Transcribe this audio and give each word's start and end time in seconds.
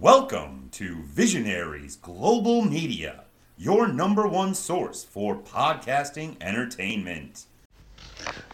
Welcome 0.00 0.70
to 0.72 1.02
Visionaries 1.02 1.96
Global 1.96 2.62
Media, 2.62 3.24
your 3.58 3.86
number 3.86 4.26
one 4.26 4.54
source 4.54 5.04
for 5.04 5.36
podcasting 5.36 6.36
entertainment. 6.40 7.44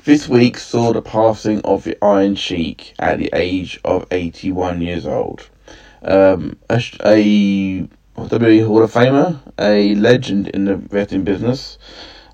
This 0.03 0.29
week 0.29 0.59
saw 0.59 0.93
the 0.93 1.03
passing 1.03 1.61
of 1.61 1.85
the 1.85 1.97
Iron 2.05 2.35
Sheik 2.35 2.95
at 2.99 3.21
the 3.21 3.31
age 3.33 3.79
of 3.85 4.09
81 4.11 4.83
years 4.83 5.07
old. 5.07 5.49
Um, 6.03 6.57
a, 6.69 6.83
a 7.05 7.89
WWE 8.17 8.67
Hall 8.67 8.83
of 8.83 8.93
Famer, 8.93 9.39
a 9.57 9.95
legend 9.95 10.49
in 10.49 10.65
the 10.65 10.79
wrestling 10.79 11.23
business. 11.23 11.79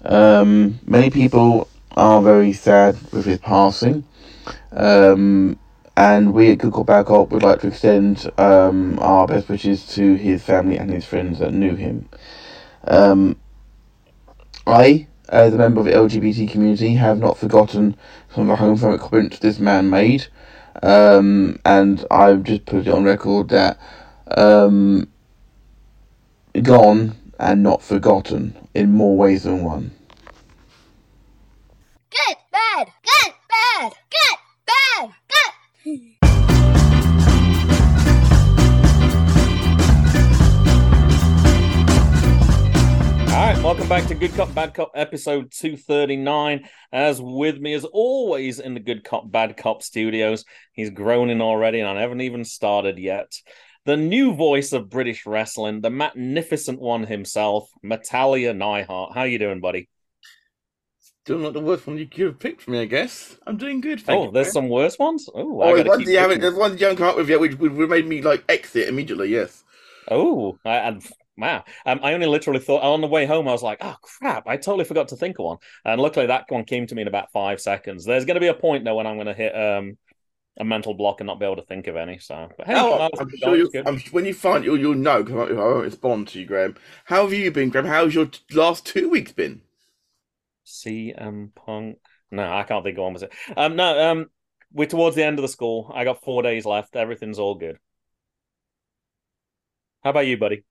Um, 0.07 0.81
many 0.87 1.11
people 1.11 1.69
are 1.99 2.23
very 2.23 2.55
sad 2.55 2.97
with 3.13 3.27
his 3.27 3.41
passing. 3.41 4.05
Um, 4.71 5.59
and 5.97 6.33
we 6.33 6.51
at 6.51 6.87
Bad 6.87 7.07
Cop 7.07 7.31
would 7.31 7.43
like 7.43 7.61
to 7.61 7.69
extend 7.69 8.31
um, 8.39 8.99
our 9.01 9.27
best 9.27 9.49
wishes 9.49 9.87
to 9.89 10.15
his 10.15 10.43
family 10.43 10.79
and 10.79 10.91
his 10.91 11.05
friends 11.05 11.39
that 11.39 11.53
knew 11.53 11.75
him. 11.75 12.09
Um, 12.85 13.37
I, 14.67 15.07
as 15.29 15.53
a 15.53 15.59
member 15.59 15.81
of 15.81 15.87
the 15.87 15.93
LGBT 15.93 16.51
community, 16.51 16.95
have 16.95 17.19
not 17.19 17.37
forgotten 17.37 17.97
some 18.35 18.49
of 18.49 18.59
the 18.59 18.65
homophobic 18.65 19.01
comments 19.01 19.39
this 19.39 19.59
man 19.59 19.91
made, 19.91 20.27
um, 20.83 21.59
and 21.65 22.05
I've 22.11 22.43
just 22.43 22.65
put 22.65 22.87
it 22.87 22.89
on 22.89 23.05
record 23.05 23.51
that 23.51 23.79
um, 24.37 25.09
gone 26.63 27.17
and 27.39 27.63
not 27.63 27.83
forgotten 27.83 28.57
in 28.73 28.93
more 28.93 29.17
ways 29.17 29.43
than 29.43 29.63
one. 29.63 29.91
Good, 32.11 32.37
bad, 32.51 32.89
good, 33.03 33.33
bad, 33.49 33.93
good, 34.11 34.39
All 43.33 43.39
right, 43.39 43.63
welcome 43.65 43.89
back 43.89 44.07
to 44.09 44.15
Good 44.15 44.35
Cop 44.35 44.55
Bad 44.55 44.75
Cop 44.75 44.93
episode 44.95 45.53
239. 45.53 46.69
As 46.93 47.19
with 47.19 47.59
me, 47.59 47.73
as 47.73 47.87
always, 47.87 48.59
in 48.59 48.75
the 48.75 48.81
Good 48.81 49.05
Cop 49.05 49.33
Bad 49.33 49.57
Cop 49.57 49.83
studios, 49.83 50.45
he's 50.75 50.91
groaning 50.91 51.41
already, 51.41 51.81
and 51.81 51.89
I 51.89 52.03
haven't 52.03 52.21
even 52.21 52.45
started 52.45 52.99
yet. 52.99 53.33
The 53.87 53.97
new 53.97 54.35
voice 54.35 54.75
of 54.75 54.91
British 54.91 55.25
wrestling, 55.25 55.81
the 55.81 55.89
magnificent 55.89 56.79
one 56.79 57.05
himself, 57.05 57.71
Matalia 57.83 58.53
Neihart. 58.53 59.15
How 59.15 59.23
you 59.23 59.39
doing, 59.39 59.61
buddy? 59.61 59.89
Still 61.25 61.39
not 61.39 61.55
the 61.55 61.61
worst 61.61 61.87
one 61.87 61.97
you 61.97 62.07
could 62.07 62.27
have 62.27 62.39
picked 62.39 62.61
for 62.61 62.73
me, 62.73 62.81
I 62.81 62.85
guess. 62.85 63.35
I'm 63.47 63.57
doing 63.57 63.81
good. 63.81 64.03
Thank 64.03 64.21
oh, 64.21 64.25
you, 64.27 64.33
there's 64.33 64.49
man. 64.49 64.53
some 64.53 64.69
worse 64.69 64.99
ones. 64.99 65.27
Oh, 65.35 65.63
Oh, 65.63 65.63
I 65.63 65.83
one 65.85 66.03
you 66.03 66.19
haven't. 66.19 66.43
There's 66.43 66.55
one 66.55 66.77
you 66.77 66.85
haven't 66.85 66.99
come 66.99 67.09
up 67.09 67.17
with 67.17 67.31
yet, 67.31 67.41
which, 67.41 67.55
which 67.55 67.73
made 67.73 68.07
me 68.07 68.21
like 68.21 68.45
exit 68.51 68.91
immediately. 68.91 69.31
Yes. 69.31 69.65
Oh, 70.11 70.59
I, 70.67 70.77
and 70.77 71.03
wow! 71.37 71.65
Um, 71.87 72.01
I 72.03 72.15
only 72.15 72.27
literally 72.27 72.61
thought 72.61 72.83
on 72.83 73.01
the 73.01 73.07
way 73.07 73.27
home. 73.27 73.49
I 73.49 73.53
was 73.53 73.63
like, 73.63 73.79
"Oh 73.81 73.97
crap!" 74.03 74.47
I 74.47 74.57
totally 74.57 74.85
forgot 74.85 75.09
to 75.09 75.17
think 75.17 75.39
of 75.39 75.45
one, 75.45 75.59
and 75.85 76.01
luckily 76.01 76.27
that 76.27 76.47
one 76.49 76.65
came 76.65 76.87
to 76.87 76.95
me 76.95 77.03
in 77.03 77.09
about 77.09 77.33
five 77.33 77.61
seconds. 77.61 78.05
There's 78.05 78.25
going 78.25 78.37
to 78.37 78.41
be 78.41 78.49
a 78.49 78.55
point 78.55 78.85
though 78.85 78.95
when 78.97 79.07
I'm 79.07 79.17
going 79.17 79.27
to 79.27 79.35
hit 79.35 79.55
um 79.57 79.99
a 80.59 80.65
mental 80.65 80.95
block 80.95 81.21
and 81.21 81.27
not 81.27 81.41
be 81.41 81.47
able 81.47 81.57
to 81.57 81.63
think 81.65 81.87
of 81.87 81.97
any. 81.97 82.19
So, 82.19 82.49
but 82.59 82.67
hey, 82.67 82.75
Oh, 82.77 83.09
I'm 83.19 83.29
sure 83.39 83.57
you. 83.57 83.71
I'm, 83.87 83.99
when 84.11 84.25
you 84.25 84.35
find 84.35 84.65
it, 84.65 84.81
you'll 84.81 84.95
know. 84.95 85.25
Cause 85.25 85.51
I, 85.51 85.53
won't 85.55 85.85
respond 85.85 86.29
to 86.29 86.41
you, 86.41 86.47
Graham. 86.47 86.77
How 87.07 87.23
have 87.23 87.33
you 87.33 87.51
been, 87.51 87.71
Graham? 87.71 87.87
How's 87.87 88.15
your 88.15 88.31
last 88.53 88.85
two 88.87 89.09
weeks 89.09 89.33
been? 89.33 89.63
CM 90.67 91.55
Punk. 91.55 91.99
No, 92.31 92.51
I 92.51 92.63
can't 92.65 92.85
think 92.85 92.99
of 92.99 93.05
one. 93.05 93.15
Was 93.15 93.23
it? 93.23 93.33
Um, 93.57 93.77
no. 93.77 94.11
Um, 94.11 94.27
we're 94.73 94.87
towards 94.87 95.17
the 95.17 95.25
end 95.25 95.39
of 95.39 95.43
the 95.43 95.49
school. 95.49 95.91
I 95.95 96.05
got 96.05 96.23
four 96.23 96.43
days 96.43 96.65
left. 96.65 96.97
Everything's 96.97 97.39
all 97.39 97.55
good. 97.55 97.79
How 100.03 100.11
about 100.11 100.27
you, 100.27 100.37
buddy? 100.37 100.65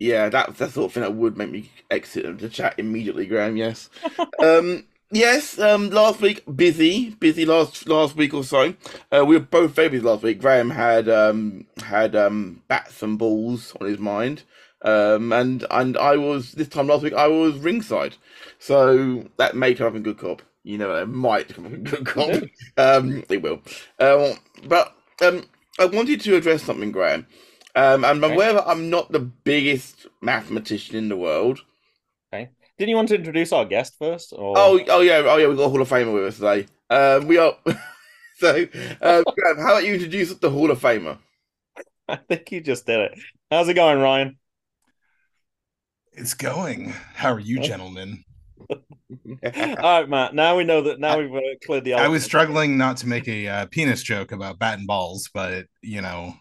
Yeah, 0.00 0.30
that's 0.30 0.58
the 0.60 0.70
sort 0.70 0.86
of 0.88 0.94
thing 0.94 1.02
that 1.02 1.16
would 1.16 1.38
make 1.38 1.52
me 1.52 1.72
exit 1.90 2.38
the 2.40 2.50
chat 2.50 2.76
immediately, 2.78 3.26
Graham. 3.26 3.56
Yes. 3.58 3.90
um. 4.40 4.84
Yes. 5.12 5.58
Um. 5.58 5.90
Last 5.90 6.22
week, 6.22 6.44
busy, 6.56 7.10
busy. 7.12 7.46
Last 7.46 7.88
last 7.88 8.16
week 8.16 8.34
or 8.34 8.44
so, 8.44 8.74
uh, 9.12 9.24
we 9.26 9.36
were 9.38 9.44
both 9.44 9.72
very 9.72 9.90
busy 9.90 10.04
last 10.04 10.22
week. 10.24 10.40
Graham 10.40 10.70
had 10.70 11.08
um 11.08 11.66
had 11.84 12.16
um 12.16 12.62
bats 12.68 13.02
and 13.02 13.18
balls 13.18 13.74
on 13.80 13.88
his 13.88 13.98
mind. 13.98 14.44
Um. 14.82 15.32
And 15.32 15.66
and 15.72 15.98
I 15.98 16.18
was 16.18 16.52
this 16.52 16.68
time 16.68 16.88
last 16.88 17.04
week. 17.04 17.14
I 17.14 17.28
was 17.28 17.58
ringside, 17.58 18.16
so 18.60 19.28
that 19.38 19.56
may 19.56 19.74
come 19.74 19.88
up 19.88 19.96
in 19.96 20.04
good 20.04 20.18
cop. 20.18 20.42
You 20.64 20.78
know, 20.78 20.94
it 20.96 21.08
might 21.08 21.48
come 21.54 21.66
up 21.66 21.72
in 21.74 21.84
good 21.84 22.06
cop. 22.06 22.42
um. 22.78 23.24
It 23.30 23.42
will. 23.42 23.62
Um. 23.98 24.34
But 24.68 24.94
um. 25.22 25.44
I 25.80 25.86
wanted 25.86 26.22
to 26.22 26.36
address 26.36 26.64
something, 26.64 26.92
Graham. 26.92 27.26
Um, 27.80 28.04
I'm 28.04 28.22
Okay. 28.22 28.34
aware 28.34 28.52
that 28.52 28.68
I'm 28.68 28.90
not 28.90 29.10
the 29.10 29.20
biggest 29.20 30.06
mathematician 30.20 30.96
in 30.96 31.08
the 31.08 31.16
world. 31.16 31.60
Okay. 32.32 32.50
Didn't 32.76 32.90
you 32.90 32.96
want 32.96 33.08
to 33.08 33.14
introduce 33.14 33.52
our 33.52 33.64
guest 33.64 33.94
first? 33.98 34.34
Or... 34.34 34.58
Oh, 34.58 34.78
oh 34.88 35.00
yeah, 35.00 35.22
oh 35.24 35.36
yeah, 35.38 35.46
we've 35.48 35.56
got 35.56 35.64
a 35.64 35.68
Hall 35.70 35.80
of 35.80 35.88
Famer 35.88 36.12
with 36.12 36.24
us 36.24 36.36
today. 36.36 36.66
Um, 36.90 37.26
we 37.26 37.38
are. 37.38 37.56
so, 38.36 38.66
um, 39.00 39.24
Graham, 39.34 39.56
how 39.56 39.72
about 39.72 39.86
you 39.86 39.94
introduce 39.94 40.34
the 40.34 40.50
Hall 40.50 40.70
of 40.70 40.78
Famer? 40.78 41.16
I 42.06 42.16
think 42.16 42.52
you 42.52 42.60
just 42.60 42.84
did 42.84 43.00
it. 43.00 43.18
How's 43.50 43.68
it 43.68 43.74
going, 43.74 43.98
Ryan? 43.98 44.36
It's 46.12 46.34
going. 46.34 46.92
How 47.14 47.32
are 47.32 47.40
you, 47.40 47.60
Oh. 47.60 47.62
gentlemen? 47.62 48.24
All 48.70 48.76
right, 49.42 50.08
Matt. 50.08 50.34
Now 50.34 50.58
we 50.58 50.64
know 50.64 50.82
that. 50.82 51.00
Now 51.00 51.18
we've 51.18 51.34
uh, 51.34 51.40
cleared 51.64 51.84
the. 51.84 51.94
I 51.94 52.08
was 52.08 52.24
struggling 52.24 52.76
not 52.76 52.98
to 52.98 53.08
make 53.08 53.26
a 53.26 53.48
uh, 53.48 53.66
penis 53.66 54.02
joke 54.02 54.32
about 54.32 54.58
bat 54.58 54.78
and 54.78 54.86
balls, 54.86 55.30
but 55.32 55.66
you 55.80 56.02
know, 56.02 56.34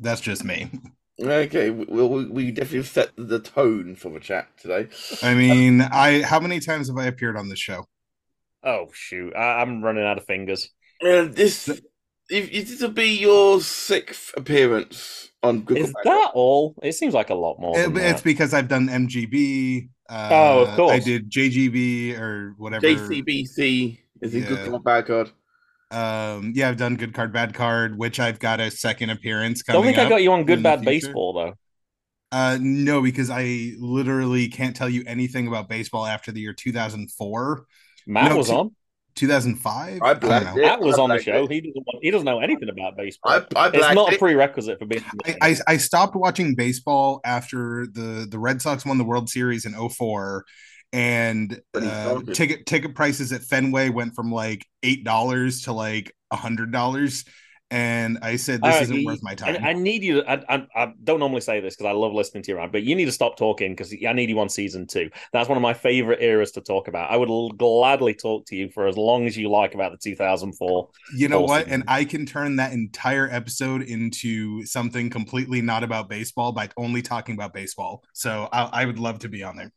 that's 0.00 0.20
just 0.20 0.44
me. 0.44 0.70
okay, 1.20 1.70
we, 1.70 1.84
we, 1.84 2.24
we 2.26 2.50
definitely 2.50 2.82
set 2.84 3.10
the 3.16 3.40
tone 3.40 3.96
for 3.96 4.10
the 4.10 4.20
chat 4.20 4.48
today. 4.58 4.88
I 5.22 5.34
mean, 5.34 5.82
I 5.82 6.22
how 6.22 6.40
many 6.40 6.60
times 6.60 6.88
have 6.88 6.96
I 6.96 7.06
appeared 7.06 7.36
on 7.36 7.48
this 7.48 7.58
show? 7.58 7.84
Oh 8.62 8.88
shoot! 8.92 9.34
I, 9.34 9.60
I'm 9.62 9.82
running 9.82 10.04
out 10.04 10.18
of 10.18 10.24
fingers. 10.24 10.68
And 11.00 11.34
this, 11.34 11.68
if, 11.68 11.80
if 12.28 12.68
this 12.68 12.80
will 12.82 12.90
be 12.90 13.18
your 13.18 13.60
sixth 13.60 14.32
appearance 14.36 15.30
on 15.42 15.60
Good 15.62 15.78
Is 15.78 15.92
Cop, 15.92 16.04
that 16.04 16.30
all? 16.34 16.74
It 16.82 16.92
seems 16.94 17.14
like 17.14 17.30
a 17.30 17.34
lot 17.34 17.60
more. 17.60 17.78
It- 17.78 17.94
than 17.94 17.96
it's 18.04 18.20
that. 18.20 18.24
because 18.24 18.54
I've 18.54 18.68
done 18.68 18.88
MGB. 18.88 19.88
Uh, 20.10 20.28
Oh, 20.32 20.64
of 20.64 20.74
course. 20.76 20.92
I 20.92 20.98
did 21.00 21.30
JGB 21.30 22.18
or 22.18 22.54
whatever. 22.56 22.86
JCBC 22.86 23.98
is 24.22 24.34
in 24.34 24.44
Good 24.44 24.58
Yeah. 24.58 24.68
Cop 24.70 24.82
Bad 24.84 25.06
Card. 25.06 25.30
Um, 25.90 26.52
yeah, 26.54 26.68
I've 26.68 26.76
done 26.76 26.96
Good 26.96 27.14
Card, 27.14 27.32
Bad 27.32 27.54
Card, 27.54 27.96
which 27.98 28.20
I've 28.20 28.38
got 28.38 28.60
a 28.60 28.70
second 28.70 29.10
appearance 29.10 29.62
Don't 29.62 29.76
coming. 29.76 29.94
think 29.94 30.06
I 30.06 30.08
got 30.08 30.22
you 30.22 30.32
on 30.32 30.44
Good 30.44 30.62
Bad. 30.62 30.84
Baseball 30.84 31.32
though. 31.32 31.54
Uh, 32.30 32.58
no, 32.60 33.00
because 33.00 33.30
I 33.30 33.72
literally 33.78 34.48
can't 34.48 34.76
tell 34.76 34.88
you 34.88 35.02
anything 35.06 35.48
about 35.48 35.68
baseball 35.68 36.04
after 36.04 36.30
the 36.30 36.40
year 36.40 36.52
2004, 36.52 37.64
Matt 38.06 38.30
No, 38.32 38.36
was 38.36 38.48
two- 38.48 38.54
on. 38.54 38.74
2005. 39.14 40.00
I 40.00 40.14
blacked 40.14 40.44
know. 40.54 40.62
it. 40.62 40.64
Matt 40.64 40.80
was 40.80 40.96
I 40.98 41.02
on 41.02 41.08
the 41.08 41.20
show. 41.20 41.44
it. 41.44 41.50
He 41.50 41.60
doesn't. 41.60 41.74
Want, 41.86 42.04
he 42.04 42.10
doesn't 42.12 42.24
know 42.24 42.38
anything 42.38 42.68
about 42.68 42.96
baseball. 42.96 43.32
I, 43.32 43.36
I 43.56 43.66
it's 43.68 43.78
blacked 43.78 43.94
not 43.96 44.14
a 44.14 44.18
prerequisite 44.18 44.78
for 44.78 44.86
being. 44.86 45.02
I, 45.26 45.36
I, 45.42 45.56
I 45.66 45.76
stopped 45.78 46.14
watching 46.14 46.54
baseball 46.54 47.20
after 47.24 47.86
the, 47.90 48.28
the 48.30 48.38
Red 48.38 48.62
Sox 48.62 48.86
won 48.86 48.96
the 48.98 49.02
World 49.04 49.28
Series 49.28 49.64
in 49.66 49.72
04 49.88 50.44
and 50.92 51.60
uh, 51.74 52.20
ticket 52.32 52.66
ticket 52.66 52.94
prices 52.94 53.32
at 53.32 53.42
Fenway 53.42 53.90
went 53.90 54.14
from 54.14 54.32
like 54.32 54.66
eight 54.82 55.04
dollars 55.04 55.62
to 55.62 55.72
like 55.72 56.14
a 56.30 56.36
hundred 56.36 56.72
dollars 56.72 57.24
and 57.70 58.18
I 58.22 58.36
said 58.36 58.62
this 58.62 58.66
All 58.66 58.70
right, 58.70 58.82
isn't 58.82 58.96
you- 59.00 59.06
worth 59.06 59.22
my 59.22 59.34
time. 59.34 59.62
I, 59.62 59.70
I 59.70 59.72
need 59.74 60.02
you. 60.02 60.22
To, 60.22 60.30
I, 60.30 60.56
I, 60.56 60.66
I 60.74 60.92
don't 61.04 61.20
normally 61.20 61.42
say 61.42 61.60
this 61.60 61.76
because 61.76 61.90
I 61.90 61.92
love 61.92 62.14
listening 62.14 62.42
to 62.44 62.52
you, 62.52 62.56
Ryan, 62.56 62.70
but 62.70 62.82
you 62.82 62.94
need 62.94 63.04
to 63.04 63.12
stop 63.12 63.36
talking 63.36 63.72
because 63.72 63.94
I 64.06 64.12
need 64.14 64.30
you 64.30 64.40
on 64.40 64.48
season 64.48 64.86
two. 64.86 65.10
That's 65.32 65.48
one 65.50 65.58
of 65.58 65.62
my 65.62 65.74
favorite 65.74 66.22
eras 66.22 66.52
to 66.52 66.62
talk 66.62 66.88
about. 66.88 67.10
I 67.10 67.16
would 67.16 67.28
l- 67.28 67.50
gladly 67.50 68.14
talk 68.14 68.46
to 68.46 68.56
you 68.56 68.70
for 68.70 68.86
as 68.86 68.96
long 68.96 69.26
as 69.26 69.36
you 69.36 69.50
like 69.50 69.74
about 69.74 69.92
the 69.92 69.98
2004. 69.98 70.88
you 71.14 71.28
know 71.28 71.42
what? 71.42 71.62
Awesome. 71.62 71.72
And 71.74 71.84
I 71.88 72.04
can 72.04 72.24
turn 72.24 72.56
that 72.56 72.72
entire 72.72 73.28
episode 73.30 73.82
into 73.82 74.64
something 74.64 75.10
completely 75.10 75.60
not 75.60 75.84
about 75.84 76.08
baseball 76.08 76.52
by 76.52 76.70
only 76.78 77.02
talking 77.02 77.34
about 77.34 77.52
baseball. 77.52 78.02
So 78.14 78.48
I, 78.50 78.82
I 78.82 78.84
would 78.86 78.98
love 78.98 79.18
to 79.20 79.28
be 79.28 79.42
on 79.42 79.56
there. 79.56 79.72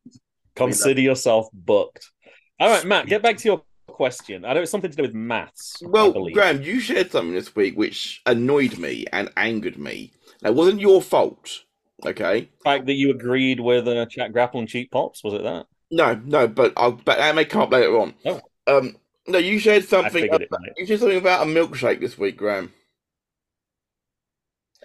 Consider 0.56 1.02
yourself 1.02 1.48
booked. 1.54 2.12
All 2.60 2.70
right, 2.70 2.86
Matt, 2.86 3.08
get 3.08 3.24
back 3.24 3.38
to 3.38 3.48
your 3.48 3.64
question. 3.88 4.46
I 4.46 4.54
know 4.54 4.62
it's 4.62 4.72
something 4.72 4.92
to 4.92 4.98
do 4.98 5.04
with 5.04 5.14
maths. 5.14 5.78
Well. 5.82 6.14
Graham, 6.32 6.62
you 6.62 6.80
shared 6.80 7.12
something 7.12 7.34
this 7.34 7.56
week 7.56 7.78
which 7.78 8.22
annoyed 8.26 8.78
me 8.78 9.06
and 9.12 9.30
angered 9.38 9.78
me. 9.78 10.12
It 10.44 10.54
wasn't 10.54 10.82
your 10.82 11.02
fault, 11.02 11.62
okay? 12.06 12.42
The 12.42 12.64
fact 12.64 12.86
that 12.88 12.94
you 12.94 13.12
agreed 13.12 13.60
with 13.60 13.88
uh, 13.88 14.06
Chat 14.08 14.34
Grapple 14.34 14.60
and 14.60 14.70
Cheap 14.70 14.92
Pops 14.92 15.24
was 15.24 15.34
it 15.34 15.44
that? 15.44 15.68
No, 15.92 16.20
no, 16.26 16.48
but 16.48 16.74
I'll, 16.78 16.94
but 16.94 17.18
that 17.18 17.36
may 17.36 17.46
come 17.46 17.62
up 17.62 17.72
later 17.72 18.00
on. 18.00 18.14
Oh. 18.26 18.42
Um, 18.68 18.96
no, 19.28 19.38
you 19.38 19.60
shared 19.60 19.86
something. 19.86 20.26
About, 20.26 20.42
you 20.78 20.86
shared 20.86 21.02
something 21.02 21.18
about 21.18 21.48
a 21.48 21.50
milkshake 21.50 22.00
this 22.00 22.18
week, 22.18 22.38
Graham. 22.38 22.74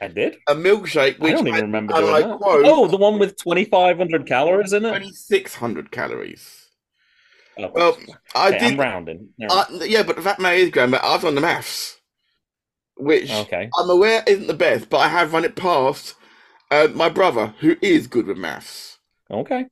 I 0.01 0.09
did. 0.09 0.37
A 0.49 0.55
milkshake 0.55 1.21
I 1.21 1.33
don't 1.33 1.49
even 1.49 1.61
remember 1.63 1.95
and 1.95 2.05
doing 2.05 2.15
I 2.15 2.23
that. 2.23 2.37
quote, 2.37 2.67
Oh, 2.67 2.87
the 2.87 2.97
one 2.97 3.19
with 3.19 3.37
2,500 3.37 4.27
calories 4.27 4.73
in 4.73 4.85
it. 4.85 4.91
twenty 4.91 5.13
six 5.13 5.55
hundred 5.57 5.91
calories. 5.91 6.67
Oh, 7.59 7.71
Well, 7.73 7.99
I 8.35 8.51
okay, 8.51 8.61
I'm 8.61 8.77
did. 8.77 8.81
rounding. 8.81 9.29
I, 9.41 9.67
yeah, 9.85 10.03
but 10.03 10.23
that 10.25 10.39
may 10.41 10.61
is, 10.61 10.71
Graham, 10.71 10.91
that 10.91 11.05
I've 11.05 11.23
done 11.23 11.35
the 11.35 11.41
maths. 11.41 11.97
which 12.97 13.31
Okay. 13.31 13.71
I'm 13.79 13.91
aware 13.91 14.23
isn't 14.27 14.47
the 14.47 14.55
best, 14.55 14.89
but 14.91 14.99
I 14.99 15.09
have 15.09 15.33
run 15.33 15.45
it 15.45 15.57
past 15.57 16.15
uh, 16.71 16.89
my 16.95 17.09
brother, 17.09 17.55
who 17.61 17.77
is 17.83 18.07
good 18.07 18.27
with 18.27 18.39
maths. 18.39 18.99
Okay. 19.31 19.67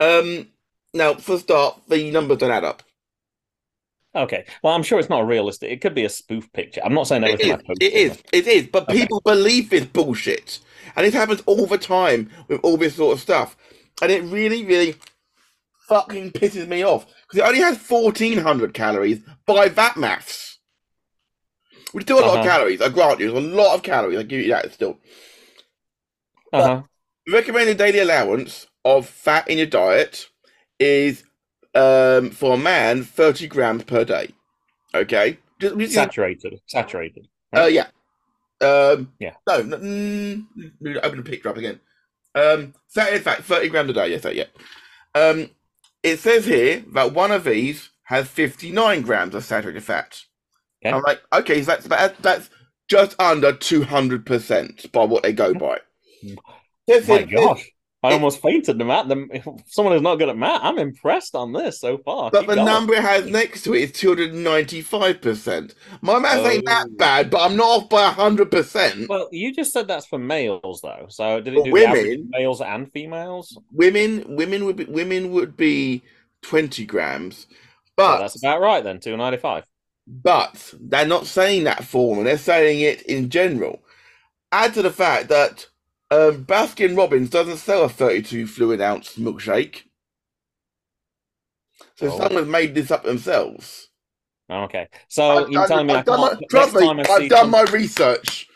Um, 0.00 0.48
now, 0.94 1.14
for 1.14 1.34
a 1.36 1.38
start, 1.38 1.80
the 1.88 2.10
numbers 2.10 2.38
don't 2.38 2.50
add 2.50 2.64
up. 2.64 2.82
Okay. 4.14 4.44
Well, 4.62 4.74
I'm 4.74 4.82
sure 4.82 4.98
it's 4.98 5.08
not 5.08 5.26
realistic. 5.26 5.70
It 5.70 5.80
could 5.80 5.94
be 5.94 6.04
a 6.04 6.08
spoof 6.08 6.52
picture. 6.52 6.82
I'm 6.84 6.94
not 6.94 7.06
saying 7.06 7.24
It 7.24 7.28
everything 7.28 7.48
is, 7.48 7.52
I 7.52 7.56
post 7.66 7.82
it 7.82 7.92
is, 7.92 8.22
it 8.32 8.46
is, 8.46 8.66
but 8.66 8.88
Okay. 8.88 8.94
people 8.94 9.20
believe 9.24 9.70
this 9.70 9.86
bullshit. 9.86 10.60
And 10.96 11.06
it 11.06 11.14
happens 11.14 11.42
all 11.46 11.66
the 11.66 11.78
time 11.78 12.30
with 12.48 12.60
all 12.62 12.76
this 12.76 12.96
sort 12.96 13.14
of 13.14 13.20
stuff. 13.20 13.56
And 14.02 14.12
it 14.12 14.22
really, 14.24 14.64
really 14.66 14.96
fucking 15.88 16.32
pisses 16.32 16.68
me 16.68 16.84
off. 16.84 17.06
Because 17.22 17.38
it 17.38 17.46
only 17.48 17.60
has 17.60 17.78
1,400 17.78 18.74
calories 18.74 19.20
by 19.46 19.68
that 19.68 19.96
maths. 19.96 20.58
Which 21.92 22.02
is 22.02 22.06
still 22.06 22.18
a 22.18 22.26
lot 22.26 22.34
of 22.34 22.40
Uh-huh. 22.40 22.44
calories, 22.44 22.82
I 22.82 22.88
grant 22.90 23.20
you. 23.20 23.28
It's 23.28 23.38
a 23.38 23.40
lot 23.40 23.74
of 23.74 23.82
calories, 23.82 24.18
I 24.18 24.22
give 24.24 24.40
you 24.40 24.50
that 24.50 24.72
still. 24.72 24.98
Uh-huh. 26.52 26.82
recommended 27.28 27.78
daily 27.78 28.00
allowance 28.00 28.66
of 28.84 29.06
fat 29.08 29.48
in 29.48 29.58
your 29.58 29.66
diet 29.66 30.28
is 30.78 31.24
um, 31.74 32.30
for 32.30 32.54
a 32.54 32.58
man 32.58 33.02
30 33.04 33.46
grams 33.48 33.84
per 33.84 34.04
day. 34.04 34.30
Okay? 34.94 35.38
Saturated. 35.94 36.60
Saturated. 36.66 37.28
uh, 37.54 37.66
yeah. 37.66 37.86
Um, 38.60 39.12
Yeah. 39.18 39.34
No, 39.46 39.62
no 39.62 39.76
mm, 39.78 40.46
open 41.02 41.18
the 41.18 41.22
picture 41.24 41.48
up 41.48 41.56
again. 41.56 41.80
Um, 42.34 42.74
fat, 42.88 43.12
in 43.12 43.20
fact, 43.22 43.42
30 43.42 43.68
grams 43.68 43.90
a 43.90 43.92
day. 43.92 44.08
Yes, 44.08 44.22
that, 44.22 44.34
yeah. 44.36 44.44
Um, 45.14 45.50
it 46.02 46.18
says 46.18 46.46
here 46.46 46.84
that 46.92 47.12
one 47.12 47.30
of 47.30 47.44
these 47.44 47.90
has 48.04 48.28
59 48.28 49.02
grams 49.02 49.34
of 49.34 49.44
saturated 49.44 49.82
fat. 49.82 50.22
Okay. 50.84 50.94
I'm 50.94 51.02
like, 51.02 51.22
okay, 51.32 51.62
so 51.62 51.66
that's, 51.72 51.86
that's, 51.86 52.20
that's 52.20 52.50
just 52.88 53.20
under 53.20 53.52
200% 53.52 54.92
by 54.92 55.04
what 55.04 55.22
they 55.22 55.32
go 55.32 55.54
by. 55.54 55.78
Says 56.88 57.08
My 57.08 57.18
here- 57.18 57.38
gosh. 57.46 57.68
I 58.04 58.10
it- 58.10 58.14
almost 58.14 58.42
fainted 58.42 58.78
the 58.78 58.84
math. 58.84 59.08
The, 59.08 59.60
someone 59.66 59.94
who's 59.94 60.02
not 60.02 60.16
good 60.16 60.28
at 60.28 60.36
math, 60.36 60.60
I'm 60.62 60.78
impressed 60.78 61.34
on 61.34 61.52
this 61.52 61.80
so 61.80 61.98
far. 61.98 62.30
But 62.30 62.40
Keep 62.40 62.48
the 62.50 62.54
going. 62.56 62.66
number 62.66 62.94
it 62.94 63.02
has 63.02 63.26
next 63.26 63.62
to 63.62 63.74
it 63.74 63.82
is 63.82 63.92
295%. 63.92 65.74
My 66.00 66.18
maths 66.18 66.40
oh. 66.44 66.48
ain't 66.50 66.66
that 66.66 66.86
Oh. 66.88 66.94
bad, 66.96 67.30
but 67.30 67.40
I'm 67.42 67.56
not 67.56 67.84
off 67.84 67.88
by 67.88 68.10
100%. 68.12 69.08
Well, 69.08 69.28
you 69.32 69.54
just 69.54 69.72
said 69.72 69.88
that's 69.88 70.06
for 70.06 70.18
males, 70.18 70.80
though. 70.82 71.06
So 71.08 71.40
did 71.40 71.54
it 71.54 71.58
For 71.58 71.64
do 71.66 71.72
women- 71.72 72.28
males 72.30 72.60
and 72.60 72.90
females? 72.92 73.56
Women 73.72 74.24
women 74.36 74.64
would 74.64 74.76
be 74.76 74.84
women 74.84 75.30
would 75.32 75.56
be 75.56 76.02
20 76.42 76.84
grams. 76.86 77.46
But 77.96 78.18
that's 78.18 78.36
about 78.42 78.60
right 78.60 78.82
then. 78.82 78.98
Two 79.00 79.16
ninety 79.16 79.36
five. 79.38 79.64
but 80.08 80.74
they're 80.80 81.06
not 81.06 81.26
saying 81.26 81.64
that 81.64 81.84
formula, 81.84 82.24
they're 82.24 82.38
saying 82.38 82.80
it 82.80 83.02
in 83.02 83.28
general. 83.30 83.80
Add 84.50 84.74
to 84.74 84.82
the 84.82 84.90
fact 84.90 85.28
that 85.28 85.66
um, 86.12 86.44
Baskin 86.44 86.96
Robbins 86.96 87.30
doesn't 87.30 87.56
sell 87.58 87.84
a 87.84 87.88
32 87.88 88.46
fluid 88.46 88.80
ounce 88.80 89.16
milkshake. 89.16 89.82
So 91.96 92.10
Oh. 92.12 92.18
someone's 92.18 92.48
made 92.48 92.74
this 92.74 92.90
up 92.90 93.02
themselves. 93.04 93.88
Okay. 94.50 94.88
So 95.08 95.44
I've 95.44 95.50
you're 95.50 95.66
telling 95.66 95.86
me 95.86 95.94
I 95.94 95.98
I've 96.00 96.06
my- 96.06 96.36
trust 96.50 96.74
me, 96.74 96.86
I 96.86 96.90
I've 96.90 97.28
done 97.28 97.30
some- 97.30 97.50
my 97.50 97.62
research. 97.64 98.48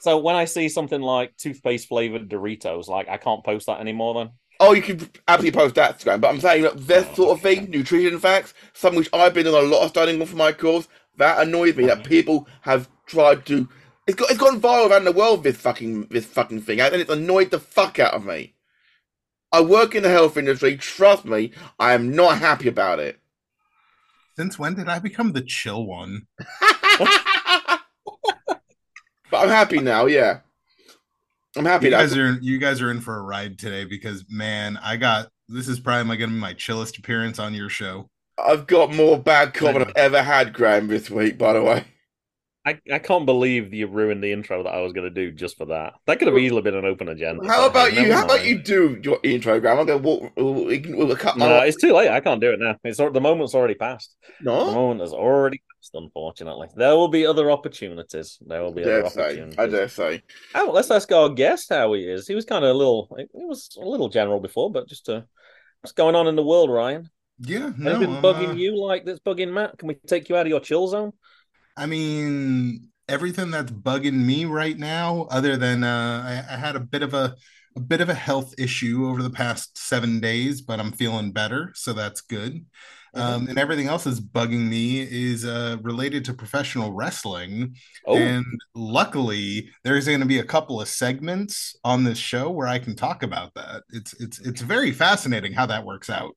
So 0.00 0.18
when 0.18 0.36
I 0.36 0.44
see 0.44 0.68
something 0.68 1.00
like 1.00 1.36
toothpaste 1.36 1.88
flavored 1.88 2.28
Doritos, 2.28 2.88
like 2.88 3.08
I 3.08 3.16
can't 3.16 3.44
post 3.44 3.66
that 3.66 3.80
anymore. 3.80 4.14
Then 4.14 4.30
Oh, 4.60 4.72
you 4.72 4.82
can 4.82 5.10
absolutely 5.26 5.58
post 5.58 5.74
that 5.74 5.98
Instagram, 5.98 6.20
but 6.20 6.28
I'm 6.28 6.40
saying 6.40 6.62
that 6.62 6.86
this 6.86 7.06
Oh, 7.12 7.14
sort 7.14 7.30
of 7.36 7.42
thing, 7.42 7.68
nutrition 7.70 8.18
facts, 8.20 8.54
something 8.72 8.98
which 9.00 9.08
I've 9.12 9.34
been 9.34 9.44
doing 9.44 9.64
a 9.64 9.66
lot 9.68 9.82
of 9.82 9.90
studying 9.90 10.20
on 10.20 10.26
for 10.28 10.36
my 10.36 10.52
course, 10.52 10.86
that 11.16 11.40
annoys 11.44 11.74
me 11.76 11.86
that 11.86 12.04
people 12.04 12.46
have 12.62 12.88
tried 13.06 13.44
to. 13.46 13.68
It's 14.06 14.16
got 14.16 14.30
it's 14.30 14.38
gone 14.38 14.60
viral 14.60 14.90
around 14.90 15.04
the 15.04 15.12
world. 15.12 15.44
This 15.44 15.56
fucking 15.56 16.08
this 16.10 16.26
fucking 16.26 16.62
thing, 16.62 16.80
and 16.80 16.94
it's 16.94 17.10
annoyed 17.10 17.50
the 17.50 17.58
fuck 17.58 17.98
out 17.98 18.14
of 18.14 18.24
me. 18.24 18.54
I 19.50 19.60
work 19.62 19.94
in 19.94 20.02
the 20.02 20.10
health 20.10 20.36
industry. 20.36 20.76
Trust 20.76 21.24
me, 21.24 21.52
I 21.78 21.94
am 21.94 22.14
not 22.14 22.38
happy 22.38 22.68
about 22.68 22.98
it. 22.98 23.20
Since 24.36 24.58
when 24.58 24.74
did 24.74 24.88
I 24.88 24.98
become 24.98 25.32
the 25.32 25.42
chill 25.42 25.86
one? 25.86 26.26
but 26.98 27.80
I'm 29.32 29.48
happy 29.48 29.78
now. 29.78 30.06
Yeah, 30.06 30.40
I'm 31.56 31.64
happy 31.64 31.86
You 31.86 31.92
now. 31.92 31.98
guys 31.98 32.16
are 32.16 32.38
you 32.40 32.58
guys 32.58 32.82
are 32.82 32.90
in 32.90 33.00
for 33.00 33.16
a 33.16 33.22
ride 33.22 33.58
today 33.58 33.84
because 33.84 34.24
man, 34.28 34.78
I 34.82 34.96
got 34.96 35.28
this 35.48 35.68
is 35.68 35.80
probably 35.80 36.04
my 36.04 36.16
gonna 36.16 36.32
be 36.32 36.38
my 36.38 36.52
chillest 36.52 36.98
appearance 36.98 37.38
on 37.38 37.54
your 37.54 37.68
show. 37.68 38.08
I've 38.36 38.66
got 38.66 38.92
more 38.92 39.18
bad 39.18 39.54
comment 39.54 39.86
I've 39.88 39.96
ever 39.96 40.22
had, 40.22 40.52
Graham, 40.52 40.88
this 40.88 41.08
week. 41.08 41.38
By 41.38 41.52
the 41.54 41.62
way. 41.62 41.84
I, 42.66 42.80
I 42.90 42.98
can't 42.98 43.26
believe 43.26 43.74
you 43.74 43.86
ruined 43.86 44.24
the 44.24 44.32
intro 44.32 44.62
that 44.62 44.70
I 44.70 44.80
was 44.80 44.94
going 44.94 45.04
to 45.04 45.10
do 45.10 45.30
just 45.30 45.58
for 45.58 45.66
that. 45.66 45.94
That 46.06 46.18
could 46.18 46.28
have 46.28 46.38
easily 46.38 46.62
been 46.62 46.74
an 46.74 46.86
open 46.86 47.08
agenda. 47.10 47.46
How 47.46 47.66
about 47.66 47.92
you? 47.92 48.10
How 48.10 48.24
about 48.24 48.46
you 48.46 48.58
do 48.58 48.98
your 49.02 49.18
intro, 49.22 49.60
Graham? 49.60 49.80
I'm 49.80 49.86
gonna 49.86 49.98
walk. 49.98 50.32
We'll, 50.34 50.54
we'll, 50.54 50.80
we'll 50.88 51.16
cut 51.16 51.36
my. 51.36 51.46
No, 51.46 51.58
it's 51.60 51.76
too 51.76 51.92
late. 51.92 52.08
I 52.08 52.20
can't 52.20 52.40
do 52.40 52.52
it 52.52 52.60
now. 52.60 52.76
It's 52.82 52.96
the 52.96 53.20
moment's 53.20 53.54
already 53.54 53.74
passed. 53.74 54.16
No, 54.40 54.66
the 54.66 54.72
moment 54.72 55.00
has 55.02 55.12
already 55.12 55.58
passed. 55.58 55.90
Unfortunately, 55.92 56.68
there 56.74 56.96
will 56.96 57.08
be 57.08 57.26
other 57.26 57.50
opportunities. 57.50 58.38
There 58.46 58.62
will 58.62 58.72
be 58.72 58.82
dare 58.82 59.00
other 59.00 59.10
say. 59.10 59.22
opportunities. 59.24 59.58
I 59.58 59.66
dare 59.66 59.88
say. 59.88 60.22
Oh, 60.54 60.70
let's 60.72 60.90
ask 60.90 61.12
our 61.12 61.28
guest 61.28 61.68
how 61.68 61.92
he 61.92 62.08
is. 62.08 62.26
He 62.26 62.34
was 62.34 62.46
kind 62.46 62.64
of 62.64 62.70
a 62.70 62.78
little. 62.78 63.14
It 63.18 63.28
was 63.34 63.76
a 63.78 63.84
little 63.84 64.08
general 64.08 64.40
before, 64.40 64.72
but 64.72 64.88
just 64.88 65.06
uh, 65.10 65.20
what's 65.82 65.92
going 65.92 66.14
on 66.14 66.28
in 66.28 66.36
the 66.36 66.42
world, 66.42 66.70
Ryan? 66.70 67.10
Yeah, 67.40 67.72
no, 67.76 67.90
Anything 67.90 68.16
I'm, 68.16 68.22
bugging 68.22 68.50
uh, 68.50 68.54
you 68.54 68.80
like 68.80 69.04
that's 69.04 69.20
bugging 69.20 69.52
Matt? 69.52 69.76
Can 69.76 69.88
we 69.88 69.96
take 70.06 70.30
you 70.30 70.36
out 70.36 70.46
of 70.46 70.50
your 70.50 70.60
chill 70.60 70.88
zone? 70.88 71.12
I 71.76 71.86
mean, 71.86 72.88
everything 73.08 73.50
that's 73.50 73.70
bugging 73.72 74.24
me 74.24 74.44
right 74.44 74.78
now, 74.78 75.22
other 75.30 75.56
than 75.56 75.84
uh, 75.84 76.44
I, 76.48 76.54
I 76.54 76.56
had 76.56 76.76
a 76.76 76.80
bit 76.80 77.02
of 77.02 77.14
a 77.14 77.34
a 77.76 77.80
bit 77.80 78.00
of 78.00 78.08
a 78.08 78.14
health 78.14 78.54
issue 78.56 79.08
over 79.08 79.20
the 79.20 79.30
past 79.30 79.76
seven 79.76 80.20
days, 80.20 80.60
but 80.60 80.78
I'm 80.78 80.92
feeling 80.92 81.32
better, 81.32 81.72
so 81.74 81.92
that's 81.92 82.20
good. 82.20 82.64
Um, 83.14 83.48
and 83.48 83.58
everything 83.58 83.88
else 83.88 84.04
that's 84.04 84.20
bugging 84.20 84.68
me 84.68 85.00
is 85.00 85.44
uh, 85.44 85.78
related 85.82 86.24
to 86.26 86.34
professional 86.34 86.92
wrestling. 86.92 87.74
Oh, 88.06 88.16
And 88.18 88.44
luckily, 88.74 89.70
there's 89.82 90.06
going 90.06 90.20
to 90.20 90.26
be 90.26 90.38
a 90.38 90.44
couple 90.44 90.80
of 90.80 90.88
segments 90.88 91.76
on 91.84 92.04
this 92.04 92.18
show 92.18 92.50
where 92.50 92.68
I 92.68 92.78
can 92.78 92.94
talk 92.96 93.22
about 93.24 93.54
that. 93.54 93.82
It's 93.90 94.14
it's 94.20 94.38
it's 94.40 94.60
very 94.62 94.92
fascinating 94.92 95.52
how 95.52 95.66
that 95.66 95.84
works 95.84 96.10
out. 96.10 96.36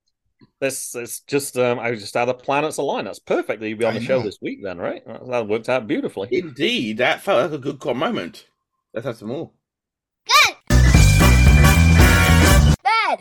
This 0.59 0.95
is 0.95 1.21
just. 1.21 1.57
Um, 1.57 1.79
I 1.79 1.91
was 1.91 2.01
just 2.01 2.13
how 2.13 2.25
the 2.25 2.33
planets 2.33 2.77
align. 2.77 3.05
That's 3.05 3.19
perfect. 3.19 3.61
that 3.61 3.69
you'd 3.69 3.79
be 3.79 3.85
on 3.85 3.95
I 3.95 3.99
the 3.99 4.05
show 4.05 4.21
this 4.21 4.39
week, 4.41 4.59
then, 4.63 4.77
right? 4.77 5.05
That, 5.05 5.27
that 5.27 5.47
worked 5.47 5.69
out 5.69 5.87
beautifully. 5.87 6.29
Indeed, 6.31 6.97
that 6.97 7.21
felt 7.21 7.43
like 7.43 7.59
a 7.59 7.61
good 7.61 7.79
call 7.79 7.93
moment. 7.93 8.45
Let's 8.93 9.05
have 9.05 9.17
some 9.17 9.29
more. 9.29 9.51
Good. 10.25 10.55
Bad. 12.83 13.19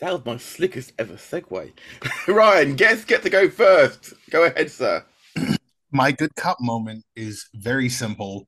That 0.00 0.12
was 0.12 0.24
my 0.24 0.36
slickest 0.36 0.92
ever 0.98 1.14
segue. 1.14 1.72
Ryan, 2.28 2.76
guests 2.76 3.04
get 3.04 3.22
to 3.22 3.30
go 3.30 3.48
first. 3.48 4.12
Go 4.30 4.44
ahead, 4.44 4.70
sir. 4.70 5.04
my 5.90 6.12
good 6.12 6.34
cop 6.36 6.60
moment 6.60 7.04
is 7.16 7.48
very 7.54 7.88
simple. 7.88 8.46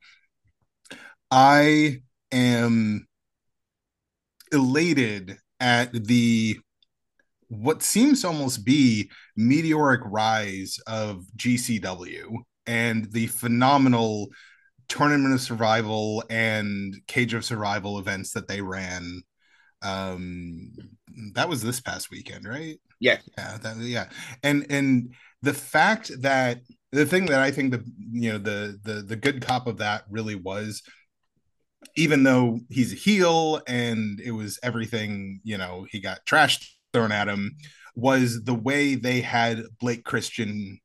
I 1.31 2.03
am 2.33 3.07
elated 4.53 5.39
at 5.61 5.93
the 5.93 6.59
what 7.49 7.83
seems 7.83 8.23
to 8.23 8.29
almost 8.29 8.65
be 8.65 9.11
meteoric 9.37 10.01
rise 10.05 10.79
of 10.87 11.25
GCW 11.37 12.37
and 12.67 13.11
the 13.13 13.27
phenomenal 13.29 14.29
tournament 14.89 15.35
of 15.35 15.41
survival 15.41 16.23
and 16.31 16.95
cage 17.07 17.35
of 17.35 17.45
survival 17.45 17.99
events 17.99 18.33
that 18.33 18.49
they 18.49 18.61
ran 18.61 19.23
um 19.83 20.73
that 21.35 21.49
was 21.49 21.63
this 21.63 21.81
past 21.81 22.11
weekend 22.11 22.47
right? 22.47 22.79
Yeah. 23.01 23.19
Yeah 23.37 23.59
that, 23.59 23.77
yeah. 23.79 24.09
And 24.43 24.67
and 24.71 25.15
the 25.43 25.55
fact 25.55 26.11
that 26.23 26.61
the 26.93 27.07
thing 27.07 27.27
that 27.27 27.41
i 27.41 27.51
think 27.51 27.73
the 27.73 27.85
you 28.13 28.33
know 28.33 28.39
the 28.39 28.79
the 28.83 29.03
the 29.03 29.17
good 29.17 29.43
cop 29.43 29.67
of 29.67 29.79
that 29.79 30.05
really 30.09 30.35
was 30.35 30.83
even 31.95 32.23
though 32.23 32.61
he's 32.69 32.93
a 32.93 32.97
heel 32.97 33.61
and 33.67 34.21
it 34.21 34.33
was 34.33 34.59
everything 34.63 35.41
you 35.45 35.59
know 35.59 35.87
he 35.91 36.01
got 36.01 36.25
trash 36.27 36.76
thrown 36.97 37.13
at 37.13 37.29
him 37.29 37.57
was 37.95 38.43
the 38.45 38.55
way 38.55 38.95
they 38.95 39.21
had 39.21 39.63
blake 39.81 40.05
christian 40.05 40.79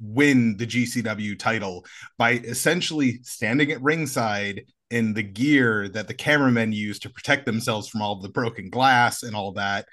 win 0.00 0.56
the 0.56 0.66
gcw 0.66 1.38
title 1.38 1.84
by 2.18 2.32
essentially 2.32 3.20
standing 3.22 3.70
at 3.70 3.82
ringside 3.82 4.62
in 4.90 5.14
the 5.14 5.22
gear 5.22 5.88
that 5.88 6.06
the 6.06 6.14
cameramen 6.14 6.72
use 6.72 6.98
to 6.98 7.10
protect 7.10 7.46
themselves 7.46 7.88
from 7.88 8.02
all 8.02 8.20
the 8.20 8.28
broken 8.28 8.68
glass 8.70 9.22
and 9.22 9.34
all 9.34 9.52
that 9.52 9.86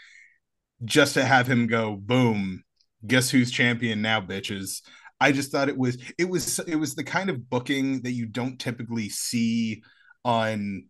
just 0.83 1.13
to 1.13 1.23
have 1.23 1.47
him 1.47 1.67
go 1.67 1.95
boom 1.95 2.63
guess 3.05 3.29
who's 3.29 3.51
champion 3.51 4.01
now 4.01 4.21
bitches. 4.21 4.81
I 5.19 5.31
just 5.31 5.51
thought 5.51 5.69
it 5.69 5.77
was 5.77 5.97
it 6.17 6.29
was 6.29 6.59
it 6.59 6.75
was 6.75 6.95
the 6.95 7.03
kind 7.03 7.29
of 7.29 7.49
booking 7.49 8.01
that 8.01 8.11
you 8.11 8.25
don't 8.25 8.59
typically 8.59 9.09
see 9.09 9.83
on 10.25 10.85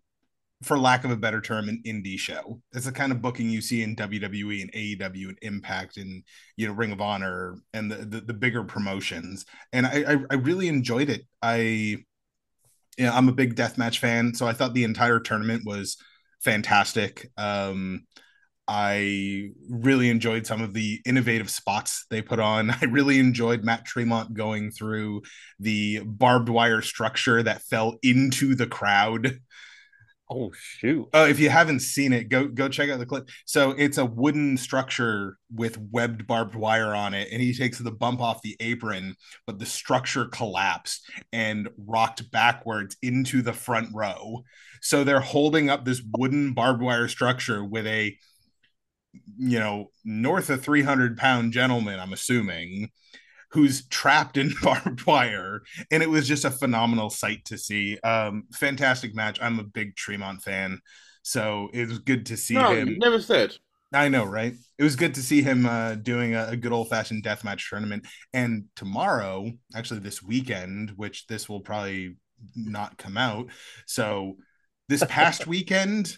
for 0.63 0.77
lack 0.77 1.03
of 1.03 1.11
a 1.11 1.17
better 1.17 1.41
term, 1.41 1.69
an 1.69 1.81
indie 1.85 2.17
show. 2.17 2.61
It's 2.73 2.85
the 2.85 2.91
kind 2.91 3.11
of 3.11 3.21
booking 3.21 3.49
you 3.49 3.61
see 3.61 3.83
in 3.83 3.95
WWE 3.95 4.61
and 4.61 4.71
AEW 4.71 5.29
and 5.29 5.37
Impact 5.41 5.97
and 5.97 6.23
you 6.57 6.67
know 6.67 6.73
Ring 6.73 6.91
of 6.91 7.01
Honor 7.01 7.55
and 7.73 7.91
the 7.91 7.97
the, 7.97 8.21
the 8.21 8.33
bigger 8.33 8.63
promotions. 8.63 9.45
And 9.71 9.85
I, 9.85 10.03
I, 10.07 10.17
I 10.31 10.35
really 10.35 10.67
enjoyed 10.67 11.09
it. 11.09 11.21
I 11.41 11.97
yeah, 12.97 13.15
I'm 13.15 13.29
a 13.29 13.33
big 13.33 13.55
deathmatch 13.55 13.99
fan, 13.99 14.33
so 14.33 14.47
I 14.47 14.53
thought 14.53 14.73
the 14.73 14.83
entire 14.83 15.19
tournament 15.19 15.63
was 15.65 15.97
fantastic. 16.41 17.31
Um, 17.37 18.05
I 18.67 19.49
really 19.69 20.09
enjoyed 20.09 20.47
some 20.47 20.61
of 20.61 20.73
the 20.73 21.01
innovative 21.05 21.49
spots 21.49 22.05
they 22.09 22.21
put 22.21 22.39
on. 22.39 22.69
I 22.81 22.85
really 22.85 23.19
enjoyed 23.19 23.63
Matt 23.63 23.85
Tremont 23.85 24.33
going 24.33 24.71
through 24.71 25.23
the 25.59 25.99
barbed 26.05 26.49
wire 26.49 26.81
structure 26.81 27.43
that 27.43 27.63
fell 27.63 27.97
into 28.03 28.55
the 28.55 28.67
crowd. 28.67 29.39
Oh 30.35 30.51
shoot! 30.55 31.07
Uh, 31.13 31.27
if 31.29 31.39
you 31.39 31.49
haven't 31.49 31.81
seen 31.81 32.11
it, 32.11 32.27
go 32.27 32.47
go 32.47 32.67
check 32.67 32.89
out 32.89 32.97
the 32.97 33.05
clip. 33.05 33.29
So 33.45 33.71
it's 33.71 33.99
a 33.99 34.05
wooden 34.05 34.57
structure 34.57 35.37
with 35.53 35.77
webbed 35.91 36.25
barbed 36.25 36.55
wire 36.55 36.95
on 36.95 37.13
it, 37.13 37.27
and 37.31 37.39
he 37.39 37.53
takes 37.53 37.77
the 37.77 37.91
bump 37.91 38.19
off 38.19 38.41
the 38.41 38.57
apron, 38.59 39.15
but 39.45 39.59
the 39.59 39.65
structure 39.67 40.25
collapsed 40.25 41.07
and 41.31 41.69
rocked 41.77 42.31
backwards 42.31 42.97
into 43.03 43.43
the 43.43 43.53
front 43.53 43.89
row. 43.93 44.43
So 44.81 45.03
they're 45.03 45.19
holding 45.19 45.69
up 45.69 45.85
this 45.85 46.01
wooden 46.17 46.53
barbed 46.53 46.81
wire 46.81 47.07
structure 47.07 47.63
with 47.63 47.85
a, 47.85 48.17
you 49.37 49.59
know, 49.59 49.91
north 50.03 50.49
of 50.49 50.63
three 50.63 50.81
hundred 50.81 51.15
pound 51.15 51.53
gentleman. 51.53 51.99
I'm 51.99 52.13
assuming 52.13 52.89
who's 53.53 53.87
trapped 53.87 54.37
in 54.37 54.51
barbed 54.63 55.05
wire 55.05 55.61
and 55.91 56.03
it 56.03 56.09
was 56.09 56.27
just 56.27 56.45
a 56.45 56.51
phenomenal 56.51 57.09
sight 57.09 57.45
to 57.45 57.57
see. 57.57 57.99
Um 58.01 58.43
fantastic 58.53 59.15
match. 59.15 59.39
I'm 59.41 59.59
a 59.59 59.63
big 59.63 59.95
tremont 59.95 60.41
fan 60.43 60.79
so 61.21 61.69
it 61.73 61.87
was 61.87 61.99
good 61.99 62.25
to 62.27 62.37
see 62.37 62.55
No, 62.55 62.73
him. 62.75 62.97
never 62.99 63.21
said. 63.21 63.55
i 63.93 64.07
know 64.09 64.25
right? 64.25 64.53
It 64.77 64.83
was 64.83 64.95
good 64.95 65.13
to 65.15 65.21
see 65.21 65.41
him 65.43 65.65
uh 65.65 65.95
doing 65.95 66.35
a, 66.35 66.47
a 66.49 66.57
good 66.57 66.71
old-fashioned 66.73 67.23
deathmatch 67.23 67.69
tournament. 67.69 68.05
And 68.33 68.65
tomorrow 68.75 69.51
actually 69.75 69.99
this 70.01 70.21
weekend 70.23 70.91
which 70.95 71.27
this 71.27 71.47
will 71.47 71.61
probably 71.61 72.17
not 72.55 72.97
come 72.97 73.17
out 73.17 73.47
so 73.85 74.35
this 74.89 75.03
past 75.07 75.47
weekend 75.55 76.17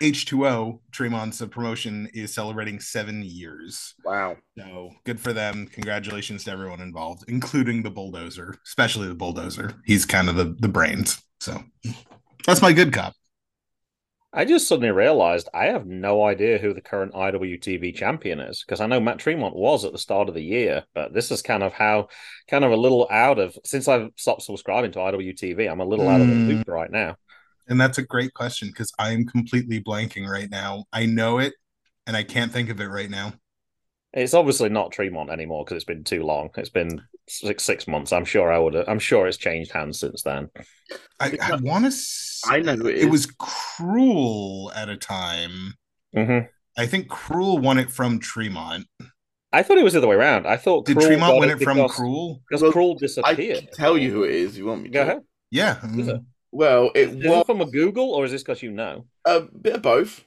H2O, 0.00 0.80
Tremont's 0.92 1.42
promotion 1.50 2.08
is 2.14 2.32
celebrating 2.32 2.80
seven 2.80 3.22
years. 3.22 3.94
Wow. 4.04 4.36
So 4.56 4.90
good 5.04 5.20
for 5.20 5.32
them. 5.32 5.66
Congratulations 5.66 6.44
to 6.44 6.52
everyone 6.52 6.80
involved, 6.80 7.24
including 7.28 7.82
the 7.82 7.90
bulldozer, 7.90 8.54
especially 8.66 9.08
the 9.08 9.14
bulldozer. 9.14 9.74
He's 9.84 10.06
kind 10.06 10.28
of 10.28 10.36
the, 10.36 10.56
the 10.58 10.68
brains. 10.68 11.20
So 11.40 11.62
that's 12.46 12.62
my 12.62 12.72
good 12.72 12.92
cop. 12.92 13.14
I 14.32 14.44
just 14.44 14.68
suddenly 14.68 14.92
realized 14.92 15.48
I 15.52 15.66
have 15.66 15.86
no 15.86 16.24
idea 16.24 16.58
who 16.58 16.72
the 16.72 16.80
current 16.80 17.14
IWTV 17.14 17.94
champion 17.96 18.38
is 18.38 18.62
because 18.64 18.80
I 18.80 18.86
know 18.86 19.00
Matt 19.00 19.18
Tremont 19.18 19.56
was 19.56 19.84
at 19.84 19.90
the 19.90 19.98
start 19.98 20.28
of 20.28 20.34
the 20.36 20.42
year, 20.42 20.84
but 20.94 21.12
this 21.12 21.32
is 21.32 21.42
kind 21.42 21.64
of 21.64 21.72
how, 21.72 22.06
kind 22.48 22.64
of 22.64 22.70
a 22.70 22.76
little 22.76 23.08
out 23.10 23.40
of 23.40 23.58
since 23.64 23.88
I've 23.88 24.10
stopped 24.16 24.42
subscribing 24.42 24.92
to 24.92 25.00
IWTV. 25.00 25.68
I'm 25.68 25.80
a 25.80 25.84
little 25.84 26.08
out 26.08 26.20
of 26.20 26.28
the 26.28 26.34
Mm. 26.34 26.48
loop 26.48 26.68
right 26.68 26.90
now. 26.92 27.16
And 27.70 27.80
that's 27.80 27.98
a 27.98 28.02
great 28.02 28.34
question 28.34 28.68
because 28.68 28.92
I'm 28.98 29.24
completely 29.26 29.80
blanking 29.80 30.28
right 30.28 30.50
now. 30.50 30.84
I 30.92 31.06
know 31.06 31.38
it 31.38 31.54
and 32.06 32.16
I 32.16 32.24
can't 32.24 32.52
think 32.52 32.68
of 32.68 32.80
it 32.80 32.88
right 32.88 33.08
now. 33.08 33.32
It's 34.12 34.34
obviously 34.34 34.68
not 34.68 34.90
Tremont 34.90 35.30
anymore 35.30 35.64
because 35.64 35.76
it's 35.76 35.84
been 35.84 36.02
too 36.02 36.24
long. 36.24 36.50
It's 36.56 36.68
been 36.68 37.00
six 37.28 37.62
six 37.62 37.86
months. 37.86 38.12
I'm 38.12 38.24
sure 38.24 38.52
I 38.52 38.58
would. 38.58 38.74
I'm 38.74 38.98
sure 38.98 39.28
it's 39.28 39.36
changed 39.36 39.70
hands 39.70 40.00
since 40.00 40.22
then. 40.22 40.48
I, 41.20 41.38
I 41.40 41.56
want 41.56 41.90
to. 41.90 41.96
I 42.48 42.58
know 42.58 42.74
who 42.74 42.88
it 42.88 42.96
It 42.96 43.04
is. 43.04 43.10
was 43.10 43.26
Cruel 43.38 44.72
at 44.74 44.88
a 44.88 44.96
time. 44.96 45.74
hmm 46.12 46.40
I 46.76 46.86
think 46.86 47.08
Cruel 47.08 47.58
won 47.58 47.78
it 47.78 47.90
from 47.90 48.18
Tremont. 48.18 48.86
I 49.52 49.62
thought 49.62 49.78
it 49.78 49.84
was 49.84 49.92
the 49.92 49.98
other 49.98 50.08
way 50.08 50.16
around. 50.16 50.46
I 50.46 50.56
thought 50.56 50.86
Did 50.86 50.96
Krul 50.96 51.06
Tremont 51.06 51.32
got 51.34 51.40
win 51.40 51.50
it 51.50 51.60
from 51.62 51.76
because, 51.76 51.92
Cruel? 51.94 52.40
because 52.48 52.62
Well, 52.62 52.72
Krul 52.72 52.94
I 52.94 52.98
disappeared. 53.00 53.58
can 53.58 53.72
tell 53.74 53.98
you 53.98 54.10
who 54.10 54.24
it 54.24 54.30
is. 54.30 54.56
You 54.58 54.66
want 54.66 54.82
me 54.82 54.88
to? 54.88 54.92
Go 54.94 55.02
ahead. 55.02 55.20
Yeah. 55.50 55.78
Is 55.98 56.08
it? 56.08 56.20
Well, 56.52 56.90
it 56.94 57.08
Is 57.10 57.26
was 57.26 57.46
from 57.46 57.60
a 57.60 57.66
Google 57.66 58.10
or 58.12 58.24
is 58.24 58.32
this 58.32 58.42
because 58.42 58.62
you 58.62 58.70
know? 58.72 59.06
a 59.24 59.40
bit 59.40 59.76
of 59.76 59.82
both. 59.82 60.24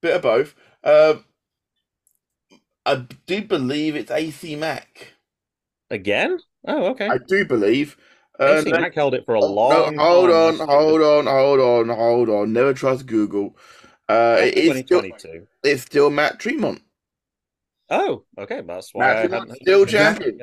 Bit 0.00 0.16
of 0.16 0.22
both. 0.22 0.54
Um, 0.82 1.24
I 2.86 3.06
do 3.26 3.42
believe 3.42 3.96
it's 3.96 4.10
AC 4.10 4.56
Mack. 4.56 5.14
Again? 5.90 6.38
Oh, 6.66 6.86
okay. 6.90 7.08
I 7.08 7.18
do 7.18 7.44
believe. 7.44 7.96
Uh, 8.38 8.62
AC 8.62 8.72
Mack 8.72 8.94
held 8.94 9.14
it 9.14 9.26
for 9.26 9.34
a 9.34 9.40
long 9.44 9.94
no, 9.96 10.02
hold 10.02 10.30
time. 10.30 10.60
on, 10.60 10.68
hold 10.68 11.02
on, 11.02 11.26
hold 11.26 11.60
on, 11.60 11.88
hold 11.94 12.28
on. 12.30 12.52
Never 12.52 12.72
trust 12.72 13.06
Google. 13.06 13.56
Uh, 14.08 14.38
it 14.40 14.56
is 14.56 14.78
still, 14.78 15.02
2022. 15.02 15.46
it's 15.62 15.82
still 15.82 16.10
Matt 16.10 16.38
Tremont. 16.40 16.82
Oh, 17.90 18.24
okay. 18.38 18.62
That's 18.62 18.94
why 18.94 19.06
Matt 19.06 19.16
I 19.16 19.20
Tremont 19.20 19.50
hadn't. 19.50 19.62
still 19.62 19.84
champion. 19.86 20.40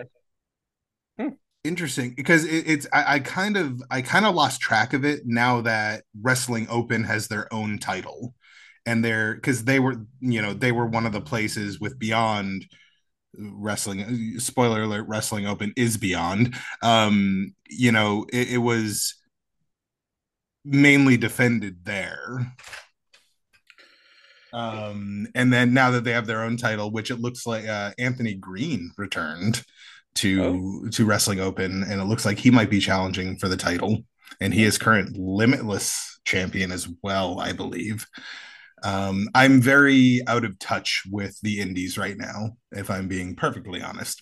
Interesting 1.63 2.13
because 2.15 2.45
it, 2.45 2.63
it's 2.67 2.87
I, 2.93 3.15
I 3.15 3.19
kind 3.19 3.57
of 3.57 3.81
I 3.91 4.01
kind 4.01 4.25
of 4.25 4.35
lost 4.35 4.61
track 4.61 4.93
of 4.93 5.03
it 5.03 5.21
now 5.25 5.61
that 5.61 6.03
Wrestling 6.21 6.67
Open 6.69 7.03
has 7.03 7.27
their 7.27 7.51
own 7.53 7.77
title, 7.77 8.33
and 8.85 9.03
they're 9.03 9.35
because 9.35 9.65
they 9.65 9.79
were 9.79 9.95
you 10.21 10.41
know 10.41 10.53
they 10.53 10.71
were 10.71 10.85
one 10.85 11.05
of 11.05 11.11
the 11.11 11.19
places 11.19 11.79
with 11.79 11.99
Beyond 11.99 12.67
Wrestling. 13.37 14.39
Spoiler 14.39 14.83
alert: 14.83 15.07
Wrestling 15.09 15.47
Open 15.47 15.73
is 15.77 15.97
Beyond. 15.97 16.55
Um, 16.83 17.53
you 17.69 17.91
know 17.91 18.25
it, 18.31 18.53
it 18.53 18.59
was 18.59 19.15
mainly 20.63 21.17
defended 21.17 21.85
there. 21.85 22.53
Um, 24.53 25.27
and 25.35 25.51
then 25.51 25.73
now 25.73 25.91
that 25.91 26.03
they 26.03 26.11
have 26.11 26.25
their 26.27 26.43
own 26.43 26.57
title, 26.57 26.91
which 26.91 27.11
it 27.11 27.19
looks 27.19 27.45
like 27.45 27.65
uh, 27.67 27.91
Anthony 27.99 28.33
Greene 28.33 28.91
returned 28.97 29.63
to 30.17 30.89
to 30.91 31.05
Wrestling 31.05 31.39
Open, 31.39 31.83
and 31.83 32.01
it 32.01 32.05
looks 32.05 32.25
like 32.25 32.37
he 32.37 32.51
might 32.51 32.69
be 32.69 32.79
challenging 32.79 33.37
for 33.37 33.47
the 33.47 33.57
title. 33.57 33.99
And 34.41 34.53
he 34.53 34.63
is 34.63 34.77
current 34.77 35.17
Limitless 35.17 36.19
champion 36.25 36.71
as 36.71 36.87
well, 37.01 37.39
I 37.39 37.53
believe. 37.53 38.05
Um, 38.83 39.27
I'm 39.33 39.59
very 39.61 40.21
out 40.27 40.43
of 40.45 40.59
touch 40.59 41.03
with 41.09 41.39
the 41.41 41.59
indies 41.59 41.97
right 41.97 42.17
now, 42.17 42.57
if 42.71 42.91
I'm 42.91 43.07
being 43.07 43.35
perfectly 43.35 43.81
honest. 43.81 44.21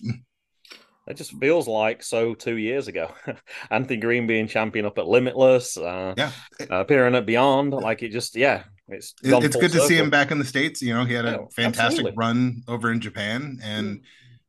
It 1.06 1.16
just 1.16 1.38
feels 1.38 1.68
like 1.68 2.02
so 2.02 2.34
two 2.34 2.56
years 2.56 2.88
ago. 2.88 3.10
Anthony 3.70 3.98
Greene 3.98 4.26
being 4.26 4.48
champion 4.48 4.86
up 4.86 4.98
at 4.98 5.06
Limitless, 5.06 5.76
uh, 5.76 6.14
Yeah, 6.16 6.32
uh, 6.70 6.76
appearing 6.76 7.14
at 7.14 7.26
Beyond. 7.26 7.72
Like 7.74 8.02
it 8.02 8.08
just, 8.10 8.34
yeah, 8.34 8.64
it's 8.88 9.14
It- 9.22 9.44
it's 9.44 9.56
good 9.56 9.72
to 9.72 9.80
see 9.82 9.96
him 9.98 10.08
back 10.10 10.30
in 10.30 10.38
the 10.38 10.44
states. 10.44 10.80
You 10.82 10.94
know, 10.94 11.04
he 11.04 11.14
had 11.14 11.26
a 11.26 11.40
Oh, 11.40 11.48
fantastic 11.54 12.06
absolutely. 12.06 12.16
run 12.16 12.62
over 12.66 12.90
in 12.90 13.00
Japan, 13.00 13.58
and 13.62 14.00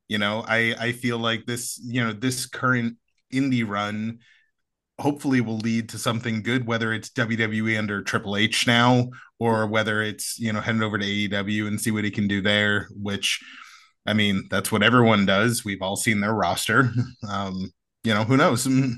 you 0.07 0.17
know, 0.17 0.43
I 0.47 0.75
I 0.79 0.91
feel 0.93 1.17
like 1.19 1.45
this 1.45 1.79
you 1.83 2.03
know 2.03 2.13
this 2.13 2.45
current 2.45 2.97
indie 3.33 3.67
run 3.67 4.19
hopefully 4.99 5.41
will 5.41 5.57
lead 5.57 5.89
to 5.89 5.97
something 5.97 6.41
good, 6.41 6.65
whether 6.65 6.91
it's 6.93 7.09
WWE 7.09 7.77
under 7.77 8.01
Triple 8.01 8.35
H 8.35 8.65
now 8.65 9.09
or 9.39 9.67
whether 9.67 10.01
it's 10.01 10.39
you 10.39 10.51
know 10.51 10.61
heading 10.61 10.83
over 10.83 10.97
to 10.97 11.05
AEW 11.05 11.67
and 11.67 11.79
see 11.79 11.91
what 11.91 12.03
he 12.03 12.11
can 12.11 12.27
do 12.27 12.41
there. 12.41 12.87
Which, 12.91 13.39
I 14.05 14.13
mean, 14.13 14.47
that's 14.49 14.71
what 14.71 14.83
everyone 14.83 15.25
does. 15.25 15.63
We've 15.63 15.81
all 15.81 15.95
seen 15.95 16.19
their 16.19 16.33
roster. 16.33 16.91
Um, 17.27 17.71
you 18.03 18.13
know, 18.13 18.23
who 18.23 18.37
knows? 18.37 18.65
Mm. 18.65 18.95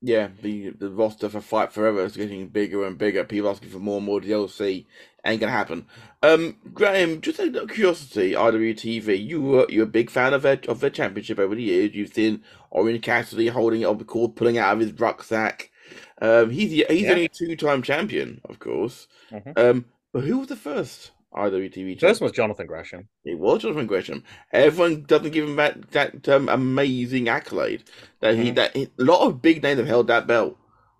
Yeah, 0.00 0.28
the 0.42 0.70
the 0.70 0.90
roster 0.90 1.28
for 1.28 1.40
Fight 1.40 1.72
Forever 1.72 2.04
is 2.04 2.16
getting 2.16 2.48
bigger 2.48 2.86
and 2.86 2.96
bigger. 2.96 3.24
People 3.24 3.50
asking 3.50 3.70
for 3.70 3.78
more 3.78 3.98
and 3.98 4.06
more 4.06 4.20
DLC. 4.20 4.86
Ain't 5.26 5.40
gonna 5.40 5.52
happen. 5.52 5.86
Um, 6.22 6.56
Graham, 6.72 7.20
just 7.20 7.40
out 7.40 7.54
of 7.56 7.68
curiosity, 7.68 8.32
IWTV, 8.32 9.26
you 9.26 9.42
were 9.42 9.66
you're 9.68 9.84
a 9.84 9.86
big 9.88 10.08
fan 10.08 10.32
of 10.32 10.42
their 10.42 10.60
of 10.68 10.80
their 10.80 10.90
championship 10.90 11.38
over 11.38 11.54
the 11.54 11.62
years. 11.62 11.94
You've 11.94 12.12
seen 12.14 12.42
Orange 12.70 13.02
Cassidy 13.02 13.48
holding 13.48 13.82
it 13.82 13.86
up, 13.86 13.98
the 13.98 14.04
course, 14.04 14.32
pulling 14.36 14.54
it 14.56 14.60
out 14.60 14.74
of 14.74 14.80
his 14.80 14.92
rucksack. 14.92 15.70
Um, 16.22 16.50
he's 16.50 16.70
he's 16.70 17.02
Yeah. 17.02 17.10
only 17.10 17.28
two 17.28 17.56
time 17.56 17.82
champion, 17.82 18.40
of 18.44 18.58
course. 18.60 19.08
Mhm. 19.32 19.58
Um, 19.58 19.84
but 20.12 20.24
who 20.24 20.38
was 20.38 20.48
the 20.48 20.56
first 20.56 21.10
IWTV 21.34 21.94
First 21.94 22.00
champion? 22.00 22.24
was 22.24 22.32
Jonathan 22.32 22.66
Gresham. 22.66 23.08
It 23.24 23.38
was 23.38 23.62
Jonathan 23.62 23.86
Gresham. 23.86 24.22
Everyone 24.52 25.02
doesn't 25.02 25.32
give 25.32 25.44
him 25.48 25.56
that 25.56 25.90
that 25.90 26.28
um, 26.28 26.48
amazing 26.48 27.28
accolade. 27.28 27.82
That 28.20 28.36
he 28.36 28.52
Mhm. 28.52 28.54
that 28.54 28.76
he, 28.76 28.84
a 28.98 29.02
lot 29.04 29.26
of 29.26 29.42
big 29.42 29.62
names 29.62 29.78
have 29.78 29.88
held 29.88 30.06
that 30.06 30.26
belt. 30.28 30.56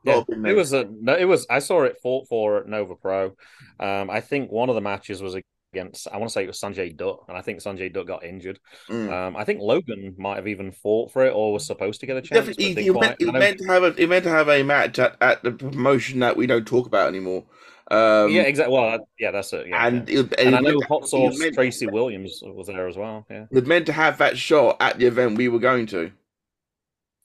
Yeah, 0.06 0.22
it 0.50 0.54
was 0.56 0.72
a 0.72 0.84
no, 0.84 1.14
it 1.14 1.24
was. 1.24 1.46
I 1.50 1.58
saw 1.58 1.82
it 1.82 1.96
fought 2.02 2.28
for 2.28 2.58
at 2.58 2.68
Nova 2.68 2.94
Pro. 2.94 3.36
Um, 3.80 4.08
I 4.10 4.20
think 4.20 4.50
one 4.50 4.68
of 4.68 4.74
the 4.74 4.80
matches 4.80 5.20
was 5.22 5.34
against. 5.72 6.08
I 6.10 6.16
want 6.16 6.30
to 6.30 6.32
say 6.32 6.44
it 6.44 6.46
was 6.46 6.60
Sanjay 6.60 6.96
Dutt, 6.96 7.24
and 7.28 7.36
I 7.36 7.42
think 7.42 7.60
Sanjay 7.60 7.92
Dutt 7.92 8.06
got 8.06 8.24
injured. 8.24 8.58
Mm. 8.88 9.12
Um, 9.12 9.36
I 9.36 9.44
think 9.44 9.60
Logan 9.60 10.14
might 10.16 10.36
have 10.36 10.48
even 10.48 10.72
fought 10.72 11.12
for 11.12 11.24
it 11.24 11.32
or 11.34 11.52
was 11.52 11.66
supposed 11.66 12.00
to 12.00 12.06
get 12.06 12.16
a 12.16 12.22
chance. 12.22 12.46
Definitely, 12.46 12.82
he, 12.82 12.90
meant, 12.90 13.16
he 13.18 13.30
meant 13.30 13.58
to 13.58 13.66
have 13.66 13.82
a 13.82 13.92
he 13.92 14.06
meant 14.06 14.24
to 14.24 14.30
have 14.30 14.48
a 14.48 14.62
match 14.62 14.98
at, 14.98 15.16
at 15.20 15.42
the 15.42 15.52
promotion 15.52 16.20
that 16.20 16.36
we 16.36 16.46
don't 16.46 16.66
talk 16.66 16.86
about 16.86 17.08
anymore. 17.08 17.44
Um, 17.88 18.30
yeah, 18.30 18.42
exactly. 18.42 18.74
Well, 18.74 18.84
I- 18.84 18.98
yeah, 19.18 19.30
that's 19.30 19.52
it. 19.52 19.68
Yeah, 19.68 19.86
and, 19.86 20.08
yeah. 20.08 20.20
it- 20.20 20.40
and 20.40 20.56
I 20.56 20.60
know 20.60 20.80
Hot 20.88 21.08
Sauce 21.08 21.38
Tracy 21.54 21.86
Williams 21.86 22.40
was 22.42 22.66
there 22.66 22.88
as 22.88 22.96
well. 22.96 23.24
Yeah. 23.30 23.46
he 23.48 23.54
was 23.54 23.66
meant 23.66 23.86
to 23.86 23.92
have 23.92 24.18
that 24.18 24.36
shot 24.36 24.76
at 24.80 24.98
the 24.98 25.06
event 25.06 25.38
we 25.38 25.48
were 25.48 25.60
going 25.60 25.86
to. 25.86 26.10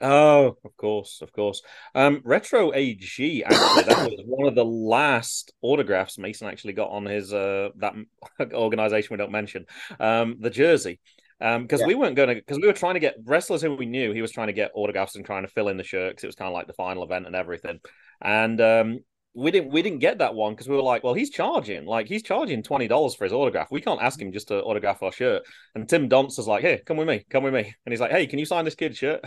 Oh, 0.03 0.57
of 0.65 0.75
course, 0.77 1.21
of 1.21 1.31
course. 1.31 1.61
Um, 1.93 2.21
Retro 2.23 2.73
AG 2.73 3.43
actually 3.43 3.83
that 3.83 3.99
was 3.99 4.19
one 4.25 4.47
of 4.47 4.55
the 4.55 4.65
last 4.65 5.53
autographs 5.61 6.17
Mason 6.17 6.47
actually 6.47 6.73
got 6.73 6.89
on 6.89 7.05
his 7.05 7.31
uh 7.31 7.69
that 7.77 7.93
organization 8.53 9.09
we 9.11 9.17
don't 9.17 9.31
mention. 9.31 9.65
Um, 9.99 10.37
the 10.39 10.49
jersey. 10.49 10.99
Um, 11.39 11.63
because 11.63 11.81
Yeah. 11.81 11.87
we 11.87 11.95
weren't 11.95 12.15
going 12.15 12.29
to, 12.29 12.35
because 12.35 12.59
we 12.59 12.67
were 12.67 12.73
trying 12.73 12.93
to 12.93 12.99
get 12.99 13.15
wrestlers 13.25 13.63
who 13.63 13.75
we 13.75 13.87
knew. 13.87 14.11
He 14.13 14.21
was 14.21 14.31
trying 14.31 14.47
to 14.47 14.53
get 14.53 14.71
autographs 14.75 15.15
and 15.15 15.25
trying 15.25 15.41
to 15.43 15.47
fill 15.47 15.69
in 15.69 15.77
the 15.77 15.83
shirt 15.83 16.11
because 16.11 16.23
it 16.23 16.27
was 16.27 16.35
kind 16.35 16.47
of 16.47 16.53
like 16.53 16.67
the 16.67 16.73
final 16.73 17.03
event 17.03 17.25
and 17.25 17.35
everything. 17.35 17.79
And 18.21 18.61
um, 18.61 18.99
we 19.33 19.49
didn't, 19.49 19.71
we 19.71 19.81
didn't 19.81 19.99
get 19.99 20.19
that 20.19 20.35
one 20.35 20.53
because 20.53 20.67
we 20.69 20.75
were 20.75 20.83
like, 20.83 21.03
well, 21.03 21.15
he's 21.15 21.31
charging, 21.31 21.85
like 21.85 22.07
he's 22.07 22.21
charging 22.21 22.61
twenty 22.61 22.87
dollars 22.87 23.15
for 23.15 23.23
his 23.23 23.33
autograph. 23.33 23.71
We 23.71 23.81
can't 23.81 24.01
ask 24.01 24.21
him 24.21 24.31
just 24.31 24.49
to 24.49 24.61
autograph 24.61 25.01
our 25.01 25.11
shirt. 25.11 25.41
And 25.73 25.89
Tim 25.89 26.09
Donst 26.09 26.37
was 26.37 26.47
like, 26.47 26.61
hey, 26.61 26.81
come 26.85 26.97
with 26.97 27.07
me, 27.07 27.25
come 27.29 27.43
with 27.43 27.55
me. 27.55 27.73
And 27.85 27.91
he's 27.93 28.01
like, 28.01 28.11
hey, 28.11 28.27
can 28.27 28.37
you 28.37 28.45
sign 28.45 28.65
this 28.65 28.75
kid's 28.75 28.97
shirt? 28.99 29.21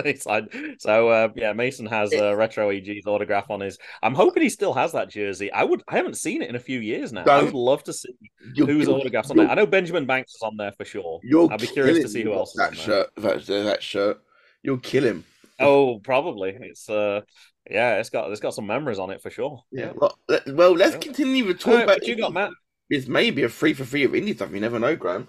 he 0.04 0.16
signed. 0.16 0.48
So 0.78 1.08
uh, 1.08 1.28
yeah, 1.36 1.52
Mason 1.52 1.86
has 1.86 2.12
uh, 2.12 2.34
retro 2.36 2.70
EG's 2.70 3.06
autograph 3.06 3.50
on 3.50 3.60
his. 3.60 3.78
I'm 4.02 4.14
hoping 4.14 4.42
he 4.42 4.48
still 4.48 4.74
has 4.74 4.92
that 4.92 5.08
jersey. 5.10 5.50
I 5.52 5.64
would. 5.64 5.82
I 5.88 5.96
haven't 5.96 6.16
seen 6.16 6.42
it 6.42 6.48
in 6.48 6.56
a 6.56 6.60
few 6.60 6.80
years 6.80 7.12
now. 7.12 7.22
I 7.22 7.24
Don't- 7.24 7.44
would 7.46 7.54
love 7.54 7.84
to 7.84 7.92
see 7.92 8.14
You're- 8.54 8.72
whose 8.72 8.86
you're- 8.86 9.00
autographs 9.00 9.30
on 9.30 9.36
there. 9.36 9.48
I 9.48 9.54
know 9.54 9.66
Benjamin 9.66 10.06
Banks 10.06 10.34
is 10.34 10.42
on 10.42 10.56
there 10.56 10.72
for 10.72 10.84
sure. 10.84 11.20
You'll 11.22 11.50
I'd 11.52 11.60
be 11.60 11.66
curious 11.66 12.00
to 12.00 12.08
see 12.08 12.22
who 12.22 12.32
else 12.34 12.50
is 12.50 12.56
that 12.56 12.70
there. 12.72 12.80
shirt. 12.80 13.10
That, 13.16 13.46
that 13.46 13.82
shirt, 13.82 14.20
you'll 14.62 14.78
kill 14.78 15.04
him. 15.04 15.24
Oh, 15.58 15.98
probably. 16.00 16.56
It's 16.60 16.88
uh, 16.90 17.22
yeah, 17.70 17.96
it's 17.96 18.10
got 18.10 18.30
it's 18.30 18.40
got 18.40 18.54
some 18.54 18.66
memories 18.66 18.98
on 18.98 19.10
it 19.10 19.22
for 19.22 19.30
sure. 19.30 19.62
Yeah. 19.72 19.92
Well, 19.94 20.18
let, 20.28 20.46
well 20.54 20.72
let's 20.72 20.94
Yeah. 20.94 21.00
continue 21.00 21.44
to 21.46 21.54
talk 21.54 21.72
Alright, 21.72 21.84
about. 21.84 22.06
you 22.06 22.16
got, 22.16 22.32
Matt? 22.32 22.50
This 22.90 23.08
may 23.08 23.30
be 23.30 23.42
a 23.42 23.48
free 23.48 23.74
for 23.74 23.84
free 23.84 24.04
of 24.04 24.12
indie 24.12 24.34
stuff. 24.36 24.52
You 24.52 24.60
never 24.60 24.78
know, 24.78 24.94
Graham. 24.94 25.26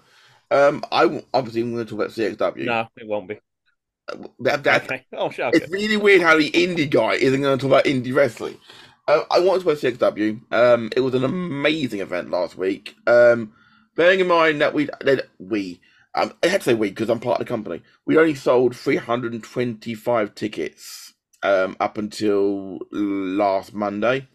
Um, 0.50 0.84
I 0.92 1.22
obviously 1.34 1.62
I'm 1.62 1.74
going 1.74 1.84
to 1.84 1.90
talk 1.90 1.98
about 2.00 2.10
CXW. 2.56 2.64
No, 2.64 2.86
it 2.96 3.06
won't 3.06 3.28
be. 3.28 3.38
That, 4.40 4.64
that, 4.64 4.84
Okay. 4.84 5.06
Oh, 5.12 5.30
sure. 5.30 5.46
Okay. 5.46 5.58
It's 5.58 5.70
really 5.70 5.96
weird 5.96 6.22
how 6.22 6.36
the 6.36 6.50
indie 6.50 6.88
guy 6.88 7.14
isn't 7.14 7.40
going 7.40 7.58
to 7.58 7.62
talk 7.62 7.70
about 7.70 7.84
indie 7.84 8.14
wrestling. 8.14 8.58
Uh, 9.06 9.22
I 9.30 9.40
want 9.40 9.62
to 9.62 9.74
talk 9.74 9.82
about 9.98 10.14
CXW. 10.16 10.52
Um, 10.52 10.90
it 10.94 11.00
was 11.00 11.14
an 11.14 11.24
amazing 11.24 12.00
event 12.00 12.30
last 12.30 12.56
week. 12.56 12.94
Um, 13.06 13.52
bearing 13.96 14.20
in 14.20 14.26
mind 14.26 14.60
that 14.60 14.74
we 14.74 14.86
that 15.00 15.28
we 15.38 15.80
um, 16.14 16.32
I 16.42 16.48
had 16.48 16.60
to 16.62 16.64
say 16.64 16.74
we 16.74 16.90
because 16.90 17.10
I'm 17.10 17.20
part 17.20 17.40
of 17.40 17.46
the 17.46 17.48
company. 17.48 17.82
We 18.06 18.18
only 18.18 18.34
sold 18.34 18.76
325 18.76 20.34
tickets 20.34 21.14
um, 21.42 21.76
up 21.80 21.98
until 21.98 22.78
last 22.90 23.74
Monday. 23.74 24.28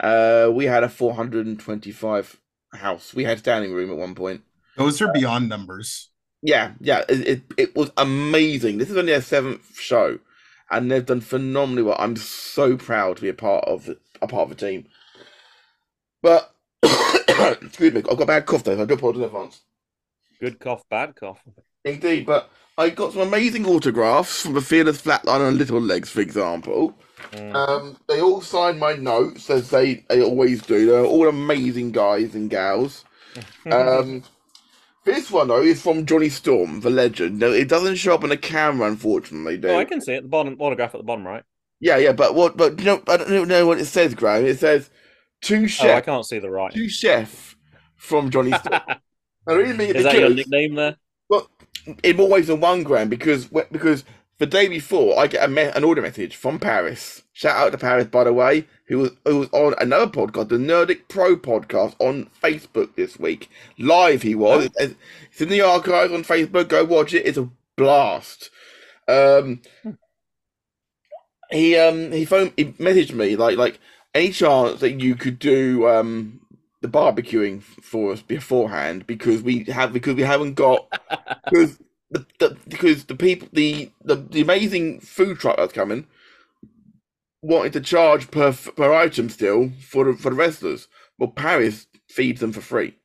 Uh, 0.00 0.50
we 0.52 0.66
had 0.66 0.84
a 0.84 0.88
425 0.88 2.40
house. 2.74 3.14
We 3.14 3.24
had 3.24 3.38
standing 3.38 3.72
room 3.72 3.90
at 3.90 3.96
one 3.96 4.14
point. 4.14 4.42
Those 4.76 5.00
are 5.02 5.12
beyond 5.12 5.48
numbers. 5.48 6.10
Yeah, 6.42 6.72
yeah, 6.80 7.04
it, 7.08 7.28
it 7.28 7.42
it 7.56 7.76
was 7.76 7.90
amazing. 7.96 8.78
This 8.78 8.90
is 8.90 8.96
only 8.96 9.12
their 9.12 9.22
seventh 9.22 9.78
show, 9.78 10.18
and 10.70 10.90
they've 10.90 11.06
done 11.06 11.20
phenomenally 11.20 11.82
well. 11.82 11.96
I'm 11.98 12.16
so 12.16 12.76
proud 12.76 13.16
to 13.16 13.22
be 13.22 13.28
a 13.28 13.34
part 13.34 13.64
of 13.64 13.88
a 14.20 14.26
part 14.26 14.50
of 14.50 14.56
the 14.56 14.66
team. 14.66 14.86
But 16.20 16.52
excuse 16.82 17.92
me, 17.92 18.00
I've 18.00 18.16
got 18.16 18.22
a 18.22 18.26
bad 18.26 18.46
cough 18.46 18.64
though. 18.64 18.76
So 18.76 18.82
I 18.82 18.86
do 18.86 18.94
apologize 18.94 19.20
in 19.20 19.26
advance. 19.26 19.60
Good 20.40 20.58
cough, 20.58 20.82
bad 20.90 21.14
cough. 21.14 21.40
Indeed, 21.84 22.26
but 22.26 22.50
I 22.78 22.90
got 22.90 23.12
some 23.12 23.22
amazing 23.22 23.66
autographs 23.66 24.42
from 24.42 24.54
the 24.54 24.60
Fearless 24.60 25.02
Flatline 25.02 25.46
and 25.46 25.58
Little 25.58 25.80
Legs, 25.80 26.10
for 26.10 26.20
example. 26.20 26.98
Mm. 27.32 27.54
Um, 27.54 27.96
they 28.08 28.20
all 28.20 28.40
signed 28.40 28.80
my 28.80 28.94
notes 28.94 29.50
as 29.50 29.70
they, 29.70 30.04
they 30.08 30.22
always 30.22 30.62
do. 30.62 30.86
They're 30.86 31.04
all 31.04 31.28
amazing 31.28 31.92
guys 31.92 32.34
and 32.34 32.50
gals. 32.50 33.04
Um, 33.70 34.24
this 35.04 35.30
one 35.30 35.48
though 35.48 35.62
is 35.62 35.82
from 35.82 36.06
Johnny 36.06 36.28
Storm, 36.28 36.80
the 36.80 36.90
legend. 36.90 37.38
No, 37.38 37.52
it 37.52 37.68
doesn't 37.68 37.96
show 37.96 38.14
up 38.14 38.22
on 38.22 38.30
the 38.30 38.36
camera, 38.36 38.88
unfortunately. 38.88 39.60
oh, 39.70 39.76
I 39.78 39.84
can 39.84 40.00
see 40.00 40.12
it. 40.14 40.22
The 40.22 40.28
bottom 40.28 40.56
autograph 40.58 40.94
at 40.94 40.98
the 40.98 41.04
bottom 41.04 41.26
right. 41.26 41.42
Yeah, 41.80 41.96
yeah, 41.96 42.12
but 42.12 42.34
what? 42.34 42.56
But 42.56 42.78
you 42.78 42.84
know, 42.84 43.02
I 43.08 43.16
don't 43.16 43.48
know 43.48 43.66
what 43.66 43.78
it 43.80 43.86
says, 43.86 44.14
Graham. 44.14 44.44
It 44.46 44.58
says 44.58 44.90
two 45.40 45.68
two 45.68 45.88
Oh, 45.88 45.94
I 45.94 46.00
can't 46.00 46.24
see 46.24 46.38
the 46.38 46.50
right. 46.50 46.72
two 46.72 46.88
chef 46.88 47.56
from 47.96 48.30
Johnny 48.30 48.52
Storm. 48.58 48.80
I 49.48 49.52
really 49.52 49.76
mean 49.76 49.96
Is 49.96 50.04
that 50.04 50.14
your 50.14 50.30
nickname 50.30 50.74
there? 50.76 50.96
in 52.04 52.16
more 52.16 52.28
ways 52.28 52.46
than 52.46 52.60
one, 52.60 52.84
Graham, 52.84 53.08
because 53.08 53.46
because 53.46 54.04
the 54.42 54.46
day 54.46 54.66
before 54.66 55.16
I 55.20 55.28
get 55.28 55.44
a 55.44 55.48
me- 55.48 55.62
an 55.62 55.84
order 55.84 56.02
message 56.02 56.34
from 56.34 56.58
Paris. 56.58 57.22
Shout 57.32 57.56
out 57.56 57.70
to 57.70 57.78
Paris, 57.78 58.08
by 58.08 58.24
the 58.24 58.32
way, 58.32 58.66
who 58.86 58.98
was 58.98 59.12
who 59.24 59.38
was 59.38 59.48
on 59.52 59.76
another 59.78 60.08
podcast, 60.08 60.48
the 60.48 60.56
Nerdic 60.56 61.02
Pro 61.06 61.36
podcast 61.36 61.94
on 62.00 62.28
Facebook 62.42 62.96
this 62.96 63.20
week. 63.20 63.48
Live, 63.78 64.22
he 64.22 64.34
was. 64.34 64.68
It's, 64.80 64.96
it's 65.30 65.40
in 65.40 65.48
the 65.48 65.60
archives 65.60 66.12
on 66.12 66.24
Facebook. 66.24 66.66
Go 66.66 66.84
watch 66.84 67.14
it. 67.14 67.24
It's 67.24 67.38
a 67.38 67.48
blast. 67.76 68.50
Um, 69.06 69.62
he 71.52 71.76
um 71.76 72.10
he 72.10 72.24
phoned 72.24 72.52
he 72.56 72.64
messaged 72.64 73.12
me 73.12 73.36
like 73.36 73.56
like 73.56 73.78
any 74.12 74.32
chance 74.32 74.80
that 74.80 75.00
you 75.00 75.14
could 75.14 75.38
do 75.38 75.86
um 75.88 76.40
the 76.80 76.88
barbecuing 76.88 77.62
for 77.62 78.12
us 78.12 78.22
beforehand 78.22 79.06
because 79.06 79.40
we 79.40 79.62
have 79.66 79.92
because 79.92 80.16
we 80.16 80.22
haven't 80.22 80.54
got 80.54 80.88
because 81.44 81.78
the, 82.12 82.26
the 82.38 82.56
because 82.68 83.06
the 83.06 83.16
people 83.16 83.48
the, 83.52 83.90
the 84.04 84.16
the 84.16 84.40
amazing 84.40 85.00
food 85.00 85.38
truck 85.38 85.56
that's 85.56 85.72
coming 85.72 86.06
wanted 87.40 87.72
to 87.72 87.80
charge 87.80 88.30
per 88.30 88.52
per 88.52 88.92
item 88.92 89.28
still 89.28 89.70
for 89.80 90.04
the 90.04 90.12
for 90.14 90.30
the 90.30 90.36
wrestlers. 90.36 90.88
Well, 91.18 91.30
Paris 91.30 91.86
feeds 92.08 92.40
them 92.40 92.52
for 92.52 92.60
free. 92.60 92.96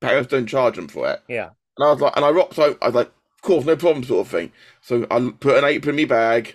Paris 0.00 0.26
don't 0.26 0.46
charge 0.46 0.76
them 0.76 0.88
for 0.88 1.10
it. 1.10 1.22
Yeah. 1.28 1.50
And 1.78 1.86
I 1.86 1.90
was 1.90 2.00
like, 2.00 2.16
and 2.16 2.24
I 2.24 2.30
rocked. 2.30 2.54
So 2.54 2.76
I 2.82 2.86
was 2.86 2.94
like, 2.94 3.08
of 3.08 3.42
course, 3.42 3.64
no 3.64 3.76
problem, 3.76 4.04
sort 4.04 4.26
of 4.26 4.30
thing. 4.30 4.52
So 4.82 5.06
I 5.10 5.30
put 5.40 5.56
an 5.56 5.64
apron 5.64 5.98
in 5.98 6.02
my 6.02 6.14
bag 6.14 6.54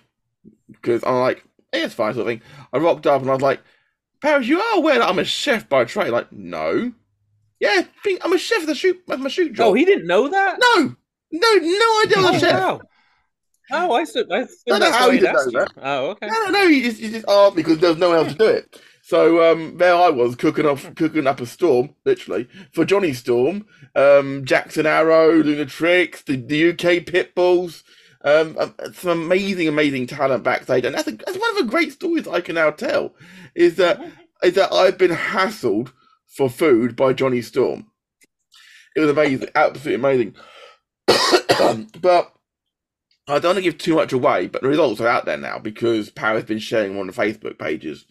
because 0.68 1.04
I'm 1.04 1.16
like, 1.16 1.44
hey, 1.72 1.84
it's 1.84 1.94
fine, 1.94 2.14
sort 2.14 2.28
of 2.28 2.28
thing. 2.28 2.42
I 2.72 2.78
rocked 2.78 3.08
up 3.08 3.22
and 3.22 3.30
I 3.30 3.34
was 3.34 3.42
like, 3.42 3.62
Paris, 4.22 4.48
you 4.48 4.60
are 4.60 4.78
aware 4.78 5.00
that 5.00 5.10
I'm 5.10 5.20
a 5.20 5.26
chef 5.26 5.68
by 5.68 5.86
trade? 5.86 6.12
Like, 6.12 6.32
no. 6.32 6.94
Yeah, 7.60 7.84
I'm 8.24 8.34
a 8.34 8.38
chef. 8.38 8.62
Of 8.62 8.68
the 8.68 8.76
shoot, 8.76 9.02
my 9.08 9.28
shoot 9.30 9.52
oh, 9.52 9.54
job. 9.54 9.68
Oh, 9.68 9.74
he 9.74 9.86
didn't 9.86 10.08
know 10.08 10.28
that. 10.28 10.60
No, 10.60 10.96
no, 11.32 11.54
no 11.56 12.02
idea. 12.04 12.18
I'm 12.18 12.26
Oh, 12.36 12.38
chef. 12.40 12.60
wow. 12.60 12.82
Oh, 13.74 13.94
I 13.94 14.04
see. 14.04 14.24
I 14.30 14.46
Don't 14.68 14.80
know 14.82 14.92
how 14.92 15.10
he 15.12 15.20
didn't 15.20 15.34
know 15.34 15.40
asked 15.40 15.52
you. 15.54 15.60
that. 15.60 15.72
Oh, 15.82 16.10
okay. 16.12 16.28
No, 16.28 16.34
no, 16.46 16.50
no. 16.52 16.68
He 16.68 16.82
just, 16.82 17.00
he 17.00 17.10
just 17.12 17.28
asked 17.28 17.56
because 17.56 17.80
there 17.80 17.90
was 17.90 18.00
no 18.00 18.10
one 18.10 18.18
else 18.18 18.32
to 18.34 18.38
do 18.38 18.46
it. 18.48 18.82
So 19.04 19.52
um, 19.52 19.78
there 19.78 19.96
I 19.96 20.10
was 20.10 20.36
cooking 20.36 20.66
up, 20.66 20.80
cooking 20.96 21.26
up 21.28 21.42
a 21.42 21.46
storm, 21.46 21.96
literally 22.06 22.48
for 22.74 22.86
Johnny 22.86 23.14
Storm, 23.14 23.66
um, 23.96 24.46
Jackson 24.46 24.86
Arrow, 24.86 25.34
Luna 25.42 25.66
Tricks, 25.66 26.22
the, 26.24 26.36
the 26.36 26.70
UK 26.70 27.04
Pitbulls, 27.06 27.84
um, 28.24 28.56
um, 28.60 28.76
some 28.94 29.24
amazing, 29.24 29.68
amazing 29.68 30.06
talent 30.08 30.44
backstage, 30.44 30.86
and 30.86 30.94
that's 30.96 31.08
a, 31.08 31.12
that's 31.12 31.38
one 31.38 31.50
of 31.52 31.58
the 31.58 31.70
great 31.72 31.92
stories 31.92 32.28
I 32.28 32.42
can 32.42 32.56
now 32.56 32.70
tell. 32.72 33.16
Is 33.56 33.76
that 33.78 34.00
is 34.44 34.54
that 34.54 34.72
I've 34.72 34.98
been 34.98 35.12
hassled 35.12 35.92
for 36.28 36.50
food 36.50 36.96
by 36.96 37.14
Johnny 37.14 37.42
Storm. 37.42 37.88
It 38.96 39.00
was 39.00 39.10
amazing, 39.10 39.50
absolutely 39.56 39.96
amazing. 39.96 40.36
But 42.02 42.34
I 43.28 43.40
don't 43.40 43.56
want 43.56 43.58
to 43.58 43.62
give 43.64 43.78
too 43.78 43.96
much 43.96 44.14
away, 44.14 44.48
but 44.48 44.62
the 44.62 44.68
results 44.68 45.02
are 45.02 45.08
out 45.08 45.26
there 45.26 45.38
now 45.38 45.60
because 45.60 46.10
Power 46.10 46.36
has 46.36 46.44
been 46.44 46.60
sharing 46.60 47.00
on 47.00 47.08
the 47.08 47.14
Facebook 47.14 47.60
pages. 47.60 48.06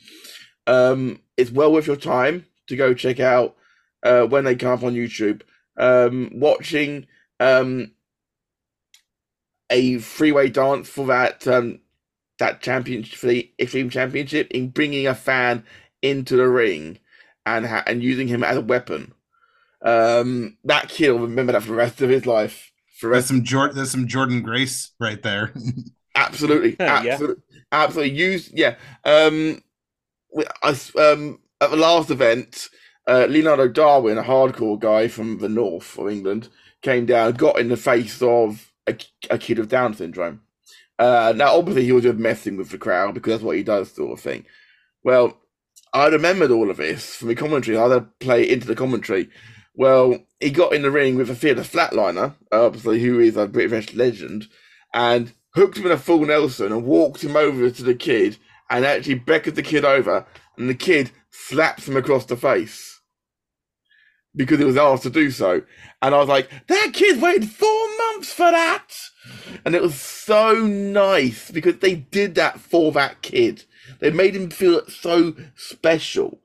Um, 0.66 1.20
it's 1.36 1.50
well 1.50 1.72
worth 1.72 1.86
your 1.86 1.96
time 1.96 2.46
to 2.68 2.76
go 2.76 2.94
check 2.94 3.20
out 3.20 3.56
uh, 4.02 4.22
when 4.22 4.44
they 4.44 4.56
come 4.56 4.72
up 4.72 4.84
on 4.84 4.94
YouTube. 4.94 5.42
Um, 5.76 6.30
watching 6.34 7.06
um, 7.40 7.92
a 9.70 9.98
freeway 9.98 10.48
dance 10.50 10.88
for 10.88 11.06
that 11.06 11.46
um, 11.46 11.80
that 12.38 12.60
championship 12.62 13.18
for 13.18 13.26
the 13.28 13.50
Extreme 13.58 13.90
Championship 13.90 14.50
in 14.50 14.70
bringing 14.70 15.06
a 15.06 15.14
fan 15.14 15.64
into 16.02 16.36
the 16.36 16.48
ring 16.48 16.98
and 17.46 17.66
ha- 17.66 17.84
and 17.86 18.02
using 18.02 18.28
him 18.28 18.44
as 18.44 18.56
a 18.56 18.62
weapon. 18.62 19.12
Um, 19.82 20.58
that 20.64 20.88
kid 20.88 21.12
will 21.12 21.20
remember 21.20 21.52
that 21.52 21.62
for 21.62 21.70
the 21.70 21.76
rest 21.76 22.02
of 22.02 22.10
his 22.10 22.26
life. 22.26 22.69
For 23.00 23.10
There's 23.10 23.26
some 23.26 23.42
Jordan. 23.44 23.76
There's 23.76 23.90
some 23.90 24.06
Jordynne 24.06 24.42
Grace 24.42 24.92
right 25.00 25.20
there. 25.22 25.52
Absolutely, 26.16 26.76
Yeah. 26.78 26.96
absolutely, 27.06 27.42
absolutely. 27.72 28.16
Use 28.18 28.50
yeah. 28.52 28.74
Um, 29.04 29.62
we- 30.34 30.44
I 30.62 30.70
s- 30.70 30.94
um 30.96 31.38
at 31.60 31.70
the 31.70 31.76
last 31.76 32.10
event, 32.10 32.68
uh, 33.06 33.26
Leonardo 33.28 33.68
Darwin, 33.68 34.18
a 34.18 34.22
hardcore 34.22 34.78
guy 34.78 35.08
from 35.08 35.38
the 35.38 35.48
north 35.48 35.98
of 35.98 36.08
England, 36.10 36.48
came 36.82 37.06
down, 37.06 37.32
got 37.34 37.58
in 37.60 37.68
the 37.68 37.76
face 37.76 38.20
of 38.22 38.72
a, 38.86 38.96
a 39.30 39.38
kid 39.38 39.58
with 39.58 39.68
Down 39.70 39.94
syndrome. 39.94 40.40
Uh, 40.98 41.32
now 41.36 41.54
obviously 41.56 41.84
he 41.84 41.92
was 41.92 42.02
just 42.02 42.18
messing 42.18 42.56
with 42.56 42.70
the 42.70 42.78
crowd 42.78 43.14
because 43.14 43.34
that's 43.34 43.42
what 43.44 43.56
he 43.56 43.62
does, 43.62 43.92
sort 43.92 44.12
of 44.12 44.20
thing. 44.20 44.44
Well, 45.04 45.38
I 45.94 46.08
remembered 46.08 46.50
all 46.50 46.70
of 46.70 46.76
this 46.76 47.16
from 47.16 47.28
the 47.28 47.34
commentary. 47.34 47.76
I 47.78 47.82
had 47.84 47.88
to 47.90 48.00
play 48.18 48.42
it 48.42 48.50
into 48.50 48.66
the 48.66 48.74
commentary. 48.74 49.30
Well, 49.80 50.18
he 50.40 50.50
got 50.50 50.74
in 50.74 50.82
the 50.82 50.90
ring 50.90 51.16
with 51.16 51.30
a 51.30 51.34
fearless 51.34 51.70
flatliner, 51.70 52.34
obviously, 52.52 53.00
who 53.00 53.18
is 53.18 53.38
a 53.38 53.46
British 53.46 53.94
legend, 53.94 54.46
and 54.92 55.32
hooked 55.54 55.78
him 55.78 55.86
in 55.86 55.92
a 55.92 55.96
full 55.96 56.26
Nelson 56.26 56.70
and 56.70 56.84
walked 56.84 57.24
him 57.24 57.34
over 57.34 57.70
to 57.70 57.82
the 57.82 57.94
kid 57.94 58.36
and 58.68 58.84
actually 58.84 59.14
beckoned 59.14 59.56
the 59.56 59.62
kid 59.62 59.86
over, 59.86 60.26
and 60.58 60.68
the 60.68 60.74
kid 60.74 61.12
slaps 61.30 61.88
him 61.88 61.96
across 61.96 62.26
the 62.26 62.36
face 62.36 63.00
because 64.36 64.58
he 64.58 64.66
was 64.66 64.76
asked 64.76 65.04
to 65.04 65.08
do 65.08 65.30
so. 65.30 65.62
And 66.02 66.14
I 66.14 66.18
was 66.18 66.28
like, 66.28 66.50
that 66.66 66.90
kid 66.92 67.22
waited 67.22 67.48
four 67.48 67.96
months 67.96 68.30
for 68.34 68.50
that. 68.50 68.92
And 69.64 69.74
it 69.74 69.80
was 69.80 69.94
so 69.94 70.56
nice 70.56 71.50
because 71.50 71.78
they 71.78 71.94
did 71.94 72.34
that 72.34 72.60
for 72.60 72.92
that 72.92 73.22
kid. 73.22 73.64
They 74.00 74.10
made 74.10 74.36
him 74.36 74.50
feel 74.50 74.86
so 74.88 75.34
special. 75.56 76.42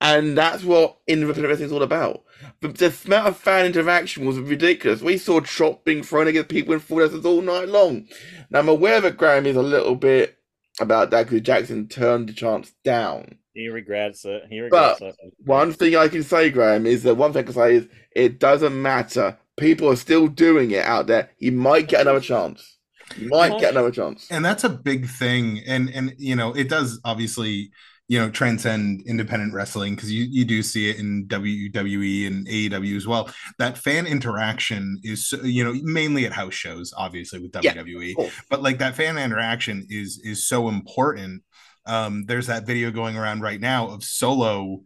And 0.00 0.38
that's 0.38 0.62
what 0.62 0.98
Independent 1.08 1.48
Wrestling 1.48 1.66
is 1.66 1.72
all 1.72 1.82
about. 1.82 2.22
The, 2.60 2.68
the 2.68 2.94
amount 3.06 3.28
of 3.28 3.36
fan 3.36 3.66
interaction 3.66 4.26
was 4.26 4.38
ridiculous. 4.38 5.00
We 5.00 5.16
saw 5.18 5.40
Chop 5.40 5.84
being 5.84 6.02
thrown 6.02 6.26
against 6.26 6.48
people 6.48 6.74
in 6.74 6.80
full 6.80 6.98
wrestlers 6.98 7.24
all 7.24 7.40
night 7.42 7.68
long. 7.68 8.08
Now, 8.50 8.58
I'm 8.58 8.68
aware 8.68 9.00
that 9.00 9.16
Graham 9.16 9.46
is 9.46 9.56
a 9.56 9.62
little 9.62 9.94
bit 9.94 10.36
about 10.80 11.10
that 11.10 11.24
because 11.26 11.42
Jackson 11.42 11.88
turned 11.88 12.28
the 12.28 12.32
chance 12.32 12.72
down. 12.84 13.38
He 13.54 13.68
regrets 13.68 14.24
it. 14.24 14.42
He 14.50 14.60
regrets 14.60 15.00
it. 15.00 15.16
One 15.44 15.72
thing 15.72 15.96
I 15.96 16.08
can 16.08 16.22
say, 16.22 16.50
Graham, 16.50 16.86
is 16.86 17.02
that 17.04 17.16
one 17.16 17.32
thing 17.32 17.40
I 17.40 17.44
can 17.44 17.54
say 17.54 17.74
is 17.76 17.88
it 18.14 18.38
doesn't 18.40 18.80
matter. 18.80 19.36
People 19.56 19.88
are 19.90 19.96
still 19.96 20.28
doing 20.28 20.70
it 20.70 20.84
out 20.84 21.06
there. 21.08 21.30
He 21.38 21.50
might 21.50 21.88
get 21.88 22.02
another 22.02 22.20
chance. 22.20 22.76
He 23.16 23.26
might 23.26 23.58
get 23.58 23.70
another 23.70 23.90
chance. 23.90 24.26
and 24.30 24.44
that's 24.44 24.64
a 24.64 24.68
big 24.68 25.08
thing 25.08 25.62
and 25.66 25.88
and 25.90 26.14
you 26.18 26.36
know 26.36 26.52
it 26.52 26.68
does 26.68 27.00
obviously 27.04 27.70
you 28.08 28.18
know 28.18 28.30
transcend 28.30 29.02
independent 29.06 29.52
wrestling 29.52 29.94
because 29.94 30.10
you 30.10 30.24
you 30.24 30.44
do 30.44 30.62
see 30.62 30.88
it 30.90 30.98
in 30.98 31.26
WWE 31.28 32.26
and 32.26 32.46
AEW 32.48 32.96
as 32.96 33.06
well 33.06 33.30
that 33.58 33.76
fan 33.78 34.06
interaction 34.06 34.98
is 35.02 35.32
you 35.42 35.62
know 35.62 35.74
mainly 35.82 36.24
at 36.26 36.32
house 36.32 36.54
shows 36.54 36.92
obviously 36.96 37.38
with 37.38 37.52
Yeah. 37.62 37.74
WWE 37.74 38.16
Cool. 38.16 38.30
but 38.50 38.62
like 38.62 38.78
that 38.78 38.96
fan 38.96 39.18
interaction 39.18 39.86
is 39.90 40.20
is 40.24 40.46
so 40.46 40.68
important 40.68 41.42
um 41.86 42.24
there's 42.26 42.46
that 42.46 42.66
video 42.66 42.90
going 42.90 43.16
around 43.16 43.42
right 43.42 43.60
now 43.60 43.88
of 43.88 44.02
solo 44.02 44.80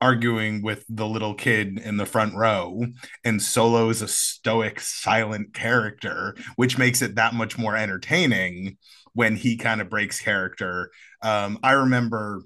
arguing 0.00 0.62
with 0.62 0.84
the 0.88 1.06
little 1.06 1.34
kid 1.34 1.78
in 1.78 1.96
the 1.98 2.06
front 2.06 2.34
row 2.34 2.86
and 3.24 3.42
solo 3.42 3.90
is 3.90 4.00
a 4.00 4.08
stoic 4.08 4.80
silent 4.80 5.52
character 5.52 6.34
which 6.56 6.78
makes 6.78 7.02
it 7.02 7.16
that 7.16 7.34
much 7.34 7.58
more 7.58 7.76
entertaining 7.76 8.78
when 9.12 9.36
he 9.36 9.56
kind 9.58 9.80
of 9.80 9.90
breaks 9.90 10.20
character 10.20 10.90
um 11.22 11.58
i 11.62 11.72
remember 11.72 12.42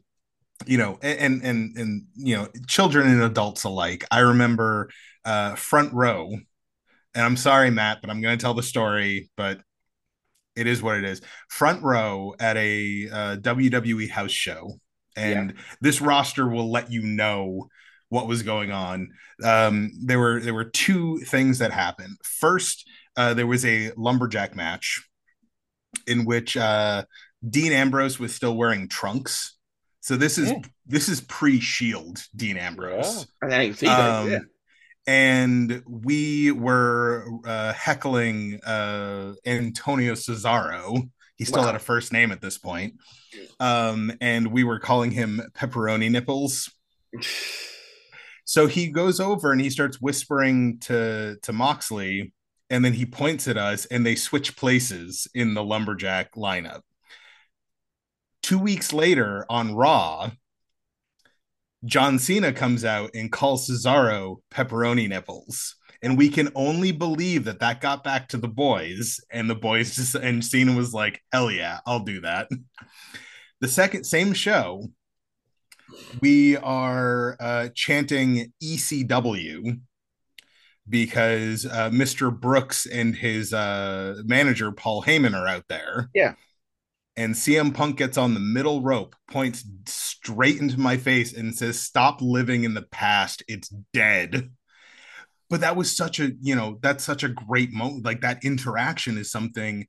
you 0.66 0.78
know 0.78 0.98
and 1.02 1.42
and 1.42 1.76
and 1.76 2.06
you 2.14 2.36
know 2.36 2.48
children 2.66 3.08
and 3.08 3.22
adults 3.22 3.64
alike 3.64 4.04
i 4.10 4.20
remember 4.20 4.88
uh 5.24 5.54
front 5.56 5.92
row 5.92 6.30
and 7.14 7.24
i'm 7.24 7.36
sorry 7.36 7.70
matt 7.70 8.00
but 8.00 8.08
i'm 8.08 8.20
going 8.20 8.38
to 8.38 8.42
tell 8.42 8.54
the 8.54 8.62
story 8.62 9.30
but 9.36 9.60
it 10.56 10.66
is 10.66 10.82
what 10.82 10.96
it 10.96 11.04
is. 11.04 11.20
Front 11.48 11.82
row 11.82 12.34
at 12.38 12.56
a 12.56 13.08
uh, 13.10 13.36
wwe 13.36 14.08
house 14.08 14.30
show 14.30 14.78
and 15.16 15.54
this 15.80 16.00
roster 16.00 16.48
will 16.48 16.70
let 16.70 16.90
you 16.90 17.02
know 17.02 17.68
what 18.08 18.26
was 18.26 18.42
going 18.42 18.70
on. 18.70 19.10
Um 19.44 19.92
there 20.04 20.18
were 20.18 20.40
there 20.40 20.54
were 20.54 20.64
two 20.64 21.18
things 21.20 21.58
that 21.58 21.72
happened. 21.72 22.16
First 22.22 22.88
uh 23.16 23.34
there 23.34 23.46
was 23.46 23.64
a 23.64 23.92
lumberjack 23.96 24.54
match 24.54 25.04
in 26.06 26.24
which 26.24 26.56
uh 26.56 27.04
dean 27.48 27.72
ambrose 27.72 28.18
was 28.18 28.34
still 28.34 28.56
wearing 28.56 28.88
trunks 28.88 29.53
so 30.04 30.16
this 30.16 30.36
is 30.36 30.50
Yeah. 30.50 30.58
this 30.86 31.08
is 31.08 31.20
pre-shield 31.22 32.22
dean 32.36 32.56
ambrose 32.58 33.26
days, 33.48 33.82
um, 33.84 34.30
yeah. 34.30 34.38
and 35.06 35.82
we 35.88 36.50
were 36.52 37.26
uh, 37.46 37.72
heckling 37.72 38.60
uh, 38.64 39.32
Antonio 39.46 40.12
Cesaro. 40.14 41.08
He 41.36 41.44
still 41.46 41.62
Wow. 41.62 41.66
had 41.68 41.74
a 41.74 41.80
first 41.80 42.12
name 42.12 42.30
at 42.32 42.40
this 42.42 42.58
point. 42.58 42.94
Um, 43.58 44.12
and 44.20 44.48
we 44.52 44.62
were 44.62 44.78
calling 44.78 45.10
him 45.10 45.40
pepperoni 45.58 46.10
nipples. 46.10 46.70
So 48.46 48.66
he 48.66 48.88
goes 48.88 49.20
over 49.20 49.52
and 49.52 49.60
he 49.60 49.70
starts 49.70 50.02
whispering 50.02 50.78
to 50.80 51.38
to 51.42 51.52
Moxley, 51.54 52.34
and 52.68 52.84
then 52.84 52.92
he 52.92 53.06
points 53.06 53.48
at 53.48 53.56
us, 53.56 53.86
and 53.86 54.04
they 54.04 54.16
switch 54.16 54.54
places 54.54 55.26
in 55.34 55.54
the 55.54 55.64
lumberjack 55.64 56.34
lineup. 56.34 56.82
Two 58.44 58.59
weeks 58.59 58.92
later 58.92 59.46
on 59.48 59.74
Raw, 59.74 60.30
John 61.87 62.18
Cena 62.18 62.52
comes 62.52 62.85
out 62.85 63.09
and 63.14 63.33
calls 63.33 63.70
Cesaro 63.70 64.42
pepperoni 64.52 65.09
nipples. 65.09 65.76
And 66.02 66.18
we 66.18 66.28
can 66.28 66.50
only 66.54 66.92
believe 66.92 67.44
that 67.44 67.61
that 67.61 67.80
got 67.80 68.04
back 68.04 68.28
to 68.28 68.37
the 68.37 68.46
boys, 68.46 69.18
and 69.30 69.48
the 69.48 69.54
boys 69.54 69.94
just 69.96 70.14
and 70.14 70.44
Cena 70.44 70.76
was 70.76 70.92
like, 70.92 71.22
"Hell 71.33 71.50
yeah, 71.50 71.78
I'll 71.87 72.00
do 72.00 72.20
that." 72.20 72.50
The 73.62 73.68
second 73.68 74.04
same 74.04 74.35
show, 74.35 74.88
we 76.20 76.59
are 76.59 77.38
uh, 77.40 77.68
chanting 77.74 78.52
ECW 78.62 79.80
because 80.87 81.64
uh, 81.64 81.88
Mr. 81.88 82.38
Brooks 82.38 82.85
and 82.85 83.16
his 83.16 83.54
uh, 83.54 84.16
manager 84.26 84.70
Paul 84.70 85.02
Heyman 85.02 85.35
are 85.35 85.48
out 85.48 85.64
there. 85.70 86.11
Yeah. 86.14 86.35
And 87.16 87.35
CM 87.35 87.72
Punk 87.72 87.96
gets 87.96 88.18
on 88.18 88.35
the 88.35 88.40
middle 88.40 88.83
rope, 88.83 89.14
points 89.31 89.64
straight 89.87 90.59
into 90.59 90.81
my 90.81 90.96
face, 90.96 91.33
and 91.33 91.55
says, 91.55 91.81
"Stop 91.81 92.20
living 92.20 92.64
in 92.64 92.74
the 92.74 92.83
past. 92.83 93.42
It's 93.48 93.68
dead." 93.92 94.50
But 95.50 95.61
that 95.61 95.77
was 95.77 95.96
such 95.96 96.20
a, 96.20 96.33
you 96.40 96.57
know, 96.57 96.79
that's 96.83 97.05
such 97.05 97.22
a 97.22 97.29
great 97.29 97.72
moment. 97.72 98.05
Like 98.05 98.22
that 98.22 98.44
interaction 98.44 99.18
is 99.18 99.31
something 99.31 99.87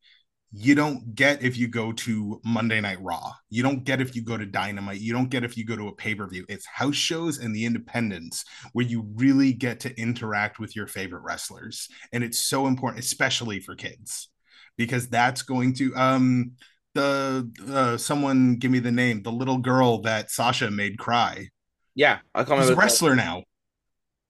you 0.58 0.74
don't 0.74 1.16
get 1.16 1.44
if 1.44 1.58
you 1.58 1.68
go 1.68 1.92
to 1.92 2.40
Monday 2.46 2.80
Night 2.80 3.02
Raw. 3.02 3.34
You 3.50 3.62
don't 3.62 3.84
get 3.84 4.00
if 4.00 4.16
you 4.16 4.24
go 4.24 4.38
to 4.38 4.46
Dynamite. 4.46 5.02
You 5.02 5.12
don't 5.12 5.30
get 5.30 5.44
if 5.44 5.58
you 5.58 5.66
go 5.66 5.76
to 5.76 5.90
a 5.90 5.96
pay 5.96 6.16
per 6.16 6.28
view. 6.28 6.46
It's 6.48 6.66
house 6.66 6.96
shows 6.96 7.40
and 7.40 7.54
the 7.54 7.66
independents 7.66 8.46
where 8.72 8.86
you 8.86 9.06
really 9.16 9.52
get 9.52 9.82
to 9.82 10.00
interact 10.00 10.60
with 10.60 10.76
your 10.76 10.88
favorite 10.88 11.24
wrestlers. 11.24 11.90
And 12.14 12.24
it's 12.24 12.40
so 12.40 12.68
important, 12.68 13.04
especially 13.04 13.60
for 13.60 13.76
kids, 13.76 14.30
because 14.78 15.10
that's 15.10 15.42
going 15.42 15.74
to, 15.76 15.94
um, 15.96 16.54
the 16.96 17.52
uh, 17.72 17.98
someone 17.98 18.56
give 18.56 18.72
me 18.72 18.80
the 18.80 18.92
name, 18.92 19.22
the 19.22 19.32
little 19.32 19.60
girl 19.60 20.00
that 20.00 20.32
Sasha 20.32 20.72
made 20.72 20.98
cry. 20.98 21.50
Yeah, 21.94 22.20
I 22.34 22.44
can't 22.44 22.60
He's 22.60 22.70
a 22.70 22.76
wrestler 22.76 23.16
now. 23.16 23.44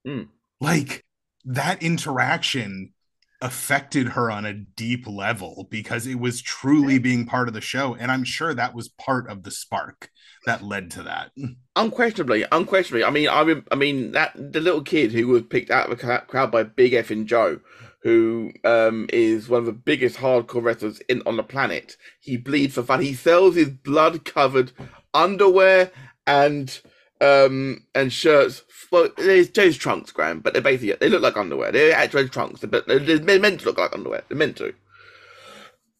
Mm. 0.05 0.27
Like 0.59 1.05
that 1.45 1.81
interaction 1.81 2.93
affected 3.41 4.09
her 4.09 4.31
on 4.31 4.45
a 4.45 4.53
deep 4.53 5.07
level 5.07 5.67
because 5.69 6.07
it 6.07 6.19
was 6.19 6.41
truly 6.41 6.97
being 6.99 7.25
part 7.25 7.47
of 7.47 7.53
the 7.53 7.61
show. 7.61 7.95
And 7.95 8.11
I'm 8.11 8.23
sure 8.23 8.53
that 8.53 8.73
was 8.73 8.89
part 8.89 9.29
of 9.29 9.43
the 9.43 9.51
spark 9.51 10.09
that 10.45 10.63
led 10.63 10.91
to 10.91 11.03
that. 11.03 11.31
Unquestionably, 11.75 12.45
unquestionably. 12.51 13.03
I 13.03 13.09
mean, 13.09 13.29
I, 13.29 13.61
I 13.71 13.75
mean 13.75 14.13
that 14.13 14.33
the 14.35 14.61
little 14.61 14.81
kid 14.81 15.11
who 15.11 15.27
was 15.27 15.43
picked 15.43 15.69
out 15.69 15.91
of 15.91 15.99
the 15.99 16.23
crowd 16.27 16.51
by 16.51 16.63
Big 16.63 16.93
Effing 16.93 17.25
Joe, 17.25 17.59
who 18.05 18.51
um, 18.63 19.07
is 19.11 19.49
one 19.49 19.61
of 19.61 19.65
the 19.65 19.71
biggest 19.71 20.17
hardcore 20.17 20.61
wrestlers 20.61 20.99
in 21.09 21.23
on 21.25 21.37
the 21.37 21.43
planet. 21.43 21.97
He 22.19 22.37
bleeds 22.37 22.75
for 22.75 22.83
fun. 22.83 23.01
He 23.01 23.15
sells 23.15 23.55
his 23.55 23.69
blood-covered 23.69 24.71
underwear 25.11 25.91
and 26.27 26.81
um 27.19 27.83
and 27.95 28.13
shirts. 28.13 28.61
Well, 28.91 29.09
there's 29.17 29.49
Joe's 29.49 29.77
trunks, 29.77 30.11
Graham, 30.11 30.41
but 30.41 30.53
they're 30.53 30.61
basically 30.61 30.93
they 30.99 31.09
look 31.09 31.23
like 31.23 31.35
underwear. 31.35 31.71
They're 31.71 31.95
actually 31.95 32.29
trunks, 32.29 32.61
but 32.61 32.87
they're 32.87 33.39
meant 33.39 33.61
to 33.61 33.65
look 33.65 33.79
like 33.79 33.95
underwear. 33.95 34.21
They're 34.29 34.37
meant 34.37 34.57
to. 34.57 34.75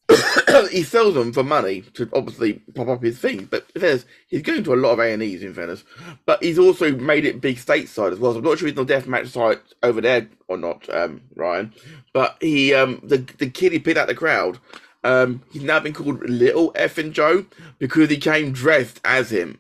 he 0.72 0.84
sells 0.84 1.16
them 1.16 1.34
for 1.34 1.44
money 1.44 1.82
to 1.94 2.10
obviously 2.14 2.54
pop 2.74 2.88
up 2.88 3.04
his 3.04 3.18
thing. 3.18 3.46
But 3.46 3.72
fairness, 3.72 4.06
he's 4.28 4.42
going 4.42 4.64
to 4.64 4.74
a 4.74 4.76
lot 4.76 4.94
of 4.94 5.00
A 5.00 5.14
and 5.14 5.24
E's 5.24 5.44
in 5.44 5.54
fairness. 5.54 5.84
But 6.26 6.44
he's 6.44 6.60
also 6.60 6.96
made 6.96 7.26
it 7.26 7.42
big 7.42 7.58
stateside 7.58 8.12
as 8.12 8.20
well. 8.20 8.34
So 8.34 8.40
I'm 8.40 8.44
not 8.44 8.60
sure 8.60 8.68
he's 8.68 8.78
on 8.78 8.86
death 8.86 9.08
match 9.08 9.28
site 9.28 9.62
over 9.84 10.02
there 10.02 10.28
or 10.48 10.58
not, 10.58 10.88
um, 10.94 11.22
Ryan. 11.36 11.74
But 12.14 12.38
he, 12.40 12.74
um, 12.74 13.02
the 13.04 13.18
the 13.38 13.50
kid 13.50 13.72
he 13.72 13.80
picked 13.80 13.98
out 13.98 14.08
the 14.08 14.16
crowd, 14.16 14.60
um, 15.04 15.44
he's 15.52 15.64
now 15.64 15.80
been 15.80 15.94
called 15.94 16.30
Little 16.30 16.72
Effing 16.74 17.12
Joe 17.12 17.46
because 17.80 18.10
he 18.10 18.18
came 18.18 18.52
dressed 18.52 19.02
as 19.04 19.32
him. 19.32 19.60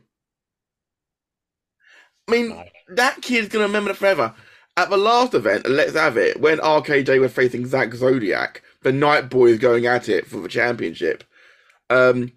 I 2.27 2.31
mean, 2.31 2.63
that 2.89 3.21
kid's 3.21 3.49
gonna 3.49 3.65
remember 3.65 3.91
it 3.91 3.97
forever. 3.97 4.33
At 4.77 4.89
the 4.89 4.97
last 4.97 5.33
event, 5.33 5.69
Let's 5.69 5.93
Have 5.93 6.17
It, 6.17 6.41
when 6.41 6.57
RKJ 6.57 7.21
was 7.21 7.31
facing 7.31 7.65
Zack 7.65 7.93
Zodiac, 7.93 8.61
the 8.85 8.91
Night 8.91 9.31
Boys 9.31 9.57
going 9.57 9.87
at 9.87 10.07
it 10.07 10.27
for 10.27 10.37
the 10.37 10.47
championship. 10.47 11.23
Um, 11.89 12.33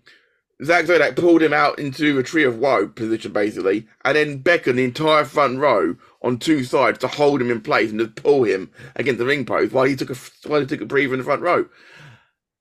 Zack 0.64 0.86
Zodak 0.86 1.14
pulled 1.14 1.42
him 1.42 1.52
out 1.52 1.78
into 1.78 2.18
a 2.18 2.22
tree 2.22 2.42
of 2.42 2.58
woe 2.58 2.88
position, 2.88 3.34
basically, 3.34 3.86
and 4.02 4.16
then 4.16 4.38
beckoned 4.38 4.78
the 4.78 4.84
entire 4.84 5.26
front 5.26 5.58
row 5.58 5.96
on 6.22 6.38
two 6.38 6.64
sides 6.64 7.00
to 7.00 7.06
hold 7.06 7.42
him 7.42 7.50
in 7.50 7.60
place 7.60 7.90
and 7.90 8.00
just 8.00 8.14
pull 8.16 8.44
him 8.44 8.70
against 8.96 9.18
the 9.18 9.26
ring 9.26 9.44
post 9.44 9.74
while 9.74 9.84
he 9.84 9.94
took 9.94 10.08
a 10.08 10.16
while 10.48 10.60
he 10.60 10.66
took 10.66 10.80
a 10.80 10.86
breather 10.86 11.12
in 11.12 11.18
the 11.18 11.24
front 11.24 11.42
row. 11.42 11.66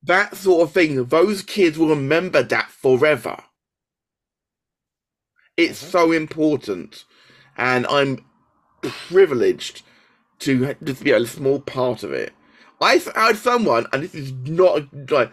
That 0.03 0.35
sort 0.35 0.63
of 0.63 0.73
thing, 0.73 1.05
those 1.05 1.41
kids 1.41 1.77
will 1.77 1.87
remember 1.87 2.43
that 2.43 2.69
forever. 2.69 3.41
It's 5.55 5.79
so 5.79 6.11
important, 6.11 7.05
and 7.55 7.87
I'm 7.87 8.25
privileged 8.81 9.83
to 10.39 10.75
just 10.83 11.05
be 11.05 11.11
a 11.11 11.25
small 11.25 11.61
part 11.61 12.03
of 12.03 12.11
it. 12.11 12.33
I 12.81 13.01
had 13.15 13.37
someone, 13.37 13.87
and 13.91 14.03
this 14.03 14.15
is 14.15 14.31
not 14.31 14.83
like 15.11 15.31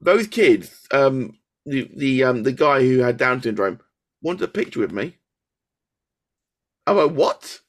those 0.00 0.26
kids. 0.26 0.86
Um, 0.90 1.38
the 1.66 1.90
the 1.96 2.24
um 2.24 2.42
the 2.42 2.52
guy 2.52 2.80
who 2.80 2.98
had 2.98 3.16
Down 3.16 3.42
syndrome 3.42 3.80
wanted 4.22 4.44
a 4.44 4.48
picture 4.48 4.80
with 4.80 4.92
me. 4.92 5.16
I 6.86 6.92
went, 6.92 7.12
what? 7.12 7.60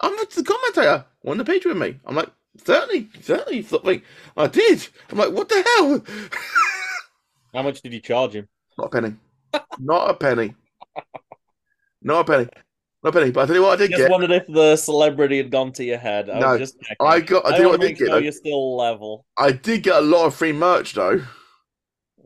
I'm 0.00 0.16
the 0.16 0.42
commentator. 0.42 1.04
Want 1.22 1.40
a 1.40 1.44
picture 1.44 1.68
with 1.68 1.78
me? 1.78 1.98
I'm 2.04 2.16
like, 2.16 2.30
certainly, 2.64 3.08
certainly 3.20 3.62
something. 3.62 4.02
I 4.36 4.46
did. 4.46 4.86
I'm 5.10 5.18
like, 5.18 5.32
what 5.32 5.48
the 5.48 5.62
hell? 5.76 6.04
How 7.54 7.62
much 7.62 7.80
did 7.80 7.92
you 7.92 8.00
charge 8.00 8.34
him? 8.34 8.48
Not 8.76 8.86
a 8.86 8.90
penny. 8.90 9.16
Not 9.78 10.10
a 10.10 10.14
penny. 10.14 10.54
Not 12.02 12.20
a 12.20 12.24
penny. 12.24 12.48
Not 13.06 13.14
penny. 13.14 13.30
But 13.30 13.42
I 13.42 13.46
tell 13.46 13.54
you 13.56 13.62
what, 13.62 13.72
I 13.74 13.76
did 13.76 13.90
Just 13.90 13.98
get. 14.00 14.08
Just 14.08 14.10
wondered 14.10 14.30
if 14.32 14.46
the 14.48 14.76
celebrity 14.76 15.36
had 15.36 15.50
gone 15.52 15.70
to 15.74 15.84
your 15.84 15.96
head. 15.98 16.28
I 16.28 16.40
No, 16.40 16.48
was 16.58 16.58
just. 16.58 16.76
I 17.00 17.20
got. 17.20 17.46
I 17.46 17.50
I 17.50 17.72
I 17.72 17.76
did 17.76 17.96
get. 17.96 17.98
sure 17.98 18.08
though. 18.08 18.16
you're 18.18 18.32
still 18.32 18.76
level. 18.76 19.24
I 19.38 19.52
did 19.52 19.84
get 19.84 19.94
a 19.96 20.00
lot 20.00 20.26
of 20.26 20.34
free 20.34 20.52
merch 20.52 20.94
though. 20.94 21.22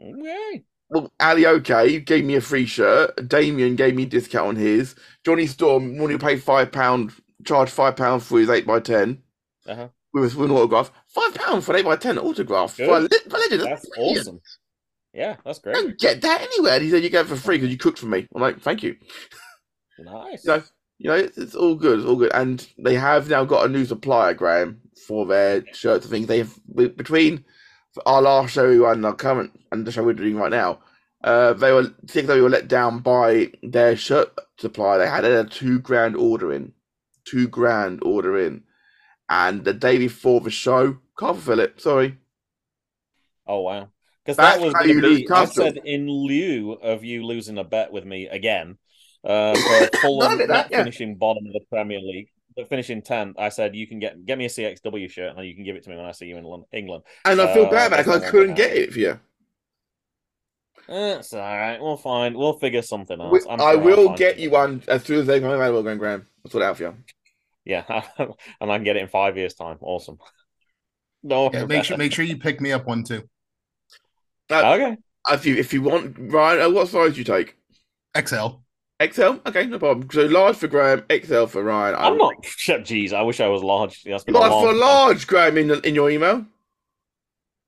Okay. 0.03 0.65
Well, 0.89 1.13
Ali 1.21 1.45
OK 1.47 2.01
gave 2.01 2.25
me 2.25 2.35
a 2.37 2.41
free 2.41 2.65
shirt. 2.67 3.29
Damien 3.29 3.77
gave 3.77 3.95
me 3.95 4.05
a 4.05 4.07
discount 4.07 4.49
on 4.49 4.57
his. 4.57 4.95
Johnny 5.25 5.47
Storm 5.47 6.01
only 6.01 6.17
paid 6.19 6.43
five 6.43 6.73
pound, 6.73 7.13
charged 7.45 7.73
five 7.73 7.95
pound 7.97 8.23
for 8.23 8.39
his 8.41 8.49
eight 8.49 8.69
x 8.69 8.89
ten 8.89 9.23
Uh-huh. 9.69 9.89
with, 10.15 10.35
with 10.35 10.51
an 10.51 10.57
autograph. 10.57 10.91
Five 11.09 11.35
pound 11.35 11.63
for 11.63 11.75
an 11.77 11.81
eight 11.81 11.87
x 11.91 12.03
ten 12.03 12.19
autograph 12.19 12.77
Good. 12.77 12.87
for 12.89 12.97
a, 12.97 13.31
for 13.31 13.37
a 13.37 13.41
legend. 13.41 13.63
That's 13.63 13.87
brilliant. 13.91 14.19
awesome. 14.21 14.41
Yeah, 15.13 15.37
that's 15.45 15.59
I 15.59 15.63
great. 15.63 15.75
don't 15.75 15.99
get 15.99 16.23
that 16.23 16.41
anywhere. 16.41 16.75
And 16.75 16.83
he 16.85 16.91
said 16.91 17.03
you 17.05 17.11
get 17.11 17.27
it 17.27 17.29
for 17.29 17.37
free 17.37 17.59
because 17.59 17.71
you 17.71 17.77
cooked 17.79 17.99
for 17.99 18.07
me. 18.07 18.27
I'm 18.35 18.41
like, 18.41 18.61
thank 18.61 18.83
you. 18.83 18.97
Nice. 20.01 20.45
You 20.45 20.51
know, 20.51 20.63
you 20.99 21.09
know, 21.09 21.17
it's, 21.17 21.39
it's 21.39 21.55
all 21.55 21.75
good. 21.75 22.01
It's 22.01 22.09
all 22.09 22.17
good. 22.17 22.33
And 22.35 22.67
they 22.79 22.95
have 22.95 23.29
now 23.29 23.45
got 23.45 23.65
a 23.65 23.69
new 23.69 23.85
supplier, 23.85 24.35
Graham, 24.35 24.81
for 25.07 25.27
their 25.27 25.65
shirts 25.73 26.05
and 26.05 26.13
things. 26.13 26.27
They 26.27 26.39
have 26.39 26.55
be- 26.75 26.89
between 26.89 27.45
our 28.07 28.23
last 28.23 28.53
show 28.53 28.87
and 28.87 29.05
our 29.05 29.15
current 29.15 29.59
and 29.73 29.87
the 29.87 29.93
show 29.93 30.05
we're 30.05 30.13
doing 30.13 30.37
right 30.37 30.51
now. 30.51 30.81
Uh, 31.23 31.53
they 31.53 31.73
were 31.73 31.93
think 32.07 32.27
they 32.27 32.41
were 32.41 32.49
let 32.49 32.69
down 32.69 33.01
by 33.01 33.51
their 33.63 33.97
shirt 33.97 34.33
supplier. 34.59 34.99
They 34.99 35.07
had 35.07 35.25
a 35.25 35.45
two 35.45 35.79
grand 35.79 36.17
order 36.17 36.53
in, 36.53 36.73
two 37.25 37.47
grand 37.49 38.03
order 38.03 38.39
in, 38.39 38.63
and 39.29 39.65
the 39.65 39.75
day 39.75 39.99
before 39.99 40.41
the 40.41 40.51
show, 40.51 40.99
can't 41.19 41.37
fulfill 41.37 41.61
it. 41.61 41.81
Sorry. 41.81 42.17
Oh 43.47 43.61
wow. 43.61 43.89
Because 44.25 44.37
that 44.37 44.61
was 44.61 44.73
how 44.75 44.85
you 44.85 45.01
be. 45.01 45.29
I 45.31 45.45
said 45.47 45.79
in 45.85 46.09
lieu 46.09 46.73
of 46.73 47.05
you 47.05 47.25
losing 47.25 47.59
a 47.59 47.65
bet 47.65 47.93
with 47.93 48.05
me 48.05 48.27
again 48.29 48.79
uh, 49.25 49.55
for 49.57 49.97
Fulham 50.01 50.39
that, 50.39 50.49
not 50.49 50.71
yeah. 50.71 50.79
finishing 50.79 51.17
bottom 51.17 51.47
of 51.47 51.53
the 51.53 51.61
Premier 51.71 52.01
League, 52.01 52.29
but 52.57 52.69
finishing 52.69 53.03
tenth. 53.03 53.37
I 53.39 53.49
said 53.51 53.75
you 53.77 53.87
can 53.87 53.99
get 53.99 54.25
get 54.27 54.39
me 54.39 54.47
a 54.47 54.49
CXW 54.49 55.11
shirt 55.11 55.37
and 55.37 55.47
you 55.47 55.55
can 55.55 55.65
give 55.65 55.77
it 55.77 55.83
to 55.85 55.91
me 55.91 55.97
when 55.97 56.07
I 56.07 56.13
see 56.13 56.27
you 56.27 56.37
in 56.37 56.45
Lon- 56.45 56.65
England. 56.73 57.05
And 57.25 57.41
I 57.41 57.53
feel 57.55 57.67
Uh, 57.67 57.71
bad 57.71 57.91
because 57.91 58.09
I 58.09 58.19
that's 58.19 58.31
couldn't 58.31 58.55
get 58.55 58.77
it 58.77 58.93
for 58.93 58.99
you. 58.99 59.21
It's 60.89 61.33
all 61.33 61.41
right. 61.41 61.81
We'll 61.81 61.97
find. 61.97 62.37
We'll 62.37 62.59
figure 62.59 62.83
something 62.83 63.21
else. 63.21 63.33
We- 63.45 63.51
I'm 63.51 63.61
I 63.61 63.75
sure 63.75 63.91
I'll 64.09 64.17
get 64.17 64.31
something. 64.31 64.43
you 64.43 64.51
one 64.51 64.83
as 64.89 65.05
soon 65.05 65.21
as 65.21 65.27
they 65.27 65.41
come 65.41 65.51
available, 65.51 65.83
Graham. 65.83 65.99
Graham. 65.99 66.27
I'll 66.45 66.51
sort 66.51 66.63
it 66.63 66.67
out 66.67 66.77
for 66.79 66.83
you. 66.85 66.95
Yeah, 67.65 67.85
and 68.19 68.73
I 68.73 68.77
can 68.77 68.85
get 68.85 68.97
it 68.97 69.03
in 69.03 69.09
five 69.09 69.37
years' 69.37 69.55
time. 69.55 69.79
Awesome. 69.81 70.19
No, 71.23 71.51
Yeah, 71.53 71.67
make 71.67 71.85
sure 71.85 71.99
make 71.99 72.13
sure 72.15 72.25
you 72.25 72.39
pick 72.39 72.63
me 72.63 72.73
up 72.73 72.87
one 72.87 73.05
too. 73.05 73.29
Uh, 74.51 74.73
Okay. 74.75 74.97
If 75.31 75.45
you 75.45 75.55
if 75.57 75.75
you 75.75 75.83
want, 75.83 76.17
Ryan, 76.19 76.63
uh, 76.63 76.71
what 76.71 76.89
size 76.89 77.13
do 77.13 77.19
you 77.19 77.25
take? 77.25 77.57
XL. 78.19 78.63
XL? 79.03 79.37
Okay, 79.47 79.67
no 79.67 79.79
problem. 79.79 80.09
So 80.11 80.27
large 80.27 80.57
for 80.57 80.69
Graham, 80.69 81.05
XL 81.11 81.47
for 81.47 81.63
Ryan. 81.65 81.95
I 81.95 82.07
I'm 82.07 82.13
would- 82.13 82.19
not. 82.19 82.43
Jeez, 82.43 83.13
I 83.13 83.23
wish 83.23 83.41
I 83.41 83.49
was 83.49 83.63
large. 83.63 84.03
That's 84.05 84.25
been 84.25 84.35
large 84.35 84.51
long 84.51 84.65
for 84.67 84.73
large, 84.75 85.27
Graham, 85.27 85.57
in 85.59 85.71
in 85.85 85.95
your 85.95 86.11
email. 86.11 86.45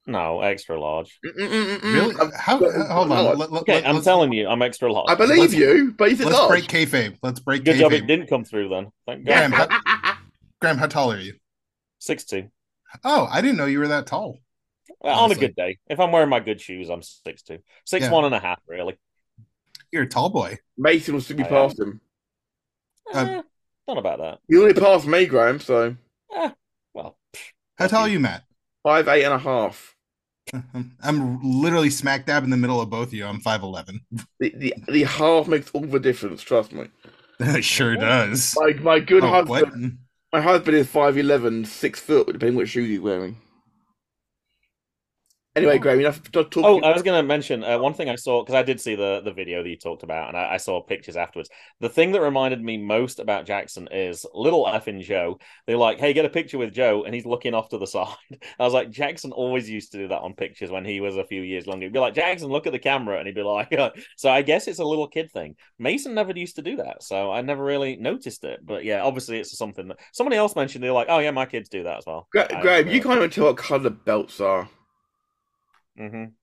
No, 0.05 0.41
extra 0.41 0.81
large. 0.81 1.17
Mm-mm-mm-mm. 1.25 1.83
Really? 1.83 2.15
I- 2.21 2.37
How? 2.37 2.57
Uh, 2.63 2.93
hold 2.93 3.13
on. 3.13 3.39
Let, 3.39 3.51
let, 3.53 3.63
Okay, 3.63 3.75
let, 3.77 3.87
I'm 3.87 4.03
telling 4.03 4.33
you, 4.33 4.49
I'm 4.49 4.61
extra 4.61 4.93
large. 4.93 5.09
I 5.09 5.15
believe 5.15 5.39
Let's- 5.39 5.55
you, 5.55 5.95
but 5.97 6.09
is 6.11 6.21
it 6.21 6.27
Let's 6.27 6.37
large? 6.39 6.49
break 6.51 6.65
kayfabe. 6.89 7.19
Let's 7.23 7.39
break 7.41 7.65
Good 7.65 7.77
job 7.77 7.93
it 7.93 8.07
didn't 8.07 8.27
come 8.27 8.45
through 8.45 8.69
then. 8.69 8.91
Thank 9.07 9.25
God. 9.25 9.33
Graham, 9.51 9.53
how, 9.53 10.15
Graham, 10.61 10.79
how 10.79 10.87
tall 10.87 11.13
are 11.13 11.19
you? 11.21 11.35
Six 11.99 12.25
two. 12.25 12.49
Oh, 13.05 13.29
I 13.31 13.41
didn't 13.41 13.57
know 13.57 13.67
you 13.67 13.79
were 13.79 13.89
that 13.89 14.07
tall. 14.07 14.39
Well, 15.01 15.19
on 15.19 15.33
a 15.33 15.35
good 15.37 15.55
day, 15.57 15.79
if 15.89 15.99
I'm 16.01 16.13
wearing 16.13 16.29
my 16.29 16.41
good 16.41 16.61
shoes, 16.61 16.91
I'm 16.91 17.03
six 17.03 17.43
two, 17.43 17.59
six 17.87 18.05
Yeah. 18.07 18.11
one 18.11 18.25
and 18.25 18.35
a 18.35 18.39
half, 18.41 18.61
really. 18.67 18.99
You're 19.93 20.05
a 20.05 20.09
tall 20.09 20.31
boy. 20.31 20.59
Mason 20.77 21.15
will 21.15 21.21
still 21.21 21.37
be 21.37 21.45
I 21.45 21.49
past 21.49 21.79
him. 21.79 22.01
Um, 23.13 23.27
Eh, 23.29 23.43
not 23.87 23.99
about 23.99 24.19
that. 24.21 24.39
He 24.49 24.57
only 24.59 24.75
passed 24.75 25.07
me, 25.07 25.27
Graham, 25.27 25.61
so 25.61 25.97
Eh, 26.35 26.51
well, 26.95 27.19
How 27.79 27.87
tall 27.89 28.03
are 28.03 28.09
you, 28.09 28.19
Matt? 28.21 28.45
five, 28.83 29.07
eight 29.09 29.25
and 29.25 29.35
a 29.35 29.39
half. 29.39 29.95
I'm 31.03 31.41
literally 31.63 31.89
smack 31.91 32.27
dab 32.27 32.45
in 32.45 32.51
the 32.51 32.57
middle 32.57 32.81
of 32.81 32.91
both 32.91 33.09
of 33.09 33.15
you. 33.15 33.27
I'm 33.27 33.41
5'11. 33.41 34.01
The, 34.41 34.53
the 34.57 34.75
the 34.89 35.03
half 35.05 35.47
makes 35.47 35.71
all 35.71 35.83
the 35.83 36.01
difference, 36.01 36.43
trust 36.43 36.73
me. 36.73 36.89
It 37.39 37.65
sure 37.65 37.97
does. 37.97 38.55
My 38.59 38.73
my 38.75 39.01
good 39.01 39.23
Oh, 39.25 39.29
husband 39.29 39.73
what? 39.73 39.93
my 40.33 40.41
husband 40.41 40.77
is 40.77 40.89
5'11, 40.89 41.67
six 41.67 42.01
foot, 42.01 42.27
depending 42.27 42.57
what 42.57 42.69
shoes 42.69 42.89
he's 42.89 43.01
wearing. 43.01 43.37
Anyway, 45.55 45.79
Graham, 45.79 46.01
enough 46.01 46.23
to 46.23 46.45
talk. 46.45 46.65
Oh, 46.65 46.81
I 46.81 46.93
was 46.93 47.03
going 47.03 47.21
to 47.21 47.27
mention 47.27 47.63
uh, 47.63 47.79
one 47.79 47.93
thing 47.93 48.09
I 48.09 48.15
saw 48.15 48.43
because 48.43 48.55
I 48.55 48.63
did 48.63 48.81
see 48.81 48.95
the 48.95 49.21
the 49.23 49.33
video 49.35 49.63
that 49.63 49.69
you 49.69 49.77
talked 49.77 50.03
about, 50.03 50.29
and 50.29 50.37
I, 50.37 50.55
I 50.55 50.57
saw 50.57 50.81
pictures 50.81 51.15
afterwards. 51.15 51.51
The 51.81 51.91
thing 51.91 52.13
that 52.13 52.23
reminded 52.23 52.63
me 52.63 52.79
most 52.79 53.19
about 53.19 53.45
Jackson 53.45 53.87
is 53.93 54.25
little 54.33 54.65
effing 54.65 55.03
Joe. 55.03 55.39
They're 55.67 55.77
like, 55.77 55.99
"Hey, 55.99 56.15
get 56.15 56.25
a 56.25 56.31
picture 56.31 56.57
with 56.57 56.73
Joe," 56.73 57.05
and 57.05 57.15
he's 57.15 57.27
looking 57.27 57.53
off 57.53 57.69
to 57.69 57.79
the 57.79 57.87
side. 57.99 58.17
I 58.59 58.65
was 58.65 58.73
like, 58.73 58.91
Jackson 58.91 59.31
always 59.33 59.69
used 59.69 59.93
to 59.93 59.99
do 59.99 60.09
that 60.09 60.23
on 60.23 60.33
pictures 60.33 60.71
when 60.71 60.87
he 60.87 61.01
was 61.03 61.19
a 61.19 61.25
few 61.25 61.43
years 61.43 61.67
younger. 61.67 61.85
He'd 61.85 61.93
be 61.93 61.99
like, 61.99 62.15
"Jackson, 62.15 62.49
look 62.49 62.67
at 62.67 62.73
the 62.73 62.79
camera," 62.79 63.19
and 63.19 63.27
he'd 63.27 63.35
be 63.35 63.43
like, 63.43 63.77
"So 64.17 64.31
I 64.31 64.41
guess 64.41 64.69
it's 64.69 64.79
a 64.79 64.85
little 64.85 65.07
kid 65.07 65.31
thing." 65.33 65.57
Mason 65.79 66.15
never 66.15 66.33
used 66.33 66.57
to 66.57 66.63
do 66.63 66.77
that, 66.77 67.03
so 67.03 67.31
I 67.31 67.43
never 67.43 67.63
really 67.63 67.97
noticed 67.97 68.45
it. 68.45 68.61
But 68.65 68.85
yeah, 68.87 69.03
obviously 69.03 69.39
it's 69.39 69.57
something 69.59 69.89
that 69.89 69.99
somebody 70.15 70.39
else 70.39 70.57
mentioned. 70.57 70.83
They're 70.83 70.93
like, 70.93 71.09
"Oh 71.11 71.19
yeah, 71.19 71.31
my 71.31 71.45
kids 71.45 71.69
do 71.69 71.83
that 71.83 71.99
as 71.99 72.05
well." 72.07 72.27
Gra- 72.33 72.49
Graham, 72.63 72.89
you 72.89 73.03
can't 73.03 73.19
even 73.19 73.29
tell 73.29 73.45
what 73.45 73.59
colour 73.59 73.81
the 73.81 73.91
belts 73.91 74.41
are. 74.41 74.67
Hmm 75.97 76.35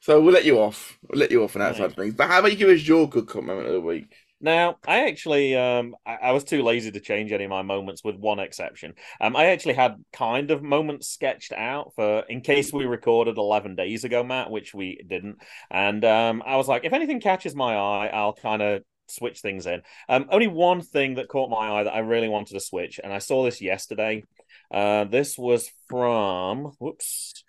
So 0.00 0.20
we'll 0.20 0.34
let 0.34 0.44
you 0.44 0.58
off. 0.58 0.98
We'll 1.08 1.20
let 1.20 1.30
you 1.30 1.44
off 1.44 1.56
on 1.56 1.60
that 1.60 1.68
Right. 1.68 1.76
side 1.76 1.90
of 1.90 1.96
things. 1.96 2.14
But 2.14 2.28
how 2.28 2.40
about 2.40 2.50
you 2.52 2.58
give 2.58 2.68
us 2.68 2.86
your 2.86 3.08
good 3.08 3.26
cop 3.26 3.44
moment 3.44 3.68
of 3.68 3.72
the 3.74 3.80
week? 3.80 4.12
Now, 4.40 4.78
I 4.84 5.06
actually, 5.06 5.54
um, 5.54 5.94
I, 6.04 6.16
I 6.16 6.32
was 6.32 6.42
too 6.42 6.64
lazy 6.64 6.90
to 6.90 6.98
change 7.00 7.30
any 7.30 7.44
of 7.44 7.50
my 7.50 7.62
moments, 7.62 8.02
with 8.02 8.16
one 8.16 8.40
exception. 8.40 8.94
Um, 9.20 9.36
I 9.36 9.46
actually 9.46 9.74
had 9.74 10.02
kind 10.12 10.50
of 10.50 10.64
moments 10.64 11.06
sketched 11.08 11.52
out 11.52 11.92
for 11.94 12.24
in 12.28 12.40
case 12.40 12.72
we 12.72 12.84
recorded 12.84 13.38
eleven 13.38 13.76
days 13.76 14.02
ago, 14.02 14.24
Matt, 14.24 14.50
which 14.50 14.74
we 14.74 15.00
didn't. 15.06 15.36
And 15.70 16.04
um, 16.04 16.42
I 16.44 16.56
was 16.56 16.66
like, 16.66 16.84
if 16.84 16.92
anything 16.92 17.20
catches 17.20 17.54
my 17.54 17.76
eye, 17.76 18.10
I'll 18.12 18.34
kind 18.34 18.62
of 18.62 18.82
switch 19.06 19.40
things 19.40 19.66
in. 19.66 19.82
Um, 20.08 20.26
only 20.30 20.48
one 20.48 20.80
thing 20.80 21.14
that 21.14 21.28
caught 21.28 21.48
my 21.48 21.78
eye 21.78 21.84
that 21.84 21.94
I 21.94 22.00
really 22.00 22.28
wanted 22.28 22.54
to 22.54 22.60
switch, 22.60 22.98
and 23.02 23.12
I 23.12 23.18
saw 23.18 23.44
this 23.44 23.60
yesterday. 23.60 24.24
Uh, 24.72 25.04
this 25.04 25.38
was 25.38 25.70
from 25.88 26.72
whoops. 26.80 27.44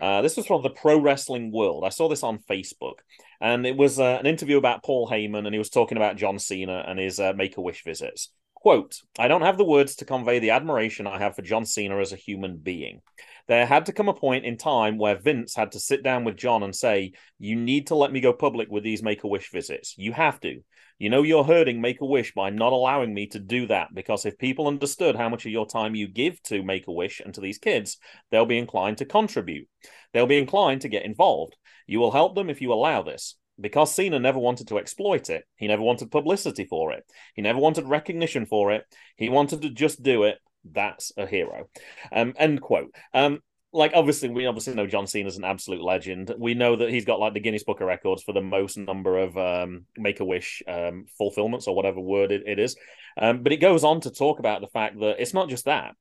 Uh, 0.00 0.22
this 0.22 0.36
was 0.36 0.46
from 0.46 0.62
the 0.62 0.70
Pro 0.70 1.00
Wrestling 1.00 1.52
World. 1.52 1.84
I 1.84 1.90
saw 1.90 2.08
this 2.08 2.22
on 2.22 2.38
Facebook, 2.38 2.98
and 3.40 3.66
it 3.66 3.76
was 3.76 3.98
uh, 3.98 4.16
an 4.20 4.26
interview 4.26 4.58
about 4.58 4.82
Paul 4.82 5.08
Heyman, 5.08 5.46
and 5.46 5.54
he 5.54 5.58
was 5.58 5.70
talking 5.70 5.96
about 5.96 6.16
John 6.16 6.38
Cena 6.38 6.84
and 6.86 6.98
his 6.98 7.20
uh, 7.20 7.32
Make 7.34 7.56
a 7.56 7.60
Wish 7.60 7.84
visits. 7.84 8.30
Quote: 8.54 9.00
"I 9.18 9.28
don't 9.28 9.42
have 9.42 9.58
the 9.58 9.64
words 9.64 9.96
to 9.96 10.04
convey 10.04 10.38
the 10.38 10.50
admiration 10.50 11.06
I 11.06 11.18
have 11.18 11.36
for 11.36 11.42
John 11.42 11.64
Cena 11.64 11.98
as 11.98 12.12
a 12.12 12.16
human 12.16 12.56
being. 12.56 13.00
There 13.48 13.64
had 13.64 13.86
to 13.86 13.92
come 13.92 14.08
a 14.08 14.14
point 14.14 14.44
in 14.44 14.56
time 14.56 14.98
where 14.98 15.14
Vince 15.18 15.54
had 15.54 15.72
to 15.72 15.80
sit 15.80 16.02
down 16.02 16.24
with 16.24 16.36
John 16.36 16.62
and 16.62 16.74
say, 16.74 17.12
"You 17.38 17.56
need 17.56 17.88
to 17.88 17.94
let 17.94 18.12
me 18.12 18.20
go 18.20 18.32
public 18.32 18.68
with 18.70 18.82
these 18.82 19.02
Make 19.02 19.24
a 19.24 19.28
Wish 19.28 19.50
visits. 19.50 19.94
You 19.96 20.12
have 20.12 20.40
to." 20.40 20.62
You 20.98 21.10
know 21.10 21.22
you're 21.22 21.44
hurting 21.44 21.80
Make 21.80 22.00
a 22.00 22.06
Wish 22.06 22.32
by 22.32 22.48
not 22.48 22.72
allowing 22.72 23.12
me 23.12 23.26
to 23.28 23.38
do 23.38 23.66
that 23.66 23.88
because 23.94 24.24
if 24.24 24.38
people 24.38 24.66
understood 24.66 25.14
how 25.14 25.28
much 25.28 25.44
of 25.44 25.52
your 25.52 25.66
time 25.66 25.94
you 25.94 26.08
give 26.08 26.42
to 26.44 26.62
Make 26.62 26.86
a 26.88 26.92
Wish 26.92 27.20
and 27.20 27.34
to 27.34 27.40
these 27.40 27.58
kids, 27.58 27.98
they'll 28.30 28.46
be 28.46 28.56
inclined 28.56 28.98
to 28.98 29.04
contribute. 29.04 29.68
They'll 30.12 30.26
be 30.26 30.38
inclined 30.38 30.80
to 30.82 30.88
get 30.88 31.04
involved. 31.04 31.54
You 31.86 32.00
will 32.00 32.12
help 32.12 32.34
them 32.34 32.48
if 32.48 32.62
you 32.62 32.72
allow 32.72 33.02
this. 33.02 33.36
Because 33.60 33.94
Cena 33.94 34.18
never 34.18 34.38
wanted 34.38 34.68
to 34.68 34.78
exploit 34.78 35.30
it, 35.30 35.44
he 35.56 35.66
never 35.66 35.82
wanted 35.82 36.10
publicity 36.10 36.64
for 36.64 36.92
it, 36.92 37.04
he 37.34 37.40
never 37.40 37.58
wanted 37.58 37.86
recognition 37.86 38.44
for 38.44 38.72
it, 38.72 38.84
he 39.16 39.30
wanted 39.30 39.62
to 39.62 39.70
just 39.70 40.02
do 40.02 40.24
it. 40.24 40.38
That's 40.64 41.12
a 41.16 41.26
hero. 41.26 41.68
Um, 42.12 42.34
end 42.36 42.60
quote. 42.60 42.94
Um, 43.14 43.40
like 43.76 43.92
obviously 43.94 44.30
we 44.30 44.46
obviously 44.46 44.74
know 44.74 44.86
John 44.86 45.06
Cena's 45.06 45.36
an 45.36 45.44
absolute 45.44 45.82
legend. 45.82 46.34
We 46.38 46.54
know 46.54 46.76
that 46.76 46.90
he's 46.90 47.04
got 47.04 47.20
like 47.20 47.34
the 47.34 47.40
Guinness 47.40 47.64
Book 47.64 47.80
of 47.80 47.86
Records 47.86 48.22
for 48.22 48.32
the 48.32 48.40
most 48.40 48.76
number 48.78 49.18
of 49.18 49.36
um, 49.36 49.84
Make 49.96 50.20
a 50.20 50.24
Wish 50.24 50.62
um, 50.66 51.04
fulfillments 51.18 51.66
or 51.66 51.76
whatever 51.76 52.00
word 52.00 52.32
it, 52.32 52.42
it 52.46 52.58
is. 52.58 52.76
Um, 53.20 53.42
but 53.42 53.52
it 53.52 53.58
goes 53.58 53.84
on 53.84 54.00
to 54.00 54.10
talk 54.10 54.38
about 54.38 54.62
the 54.62 54.68
fact 54.68 54.98
that 55.00 55.16
it's 55.20 55.34
not 55.34 55.48
just 55.48 55.66
that. 55.66 55.94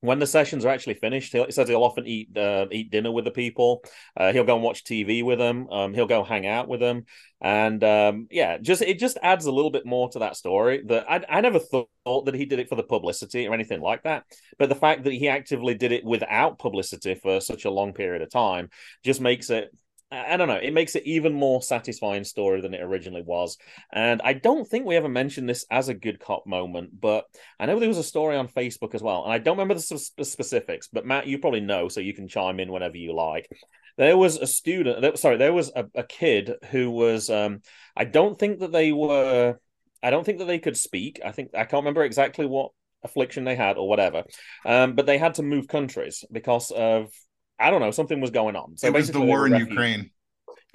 When 0.00 0.20
the 0.20 0.26
sessions 0.26 0.64
are 0.64 0.68
actually 0.68 0.94
finished, 0.94 1.32
he 1.32 1.44
says 1.50 1.68
he'll 1.68 1.82
often 1.82 2.06
eat 2.06 2.36
uh, 2.36 2.66
eat 2.70 2.90
dinner 2.90 3.10
with 3.10 3.24
the 3.24 3.32
people. 3.32 3.82
Uh, 4.16 4.32
he'll 4.32 4.44
go 4.44 4.54
and 4.54 4.62
watch 4.62 4.84
TV 4.84 5.24
with 5.24 5.38
them. 5.38 5.68
Um, 5.70 5.92
he'll 5.92 6.06
go 6.06 6.22
hang 6.22 6.46
out 6.46 6.68
with 6.68 6.78
them, 6.78 7.04
and 7.40 7.82
um, 7.82 8.28
yeah, 8.30 8.58
just 8.58 8.80
it 8.80 9.00
just 9.00 9.18
adds 9.22 9.46
a 9.46 9.52
little 9.52 9.72
bit 9.72 9.84
more 9.84 10.08
to 10.10 10.20
that 10.20 10.36
story. 10.36 10.82
That 10.86 11.10
I 11.10 11.24
I 11.28 11.40
never 11.40 11.58
thought 11.58 11.88
that 12.26 12.34
he 12.34 12.44
did 12.44 12.60
it 12.60 12.68
for 12.68 12.76
the 12.76 12.84
publicity 12.84 13.48
or 13.48 13.54
anything 13.54 13.80
like 13.80 14.04
that, 14.04 14.22
but 14.56 14.68
the 14.68 14.76
fact 14.76 15.02
that 15.02 15.12
he 15.12 15.28
actively 15.28 15.74
did 15.74 15.90
it 15.90 16.04
without 16.04 16.60
publicity 16.60 17.16
for 17.16 17.40
such 17.40 17.64
a 17.64 17.70
long 17.70 17.92
period 17.92 18.22
of 18.22 18.30
time 18.30 18.68
just 19.04 19.20
makes 19.20 19.50
it 19.50 19.70
I 20.10 20.38
don't 20.38 20.48
know. 20.48 20.54
It 20.54 20.72
makes 20.72 20.96
it 20.96 21.04
even 21.04 21.34
more 21.34 21.60
satisfying 21.60 22.24
story 22.24 22.62
than 22.62 22.72
it 22.72 22.80
originally 22.80 23.20
was. 23.20 23.58
And 23.92 24.22
I 24.24 24.32
don't 24.32 24.66
think 24.66 24.86
we 24.86 24.96
ever 24.96 25.08
mentioned 25.08 25.46
this 25.46 25.66
as 25.70 25.90
a 25.90 25.94
good 25.94 26.18
cop 26.18 26.46
moment, 26.46 26.98
but 26.98 27.26
I 27.60 27.66
know 27.66 27.78
there 27.78 27.88
was 27.88 27.98
a 27.98 28.02
story 28.02 28.34
on 28.36 28.48
Facebook 28.48 28.94
as 28.94 29.02
well. 29.02 29.24
And 29.24 29.32
I 29.32 29.38
don't 29.38 29.58
remember 29.58 29.74
the 29.74 29.80
specifics, 30.24 30.88
but 30.90 31.04
Matt, 31.04 31.26
you 31.26 31.38
probably 31.38 31.60
know, 31.60 31.88
so 31.88 32.00
you 32.00 32.14
can 32.14 32.26
chime 32.26 32.58
in 32.58 32.72
whenever 32.72 32.96
you 32.96 33.14
like. 33.14 33.50
There 33.98 34.16
was 34.16 34.38
a 34.38 34.46
student, 34.46 35.18
sorry, 35.18 35.36
there 35.36 35.52
was 35.52 35.70
a, 35.76 35.84
a 35.94 36.04
kid 36.04 36.54
who 36.70 36.90
was, 36.90 37.28
um, 37.28 37.60
I 37.94 38.04
don't 38.04 38.38
think 38.38 38.60
that 38.60 38.72
they 38.72 38.92
were, 38.92 39.58
I 40.02 40.08
don't 40.08 40.24
think 40.24 40.38
that 40.38 40.46
they 40.46 40.58
could 40.58 40.78
speak. 40.78 41.20
I 41.22 41.32
think, 41.32 41.50
I 41.52 41.64
can't 41.64 41.82
remember 41.82 42.04
exactly 42.04 42.46
what 42.46 42.70
affliction 43.04 43.44
they 43.44 43.56
had 43.56 43.76
or 43.76 43.86
whatever. 43.86 44.24
Um, 44.64 44.94
but 44.94 45.04
they 45.04 45.18
had 45.18 45.34
to 45.34 45.42
move 45.42 45.68
countries 45.68 46.24
because 46.32 46.70
of 46.70 47.12
I 47.58 47.70
don't 47.70 47.80
know, 47.80 47.90
something 47.90 48.20
was 48.20 48.30
going 48.30 48.56
on. 48.56 48.76
So 48.76 48.86
it 48.86 48.92
was 48.92 49.10
the 49.10 49.20
war 49.20 49.46
in 49.46 49.54
Ukraine. 49.54 50.10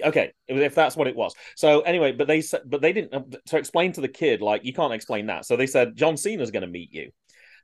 Okay, 0.02 0.32
if 0.48 0.74
that's 0.74 0.96
what 0.96 1.06
it 1.06 1.14
was. 1.14 1.34
So 1.56 1.80
anyway, 1.82 2.12
but 2.12 2.26
they 2.26 2.40
said, 2.40 2.62
but 2.66 2.82
they 2.82 2.92
didn't. 2.92 3.14
Um, 3.14 3.30
so 3.46 3.58
explain 3.58 3.92
to 3.92 4.00
the 4.00 4.08
kid, 4.08 4.42
like 4.42 4.64
you 4.64 4.72
can't 4.72 4.92
explain 4.92 5.26
that. 5.26 5.46
So 5.46 5.56
they 5.56 5.68
said 5.68 5.96
John 5.96 6.16
Cena's 6.16 6.50
going 6.50 6.62
to 6.62 6.68
meet 6.68 6.92
you. 6.92 7.10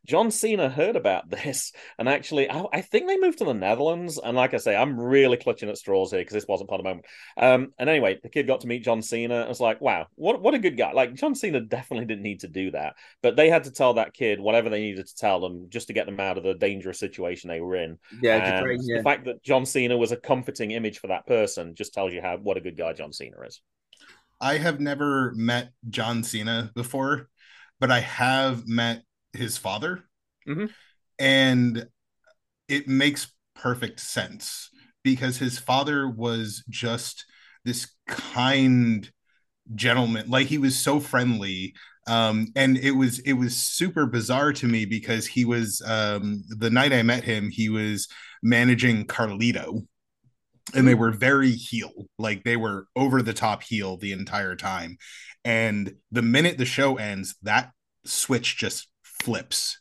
John 0.07 0.31
Cena 0.31 0.69
heard 0.69 0.97
about 0.97 1.31
this, 1.45 1.73
and 1.99 2.09
actually, 2.09 2.51
I, 2.51 2.65
I, 2.73 2.81
think 2.81 3.07
they 3.07 3.19
moved 3.19 3.39
to 3.39 3.45
the 3.45 3.53
Netherlands. 3.53 4.19
And 4.23 4.37
like 4.37 4.55
I 4.55 4.59
say, 4.59 4.75
I'm 4.77 4.99
really 4.99 5.37
clutching 5.37 5.69
at 5.69 5.79
straws 5.79 6.11
here 6.11 6.21
because 6.21 6.35
this 6.35 6.47
wasn't 6.49 6.69
part 6.69 6.81
of 6.81 6.85
the 6.85 6.91
moment. 6.91 7.07
Um, 7.37 7.73
and 7.79 7.91
anyway, 7.91 8.19
the 8.23 8.29
kid 8.29 8.47
got 8.47 8.61
to 8.61 8.67
meet 8.67 8.85
John 8.85 9.03
Cena. 9.03 9.43
I 9.43 9.49
was 9.49 9.61
like, 9.61 9.81
wow, 9.81 10.07
what 10.15 10.41
what 10.41 10.55
a 10.55 10.59
good 10.59 10.77
guy! 10.77 10.93
Like 10.93 11.15
John 11.15 11.35
Cena 11.35 11.61
definitely 11.61 12.07
didn't 12.07 12.23
need 12.23 12.41
to 12.41 12.49
do 12.49 12.71
that, 12.73 12.95
but 13.23 13.37
they 13.37 13.51
had 13.51 13.65
to 13.65 13.73
tell 13.73 13.95
that 13.95 14.15
kid 14.15 14.41
whatever 14.41 14.71
they 14.71 14.81
needed 14.81 15.07
to 15.07 15.17
tell 15.17 15.41
them 15.41 15.67
just 15.69 15.89
to 15.89 15.93
get 15.93 16.07
them 16.07 16.21
out 16.21 16.39
of 16.39 16.45
the 16.45 16.55
dangerous 16.55 16.99
situation 16.99 17.49
they 17.49 17.61
were 17.61 17.77
in. 17.77 17.99
Yeah, 18.21 18.63
great, 18.63 18.81
yeah. 18.83 18.99
the 18.99 19.03
fact 19.03 19.25
that 19.27 19.43
John 19.43 19.67
Cena 19.67 19.97
was 19.97 20.13
a 20.13 20.17
comforting 20.17 20.71
image 20.73 20.99
for 20.99 21.09
that 21.09 21.27
person 21.27 21.75
just 21.75 21.95
tells 21.95 22.13
you 22.13 22.23
how 22.23 22.37
what 22.39 22.57
a 22.57 22.61
good 22.61 22.77
guy 22.77 22.93
John 22.93 23.13
Cena 23.13 23.37
is. 23.47 23.61
I 24.41 24.57
have 24.57 24.81
never 24.81 25.33
met 25.35 25.73
John 25.91 26.23
Cena 26.23 26.71
before, 26.75 27.29
but 27.79 27.91
I 27.91 28.01
have 28.01 28.67
met 28.67 29.03
his 29.33 29.57
father. 29.57 30.05
Mm-hmm. 30.49 30.67
And 31.19 31.87
it 32.69 32.89
makes 32.89 33.33
perfect 33.55 34.01
sense 34.01 34.71
because 35.03 35.39
his 35.39 35.59
father 35.59 36.09
was 36.09 36.65
just 36.69 37.25
this 37.65 37.91
kind 38.07 39.11
gentleman. 39.75 40.31
Like 40.31 40.47
he 40.47 40.59
was 40.59 40.79
so 40.79 41.01
friendly. 41.01 41.75
Um 42.07 42.49
and 42.57 42.79
it 42.79 42.93
was 42.93 43.19
it 43.21 43.35
was 43.35 43.57
super 43.57 44.07
bizarre 44.07 44.53
to 44.55 44.67
me 44.67 44.85
because 44.87 45.27
he 45.27 45.45
was 45.45 45.83
um 45.87 46.43
the 46.49 46.71
night 46.71 46.95
i 46.95 47.03
met 47.03 47.25
him 47.25 47.51
he 47.51 47.69
was 47.69 48.09
managing 48.43 49.07
carlito. 49.07 49.87
And 50.73 50.87
they 50.87 50.95
were 50.95 51.11
very 51.11 51.51
heel. 51.51 51.93
Like 52.19 52.45
they 52.45 52.57
were 52.57 52.87
over 52.95 53.23
the 53.23 53.33
top 53.33 53.63
heel 53.63 53.97
the 53.97 54.13
entire 54.13 54.55
time. 54.55 54.99
And 55.45 55.95
the 56.13 56.23
minute 56.23 56.59
the 56.59 56.65
show 56.65 56.97
ends 56.97 57.35
that 57.43 57.73
switch 58.05 58.57
just 58.57 58.90
flips. 59.21 59.79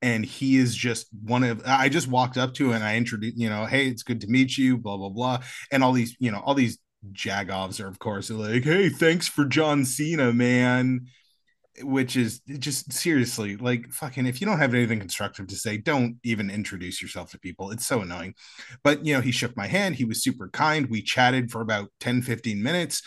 And 0.00 0.24
he 0.24 0.56
is 0.56 0.76
just 0.76 1.08
one 1.24 1.42
of 1.42 1.60
i 1.66 1.88
just 1.88 2.06
walked 2.06 2.36
up 2.36 2.54
to 2.54 2.68
him 2.68 2.76
and 2.76 2.84
i 2.84 2.96
introduced 2.96 3.36
you 3.36 3.50
know 3.50 3.66
hey 3.66 3.88
it's 3.88 4.04
good 4.04 4.20
to 4.20 4.28
meet 4.28 4.56
you 4.56 4.78
blah 4.78 4.96
blah 4.96 5.08
blah. 5.08 5.40
And 5.72 5.82
all 5.82 5.92
these 5.92 6.16
you 6.20 6.30
know 6.30 6.40
all 6.44 6.54
these 6.54 6.78
jagovs 7.12 7.82
are 7.82 7.88
of 7.88 7.98
course 7.98 8.30
like 8.30 8.64
hey 8.64 8.88
thanks 8.88 9.28
for 9.28 9.44
john 9.44 9.84
cena 9.84 10.32
man. 10.32 11.06
Which 11.80 12.16
is 12.16 12.40
just 12.40 12.92
seriously 12.92 13.56
like 13.56 13.92
fucking 13.92 14.26
if 14.26 14.40
you 14.40 14.48
don't 14.48 14.58
have 14.58 14.74
anything 14.74 14.98
constructive 14.98 15.46
to 15.46 15.54
say 15.54 15.76
don't 15.76 16.16
even 16.24 16.50
introduce 16.50 17.00
yourself 17.00 17.30
to 17.30 17.38
people. 17.38 17.70
It's 17.70 17.86
so 17.86 18.00
annoying. 18.00 18.34
But 18.82 19.06
you 19.06 19.14
know 19.14 19.20
he 19.20 19.30
shook 19.30 19.56
my 19.56 19.68
hand. 19.68 19.94
He 19.94 20.04
was 20.04 20.20
super 20.20 20.48
kind. 20.48 20.88
We 20.90 21.02
chatted 21.02 21.52
for 21.52 21.60
about 21.60 21.90
10 22.00 22.22
15 22.22 22.60
minutes. 22.60 23.02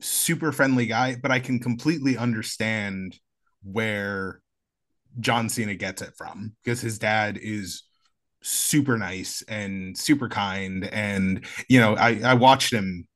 Super 0.00 0.52
friendly 0.52 0.84
guy. 0.84 1.16
But 1.16 1.30
i 1.30 1.40
can 1.40 1.58
completely 1.58 2.18
understand 2.18 3.18
where 3.62 4.41
John 5.20 5.48
Cena 5.48 5.74
gets 5.74 6.02
it 6.02 6.14
from 6.16 6.54
because 6.62 6.80
his 6.80 6.98
dad 6.98 7.38
is 7.40 7.84
super 8.42 8.98
nice 8.98 9.42
and 9.48 9.96
super 9.96 10.28
kind. 10.28 10.84
And, 10.84 11.44
you 11.68 11.80
know, 11.80 11.94
I, 11.94 12.20
I 12.24 12.34
watched 12.34 12.72
him, 12.72 13.06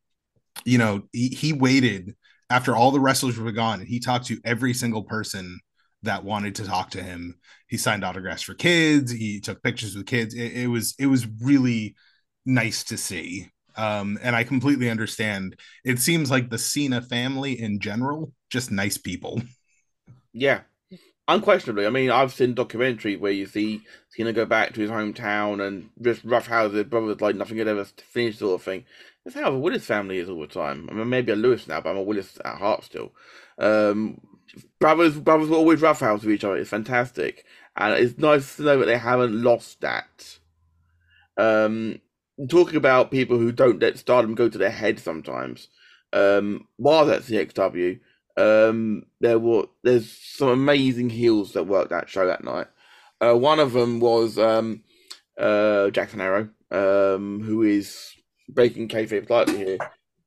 you 0.65 0.79
know, 0.79 1.03
he, 1.13 1.29
he 1.29 1.53
waited 1.53 2.15
after 2.49 2.77
all 2.77 2.91
the 2.91 3.01
wrestlers 3.01 3.39
were 3.39 3.53
gone 3.53 3.81
and 3.81 3.89
he 3.89 3.99
talked 3.99 4.27
to 4.27 4.41
every 4.45 4.73
single 4.73 5.03
person 5.03 5.59
that 6.03 6.25
wanted 6.25 6.55
to 6.57 6.65
talk 6.65 6.91
to 6.91 7.03
him. 7.03 7.35
He 7.69 7.77
signed 7.77 8.05
autographs 8.05 8.43
for 8.43 8.55
kids. 8.55 9.11
He 9.11 9.41
took 9.41 9.63
pictures 9.63 9.97
with 9.97 10.07
kids. 10.07 10.35
It, 10.35 10.53
it 10.53 10.67
was, 10.69 10.95
it 10.99 11.07
was 11.07 11.27
really 11.43 11.97
nice 12.45 12.85
to 12.85 12.97
see. 12.97 13.49
Um, 13.77 14.19
and 14.23 14.35
I 14.35 14.45
completely 14.45 14.89
understand. 14.89 15.59
It 15.85 15.99
seems 15.99 16.31
like 16.31 16.49
the 16.49 16.59
Cena 16.59 17.03
family 17.03 17.61
in 17.61 17.81
general, 17.81 18.33
just 18.49 18.71
nice 18.71 18.97
people. 18.97 19.43
Yeah, 20.33 20.61
unquestionably. 21.29 21.87
I 21.87 21.91
mean, 21.91 22.11
I've 22.11 22.33
seen 22.33 22.55
documentary 22.55 23.17
where 23.17 23.33
you 23.33 23.47
see 23.47 23.83
Cena 24.11 24.33
go 24.33 24.45
back 24.45 24.75
to 24.75 24.81
his 24.81 24.91
hometown 24.91 25.67
and 25.67 25.91
just 26.01 26.25
roughhouse 26.25 26.73
brothers 26.85 27.21
like 27.21 27.37
nothing 27.37 27.59
had 27.59 27.69
ever 27.69 27.85
finished, 27.85 28.39
sort 28.39 28.61
of 28.61 28.65
thing. 28.65 28.85
That's 29.25 29.37
how 29.37 29.51
the 29.51 29.59
Willis 29.59 29.85
family 29.85 30.19
is 30.19 30.29
all 30.29 30.41
the 30.41 30.47
time. 30.47 30.89
I 30.91 30.95
mean, 30.95 31.09
maybe 31.09 31.33
a 31.33 31.37
Lewis 31.37 31.67
now, 31.67 31.81
but 31.81 31.91
I'm 31.91 31.97
a 31.97 32.03
Willis 32.03 32.39
at 32.45 32.59
heart 32.59 32.85
still. 32.85 33.13
Um, 33.59 34.21
brothers, 34.79 35.19
brothers 35.19 35.49
were 35.49 35.57
always 35.57 35.81
roughhouse 35.81 36.23
with 36.23 36.33
each 36.33 36.45
other. 36.45 36.57
It's 36.57 36.71
fantastic, 36.71 37.45
and 37.77 37.95
it's 37.95 38.19
nice 38.19 38.57
to 38.57 38.63
know 38.63 38.79
that 38.79 38.87
they 38.87 38.99
haven't 38.99 39.43
lost 39.43 39.81
that. 39.81 40.39
Um, 41.37 42.01
talking 42.49 42.77
about 42.77 43.11
people 43.11 43.39
who 43.39 43.51
don't 43.51 43.81
let 43.81 43.99
stardom 43.99 44.35
go 44.35 44.49
to 44.49 44.59
their 44.59 44.71
head 44.71 45.01
sometimes. 45.01 45.69
Um, 46.13 46.69
while 46.77 47.05
the 47.05 47.17
CXW, 47.17 47.99
um, 48.37 49.05
there 49.21 49.39
were 49.39 49.67
there's 49.83 50.11
some 50.11 50.49
amazing 50.49 51.11
heels 51.11 51.53
that 51.53 51.65
worked 51.65 51.91
that 51.91 52.09
show 52.09 52.27
that 52.27 52.45
night. 52.45 52.67
Uh, 53.21 53.35
one 53.35 53.59
of 53.59 53.73
them 53.73 54.01
was 54.01 54.39
um, 54.39 54.83
uh, 55.39 55.91
Jackson 55.91 56.21
Arrow, 56.21 56.49
um, 56.71 57.43
who 57.43 57.63
is 57.63 58.13
breaking 58.49 58.89
kayfabe 58.89 59.27
slightly 59.27 59.57
here. 59.57 59.79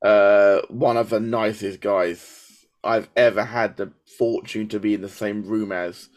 Uh, 0.04 0.62
one 0.70 0.98
of 0.98 1.10
the 1.10 1.20
nicest 1.20 1.82
guys 1.82 2.66
I've 2.84 3.10
ever 3.16 3.44
had 3.44 3.78
the 3.78 3.92
fortune 4.18 4.68
to 4.70 4.80
be 4.80 4.94
in 4.94 5.02
the 5.02 5.10
same 5.10 5.44
room 5.44 5.72
as 5.72 6.10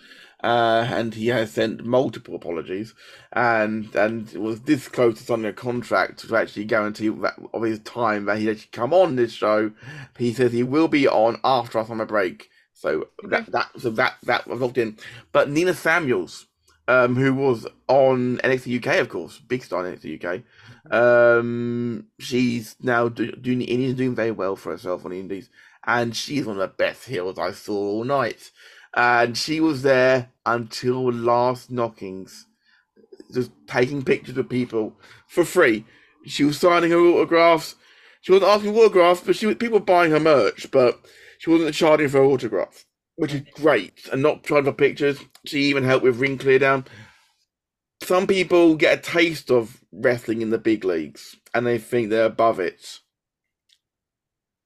uh, 0.43 0.89
and 0.91 1.15
he 1.15 1.29
has 1.29 1.53
sent 1.53 1.85
multiple 1.85 2.35
apologies, 2.35 2.95
and 3.33 3.95
and 3.95 4.33
was 4.33 4.63
this 4.63 4.89
close 4.89 5.19
to 5.19 5.25
signing 5.25 5.47
a 5.47 5.53
contract 5.53 6.19
to 6.21 6.37
actually 6.37 6.65
guarantee 6.65 7.09
that 7.09 7.35
of 7.55 7.63
his 7.63 7.79
time 7.81 8.25
that 8.25 8.39
he 8.39 8.51
actually 8.51 8.69
come 8.73 8.93
on 8.93 9.17
this 9.17 9.33
show. 9.33 9.71
He 10.19 10.33
says 10.33 10.53
he 10.53 10.65
will 10.65 10.89
be 10.89 11.07
on 11.07 11.39
after 11.45 11.79
our 11.79 11.87
summer 11.87 12.07
break, 12.07 12.51
so 12.75 13.09
that 13.23 13.51
that 13.53 13.71
so 13.79 13.91
that 13.91 14.17
that 14.25 14.49
was 14.49 14.61
locked 14.61 14.79
in. 14.79 14.97
But 15.31 15.49
Nina 15.49 15.75
Samuels, 15.75 16.47
um, 16.89 17.15
who 17.15 17.33
was 17.33 17.67
on 17.87 18.39
NXT 18.39 18.85
UK, 18.85 18.99
of 18.99 19.09
course, 19.09 19.39
big 19.39 19.63
star 19.63 19.87
in 19.87 19.97
NXT 19.97 20.25
UK. 20.25 20.43
Um, 20.91 22.07
she's 22.19 22.75
now 22.81 23.09
do, 23.09 23.31
doing 23.31 23.63
Indies 23.63 23.95
doing 23.95 24.17
very 24.17 24.33
well 24.33 24.57
for 24.57 24.73
herself 24.73 25.07
on 25.07 25.13
Indies, 25.13 25.51
and 25.87 26.17
she's 26.17 26.47
one 26.47 26.57
of 26.57 26.61
the 26.61 26.67
best 26.67 27.07
heels 27.07 27.39
I 27.39 27.53
saw 27.53 27.77
all 27.77 28.03
night 28.05 28.51
and 28.95 29.37
she 29.37 29.61
was 29.61 29.83
there 29.83 30.31
until 30.45 31.13
last 31.13 31.71
knockings, 31.71 32.47
just 33.33 33.51
taking 33.67 34.03
pictures 34.03 34.37
of 34.37 34.49
people 34.49 34.95
for 35.29 35.45
free. 35.45 35.85
She 36.27 36.45
was 36.45 36.59
signing 36.59 36.91
her 36.91 36.99
autographs. 36.99 37.77
She 38.21 38.33
wasn't 38.33 38.51
asking 38.51 38.75
for 38.75 38.81
autographs, 38.81 39.23
but 39.23 39.37
she 39.37 39.47
was 39.47 39.57
people 39.57 39.81
buying 39.81 40.13
her 40.13 40.21
merch, 40.21 40.71
but 40.71 41.01
she 41.39 41.51
wasn't 41.51 41.75
charging 41.75 42.09
for 42.09 42.23
autographs, 42.23 42.85
which 43.17 43.35
is 43.35 43.43
great. 43.55 44.09
And 44.13 44.23
not 44.23 44.45
charging 44.45 44.73
for 44.73 44.77
pictures. 44.77 45.19
She 45.45 45.63
even 45.63 45.85
helped 45.85 46.05
with 46.05 46.21
ring 46.21 46.39
clear 46.39 46.59
down. 46.59 46.85
Some 48.03 48.27
people 48.27 48.75
get 48.75 48.99
a 48.99 49.03
taste 49.03 49.51
of 49.51 49.81
wrestling 49.93 50.43
in 50.43 50.51
the 50.51 50.59
big 50.59 50.85
leagues 50.85 51.37
and 51.55 51.67
they 51.67 51.79
think 51.79 52.11
they're 52.11 52.27
above 52.27 52.59
it. 52.61 53.01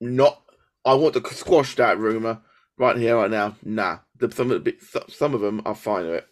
Not, 0.01 0.43
I 0.85 0.95
want 0.95 1.15
to 1.15 1.35
squash 1.35 1.77
that 1.77 1.99
rumor 1.99 2.41
right 2.79 2.97
here, 2.97 3.17
right 3.17 3.31
now. 3.31 3.57
Nah, 3.63 3.99
the, 4.19 4.31
some 4.31 4.51
of 4.51 4.65
the 4.65 4.77
some 5.09 5.35
of 5.35 5.41
them 5.41 5.63
are 5.65 5.75
fine 5.75 6.07
with 6.07 6.15
it. 6.15 6.27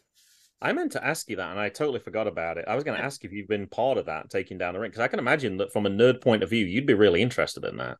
I 0.62 0.72
meant 0.72 0.92
to 0.92 1.04
ask 1.04 1.28
you 1.28 1.36
that, 1.36 1.50
and 1.50 1.60
I 1.60 1.68
totally 1.68 2.00
forgot 2.00 2.26
about 2.26 2.56
it. 2.56 2.64
I 2.66 2.74
was 2.74 2.84
going 2.84 2.96
to 2.96 3.04
ask 3.04 3.22
if 3.24 3.32
you've 3.32 3.48
been 3.48 3.66
part 3.66 3.98
of 3.98 4.06
that, 4.06 4.30
taking 4.30 4.56
down 4.56 4.72
the 4.72 4.80
ring, 4.80 4.90
because 4.90 5.02
I 5.02 5.08
can 5.08 5.18
imagine 5.18 5.58
that 5.58 5.72
from 5.72 5.84
a 5.84 5.90
nerd 5.90 6.22
point 6.22 6.42
of 6.42 6.48
view, 6.48 6.64
you'd 6.64 6.86
be 6.86 6.94
really 6.94 7.20
interested 7.20 7.64
in 7.64 7.76
that. 7.76 7.98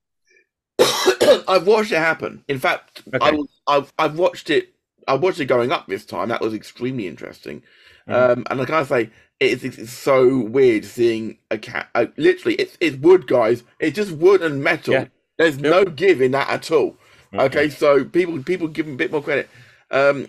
I've 1.48 1.66
watched 1.66 1.92
it 1.92 1.98
happen. 1.98 2.42
In 2.48 2.58
fact, 2.58 3.02
okay. 3.12 3.38
I 3.66 3.74
have 3.74 3.92
I've 3.98 4.18
watched 4.18 4.50
it. 4.50 4.74
I 5.06 5.14
watched 5.14 5.40
it 5.40 5.46
going 5.46 5.72
up 5.72 5.86
this 5.86 6.06
time. 6.06 6.30
That 6.30 6.40
was 6.40 6.54
extremely 6.54 7.06
interesting. 7.06 7.62
Mm. 8.08 8.32
Um, 8.32 8.46
and 8.48 8.58
like 8.58 8.70
I 8.70 8.82
say, 8.84 9.10
it's, 9.40 9.62
it's 9.62 9.92
so 9.92 10.38
weird 10.38 10.84
seeing 10.84 11.38
a 11.50 11.58
cat. 11.58 11.88
Uh, 11.94 12.06
literally, 12.16 12.54
it's 12.54 12.78
it's 12.80 12.96
wood, 12.96 13.26
guys. 13.26 13.62
It's 13.78 13.96
just 13.96 14.12
wood 14.12 14.42
and 14.42 14.62
metal. 14.62 14.94
Yeah. 14.94 15.06
There's 15.36 15.56
yep. 15.56 15.64
no 15.64 15.84
give 15.84 16.22
in 16.22 16.32
that 16.32 16.48
at 16.48 16.70
all. 16.70 16.92
Mm-hmm. 17.32 17.40
Okay, 17.40 17.68
so 17.68 18.04
people 18.04 18.42
people 18.42 18.68
give 18.68 18.86
him 18.86 18.94
a 18.94 18.96
bit 18.96 19.12
more 19.12 19.22
credit. 19.22 19.48
Um, 19.90 20.26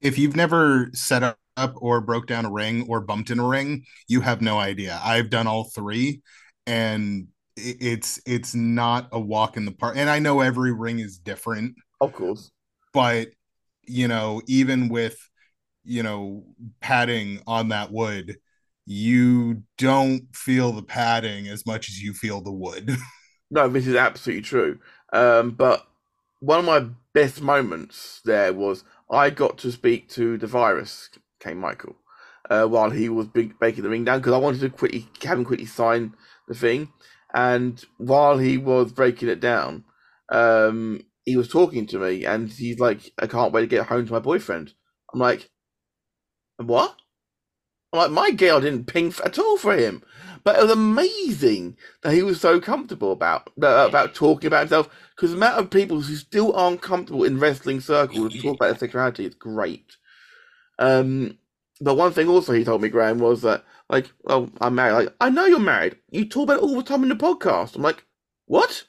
if 0.00 0.18
you've 0.18 0.36
never 0.36 0.90
set 0.94 1.22
up 1.22 1.38
or 1.76 2.00
broke 2.00 2.26
down 2.26 2.44
a 2.44 2.50
ring 2.50 2.86
or 2.88 3.00
bumped 3.00 3.30
in 3.30 3.38
a 3.38 3.46
ring, 3.46 3.84
you 4.06 4.20
have 4.20 4.40
no 4.40 4.58
idea. 4.58 5.00
I've 5.02 5.30
done 5.30 5.46
all 5.46 5.64
three, 5.64 6.22
and 6.66 7.28
it's 7.56 8.20
it's 8.26 8.54
not 8.54 9.08
a 9.12 9.18
walk 9.20 9.56
in 9.56 9.64
the 9.64 9.72
park. 9.72 9.96
And 9.96 10.08
I 10.08 10.18
know 10.20 10.40
every 10.40 10.72
ring 10.72 11.00
is 11.00 11.18
different, 11.18 11.74
Of 12.00 12.12
course. 12.12 12.50
but 12.92 13.28
you 13.86 14.08
know, 14.08 14.42
even 14.46 14.88
with 14.88 15.18
you 15.84 16.02
know 16.02 16.44
padding 16.80 17.42
on 17.46 17.70
that 17.70 17.92
wood, 17.92 18.38
you 18.86 19.62
don't 19.78 20.24
feel 20.34 20.72
the 20.72 20.82
padding 20.82 21.48
as 21.48 21.66
much 21.66 21.88
as 21.90 22.00
you 22.02 22.14
feel 22.14 22.40
the 22.42 22.52
wood. 22.52 22.96
No, 23.50 23.68
this 23.68 23.86
is 23.86 23.94
absolutely 23.96 24.42
true. 24.42 24.78
Um, 25.12 25.52
but 25.52 25.86
one 26.40 26.58
of 26.60 26.64
my 26.64 26.88
best 27.14 27.40
moments 27.40 28.20
there 28.24 28.52
was 28.52 28.84
I 29.10 29.30
got 29.30 29.58
to 29.58 29.72
speak 29.72 30.08
to 30.10 30.36
the 30.36 30.46
virus, 30.46 31.10
Kane 31.40 31.58
Michael, 31.58 31.96
uh, 32.50 32.66
while 32.66 32.90
he 32.90 33.08
was 33.08 33.26
big, 33.26 33.58
breaking 33.58 33.82
the 33.82 33.90
ring 33.90 34.04
down 34.04 34.20
because 34.20 34.34
I 34.34 34.38
wanted 34.38 34.60
to 34.60 34.70
quickly 34.70 35.08
have 35.22 35.38
him 35.38 35.44
quickly 35.44 35.66
sign 35.66 36.14
the 36.46 36.54
thing. 36.54 36.92
And 37.34 37.82
while 37.98 38.38
he 38.38 38.58
was 38.58 38.92
breaking 38.92 39.28
it 39.28 39.40
down, 39.40 39.84
um, 40.30 41.02
he 41.24 41.36
was 41.36 41.48
talking 41.48 41.86
to 41.88 41.98
me 41.98 42.24
and 42.24 42.50
he's 42.50 42.78
like, 42.78 43.12
I 43.18 43.26
can't 43.26 43.52
wait 43.52 43.62
to 43.62 43.66
get 43.66 43.86
home 43.86 44.06
to 44.06 44.12
my 44.12 44.18
boyfriend. 44.18 44.72
I'm 45.12 45.20
like, 45.20 45.50
what? 46.56 46.96
I'm 47.92 47.98
like, 47.98 48.10
my 48.10 48.30
girl 48.30 48.60
didn't 48.60 48.86
ping 48.86 49.14
at 49.24 49.38
all 49.38 49.56
for 49.56 49.76
him. 49.76 50.02
But 50.48 50.56
it 50.58 50.62
was 50.62 50.70
amazing 50.70 51.76
that 52.00 52.14
he 52.14 52.22
was 52.22 52.40
so 52.40 52.58
comfortable 52.58 53.12
about 53.12 53.50
uh, 53.62 53.84
about 53.86 54.14
talking 54.14 54.46
about 54.46 54.60
himself. 54.60 54.88
Because 55.14 55.32
the 55.32 55.36
amount 55.36 55.58
of 55.58 55.68
people 55.68 56.00
who 56.00 56.14
still 56.16 56.56
aren't 56.56 56.80
comfortable 56.80 57.24
in 57.24 57.38
wrestling 57.38 57.80
circles 57.80 58.32
to 58.32 58.40
talk 58.40 58.56
about 58.56 58.68
their 58.68 58.78
sexuality 58.78 59.26
is 59.26 59.34
great. 59.34 59.98
Um, 60.78 61.36
but 61.82 61.98
one 61.98 62.12
thing 62.12 62.28
also 62.28 62.54
he 62.54 62.64
told 62.64 62.80
me, 62.80 62.88
Graham, 62.88 63.18
was 63.18 63.42
that 63.42 63.62
like, 63.90 64.10
well, 64.22 64.48
I'm 64.58 64.74
married. 64.74 64.94
Like, 64.94 65.14
I 65.20 65.28
know 65.28 65.44
you're 65.44 65.58
married. 65.58 65.96
You 66.10 66.24
talk 66.24 66.44
about 66.44 66.60
it 66.60 66.62
all 66.62 66.76
the 66.76 66.82
time 66.82 67.02
in 67.02 67.10
the 67.10 67.14
podcast. 67.14 67.76
I'm 67.76 67.82
like, 67.82 68.06
what? 68.46 68.84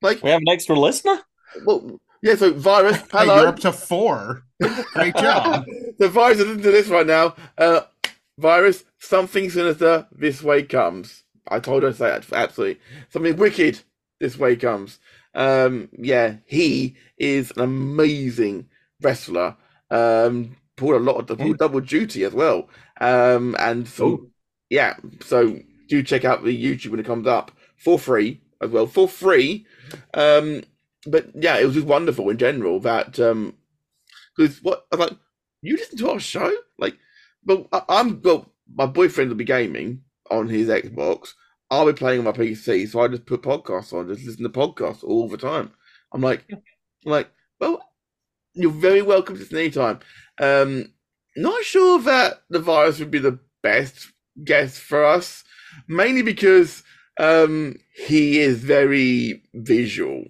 Like, 0.00 0.22
We 0.22 0.30
have 0.30 0.42
an 0.42 0.48
extra 0.52 0.78
listener. 0.78 1.22
well, 1.64 2.00
yeah. 2.22 2.36
So 2.36 2.52
virus, 2.52 2.98
Hey, 3.00 3.06
hello. 3.10 3.36
you're 3.38 3.48
up 3.48 3.58
to 3.58 3.72
four. 3.72 4.44
Great 4.94 5.16
job. 5.16 5.64
the 5.98 6.08
virus 6.08 6.38
is 6.38 6.50
into 6.52 6.70
this 6.70 6.86
right 6.86 7.04
now. 7.06 7.34
Uh, 7.58 7.80
virus, 8.40 8.84
something 8.98 9.50
sinister 9.50 10.06
this 10.12 10.42
way 10.42 10.62
comes. 10.62 11.24
I 11.48 11.60
told 11.60 11.82
her 11.82 11.90
to 11.90 11.96
say 11.96 12.08
that 12.08 12.32
absolutely. 12.32 12.80
Something 13.08 13.36
wicked 13.36 13.80
this 14.18 14.38
way 14.38 14.56
comes. 14.56 14.98
Um, 15.34 15.88
yeah, 15.98 16.36
he 16.46 16.96
is 17.18 17.52
an 17.52 17.62
amazing 17.62 18.68
wrestler. 19.00 19.56
Um, 19.90 20.56
pulled 20.76 20.94
a 20.94 20.98
lot 20.98 21.30
of 21.30 21.38
pulled 21.38 21.58
double 21.58 21.80
duty 21.80 22.24
as 22.24 22.32
well. 22.32 22.68
Um, 23.00 23.56
and 23.58 23.88
so 23.88 24.06
Ooh. 24.06 24.30
yeah, 24.68 24.94
so 25.20 25.58
do 25.88 26.02
check 26.02 26.24
out 26.24 26.44
the 26.44 26.56
YouTube 26.56 26.90
when 26.90 27.00
it 27.00 27.06
comes 27.06 27.26
up 27.26 27.50
for 27.76 27.98
free 27.98 28.40
as 28.60 28.70
well 28.70 28.86
for 28.86 29.08
free. 29.08 29.66
Um, 30.14 30.62
but 31.06 31.30
yeah, 31.34 31.58
it 31.58 31.64
was 31.64 31.74
just 31.74 31.86
wonderful 31.86 32.28
in 32.28 32.38
general 32.38 32.78
that 32.80 33.18
um, 33.18 33.54
because 34.36 34.62
what 34.62 34.86
I'm 34.92 35.00
like, 35.00 35.16
you 35.62 35.76
listen 35.76 35.98
to 35.98 36.10
our 36.10 36.20
show, 36.20 36.50
like, 36.78 36.96
but 37.44 37.66
I, 37.72 37.82
I'm 37.88 38.20
well, 38.22 38.50
my 38.74 38.86
boyfriend 38.86 39.30
will 39.30 39.36
be 39.36 39.44
gaming 39.44 40.02
on 40.30 40.48
his 40.48 40.68
Xbox. 40.68 41.34
I'll 41.70 41.86
be 41.86 41.92
playing 41.92 42.20
on 42.20 42.24
my 42.24 42.32
PC, 42.32 42.88
so 42.88 43.00
I 43.00 43.08
just 43.08 43.26
put 43.26 43.42
podcasts 43.42 43.92
on, 43.92 44.08
just 44.08 44.26
listen 44.26 44.42
to 44.42 44.48
podcasts 44.48 45.04
all 45.04 45.28
the 45.28 45.36
time. 45.36 45.70
I'm 46.12 46.20
like, 46.20 46.44
I'm 46.50 46.60
like, 47.04 47.30
well, 47.60 47.80
you're 48.54 48.70
very 48.72 49.02
welcome 49.02 49.36
to 49.36 49.40
listen 49.40 49.58
anytime. 49.58 50.00
Um, 50.40 50.92
not 51.36 51.62
sure 51.62 52.00
that 52.00 52.42
the 52.50 52.58
virus 52.58 52.98
would 52.98 53.10
be 53.10 53.18
the 53.20 53.38
best 53.62 54.10
guess 54.44 54.78
for 54.78 55.04
us, 55.04 55.44
mainly 55.86 56.22
because 56.22 56.82
um, 57.18 57.76
he 57.94 58.40
is 58.40 58.58
very 58.64 59.42
visual, 59.54 60.24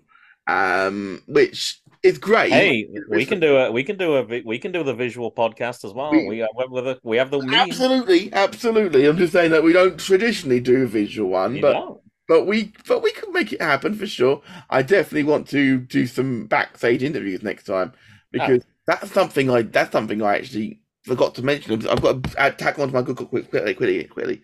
um, 0.46 1.22
which 1.26 1.80
is 2.02 2.18
great. 2.18 2.52
Hey, 2.52 2.88
we 3.08 3.26
can 3.26 3.40
do 3.40 3.56
a 3.56 3.70
we 3.70 3.84
can 3.84 3.96
do 3.96 4.16
a 4.16 4.42
we 4.44 4.58
can 4.58 4.72
do 4.72 4.82
the 4.82 4.94
visual 4.94 5.30
podcast 5.30 5.84
as 5.84 5.92
well. 5.92 6.12
We- 6.12 6.28
We 6.28 6.48
with 6.68 6.84
the, 6.84 6.98
we 7.02 7.16
have 7.18 7.30
the. 7.30 7.40
Absolutely, 7.52 8.32
absolutely. 8.32 9.06
I'm 9.06 9.18
just 9.18 9.32
saying 9.32 9.50
that 9.50 9.62
we 9.62 9.72
don't 9.72 9.98
traditionally 9.98 10.60
do 10.60 10.82
a 10.84 10.86
visual 10.86 11.30
one, 11.30 11.56
You 11.56 11.62
but 11.62 11.72
know. 11.72 12.02
but 12.28 12.46
we 12.46 12.72
but 12.86 13.02
we 13.02 13.12
could 13.12 13.30
make 13.30 13.52
it 13.52 13.60
happen 13.60 13.94
for 13.94 14.06
sure. 14.06 14.42
I 14.70 14.82
definitely 14.82 15.24
want 15.24 15.48
to 15.48 15.78
do 15.78 16.06
some 16.06 16.46
backstage 16.46 17.02
interviews 17.02 17.42
next 17.42 17.64
time 17.64 17.92
because 18.30 18.62
ah. 18.62 18.70
that's 18.86 19.12
something 19.12 19.50
I 19.50 19.62
that's 19.62 19.92
something 19.92 20.22
I 20.22 20.36
actually 20.36 20.80
forgot 21.04 21.34
to 21.36 21.42
mention. 21.42 21.86
I've 21.88 22.02
got 22.02 22.22
to 22.22 22.40
add, 22.40 22.58
tack 22.58 22.78
onto 22.78 22.94
my 22.94 23.02
good 23.02 23.16
quick, 23.16 23.50
quickly, 23.50 23.74
quickly, 23.74 24.04
quickly. 24.04 24.42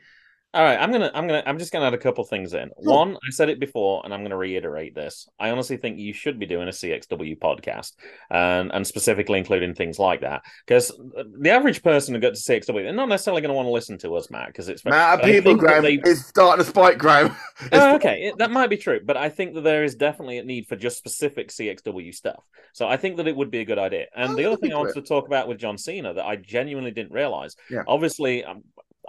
All 0.57 0.65
right, 0.65 0.79
I'm 0.81 0.91
gonna, 0.91 1.11
I'm 1.15 1.27
gonna, 1.27 1.43
I'm 1.45 1.59
just 1.59 1.71
gonna 1.71 1.85
add 1.87 1.93
a 1.93 1.99
couple 1.99 2.25
things 2.25 2.55
in. 2.55 2.71
One, 2.77 3.17
I 3.17 3.31
said 3.31 3.51
it 3.51 3.61
before, 3.61 4.01
and 4.05 4.15
I'm 4.15 4.23
gonna 4.23 4.39
reiterate 4.39 4.95
this. 4.95 5.29
I 5.39 5.51
honestly 5.51 5.77
think 5.77 5.99
you 5.99 6.15
should 6.15 6.39
be 6.39 6.47
doing 6.47 6.67
a 6.67 6.71
CXW 6.71 7.39
podcast, 7.39 7.93
and 8.31 8.73
and 8.73 8.87
specifically 8.87 9.39
including 9.39 9.75
things 9.75 9.99
like 9.99 10.23
that, 10.23 10.41
because 10.67 10.99
the 11.41 11.51
average 11.51 11.83
person 11.83 12.15
who 12.15 12.21
gets 12.23 12.43
to 12.43 12.53
CXW, 12.53 12.85
they're 12.85 12.93
not 12.95 13.11
necessarily 13.11 13.43
going 13.43 13.51
to 13.51 13.55
want 13.55 13.67
to 13.67 13.71
listen 13.71 13.99
to 13.99 14.17
us, 14.17 14.31
Matt, 14.31 14.47
because 14.47 14.71
it's 14.71 14.83
Matt, 14.87 15.21
people, 15.23 15.57
Graham, 15.57 15.83
they- 15.83 16.01
it's 16.11 16.25
starting 16.27 16.65
to 16.65 16.71
spike, 16.71 16.97
Graham. 16.97 17.37
Oh, 17.73 17.95
okay, 17.97 18.23
it- 18.29 18.39
that 18.39 18.51
might 18.51 18.71
be 18.71 18.79
true, 18.79 19.01
but 19.05 19.19
I 19.19 19.29
think 19.29 19.53
that 19.55 19.61
there 19.63 19.85
is 19.85 19.95
definitely 19.95 20.39
a 20.39 20.43
need 20.43 20.69
for 20.69 20.77
just 20.77 20.97
specific 20.97 21.49
CXW 21.51 22.15
stuff. 22.15 22.43
So 22.73 22.87
I 22.89 22.97
think 22.97 23.19
that 23.19 23.29
it 23.29 23.37
would 23.37 23.51
be 23.51 23.59
a 23.61 23.65
good 23.67 23.79
idea. 23.79 24.07
And 24.17 24.33
Oh, 24.33 24.37
the 24.37 24.45
other 24.47 24.57
thing 24.57 24.73
I 24.73 24.77
wanted 24.77 24.95
to 24.95 25.03
talk 25.03 25.27
about 25.27 25.49
with 25.49 25.59
John 25.59 25.77
Cena 25.77 26.15
that 26.15 26.25
I 26.25 26.37
genuinely 26.37 26.93
didn't 26.93 27.13
realize. 27.13 27.57
Yeah. 27.71 27.83
Obviously, 27.87 28.43
um, 28.45 28.63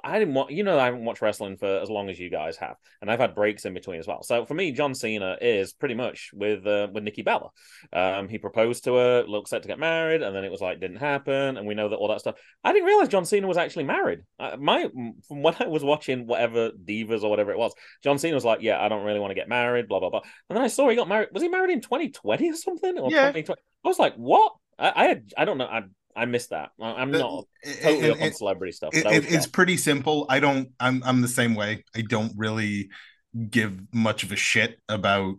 I 0.04 0.20
didn't 0.20 0.34
want 0.34 0.52
you 0.52 0.64
know 0.64 0.80
I 0.80 0.86
haven't 0.86 1.06
watched 1.06 1.22
wrestling 1.22 1.58
for 1.58 1.80
as 1.80 1.90
long 1.90 2.10
as 2.10 2.20
you 2.20 2.30
guys 2.30 2.58
have, 2.58 2.76
and 3.02 3.10
I've 3.12 3.20
had 3.20 3.36
breaks 3.36 3.66
in 3.66 3.74
between 3.74 4.00
as 4.00 4.08
well. 4.08 4.24
So 4.24 4.46
for 4.46 4.54
me, 4.54 4.72
John 4.72 4.94
Cena 4.96 5.38
is 5.42 5.74
pretty 5.74 5.96
much 5.96 6.32
with 6.34 6.66
uh, 6.66 6.88
with 6.92 7.04
Nikki 7.04 7.22
Bella. 7.22 7.50
Um, 7.94 8.28
he 8.28 8.38
proposed 8.38 8.84
to 8.86 8.96
her, 8.96 9.24
looked 9.28 9.50
set 9.50 9.62
to 9.64 9.68
get 9.68 9.80
married, 9.80 10.22
and 10.22 10.36
then 10.36 10.44
it 10.44 10.52
was 10.52 10.62
like 10.62 10.80
didn't 10.80 10.98
happen, 10.98 11.58
and 11.58 11.68
we 11.68 11.76
know 11.76 11.90
that 11.90 11.96
all 11.96 12.08
that 12.10 12.20
stuff. 12.20 12.36
I 12.64 12.74
didn't 12.74 12.88
realize 12.88 13.08
John 13.10 13.26
Cena 13.26 13.48
was 13.48 13.58
actually 13.58 13.86
married. 13.86 14.20
Uh, 14.40 14.58
my 14.60 14.88
from 15.28 15.44
when 15.44 15.56
I 15.60 15.68
was 15.68 15.84
watching 15.84 16.28
whatever 16.28 16.72
divas 16.72 17.24
or 17.24 17.30
whatever 17.30 17.52
it 17.52 17.58
was, 17.58 17.74
John 18.04 18.18
Cena 18.18 18.36
was 18.36 18.46
like, 18.46 18.62
"Yeah, 18.62 18.84
I 18.84 18.90
don't 18.90 19.06
really 19.06 19.20
want 19.20 19.32
to 19.32 19.36
get 19.36 19.50
married." 19.50 19.88
Blah 19.88 20.00
blah 20.00 20.10
blah. 20.10 20.22
And 20.50 20.58
then 20.58 20.64
I 20.64 20.68
saw 20.68 20.90
he 20.90 20.96
got 20.96 21.08
married. 21.08 21.30
Was 21.32 21.44
he 21.44 21.50
married 21.50 21.72
in 21.72 21.82
2020 21.82 22.50
or 22.52 22.56
something? 22.56 22.98
Or 22.98 23.10
Yeah. 23.12 23.28
2020? 23.32 23.62
I 23.84 23.88
was 23.88 24.00
like, 24.00 24.16
"What?" 24.16 24.54
I, 24.80 24.94
I 24.96 25.04
had 25.06 25.32
I 25.38 25.46
don't 25.46 25.58
know. 25.58 25.66
I 25.66 25.84
I 26.18 26.26
missed 26.26 26.50
that. 26.50 26.72
I, 26.82 26.94
I'm 26.94 27.12
not 27.12 27.46
totally 27.82 28.08
it- 28.08 28.12
up 28.12 28.22
on 28.22 28.34
celebrity 28.34 28.72
stuff. 28.74 28.94
it, 28.94 29.04
but 29.04 29.14
it- 29.14 29.26
it's 29.26 29.46
shocked. 29.46 29.52
pretty 29.54 29.78
simple. 29.78 30.26
I 30.30 30.40
don't. 30.40 30.70
I'm 30.80 31.02
I'm 31.06 31.22
the 31.22 31.28
same 31.28 31.56
way. 31.56 31.86
I 31.96 32.02
don't 32.02 32.34
really 32.36 32.90
give 33.50 33.80
much 33.94 34.24
of 34.24 34.32
a 34.32 34.36
shit 34.36 34.80
about 34.90 35.36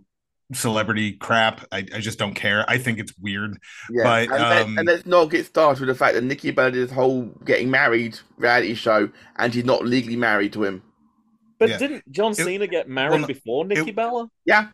celebrity 0.54 1.12
crap. 1.12 1.66
I, 1.72 1.78
I 1.94 2.00
just 2.00 2.18
don't 2.18 2.34
care. 2.34 2.64
I 2.68 2.78
think 2.78 2.98
it's 2.98 3.12
weird. 3.20 3.58
Yeah, 3.90 4.04
But, 4.04 4.22
and, 4.22 4.30
let- 4.30 4.62
um, 4.62 4.78
and 4.78 4.86
let's 4.86 5.06
not 5.06 5.26
get 5.26 5.44
started 5.46 5.80
with 5.80 5.88
the 5.88 5.94
fact 5.94 6.14
that 6.14 6.24
Nikki 6.24 6.50
Bella 6.52 6.70
did 6.70 6.88
this 6.88 6.94
whole 6.94 7.24
getting 7.44 7.70
married 7.70 8.18
reality 8.36 8.74
show, 8.74 9.10
and 9.36 9.52
she's 9.52 9.64
not 9.64 9.84
legally 9.84 10.16
married 10.16 10.52
to 10.54 10.64
him. 10.64 10.82
But 11.58 11.70
yeah. 11.70 11.78
didn't 11.78 12.10
John 12.12 12.32
It- 12.32 12.36
Cena 12.36 12.66
get 12.66 12.88
married 12.88 13.22
no, 13.22 13.26
before 13.26 13.64
Nikki 13.66 13.90
it- 13.90 13.96
Bella? 13.96 14.30
Yeah. 14.44 14.68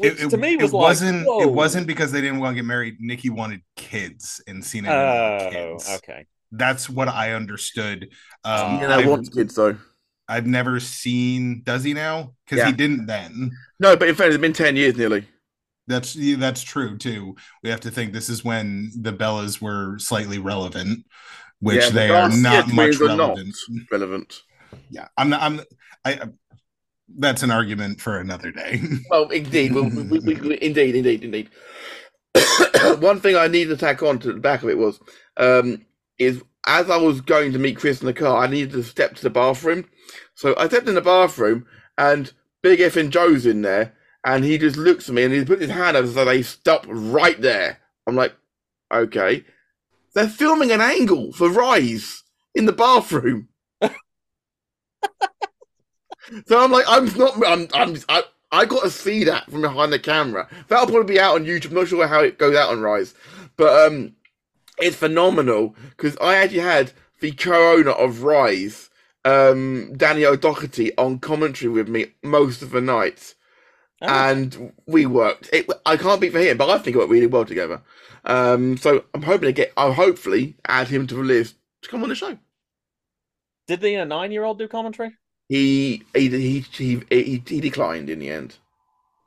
Which 0.00 0.12
It, 0.14 0.20
it- 0.24 0.30
to 0.30 0.36
me 0.36 0.56
was 0.56 0.72
it 0.72 0.74
like, 0.76 0.82
wasn't. 0.82 1.26
Whoa. 1.26 1.42
It 1.42 1.52
wasn't 1.52 1.86
because 1.86 2.10
they 2.12 2.20
didn't 2.20 2.40
want 2.40 2.52
to 2.54 2.62
get 2.62 2.66
married. 2.66 2.96
Nikki 3.00 3.30
wanted 3.30 3.60
kids, 3.76 4.40
and 4.46 4.64
Cena 4.64 4.88
didn't 4.88 5.00
Oh, 5.02 5.50
kids. 5.76 5.90
okay. 5.96 6.26
That's 6.52 6.88
what 6.90 7.08
I 7.08 7.32
understood. 7.32 8.08
Um, 8.44 8.80
I've, 8.80 9.06
wants 9.06 9.28
kids 9.28 9.54
though. 9.54 9.76
I've 10.28 10.46
never 10.46 10.80
seen. 10.80 11.62
Does 11.64 11.84
he 11.84 11.92
now? 11.94 12.34
Because 12.44 12.58
Yeah. 12.58 12.66
he 12.66 12.72
didn't 12.72 13.06
then. 13.06 13.52
No, 13.78 13.96
but 13.96 14.08
in 14.08 14.14
fact, 14.14 14.32
it's 14.32 14.40
been 14.40 14.52
ten 14.52 14.74
years 14.76 14.96
nearly. 14.96 15.26
That's 15.86 16.16
that's 16.36 16.62
true 16.62 16.96
too. 16.98 17.36
We 17.62 17.70
have 17.70 17.80
to 17.80 17.90
think 17.90 18.12
this 18.12 18.28
is 18.28 18.44
when 18.44 18.90
the 19.00 19.12
Bellas 19.12 19.60
were 19.60 19.98
slightly 19.98 20.38
relevant, 20.38 21.04
which 21.60 21.76
Yeah, 21.78 21.86
but 21.88 21.94
they 21.94 22.08
are 22.10 22.28
Garcia 22.28 22.42
not 22.42 22.68
much 22.72 22.96
twins 22.96 23.02
are 23.02 23.16
not. 23.16 23.28
relevant. 23.28 23.56
Relevant. 23.90 24.40
Yeah, 24.90 25.08
I'm 25.18 25.30
not. 25.30 25.42
I'm. 25.42 25.60
I. 26.04 26.20
I- 27.10 27.14
That's 27.18 27.42
an 27.42 27.50
argument 27.50 28.00
for 28.00 28.18
another 28.18 28.50
day. 28.52 28.80
Well, 29.10 29.28
indeed, 29.30 29.74
we, 29.74 29.82
we, 29.82 30.02
we, 30.20 30.34
we, 30.34 30.58
indeed, 30.62 30.94
indeed, 30.94 31.24
indeed. 31.24 31.50
One 33.00 33.20
thing 33.20 33.36
I 33.36 33.48
needed 33.48 33.70
to 33.70 33.76
tack 33.76 34.02
on 34.02 34.18
to 34.20 34.32
the 34.32 34.40
back 34.40 34.62
of 34.62 34.68
it 34.68 34.78
was, 34.78 35.00
um, 35.36 35.84
is 36.18 36.42
as 36.66 36.90
I 36.90 36.96
was 36.96 37.20
going 37.20 37.52
to 37.52 37.58
meet 37.58 37.76
Chris 37.78 38.00
in 38.00 38.06
the 38.06 38.12
car, 38.12 38.42
I 38.42 38.46
needed 38.46 38.72
to 38.72 38.82
step 38.82 39.16
to 39.16 39.22
the 39.22 39.30
bathroom. 39.30 39.88
So 40.34 40.54
I 40.56 40.68
stepped 40.68 40.88
in 40.88 40.94
the 40.94 41.00
bathroom, 41.00 41.66
and 41.98 42.32
Big 42.62 42.78
Effing 42.80 43.10
Joe's 43.10 43.46
in 43.46 43.62
there, 43.62 43.94
and 44.24 44.44
he 44.44 44.58
just 44.58 44.76
looks 44.76 45.08
at 45.08 45.14
me 45.14 45.24
and 45.24 45.32
he 45.32 45.44
put 45.44 45.60
his 45.60 45.70
hand 45.70 45.96
over 45.96 46.06
so 46.10 46.24
they 46.24 46.42
stop 46.42 46.84
right 46.88 47.40
there. 47.40 47.78
I'm 48.06 48.16
like, 48.16 48.34
okay. 48.92 49.44
They're 50.14 50.28
filming 50.28 50.72
an 50.72 50.80
angle 50.80 51.32
for 51.32 51.48
Rise 51.48 52.22
in 52.54 52.66
the 52.66 52.72
bathroom. 52.72 53.48
so 56.46 56.62
I'm 56.62 56.72
like, 56.72 56.84
I'm 56.88 57.06
not, 57.16 57.34
I'm, 57.46 57.68
I'm, 57.74 57.96
I, 58.08 58.22
I 58.52 58.64
got 58.66 58.82
to 58.84 58.90
see 58.90 59.24
that 59.24 59.50
from 59.50 59.62
behind 59.62 59.92
the 59.92 59.98
camera. 59.98 60.48
That'll 60.68 60.86
probably 60.86 61.14
be 61.14 61.20
out 61.20 61.36
on 61.36 61.44
YouTube. 61.46 61.68
I'm 61.68 61.74
not 61.74 61.88
sure 61.88 62.06
how 62.06 62.20
it 62.20 62.38
goes 62.38 62.56
out 62.56 62.70
on 62.70 62.80
Rise, 62.80 63.14
but 63.56 63.86
um, 63.86 64.14
it's 64.80 64.96
phenomenal 64.96 65.76
because 65.90 66.16
I 66.20 66.36
actually 66.36 66.60
had 66.60 66.92
the 67.20 67.32
co-owner 67.32 67.92
of 67.92 68.22
Rise 68.22 68.90
um, 69.24 69.92
Danny 69.96 70.24
O'Doherty 70.24 70.96
on 70.96 71.18
commentary 71.18 71.70
with 71.70 71.88
me 71.88 72.06
most 72.22 72.62
of 72.62 72.70
the 72.70 72.80
nights, 72.80 73.34
Oh, 74.02 74.26
and 74.26 74.72
we 74.86 75.06
worked. 75.06 75.50
It, 75.52 75.68
I 75.86 75.96
can't 75.96 76.20
beat 76.20 76.32
for 76.32 76.40
him, 76.40 76.56
but 76.56 76.70
I 76.70 76.78
think 76.78 76.96
it 76.96 76.98
worked 76.98 77.10
really 77.10 77.26
well 77.26 77.44
together. 77.44 77.82
Um, 78.24 78.76
so 78.76 79.04
I'm 79.14 79.22
hoping 79.22 79.48
to 79.48 79.52
get. 79.52 79.72
I'll 79.76 79.92
hopefully 79.92 80.56
add 80.66 80.88
him 80.88 81.06
to 81.08 81.14
the 81.14 81.22
list 81.22 81.56
to 81.82 81.88
come 81.88 82.02
on 82.02 82.08
the 82.08 82.14
show. 82.14 82.38
Did 83.66 83.80
the 83.80 83.96
uh, 83.98 84.04
nine-year-old 84.04 84.58
do 84.58 84.68
commentary? 84.68 85.16
He 85.50 86.02
he 86.14 86.28
he 86.28 86.60
he, 86.60 87.02
he, 87.10 87.42
he 87.46 87.60
declined 87.60 88.08
in 88.08 88.20
the 88.20 88.30
end. 88.30 88.56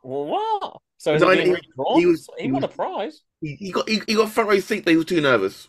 Well, 0.04 0.26
what? 0.26 0.78
So 0.98 1.14
is 1.16 1.22
No, 1.22 1.30
he 1.32 1.42
he- 1.44 1.56
he 2.00 2.06
was- 2.06 2.30
he 2.38 2.46
he 2.46 2.52
won 2.52 2.64
a 2.64 2.68
prize. 2.70 3.22
He, 3.42 3.56
he 3.58 3.72
got 3.72 3.90
he, 3.90 4.02
got 4.16 4.32
front 4.32 4.50
row 4.50 4.60
seat, 4.60 4.86
but 4.86 4.92
he 4.92 4.98
was 4.98 5.06
too 5.06 5.22
nervous. 5.22 5.68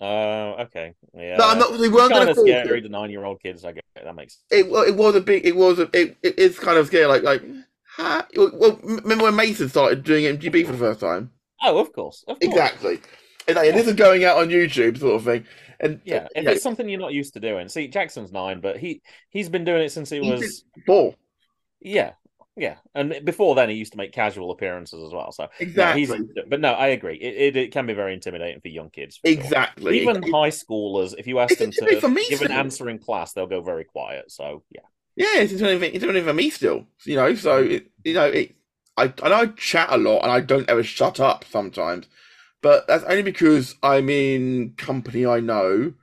Oh, 0.00 0.56
okay. 0.64 0.94
Yeah. 1.14 1.36
no, 1.36 1.48
I'm 1.48 1.58
not. 1.58 1.78
They 1.78 1.84
It's 1.86 1.94
weren't 1.94 2.12
kind 2.12 2.24
going 2.24 2.34
to 2.34 2.40
scary. 2.40 2.80
The 2.80 2.88
nine-year-old 2.88 3.40
kids. 3.40 3.64
I 3.64 3.72
get 3.72 3.84
it. 3.96 4.04
that 4.04 4.14
makes. 4.14 4.40
It 4.50 4.66
it 4.66 4.96
was 4.96 5.14
a 5.14 5.20
big. 5.20 5.46
It 5.46 5.56
was 5.56 5.78
a. 5.78 5.88
It, 5.92 6.16
it 6.22 6.38
is 6.38 6.58
kind 6.58 6.76
of 6.78 6.86
scary. 6.88 7.06
Like 7.06 7.22
like. 7.22 7.42
Ha, 7.96 8.26
well, 8.36 8.80
remember 8.82 9.24
when 9.24 9.36
Mason 9.36 9.68
started 9.68 10.02
doing 10.02 10.24
MGB 10.24 10.64
for 10.64 10.72
the 10.72 10.78
first 10.78 11.00
time? 11.00 11.30
Oh, 11.62 11.78
of 11.78 11.92
course. 11.92 12.24
Of 12.26 12.40
course. 12.40 12.48
Exactly. 12.50 13.00
And, 13.46 13.56
like, 13.56 13.68
and 13.68 13.76
this 13.76 13.86
is 13.86 13.94
going 13.94 14.24
out 14.24 14.38
on 14.38 14.48
YouTube, 14.48 14.98
sort 14.98 15.16
of 15.16 15.24
thing. 15.24 15.44
And 15.82 16.00
Yeah, 16.04 16.24
uh, 16.24 16.28
if 16.34 16.44
yeah, 16.44 16.50
it's 16.50 16.62
something 16.62 16.88
you're 16.88 17.00
not 17.00 17.12
used 17.12 17.34
to 17.34 17.40
doing. 17.40 17.68
See, 17.68 17.88
Jackson's 17.88 18.32
nine, 18.32 18.60
but 18.60 18.78
he 18.78 19.02
he's 19.30 19.48
been 19.48 19.64
doing 19.64 19.82
it 19.82 19.90
since 19.92 20.10
he 20.10 20.20
He 20.20 20.26
was. 20.30 20.64
four. 20.86 21.14
Yeah, 21.80 22.12
yeah, 22.56 22.76
and 22.94 23.24
before 23.24 23.54
then 23.54 23.68
he 23.68 23.74
used 23.76 23.92
to 23.92 23.98
make 23.98 24.12
casual 24.12 24.50
appearances 24.52 25.02
as 25.02 25.12
well. 25.12 25.32
So 25.32 25.48
Exactly. 25.58 26.28
but 26.48 26.60
no, 26.60 26.72
I 26.72 26.88
agree. 26.88 27.16
It, 27.16 27.56
it, 27.56 27.56
it 27.56 27.72
can 27.72 27.86
be 27.86 27.94
very 27.94 28.14
intimidating 28.14 28.60
for 28.60 28.68
young 28.68 28.90
kids. 28.90 29.16
for 29.16 29.28
sure. 29.28 29.42
Exactly. 29.42 30.04
Even 30.04 30.22
It- 30.22 30.22
high 30.22 30.50
schoolers, 30.50 31.14
if 31.18 31.26
you 31.26 31.38
ask 31.40 31.58
them 31.58 31.72
to 31.74 31.88
intimidating 31.88 32.00
for 32.00 32.08
me 32.08 32.24
give 32.28 32.42
an 32.42 32.52
answer 32.52 32.88
in 32.88 32.98
class, 32.98 33.32
they'll 33.32 33.46
go 33.46 33.60
very 33.62 33.84
quiet. 33.84 34.30
So 34.30 34.62
yeah, 34.70 34.82
Yeah, 35.16 35.40
it's 35.40 35.52
intimidating, 35.52 35.94
intimidating 35.94 36.26
for 36.26 36.34
me 36.34 36.50
still. 36.50 36.86
You 37.04 37.16
know, 37.16 37.34
so 37.34 37.58
it, 37.62 37.90
you 38.04 38.14
know, 38.14 38.26
it, 38.26 38.54
I 38.96 39.12
I 39.22 39.28
know 39.28 39.34
I 39.36 39.46
chat 39.48 39.88
a 39.90 39.96
lot 39.98 40.22
and 40.22 40.32
I 40.32 40.40
don't 40.40 40.68
ever 40.70 40.82
shut 40.82 41.20
up 41.20 41.44
sometimes, 41.44 42.08
but 42.62 42.86
that's 42.86 43.04
only 43.04 43.22
because 43.22 43.74
I'm 43.82 44.08
in 44.08 44.74
company 44.76 45.26
I 45.26 45.40
know. 45.40 45.94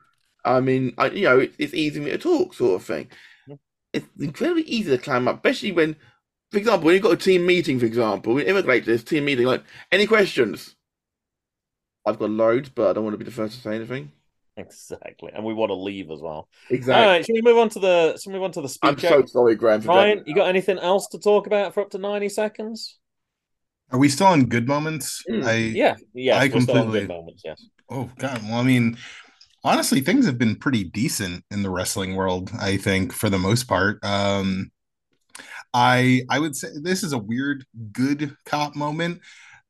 I 0.46 0.60
mean, 0.62 0.94
I 0.98 1.08
you 1.10 1.24
know, 1.26 1.40
it, 1.40 1.54
it's 1.58 1.74
easy 1.74 2.00
for 2.00 2.06
me 2.06 2.12
to 2.12 2.18
talk, 2.18 2.54
sort 2.54 2.82
of 2.82 2.86
thing. 2.88 3.10
Yeah. 3.48 3.56
It's 3.94 4.08
incredibly 4.20 4.64
easy 4.64 4.92
to 4.92 4.98
climb 4.98 5.28
up, 5.28 5.38
especially 5.38 5.72
when, 5.72 5.96
for 6.52 6.58
example, 6.58 6.86
when 6.88 6.96
you've 6.96 7.04
got 7.04 7.14
a 7.14 7.18
team 7.18 7.46
meeting, 7.46 7.80
for 7.80 7.86
example, 7.86 8.34
we 8.34 8.46
immigrate 8.46 8.86
to 8.86 8.92
this 8.92 9.04
team 9.04 9.26
meeting, 9.26 9.46
like 9.48 9.64
any 9.92 10.08
questions. 10.08 10.76
I've 12.06 12.20
got 12.20 12.30
loads, 12.30 12.70
but 12.70 12.90
I 12.90 12.94
don't 12.94 13.04
want 13.06 13.14
to 13.14 13.18
be 13.18 13.26
the 13.26 13.32
first 13.32 13.56
to 13.56 13.62
say 13.62 13.76
anything. 13.76 14.12
exactly. 14.58 15.32
And 15.34 15.44
we 15.46 15.54
want 15.54 15.70
to 15.70 15.76
leave 15.76 16.12
as 16.12 16.22
well. 16.22 16.50
Exactly. 16.70 17.04
All 17.04 17.10
right, 17.10 17.26
should 17.26 17.34
we 17.34 17.42
move 17.42 17.58
on 17.58 17.70
to 17.70 17.80
the? 17.80 18.18
Should 18.22 18.32
we 18.32 18.34
move 18.36 18.44
on 18.44 18.52
to 18.54 18.62
the 18.62 18.70
speed 18.70 18.90
I'm 18.90 19.00
so 19.00 19.26
sorry, 19.26 19.56
Graham. 19.56 19.82
Ryan, 19.82 20.24
you 20.26 20.36
got 20.36 20.48
anything 20.50 20.78
else 20.80 21.08
to 21.10 21.20
talk 21.20 21.48
about 21.48 21.74
for 21.74 21.82
up 21.82 21.92
to 21.92 21.98
ninety 21.98 22.30
seconds? 22.30 22.99
Are 23.92 24.00
we 24.00 24.10
still 24.10 24.28
on 24.28 24.46
good 24.46 24.68
moments? 24.68 25.24
Mm, 25.30 25.46
I 25.46 25.54
Yeah, 25.56 25.96
yeah. 26.14 26.38
I 26.38 26.48
we're 26.48 26.62
still 26.62 26.78
on 26.78 26.82
completely- 26.84 27.00
good 27.02 27.08
moments. 27.10 27.42
Yes. 27.46 27.66
Oh 27.90 28.10
God. 28.18 28.42
Well, 28.44 28.60
I 28.60 28.64
mean, 28.64 28.98
honestly, 29.64 30.02
things 30.02 30.26
have 30.26 30.38
been 30.38 30.56
pretty 30.56 30.84
decent 30.84 31.44
in 31.52 31.64
the 31.64 31.70
wrestling 31.70 32.16
world. 32.16 32.52
I 32.60 32.78
think 32.78 33.14
for 33.14 33.30
the 33.30 33.40
most 33.40 33.68
part. 33.68 34.04
Um, 34.04 34.72
I 35.74 36.24
I 36.30 36.40
would 36.40 36.56
say 36.56 36.70
this 36.82 37.04
is 37.04 37.14
a 37.14 37.18
weird 37.18 37.66
good 37.92 38.36
cop 38.46 38.76
moment. 38.76 39.22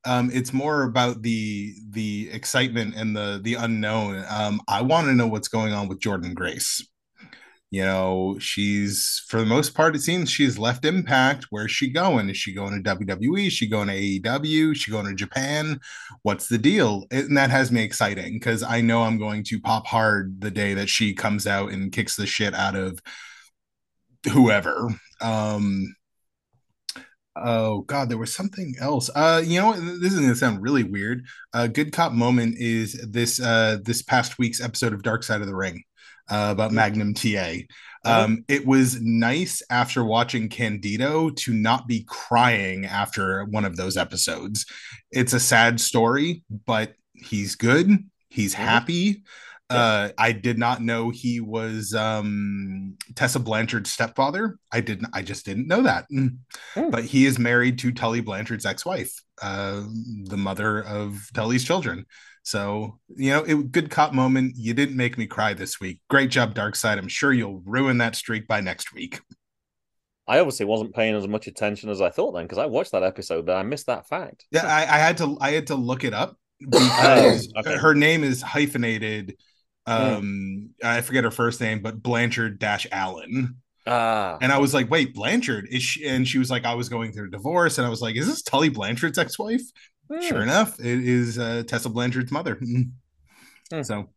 Um, 0.05 0.31
it's 0.33 0.53
more 0.53 0.83
about 0.83 1.21
the 1.23 1.73
the 1.89 2.29
excitement 2.31 2.95
and 2.95 3.15
the 3.15 3.39
the 3.43 3.55
unknown. 3.55 4.23
Um, 4.29 4.61
I 4.67 4.81
want 4.81 5.07
to 5.07 5.13
know 5.13 5.27
what's 5.27 5.49
going 5.49 5.73
on 5.73 5.87
with 5.89 5.99
Jordynne 5.99 6.35
Grace. 6.35 6.85
You 7.71 7.83
know, 7.83 8.37
she's 8.39 9.23
for 9.27 9.39
the 9.39 9.45
most 9.45 9.75
part, 9.75 9.95
it 9.95 10.01
seems 10.01 10.31
she's 10.31 10.57
left 10.57 10.85
Impact. 10.85 11.45
Where's 11.51 11.71
she 11.71 11.91
going? 11.91 12.29
Is 12.29 12.37
she 12.37 12.51
going 12.51 12.81
to 12.81 12.95
WWE? 12.95 13.47
Is 13.47 13.53
she 13.53 13.67
going 13.67 13.89
to 13.89 13.93
AEW? 13.93 14.71
Is 14.71 14.79
she 14.79 14.89
going 14.89 15.05
to 15.05 15.13
Japan? 15.13 15.79
What's 16.23 16.47
the 16.47 16.57
deal? 16.57 17.05
And 17.11 17.37
that 17.37 17.51
has 17.51 17.71
me 17.71 17.83
exciting 17.83 18.33
because 18.33 18.63
I 18.63 18.81
know 18.81 19.03
I'm 19.03 19.19
going 19.19 19.43
to 19.45 19.59
pop 19.59 19.85
hard 19.85 20.41
the 20.41 20.49
day 20.49 20.73
that 20.73 20.89
she 20.89 21.13
comes 21.13 21.45
out 21.45 21.71
and 21.71 21.91
kicks 21.91 22.15
the 22.15 22.25
shit 22.25 22.55
out 22.55 22.75
of 22.75 22.99
whoever. 24.25 24.89
Um, 25.21 25.95
oh 27.35 27.81
god, 27.81 28.09
there 28.09 28.17
was 28.17 28.33
something 28.33 28.73
else. 28.81 29.11
Uh, 29.13 29.43
you 29.45 29.59
know? 29.61 29.73
This 29.73 30.13
is 30.13 30.19
gonna 30.19 30.35
sound 30.35 30.63
really 30.63 30.83
weird. 30.83 31.23
A 31.53 31.67
good 31.67 31.93
cop 31.93 32.13
moment 32.13 32.55
is 32.57 32.93
this 33.11 33.39
uh 33.39 33.77
this 33.83 34.01
past 34.01 34.39
week's 34.39 34.59
episode 34.59 34.93
of 34.93 35.03
Dark 35.03 35.21
Side 35.21 35.41
of 35.41 35.47
the 35.47 35.55
Ring 35.55 35.83
uh, 36.29 36.49
about 36.51 36.71
Magnum 36.71 37.13
TA. 37.13 37.53
Um, 38.05 38.45
it 38.47 38.65
was 38.65 39.01
nice 39.01 39.61
after 39.69 40.03
watching 40.05 40.47
Candido 40.47 41.29
to 41.31 41.53
not 41.53 41.87
be 41.87 42.05
crying 42.07 42.85
after 42.85 43.43
one 43.45 43.65
of 43.65 43.75
those 43.75 43.97
episodes. 43.97 44.65
It's 45.11 45.33
a 45.33 45.39
sad 45.39 45.81
story, 45.81 46.43
but 46.65 46.93
he's 47.13 47.55
good. 47.55 48.09
He's 48.29 48.53
happy. 48.53 49.23
Uh, 49.69 50.09
I 50.17 50.31
did 50.31 50.57
not 50.57 50.81
know 50.81 51.11
he 51.11 51.39
was 51.39 51.93
um, 51.93 52.95
Tessa 53.15 53.39
Blanchard's 53.39 53.91
stepfather. 53.91 54.57
I 54.71 54.81
didn't. 54.81 55.09
I 55.13 55.21
just 55.21 55.45
didn't 55.45 55.67
know 55.67 55.83
that. 55.83 56.05
Hmm. 56.09 56.89
But 56.89 57.03
he 57.03 57.27
is 57.27 57.37
married 57.37 57.77
to 57.79 57.91
Tully 57.91 58.21
Blanchard's 58.21 58.65
ex-wife, 58.65 59.13
uh, 59.41 59.83
the 60.23 60.37
mother 60.37 60.83
of 60.83 61.29
Tully's 61.35 61.63
children. 61.63 62.05
So 62.49 62.97
you 63.15 63.29
know, 63.31 63.43
it 63.43 63.71
good 63.71 63.91
cop 63.91 64.11
moment. 64.11 64.53
You 64.57 64.73
didn't 64.73 64.97
make 64.97 65.17
me 65.17 65.27
cry 65.27 65.53
this 65.53 65.79
week. 65.79 65.99
Great 66.09 66.31
job, 66.31 66.55
Dark 66.55 66.75
Side. 66.75 66.97
I'm 66.97 67.07
sure 67.07 67.31
you'll 67.31 67.61
ruin 67.63 67.99
that 67.99 68.15
streak 68.15 68.47
by 68.47 68.59
next 68.59 68.91
week. 68.91 69.19
I 70.27 70.39
obviously 70.39 70.65
wasn't 70.65 70.93
paying 70.95 71.15
as 71.15 71.27
much 71.27 71.47
attention 71.47 71.89
as 71.89 72.01
I 72.01 72.09
thought 72.09 72.33
then 72.33 72.45
because 72.45 72.57
I 72.57 72.65
watched 72.65 72.91
that 72.91 73.03
episode, 73.03 73.45
but 73.45 73.55
I 73.55 73.63
missed 73.63 73.85
that 73.87 74.07
fact. 74.07 74.45
Yeah, 74.51 74.65
I, 74.65 74.81
I 74.81 74.97
had 74.99 75.17
to. 75.17 75.37
I 75.39 75.51
had 75.51 75.67
to 75.67 75.75
look 75.75 76.03
it 76.03 76.13
up 76.13 76.37
because 76.59 77.47
Oh, 77.55 77.59
okay. 77.59 77.77
her 77.77 77.93
name 77.93 78.23
is 78.23 78.41
hyphenated. 78.41 79.35
Um, 79.85 80.71
I 80.83 81.01
forget 81.01 81.23
her 81.23 81.31
first 81.31 81.61
name, 81.61 81.81
but 81.81 82.01
Blanchard 82.01 82.59
dash 82.59 82.85
Allen. 82.91 83.57
Ah, 83.87 84.37
And 84.41 84.51
I 84.51 84.59
was 84.59 84.73
like, 84.73 84.89
wait, 84.91 85.15
Blanchard 85.15 85.67
is 85.71 85.81
she? 85.81 86.07
And 86.07 86.27
she 86.27 86.37
was 86.37 86.51
like, 86.51 86.63
I 86.65 86.75
was 86.75 86.89
going 86.89 87.11
through 87.11 87.27
a 87.27 87.31
divorce, 87.31 87.77
and 87.77 87.87
I 87.87 87.89
was 87.89 88.01
like, 88.01 88.15
is 88.15 88.27
this 88.27 88.43
Tully 88.43 88.69
Blanchard's 88.69 89.17
ex-wife? 89.17 89.61
Hmm. 90.11 90.21
Sure 90.21 90.41
enough, 90.41 90.79
it 90.79 90.85
is 91.07 91.37
uh, 91.37 91.63
Tessa 91.67 91.89
Blanchard's 91.89 92.31
mother. 92.31 92.59
Mm. 93.71 93.85
So, 93.85 94.09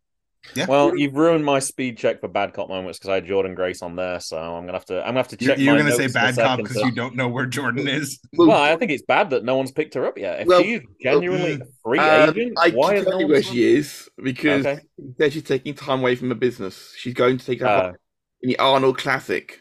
yeah. 0.55 0.65
Well, 0.67 0.97
you've 0.97 1.15
ruined 1.15 1.45
my 1.45 1.59
speed 1.59 1.99
check 1.99 2.21
for 2.21 2.29
bad 2.29 2.55
cop 2.55 2.71
moments 2.71 2.99
because 2.99 3.11
I 3.11 3.15
had 3.17 3.27
Jordynne 3.27 3.55
Grace 3.55 3.83
on 3.83 3.97
there, 3.97 4.19
so 4.19 4.39
I'm 4.39 4.63
gonna 4.65 4.73
have 4.73 4.87
to. 4.87 5.01
I'm 5.01 5.09
gonna 5.09 5.19
have 5.19 5.29
to 5.29 5.37
you're, 5.39 5.55
check. 5.55 5.59
you're 5.63 5.75
my 5.75 5.81
gonna 5.81 5.93
say 5.93 6.05
notes 6.05 6.15
in 6.17 6.21
bad 6.23 6.35
cop 6.37 6.59
because 6.59 6.77
you 6.83 6.91
don't 6.93 7.15
know 7.17 7.29
where 7.29 7.47
Jordynne 7.47 7.87
is. 7.87 8.19
Well, 8.33 8.51
I 8.53 8.77
think 8.77 8.91
it's 8.93 9.03
bad 9.03 9.29
that 9.31 9.45
no 9.45 9.57
one's 9.57 9.73
picked 9.73 9.93
her 9.93 10.07
up 10.07 10.17
yet. 10.17 10.41
If 10.41 10.47
Well, 10.47 10.63
she's 10.63 10.81
genuinely 11.03 11.53
a 11.57 11.67
free 11.85 11.99
Um, 11.99 12.31
agent, 12.31 12.59
I 12.59 12.71
why 12.71 12.95
can 12.95 13.03
is 13.03 13.05
tell 13.05 13.21
you 13.21 13.27
where 13.27 13.43
she 13.43 13.77
is 13.77 14.09
because 14.23 14.65
Okay. 14.67 14.81
then 15.19 15.31
she's 15.31 15.43
taking 15.43 15.75
time 15.75 16.01
away 16.01 16.17
from 16.17 16.31
her 16.31 16.35
business. 16.35 16.95
She's 16.97 17.13
going 17.15 17.37
to 17.37 17.45
take 17.45 17.61
her 17.61 17.67
Uh, 17.67 17.81
part 17.83 18.01
in 18.41 18.49
the 18.49 18.59
Arnold 18.59 18.97
Classic. 18.97 19.61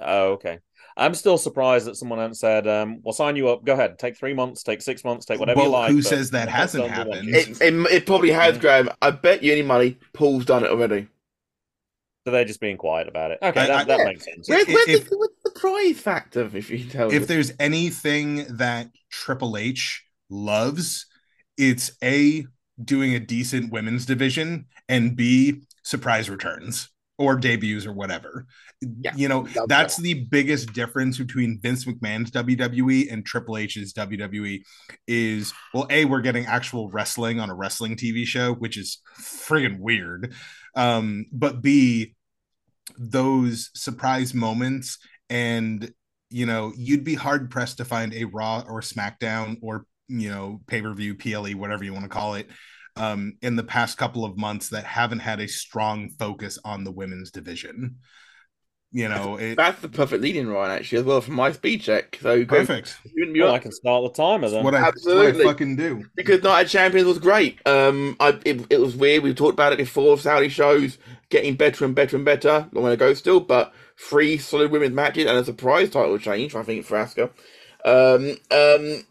Oh, 0.00 0.32
okay. 0.32 0.58
I'm 0.98 1.14
still 1.14 1.38
surprised 1.38 1.86
that 1.86 1.96
someone 1.96 2.18
hasn't 2.18 2.36
said, 2.38 2.66
um, 2.66 3.00
"We'll 3.02 3.12
sign 3.14 3.36
you 3.36 3.48
up. 3.48 3.64
Go 3.64 3.72
ahead. 3.74 3.98
Take 3.98 4.16
three 4.16 4.34
months. 4.34 4.62
Take 4.62 4.82
six 4.82 5.04
months. 5.04 5.24
Take 5.26 5.38
whatever 5.40 5.60
you 5.62 5.70
Well, 5.70 5.80
like." 5.80 5.92
who 5.92 6.02
says 6.02 6.30
that 6.32 6.48
hasn't 6.48 6.84
don't 6.84 6.92
do 7.04 7.10
one. 7.10 7.18
happened? 7.24 7.34
It, 7.36 7.60
it, 7.62 7.92
it 7.92 8.06
probably 8.06 8.30
has, 8.32 8.58
Graham. 8.58 8.90
I 9.00 9.10
bet 9.12 9.42
you 9.42 9.52
any 9.52 9.62
money, 9.62 9.98
Paul's 10.12 10.44
done 10.44 10.64
it 10.64 10.70
already. 10.70 11.06
So 12.26 12.32
they're 12.32 12.44
just 12.44 12.60
being 12.60 12.76
quiet 12.76 13.08
about 13.08 13.30
it. 13.30 13.38
Okay, 13.40 13.60
I- 13.60 13.66
that, 13.66 13.70
I- 13.80 13.84
that 13.84 13.98
Yeah. 14.00 14.04
makes 14.04 14.24
sense. 14.24 14.48
Where's, 14.48 14.66
where's, 14.66 14.88
if- 14.88 15.08
the, 15.08 15.16
what's 15.16 15.42
the 15.44 15.50
prize 15.52 15.98
factor, 16.00 16.50
if 16.54 16.68
you 16.68 16.80
can 16.80 16.88
tell 16.90 17.10
if 17.12 17.20
me? 17.20 17.26
there's 17.26 17.52
anything 17.58 18.44
that 18.56 18.90
Triple 19.10 19.56
H 19.56 20.04
loves, 20.28 21.06
it's 21.56 21.92
A, 22.02 22.44
doing 22.84 23.14
a 23.14 23.20
decent 23.20 23.72
women's 23.72 24.04
division, 24.04 24.66
and 24.88 25.16
B, 25.16 25.62
surprise 25.82 26.28
returns 26.28 26.90
or 27.18 27.36
debuts 27.36 27.84
or 27.84 27.92
whatever. 27.92 28.46
Yeah, 28.80 29.14
you 29.16 29.28
know, 29.28 29.46
that's 29.66 29.96
that. 29.96 30.02
the 30.02 30.14
biggest 30.14 30.72
difference 30.72 31.18
between 31.18 31.60
Vince 31.60 31.84
McMahon's 31.84 32.30
WWE 32.30 33.12
and 33.12 33.26
Triple 33.26 33.56
H's 33.56 33.92
WWE 33.92 34.62
is 35.06 35.52
well, 35.74 35.86
A, 35.90 36.04
we're 36.04 36.20
getting 36.20 36.46
actual 36.46 36.88
wrestling 36.90 37.40
on 37.40 37.50
a 37.50 37.54
wrestling 37.54 37.96
TV 37.96 38.24
show, 38.24 38.54
which 38.54 38.76
is 38.76 39.00
friggin' 39.20 39.80
weird. 39.80 40.32
Um, 40.76 41.26
but 41.32 41.60
B, 41.60 42.14
those 42.96 43.70
surprise 43.74 44.32
moments 44.32 44.98
and 45.28 45.92
you 46.30 46.46
know 46.46 46.72
you'd 46.76 47.04
be 47.04 47.14
hard 47.14 47.50
pressed 47.50 47.78
to 47.78 47.84
find 47.84 48.14
a 48.14 48.24
raw 48.24 48.62
or 48.66 48.80
smackdown 48.80 49.56
or 49.62 49.84
you 50.08 50.30
know 50.30 50.60
pay-per-view 50.66 51.14
ple 51.14 51.50
whatever 51.52 51.84
you 51.84 51.92
want 51.92 52.04
to 52.04 52.08
call 52.08 52.34
it 52.34 52.48
um 52.98 53.34
in 53.42 53.56
the 53.56 53.64
past 53.64 53.96
couple 53.98 54.24
of 54.24 54.36
months 54.36 54.68
that 54.70 54.84
haven't 54.84 55.20
had 55.20 55.40
a 55.40 55.48
strong 55.48 56.10
focus 56.18 56.58
on 56.64 56.84
the 56.84 56.92
women's 56.92 57.30
division 57.30 57.96
you 58.90 59.06
know 59.06 59.36
it, 59.36 59.56
That's 59.56 59.80
the 59.82 59.88
perfect 59.88 60.22
leading 60.22 60.48
Ryan, 60.48 60.78
actually, 60.78 61.00
as 61.00 61.04
well, 61.04 61.20
for 61.20 61.32
my 61.32 61.52
speed 61.52 61.82
check. 61.82 62.18
So 62.22 62.42
go, 62.44 62.56
perfect 62.56 62.98
you- 63.14 63.26
you- 63.34 63.42
Well, 63.44 63.54
I 63.54 63.58
can 63.58 63.70
start 63.70 64.02
the 64.04 64.10
timer 64.22 64.48
then. 64.48 64.64
what 64.64 64.74
I, 64.74 64.80
that's 64.80 65.04
what 65.04 65.12
I 65.16 65.18
Absolutely. 65.28 65.44
fucking 65.44 65.76
do 65.76 66.04
because 66.16 66.42
Night 66.42 66.62
of 66.62 66.70
Champions 66.70 67.06
was 67.06 67.18
great. 67.18 67.58
Um, 67.66 68.16
I, 68.18 68.38
it, 68.46 68.64
it 68.70 68.80
was 68.80 68.96
weird. 68.96 69.22
We've 69.22 69.36
talked 69.36 69.52
about 69.52 69.74
it 69.74 69.78
before. 69.78 70.16
Saudi 70.16 70.48
shows 70.48 70.96
getting 71.28 71.54
better 71.54 71.84
and 71.84 71.94
better 71.94 72.16
and 72.16 72.24
better. 72.24 72.66
Long 72.72 72.84
way 72.84 72.92
to 72.92 72.96
go 72.96 73.12
still, 73.12 73.40
but 73.40 73.74
three 73.98 74.38
solid 74.38 74.70
women's 74.70 74.94
matches 74.94 75.26
and 75.26 75.36
a 75.36 75.44
surprise 75.44 75.90
title 75.90 76.16
change, 76.16 76.54
I 76.54 76.62
think, 76.62 76.86
for 76.86 76.96
Asuka. 76.96 77.30
Um, 77.84 78.36
um, 78.50 79.04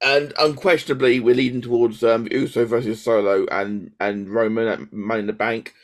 and 0.00 0.32
unquestionably, 0.38 1.20
we're 1.20 1.34
leading 1.34 1.60
towards 1.60 2.02
um, 2.02 2.28
Uso 2.30 2.64
versus 2.64 3.02
Solo 3.02 3.46
and 3.50 3.92
and 3.98 4.28
Roman 4.28 4.68
at 4.68 4.92
Money 4.92 5.20
in 5.20 5.26
the 5.26 5.32
Bank. 5.32 5.74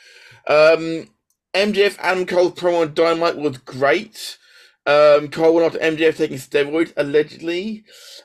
Um, 0.47 1.09
MJF 1.55 1.97
and 2.03 2.29
Cole's 2.29 2.55
promo 2.55 2.83
on 2.83 2.95
Dynamite 2.95 3.37
was 3.37 3.59
great. 3.59 4.39
Um, 4.87 5.29
Cole 5.29 5.55
went 5.55 5.67
after 5.67 5.79
MJF 5.79 6.17
taking 6.17 6.37
steroids 6.37 6.93
allegedly. 6.97 7.85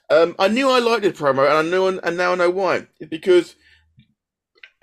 Um, 0.09 0.35
I 0.37 0.47
knew 0.49 0.69
I 0.69 0.79
liked 0.79 1.03
this 1.03 1.17
promo, 1.17 1.45
and 1.45 1.53
I 1.53 1.61
knew, 1.61 1.87
and 1.87 2.17
now 2.17 2.33
I 2.33 2.35
know 2.35 2.49
why. 2.49 2.87
It's 2.99 3.09
because 3.09 3.55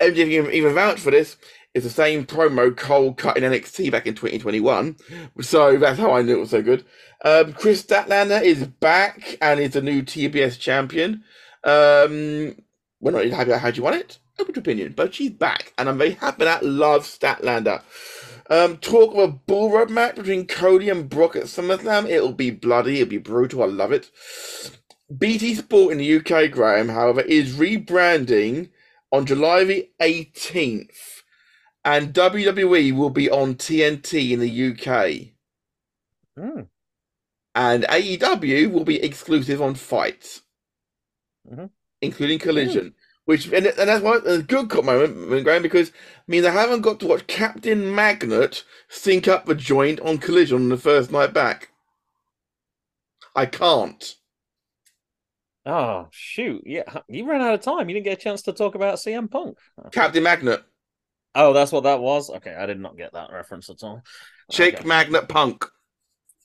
MJF 0.01 0.27
even, 0.27 0.51
even 0.51 0.73
vouched 0.73 1.01
for 1.01 1.11
this. 1.11 1.37
It's 1.77 1.85
the 1.85 1.91
same 1.91 2.25
promo 2.25 2.75
Cole 2.75 3.13
cut 3.13 3.37
in 3.37 3.43
NXT 3.43 3.91
back 3.91 4.07
in 4.07 4.15
2021, 4.15 4.97
so 5.41 5.77
that's 5.77 5.99
how 5.99 6.11
I 6.11 6.23
knew 6.23 6.37
it 6.37 6.39
was 6.39 6.49
so 6.49 6.63
good. 6.63 6.83
Um, 7.23 7.53
Kris 7.53 7.83
Statlander 7.83 8.41
is 8.41 8.65
back 8.65 9.37
and 9.41 9.59
is 9.59 9.73
the 9.73 9.83
new 9.83 10.01
TBS 10.01 10.57
champion. 10.57 11.23
Um, 11.63 12.55
we're 12.99 13.11
not 13.11 13.25
happy 13.27 13.51
about 13.51 13.61
how 13.61 13.67
you 13.67 13.83
want 13.83 13.97
it. 13.97 14.17
Open 14.39 14.55
to 14.55 14.59
opinion, 14.59 14.93
but 14.97 15.13
she's 15.13 15.29
back, 15.29 15.71
and 15.77 15.87
I'm 15.87 15.99
very 15.99 16.13
happy 16.13 16.45
that. 16.45 16.65
Love 16.65 17.03
Statlander. 17.03 17.83
Um, 18.49 18.77
talk 18.77 19.13
of 19.13 19.19
a 19.19 19.27
bull 19.27 19.69
rope 19.69 19.91
match 19.91 20.15
between 20.15 20.47
Cody 20.47 20.89
and 20.89 21.07
Brock 21.07 21.35
at 21.35 21.43
SummerSlam. 21.43 22.09
It'll 22.09 22.33
be 22.33 22.49
bloody. 22.49 23.01
It'll 23.01 23.11
be 23.11 23.19
brutal. 23.19 23.61
I 23.61 23.67
love 23.67 23.91
it. 23.91 24.09
BT 25.15 25.53
Sport 25.53 25.91
in 25.91 25.99
the 25.99 26.15
UK, 26.15 26.49
Graham, 26.49 26.89
however, 26.89 27.21
is 27.21 27.55
rebranding 27.55 28.69
on 29.11 29.25
July 29.25 29.63
the 29.63 29.89
18th, 30.01 31.16
and 31.87 32.13
WWE 32.13 32.91
will 32.91 33.09
be 33.09 33.29
on 33.31 33.55
TNT 33.55 34.31
in 34.33 34.41
the 34.41 34.49
UK. 34.49 35.31
Hmm. 36.35 36.61
And 37.55 37.85
AEW 37.85 38.71
will 38.71 38.83
be 38.83 39.01
exclusive 39.01 39.61
on 39.61 39.73
Fight, 39.73 40.41
Mhm. 41.49 41.71
including 42.01 42.39
Collision. 42.39 42.93
Which 43.23 43.45
and, 43.47 43.65
and 43.65 43.89
that's 43.89 44.03
why 44.03 44.19
a 44.25 44.41
good 44.41 44.71
moment, 44.83 45.43
Graham, 45.45 45.61
because 45.61 45.91
I 45.91 45.93
mean 46.27 46.45
I 46.45 46.51
haven't 46.51 46.81
got 46.81 46.99
to 46.99 47.07
watch 47.07 47.25
Captain 47.27 47.95
Magnet 47.95 48.65
sync 48.89 49.27
up 49.29 49.45
the 49.45 49.55
joint 49.55 50.01
on 50.01 50.17
Collision 50.17 50.57
on 50.63 50.69
the 50.69 50.77
first 50.77 51.09
night 51.11 51.33
back. 51.33 51.69
I 53.33 53.45
can't. 53.45 54.15
Oh 55.65 56.07
shoot! 56.11 56.63
Yeah, 56.65 57.01
you 57.07 57.29
ran 57.29 57.41
out 57.41 57.53
of 57.53 57.61
time. 57.61 57.89
You 57.89 57.95
didn't 57.95 58.05
get 58.05 58.19
a 58.19 58.21
chance 58.21 58.41
to 58.43 58.53
talk 58.53 58.75
about 58.75 58.99
CM 58.99 59.29
Punk. 59.29 59.57
Captain 59.91 60.23
Magnet, 60.23 60.63
Oh, 61.37 61.53
that's 61.53 61.71
what 61.71 61.83
that 61.83 61.99
was. 62.01 62.29
Okay, 62.29 62.53
I 62.53 62.65
did 62.65 62.79
not 62.79 62.97
get 62.97 63.13
that 63.13 63.31
reference 63.31 63.69
at 63.69 63.83
all. 63.83 64.01
Jake 64.51 64.75
Okay. 64.75 64.87
Magnet 64.87 65.29
Punk. 65.29 65.65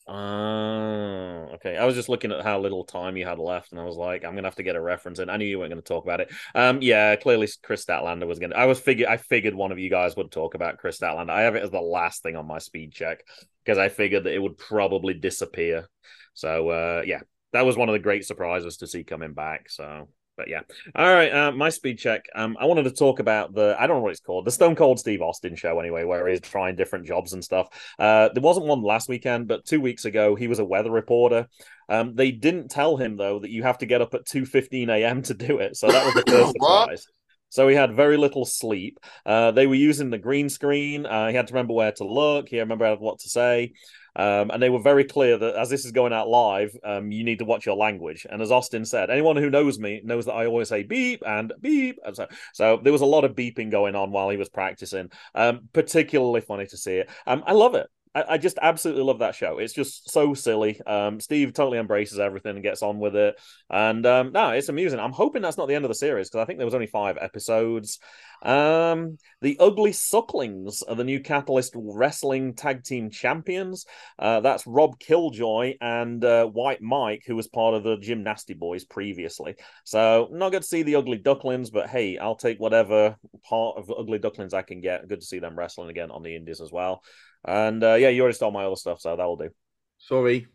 Oh, 0.06 1.48
okay. 1.54 1.76
I 1.78 1.84
was 1.86 1.94
just 1.94 2.08
looking 2.08 2.32
at 2.32 2.42
how 2.44 2.58
little 2.58 2.84
time 2.84 3.16
you 3.16 3.24
had 3.24 3.38
left, 3.38 3.70
and 3.70 3.80
I 3.80 3.84
was 3.84 3.96
like, 3.96 4.24
I'm 4.24 4.34
gonna 4.34 4.48
have 4.48 4.56
to 4.56 4.62
get 4.64 4.76
a 4.76 4.80
reference 4.80 5.18
in. 5.20 5.30
I 5.30 5.36
knew 5.36 5.46
you 5.46 5.58
weren't 5.60 5.70
going 5.70 5.80
to 5.80 5.88
talk 5.88 6.04
about 6.04 6.20
it. 6.20 6.30
Um, 6.54 6.82
yeah, 6.82 7.14
clearly 7.16 7.48
Kris 7.62 7.84
Statlander 7.84 8.26
was 8.26 8.38
gonna. 8.38 8.56
I 8.56 8.66
was 8.66 8.80
figure. 8.80 9.08
I 9.08 9.16
figured 9.16 9.54
one 9.54 9.72
of 9.72 9.78
you 9.78 9.88
guys 9.88 10.16
would 10.16 10.30
talk 10.32 10.54
about 10.54 10.78
Kris 10.78 10.98
Statlander. 10.98 11.30
I 11.30 11.42
have 11.42 11.54
it 11.54 11.62
as 11.62 11.70
the 11.70 11.80
last 11.80 12.22
thing 12.22 12.36
on 12.36 12.46
my 12.46 12.58
speed 12.58 12.92
check 12.92 13.24
because 13.64 13.78
I 13.78 13.88
figured 13.88 14.24
that 14.24 14.34
it 14.34 14.42
would 14.42 14.58
probably 14.58 15.14
disappear. 15.14 15.88
So, 16.34 16.68
uh, 16.70 17.02
yeah, 17.06 17.20
that 17.52 17.64
was 17.64 17.76
one 17.76 17.88
of 17.88 17.92
the 17.92 17.98
great 18.00 18.26
surprises 18.26 18.78
to 18.78 18.86
see 18.88 19.04
coming 19.04 19.34
back. 19.34 19.70
So, 19.70 20.08
but 20.36 20.48
yeah. 20.48 20.60
All 20.94 21.12
right, 21.12 21.32
uh, 21.32 21.52
my 21.52 21.68
speed 21.68 21.98
check. 21.98 22.26
Um, 22.34 22.56
I 22.58 22.66
wanted 22.66 22.84
to 22.84 22.90
talk 22.90 23.18
about 23.18 23.54
the 23.54 23.76
I 23.78 23.86
don't 23.86 23.98
know 23.98 24.02
what 24.02 24.12
it's 24.12 24.20
called, 24.20 24.44
the 24.44 24.50
Stone 24.50 24.76
Cold 24.76 24.98
Steve 24.98 25.22
Austin 25.22 25.56
show 25.56 25.78
anyway, 25.78 26.04
where 26.04 26.26
he's 26.28 26.40
trying 26.40 26.76
different 26.76 27.06
jobs 27.06 27.32
and 27.32 27.44
stuff. 27.44 27.68
Uh, 27.98 28.30
there 28.32 28.42
wasn't 28.42 28.66
one 28.66 28.82
last 28.82 29.08
weekend, 29.08 29.48
but 29.48 29.64
two 29.64 29.80
weeks 29.80 30.04
ago 30.04 30.34
he 30.34 30.48
was 30.48 30.58
a 30.58 30.64
weather 30.64 30.90
reporter. 30.90 31.48
Um, 31.88 32.14
they 32.14 32.30
didn't 32.30 32.70
tell 32.70 32.96
him 32.96 33.16
though 33.16 33.40
that 33.40 33.50
you 33.50 33.62
have 33.62 33.78
to 33.78 33.86
get 33.86 34.00
up 34.00 34.14
at 34.14 34.26
two 34.26 34.46
fifteen 34.46 34.90
a.m. 34.90 35.22
to 35.22 35.34
do 35.34 35.58
it, 35.58 35.76
so 35.76 35.88
that 35.88 36.04
was 36.04 36.14
the 36.14 36.22
first 36.30 36.52
surprise. 36.52 37.06
So 37.50 37.68
he 37.68 37.76
had 37.76 37.94
very 37.94 38.16
little 38.16 38.46
sleep. 38.46 38.98
Uh, 39.26 39.50
they 39.50 39.66
were 39.66 39.74
using 39.74 40.08
the 40.08 40.16
green 40.16 40.48
screen. 40.48 41.04
Uh, 41.04 41.28
he 41.28 41.34
had 41.34 41.48
to 41.48 41.52
remember 41.52 41.74
where 41.74 41.92
to 41.92 42.04
look. 42.04 42.48
He 42.48 42.56
had 42.56 42.66
to 42.66 42.74
remember 42.74 42.96
what 42.96 43.18
to 43.18 43.28
say. 43.28 43.74
Um, 44.14 44.50
and 44.50 44.62
they 44.62 44.70
were 44.70 44.80
very 44.80 45.04
clear 45.04 45.38
that 45.38 45.56
as 45.56 45.70
this 45.70 45.84
is 45.84 45.92
going 45.92 46.12
out 46.12 46.28
live, 46.28 46.76
um, 46.84 47.10
you 47.10 47.24
need 47.24 47.38
to 47.38 47.44
watch 47.44 47.66
your 47.66 47.76
language. 47.76 48.26
And 48.28 48.42
as 48.42 48.50
Austin 48.50 48.84
said, 48.84 49.10
anyone 49.10 49.36
who 49.36 49.50
knows 49.50 49.78
me 49.78 50.00
knows 50.04 50.26
that 50.26 50.34
I 50.34 50.46
always 50.46 50.68
say 50.68 50.82
beep 50.82 51.22
and 51.26 51.52
beep. 51.60 51.98
And 52.04 52.14
so, 52.14 52.26
so 52.52 52.80
there 52.82 52.92
was 52.92 53.02
a 53.02 53.06
lot 53.06 53.24
of 53.24 53.34
beeping 53.34 53.70
going 53.70 53.94
on 53.94 54.10
while 54.10 54.28
he 54.28 54.36
was 54.36 54.48
practicing. 54.48 55.10
Um, 55.34 55.68
particularly 55.72 56.40
funny 56.40 56.66
to 56.66 56.76
see 56.76 56.96
it. 56.96 57.10
Um, 57.26 57.42
I 57.46 57.52
love 57.52 57.74
it. 57.74 57.88
I, 58.14 58.24
I 58.30 58.38
just 58.38 58.58
absolutely 58.60 59.02
love 59.02 59.20
that 59.20 59.34
show. 59.34 59.58
It's 59.58 59.72
just 59.72 60.10
so 60.10 60.34
silly. 60.34 60.80
Um, 60.86 61.20
Steve 61.20 61.52
totally 61.52 61.78
embraces 61.78 62.18
everything 62.18 62.56
and 62.56 62.62
gets 62.62 62.82
on 62.82 62.98
with 62.98 63.16
it. 63.16 63.40
And 63.70 64.04
um, 64.06 64.32
no, 64.32 64.50
it's 64.50 64.68
amusing. 64.68 65.00
I'm 65.00 65.12
hoping 65.12 65.42
that's 65.42 65.56
not 65.56 65.68
the 65.68 65.74
end 65.74 65.84
of 65.84 65.90
the 65.90 65.94
series 65.94 66.28
because 66.28 66.42
I 66.42 66.44
think 66.44 66.58
there 66.58 66.66
was 66.66 66.74
only 66.74 66.86
five 66.86 67.18
episodes. 67.20 67.98
Um, 68.42 69.18
the 69.40 69.56
Ugly 69.60 69.92
Sucklings 69.92 70.82
are 70.82 70.96
the 70.96 71.04
new 71.04 71.20
Catalyst 71.20 71.74
Wrestling 71.76 72.54
Tag 72.54 72.82
Team 72.82 73.10
Champions. 73.10 73.86
Uh, 74.18 74.40
that's 74.40 74.66
Rob 74.66 74.98
Killjoy 74.98 75.74
and 75.80 76.24
uh, 76.24 76.46
White 76.46 76.82
Mike, 76.82 77.22
who 77.26 77.36
was 77.36 77.46
part 77.46 77.74
of 77.74 77.84
the 77.84 77.96
Gymnasty 77.98 78.58
Boys 78.58 78.84
previously. 78.84 79.54
So 79.84 80.28
not 80.32 80.50
good 80.50 80.62
to 80.62 80.68
see 80.68 80.82
the 80.82 80.96
Ugly 80.96 81.18
Ducklings, 81.18 81.70
but 81.70 81.88
hey, 81.88 82.18
I'll 82.18 82.36
take 82.36 82.58
whatever 82.58 83.16
part 83.48 83.78
of 83.78 83.92
Ugly 83.96 84.18
Ducklings 84.18 84.54
I 84.54 84.62
can 84.62 84.80
get. 84.80 85.08
Good 85.08 85.20
to 85.20 85.26
see 85.26 85.38
them 85.38 85.56
wrestling 85.56 85.90
again 85.90 86.10
on 86.10 86.22
the 86.22 86.34
Indies 86.34 86.60
as 86.60 86.72
well. 86.72 87.02
And 87.44 87.82
uh, 87.82 87.94
yeah, 87.94 88.08
you 88.08 88.22
already 88.22 88.36
stole 88.36 88.50
my 88.50 88.64
other 88.64 88.76
stuff, 88.76 89.00
so 89.00 89.16
that'll 89.16 89.36
do. 89.36 89.50
Sorry. 89.98 90.46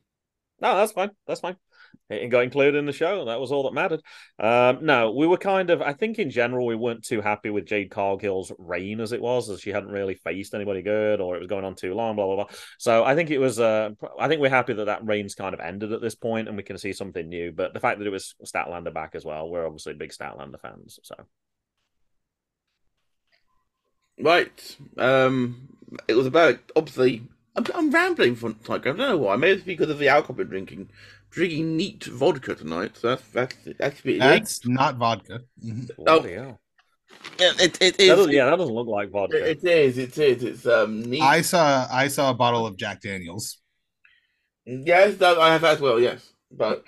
No, 0.59 0.75
that's 0.75 0.91
fine. 0.91 1.11
That's 1.27 1.41
fine. 1.41 1.57
It 2.09 2.29
got 2.29 2.43
included 2.43 2.77
in 2.77 2.85
the 2.85 2.93
show. 2.93 3.25
That 3.25 3.39
was 3.39 3.51
all 3.51 3.63
that 3.63 3.73
mattered. 3.73 4.01
Um, 4.39 4.85
no, 4.85 5.11
we 5.11 5.27
were 5.27 5.37
kind 5.37 5.69
of, 5.69 5.81
I 5.81 5.91
think 5.91 6.19
in 6.19 6.29
general, 6.29 6.65
we 6.65 6.75
weren't 6.75 7.03
too 7.03 7.19
happy 7.21 7.49
with 7.49 7.65
Jade 7.65 7.91
Cargill's 7.91 8.51
reign 8.57 9.01
as 9.01 9.11
it 9.11 9.21
was, 9.21 9.49
as 9.49 9.59
she 9.59 9.71
hadn't 9.71 9.89
really 9.89 10.15
faced 10.15 10.53
anybody 10.53 10.81
good 10.81 11.19
or 11.19 11.35
it 11.35 11.39
was 11.39 11.49
going 11.49 11.65
on 11.65 11.75
too 11.75 11.93
long, 11.93 12.15
blah, 12.15 12.25
blah, 12.25 12.35
blah. 12.35 12.55
So 12.77 13.03
I 13.03 13.13
think 13.13 13.29
it 13.29 13.39
was, 13.39 13.59
uh, 13.59 13.89
I 14.17 14.29
think 14.29 14.39
we're 14.39 14.49
happy 14.49 14.73
that 14.73 14.85
that 14.85 15.05
reign's 15.05 15.35
kind 15.35 15.53
of 15.53 15.59
ended 15.59 15.91
at 15.91 16.01
this 16.01 16.15
point 16.15 16.47
and 16.47 16.55
we 16.55 16.63
can 16.63 16.77
see 16.77 16.93
something 16.93 17.27
new. 17.27 17.51
But 17.51 17.73
the 17.73 17.81
fact 17.81 17.99
that 17.99 18.07
it 18.07 18.11
was 18.11 18.35
Statlander 18.45 18.93
back 18.93 19.11
as 19.13 19.25
well, 19.25 19.49
we're 19.49 19.65
obviously 19.65 19.93
big 19.93 20.11
Statlander 20.11 20.61
fans. 20.61 20.99
So 21.03 21.15
Right. 24.19 24.77
Um, 24.97 25.69
it 26.07 26.13
was 26.15 26.25
about 26.25 26.59
obviously. 26.75 27.23
I'm, 27.55 27.65
I'm 27.73 27.91
rambling 27.91 28.35
for 28.35 28.49
like 28.67 28.81
I 28.81 28.89
don't 28.89 28.97
know 28.97 29.17
why. 29.17 29.35
Maybe 29.35 29.53
it's 29.57 29.63
because 29.63 29.89
of 29.89 29.99
the 29.99 30.09
alcohol 30.09 30.41
I'm 30.41 30.47
drinking. 30.47 30.89
Drinking 31.29 31.75
neat 31.75 32.05
vodka 32.05 32.55
tonight. 32.55 32.97
So 32.97 33.09
that's 33.09 33.27
that's 33.29 33.55
that's 33.79 33.99
a 33.99 34.03
bit. 34.03 34.19
That's 34.19 34.65
not 34.67 34.95
vodka. 34.97 35.41
Mhm. 35.63 35.89
Oh. 36.07 36.25
yeah, 36.25 37.51
it, 37.59 37.77
it 37.81 37.97
That 37.97 37.99
is. 37.99 38.07
doesn't- 38.09 38.31
yeah, 38.31 38.45
that 38.45 38.57
doesn't 38.57 38.73
look 38.73 38.87
like 38.87 39.09
vodka. 39.11 39.49
It 39.49 39.63
is. 39.63 39.97
It 39.97 40.17
is. 40.17 40.43
It's 40.43 40.65
um 40.65 41.01
neat. 41.03 41.21
I 41.21 41.41
saw 41.41 41.87
I 41.91 42.07
saw 42.07 42.29
a 42.31 42.33
bottle 42.33 42.65
of 42.65 42.77
Jack 42.77 43.01
Daniels. 43.01 43.57
Yes, 44.65 45.17
that 45.17 45.37
I 45.37 45.53
have 45.53 45.63
as 45.63 45.79
well. 45.79 45.99
Yes, 45.99 46.33
but 46.51 46.83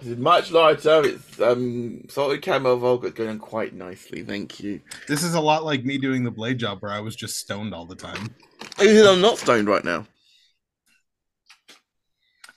this 0.00 0.08
is 0.08 0.18
much 0.18 0.50
lighter. 0.50 1.02
It's 1.04 1.40
um 1.40 2.02
salted 2.08 2.42
caramel 2.42 2.76
vodka 2.76 3.10
going 3.10 3.38
quite 3.38 3.74
nicely. 3.74 4.22
Thank 4.22 4.60
you. 4.60 4.80
This 5.06 5.22
is 5.22 5.34
a 5.34 5.40
lot 5.40 5.64
like 5.64 5.84
me 5.84 5.98
doing 5.98 6.24
the 6.24 6.30
blade 6.30 6.58
job 6.58 6.78
where 6.80 6.92
I 6.92 7.00
was 7.00 7.16
just 7.16 7.38
stoned 7.38 7.74
all 7.74 7.86
the 7.86 7.96
time. 7.96 8.34
I'm 8.78 9.20
not 9.20 9.38
stoned 9.38 9.68
right 9.68 9.84
now. 9.84 10.06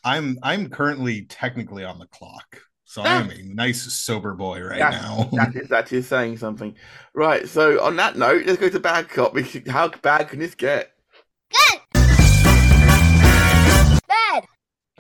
I'm 0.04 0.38
I'm 0.44 0.70
currently 0.70 1.24
technically 1.24 1.84
on 1.84 2.00
the 2.00 2.08
clock. 2.08 2.62
So 2.86 3.04
I 3.04 3.14
am 3.14 3.30
a 3.30 3.42
nice 3.44 3.82
sober 3.94 4.34
boy 4.34 4.62
right 4.62 4.80
Yeah, 4.80 4.90
now. 4.90 5.30
That 5.32 5.56
is 5.56 5.68
that 5.70 5.94
is 5.94 6.08
saying 6.08 6.38
something. 6.38 6.76
Right. 7.14 7.48
So 7.48 7.82
on 7.82 7.96
that 7.98 8.18
note, 8.18 8.46
let's 8.46 8.60
go 8.60 8.70
to 8.70 8.80
bad 8.80 9.10
cop. 9.10 9.38
How 9.68 9.90
bad 9.90 10.30
can 10.30 10.40
this 10.40 10.56
get? 10.56 10.92
Good. 11.52 11.81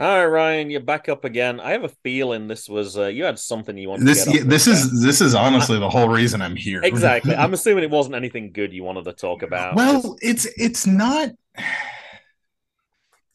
All 0.01 0.07
right, 0.07 0.25
Ryan, 0.25 0.71
you're 0.71 0.81
back 0.81 1.09
up 1.09 1.25
again. 1.25 1.59
I 1.59 1.73
have 1.73 1.83
a 1.83 1.89
feeling 1.89 2.47
this 2.47 2.67
was 2.67 2.97
uh, 2.97 3.05
you 3.05 3.23
had 3.23 3.37
something 3.37 3.77
you 3.77 3.89
wanted 3.89 4.07
This 4.07 4.25
to 4.25 4.31
get 4.31 4.49
this 4.49 4.65
is 4.65 4.99
this 4.99 5.21
is 5.21 5.35
honestly 5.35 5.77
the 5.77 5.91
whole 5.91 6.09
reason 6.09 6.41
I'm 6.41 6.55
here. 6.55 6.81
exactly. 6.83 7.35
I'm 7.37 7.53
assuming 7.53 7.83
it 7.83 7.91
wasn't 7.91 8.15
anything 8.15 8.51
good 8.51 8.73
you 8.73 8.83
wanted 8.83 9.05
to 9.05 9.13
talk 9.13 9.43
about. 9.43 9.75
well, 9.75 10.17
it's 10.19 10.45
it's 10.57 10.87
not 10.87 11.29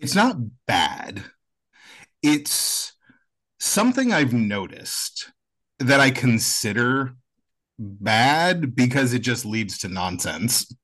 it's 0.01 0.17
not 0.17 0.39
bad. 0.67 1.23
It's 2.21 2.95
something 3.61 4.13
I've 4.13 4.33
noticed 4.33 5.31
that 5.79 6.01
I 6.01 6.11
consider 6.11 7.15
bad 7.79 8.75
because 8.75 9.15
it 9.15 9.21
just 9.21 9.45
leads 9.45 9.79
to 9.79 9.89
nonsense. 9.89 10.75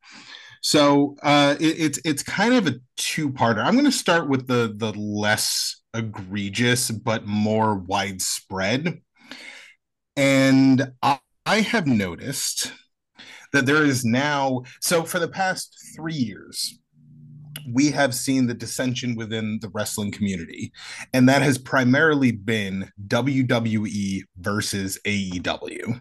So 0.62 1.16
uh, 1.22 1.56
it, 1.60 1.80
it's 1.80 2.00
it's 2.04 2.22
kind 2.22 2.54
of 2.54 2.66
a 2.68 2.76
two-parter. 2.96 3.62
I'm 3.62 3.74
going 3.74 3.84
to 3.84 3.92
start 3.92 4.28
with 4.28 4.46
the 4.46 4.72
the 4.76 4.92
less 4.92 5.82
egregious 5.92 6.90
but 6.90 7.26
more 7.26 7.74
widespread, 7.74 9.00
and 10.16 10.92
I, 11.02 11.18
I 11.44 11.60
have 11.60 11.86
noticed 11.88 12.72
that 13.52 13.66
there 13.66 13.84
is 13.84 14.04
now 14.04 14.62
so 14.80 15.02
for 15.02 15.18
the 15.18 15.28
past 15.28 15.76
three 15.96 16.14
years 16.14 16.78
we 17.72 17.90
have 17.90 18.14
seen 18.14 18.46
the 18.46 18.54
dissension 18.54 19.14
within 19.14 19.58
the 19.60 19.68
wrestling 19.68 20.10
community 20.10 20.72
and 21.12 21.28
that 21.28 21.42
has 21.42 21.58
primarily 21.58 22.32
been 22.32 22.90
wwe 23.06 24.22
versus 24.38 24.98
aew 25.06 26.00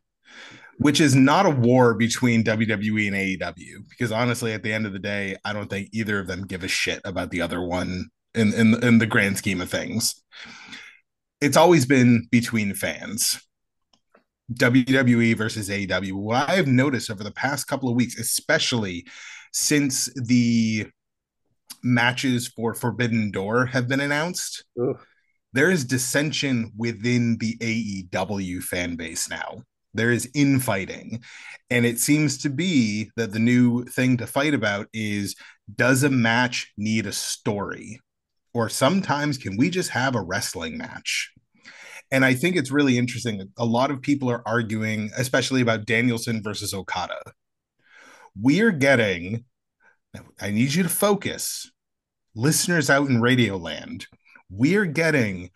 which 0.82 1.00
is 1.00 1.16
not 1.16 1.46
a 1.46 1.50
war 1.50 1.94
between 1.94 2.44
WWE 2.44 3.08
and 3.08 3.16
AEW 3.16 3.88
because 3.90 4.12
honestly 4.12 4.54
at 4.54 4.64
the 4.64 4.74
end 4.74 4.88
of 4.88 4.94
the 4.94 5.00
day 5.00 5.38
I 5.46 5.54
don't 5.54 5.70
think 5.70 5.90
either 5.94 6.20
of 6.20 6.28
them 6.28 6.48
give 6.48 6.64
a 6.64 6.68
shit 6.68 7.02
about 7.06 7.30
the 7.30 7.42
other 7.42 7.62
one 7.62 8.10
in 8.34 8.54
in 8.54 8.84
in 8.84 8.98
the 8.98 9.06
grand 9.06 9.38
scheme 9.38 9.62
of 9.62 9.70
things. 9.70 10.22
It's 11.40 11.58
always 11.58 11.86
been 11.86 12.28
between 12.32 12.74
fans. 12.74 13.40
WWE 14.54 15.38
versus 15.38 15.70
AEW. 15.70 16.14
What 16.14 16.50
I've 16.50 16.68
noticed 16.68 17.10
over 17.10 17.24
the 17.24 17.32
past 17.32 17.68
couple 17.68 17.88
of 17.88 17.96
weeks, 17.96 18.20
especially 18.20 19.08
since 19.54 20.10
the 20.16 20.88
matches 21.84 22.48
for 22.50 22.74
Forbidden 22.74 23.32
Door 23.32 23.68
have 23.68 23.88
been 23.88 24.02
announced, 24.02 24.66
Ugh. 24.82 25.00
there 25.54 25.72
is 25.72 25.86
dissension 25.86 26.72
within 26.76 27.38
the 27.38 27.56
AEW 27.60 28.62
fan 28.62 28.98
base 28.98 29.30
now. 29.30 29.64
There 29.94 30.12
is 30.12 30.30
infighting. 30.34 31.24
And 31.70 31.86
it 31.86 32.00
seems 32.00 32.38
to 32.40 32.50
be 32.50 33.12
that 33.16 33.32
the 33.32 33.40
new 33.40 33.86
thing 33.86 34.18
to 34.18 34.28
fight 34.28 34.54
about 34.54 34.88
is 34.94 35.36
does 35.76 36.04
a 36.04 36.10
match 36.10 36.72
need 36.78 37.06
a 37.06 37.12
story? 37.12 38.00
Or 38.54 38.68
sometimes 38.70 39.38
can 39.38 39.58
we 39.58 39.70
just 39.70 39.90
have 39.92 40.16
a 40.16 40.22
wrestling 40.22 40.78
match? 40.78 41.32
And 42.12 42.26
I 42.26 42.34
think 42.34 42.58
it's 42.58 42.72
really 42.72 42.98
interesting. 42.98 43.50
A 43.58 43.66
lot 43.66 43.90
of 43.90 44.02
people 44.02 44.30
are 44.30 44.46
arguing, 44.46 45.12
especially 45.18 45.62
about 45.62 45.86
Danielson 45.86 46.44
versus 46.44 46.74
Okada. 46.74 47.20
We 48.40 48.62
are 48.62 48.72
getting, 48.72 49.46
I 50.40 50.52
need 50.52 50.74
you 50.74 50.84
to 50.84 50.90
focus, 50.90 51.72
listeners 52.36 52.90
out 52.90 53.08
in 53.08 53.22
Radio 53.22 53.56
Land. 53.56 54.08
We 54.50 54.76
are 54.76 54.86
getting 54.86 55.52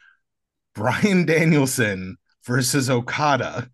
Bryan 0.74 1.26
Danielson 1.26 2.18
versus 2.46 2.90
Okada. 2.90 3.70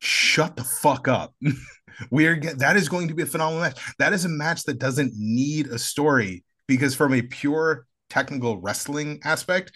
Shut 0.00 0.56
the 0.56 0.64
fuck 0.64 1.08
up. 1.08 1.34
we 2.10 2.26
are 2.26 2.36
get, 2.36 2.58
that 2.58 2.76
is 2.76 2.88
going 2.88 3.08
to 3.08 3.14
be 3.14 3.22
a 3.22 3.26
phenomenal 3.26 3.62
match. 3.62 3.78
That 3.98 4.12
is 4.12 4.24
a 4.24 4.28
match 4.28 4.64
that 4.64 4.78
doesn't 4.78 5.12
need 5.16 5.68
a 5.68 5.78
story 5.78 6.44
because 6.66 6.94
from 6.94 7.14
a 7.14 7.22
pure 7.22 7.86
technical 8.08 8.58
wrestling 8.60 9.20
aspect, 9.24 9.72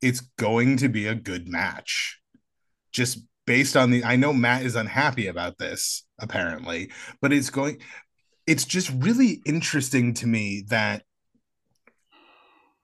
it's 0.00 0.20
going 0.38 0.76
to 0.78 0.88
be 0.88 1.06
a 1.06 1.14
good 1.14 1.48
match. 1.48 2.20
Just 2.92 3.20
based 3.46 3.76
on 3.76 3.90
the 3.90 4.04
I 4.04 4.16
know 4.16 4.32
Matt 4.32 4.62
is 4.62 4.76
unhappy 4.76 5.26
about 5.26 5.58
this 5.58 6.04
apparently, 6.20 6.92
but 7.20 7.32
it's 7.32 7.50
going 7.50 7.78
it's 8.46 8.64
just 8.64 8.90
really 8.98 9.40
interesting 9.46 10.14
to 10.14 10.26
me 10.26 10.64
that 10.68 11.02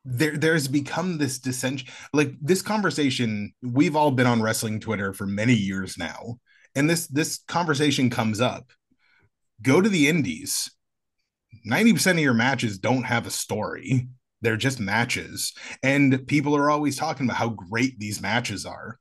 there 0.05 0.37
there's 0.37 0.69
become 0.69 1.19
this 1.19 1.39
dissension 1.39 1.87
like 2.15 2.33
this 2.41 2.63
conversation 2.63 3.53
we've 3.63 3.97
all 3.97 4.11
been 4.11 4.27
on 4.27 4.41
wrestling 4.41 4.81
twitter 4.81 5.13
for 5.13 5.27
many 5.27 5.53
years 5.53 5.99
now 5.99 6.39
and 6.79 6.89
this 6.89 7.09
this 7.09 7.41
conversation 7.49 8.09
comes 8.09 8.41
up. 8.41 8.71
Go 9.61 9.81
to 9.81 9.89
the 9.89 10.09
indies. 10.09 10.71
90% 11.69 12.13
of 12.13 12.19
your 12.21 12.35
matches 12.35 12.79
don't 12.79 13.03
have 13.03 13.27
a 13.27 13.31
story. 13.31 14.09
They're 14.43 14.57
just 14.57 14.79
matches. 14.79 15.53
And 15.83 16.25
people 16.29 16.57
are 16.57 16.71
always 16.71 16.97
talking 16.97 17.27
about 17.27 17.37
how 17.37 17.49
great 17.49 17.99
these 17.99 18.23
matches 18.23 18.65
are. 18.65 19.01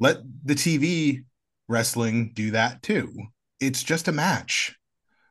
Let 0.00 0.18
the 0.44 0.54
tv 0.54 1.24
wrestling 1.68 2.32
do 2.34 2.50
that 2.50 2.82
too. 2.82 3.14
It's 3.60 3.84
just 3.84 4.08
a 4.08 4.12
match. 4.12 4.76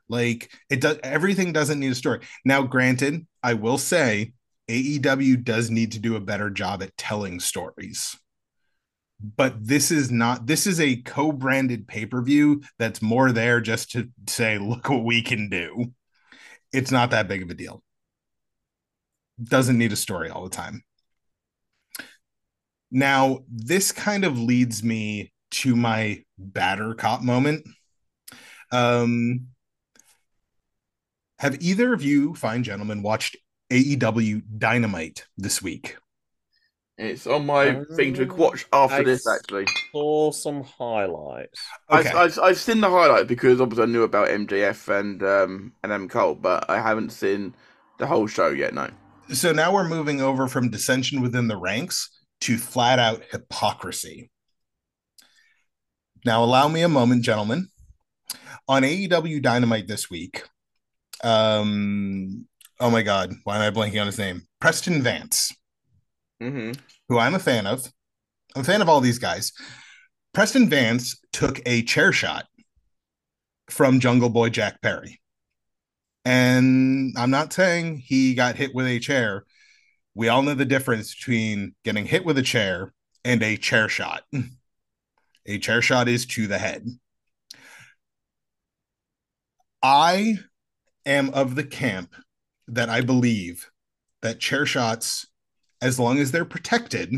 Like 0.07 0.49
it 0.69 0.79
does 0.79 0.99
everything 1.03 1.51
doesn't 1.51 1.81
need 1.81 1.91
a 1.91 1.95
story. 1.95 2.21
Now 2.45 2.63
granted 2.63 3.27
i 3.43 3.53
will 3.53 3.77
say 3.77 4.31
aew 4.69 5.43
does 5.43 5.69
need 5.69 5.91
to 5.93 5.99
do 5.99 6.15
a 6.15 6.21
better 6.21 6.49
job 6.49 6.81
at 6.81 6.95
telling 6.97 7.41
stories 7.41 8.17
but 9.19 9.55
this 9.65 9.91
is 9.91 10.11
not 10.11 10.45
this 10.45 10.67
is 10.67 10.79
a 10.79 10.97
co-branded 10.97 11.87
pay-per-view 11.87 12.61
that's 12.77 13.01
more 13.01 13.31
there 13.31 13.61
just 13.61 13.91
to 13.91 14.09
say 14.27 14.57
look 14.57 14.89
what 14.89 15.03
we 15.03 15.21
can 15.21 15.49
do. 15.49 15.91
It's 16.71 16.91
not 16.91 17.11
that 17.11 17.27
big 17.27 17.41
of 17.41 17.49
a 17.49 17.53
deal. 17.53 17.83
Doesn't 19.43 19.77
need 19.77 19.93
a 19.93 19.95
story 19.95 20.29
all 20.29 20.43
the 20.43 20.49
time. 20.49 20.83
Now 22.91 23.39
this 23.49 23.91
kind 23.91 24.23
of 24.23 24.39
leads 24.39 24.83
me 24.83 25.33
to 25.49 25.75
my 25.75 26.23
batter 26.37 26.93
cop 26.93 27.21
moment. 27.21 27.65
Um 28.71 29.47
have 31.39 31.61
either 31.61 31.93
of 31.93 32.03
you 32.03 32.33
fine 32.35 32.63
gentlemen 32.63 33.01
watched 33.01 33.37
aew 33.69 34.41
dynamite 34.57 35.25
this 35.37 35.61
week 35.61 35.97
It's 36.97 37.27
on 37.27 37.45
my 37.45 37.83
thing 37.95 38.13
to 38.15 38.25
watch 38.25 38.65
after 38.73 38.95
I 38.95 39.03
this. 39.03 39.27
s- 39.27 39.35
Actually, 39.39 39.65
Saw 39.91 40.31
some 40.31 40.63
highlights. 40.63 41.61
Okay. 41.91 42.09
I've, 42.09 42.15
I've 42.15 42.39
I've 42.39 42.57
seen 42.57 42.81
the 42.81 42.89
highlight 42.89 43.27
because 43.27 43.61
obviously 43.61 43.83
I 43.83 43.87
knew 43.87 44.03
about 44.03 44.29
MJF 44.29 44.87
and 44.99 45.21
um 45.23 45.73
and 45.83 45.91
M 45.91 46.09
Cole, 46.09 46.33
but 46.35 46.67
I 46.69 46.81
haven't 46.81 47.11
seen 47.11 47.53
the 47.99 48.07
whole 48.07 48.25
show 48.27 48.49
yet. 48.49 48.73
No. 48.73 48.89
so 49.31 49.51
now 49.51 49.73
we're 49.73 49.87
moving 49.87 50.21
over 50.21 50.47
from 50.47 50.69
dissension 50.71 51.21
within 51.21 51.47
the 51.47 51.57
ranks 51.57 52.09
to 52.41 52.57
flat 52.57 52.97
out 52.99 53.21
hypocrisy. 53.31 54.31
Now, 56.25 56.43
allow 56.43 56.67
me 56.67 56.81
a 56.81 56.89
moment, 56.89 57.23
gentlemen. 57.23 57.67
On 58.67 58.81
AEW 58.83 59.41
Dynamite 59.41 59.87
this 59.87 60.09
week, 60.09 60.43
um, 61.23 62.45
oh 62.79 62.89
my 62.89 63.01
God, 63.01 63.33
why 63.43 63.55
am 63.55 63.61
I 63.61 63.69
blanking 63.75 64.01
on 64.01 64.07
his 64.07 64.17
name? 64.17 64.41
Preston 64.59 65.01
Vance, 65.01 65.53
hmm 66.41 66.71
who 67.09 67.17
I'm 67.17 67.35
a 67.35 67.39
fan 67.39 67.65
of. 67.65 67.91
I'm 68.55 68.61
a 68.61 68.65
fan 68.65 68.81
of 68.81 68.89
all 68.89 69.01
these 69.01 69.19
guys. 69.19 69.53
Preston 70.33 70.69
Vance 70.69 71.19
took 71.31 71.61
a 71.65 71.83
chair 71.83 72.11
shot 72.11 72.45
from 73.69 73.99
Jungle 73.99 74.29
Boy 74.29 74.49
Jack 74.49 74.81
Perry. 74.81 75.21
And 76.25 77.13
I'm 77.17 77.31
not 77.31 77.53
saying 77.53 78.03
he 78.05 78.33
got 78.33 78.57
hit 78.57 78.75
with 78.75 78.87
a 78.87 78.99
chair. 78.99 79.45
We 80.15 80.27
all 80.27 80.41
know 80.41 80.53
the 80.53 80.65
difference 80.65 81.15
between 81.15 81.75
getting 81.85 82.05
hit 82.05 82.25
with 82.25 82.37
a 82.37 82.43
chair 82.43 82.93
and 83.23 83.41
a 83.41 83.55
chair 83.55 83.87
shot. 83.87 84.23
A 85.45 85.59
chair 85.59 85.81
shot 85.81 86.09
is 86.09 86.25
to 86.25 86.45
the 86.47 86.57
head. 86.57 86.85
I 89.81 90.39
am 91.05 91.29
of 91.29 91.55
the 91.55 91.63
camp 91.63 92.13
that 92.67 92.89
I 92.89 92.99
believe 92.99 93.71
that 94.21 94.41
chair 94.41 94.65
shots, 94.65 95.25
as 95.81 95.99
long 95.99 96.19
as 96.19 96.31
they're 96.31 96.45
protected, 96.45 97.13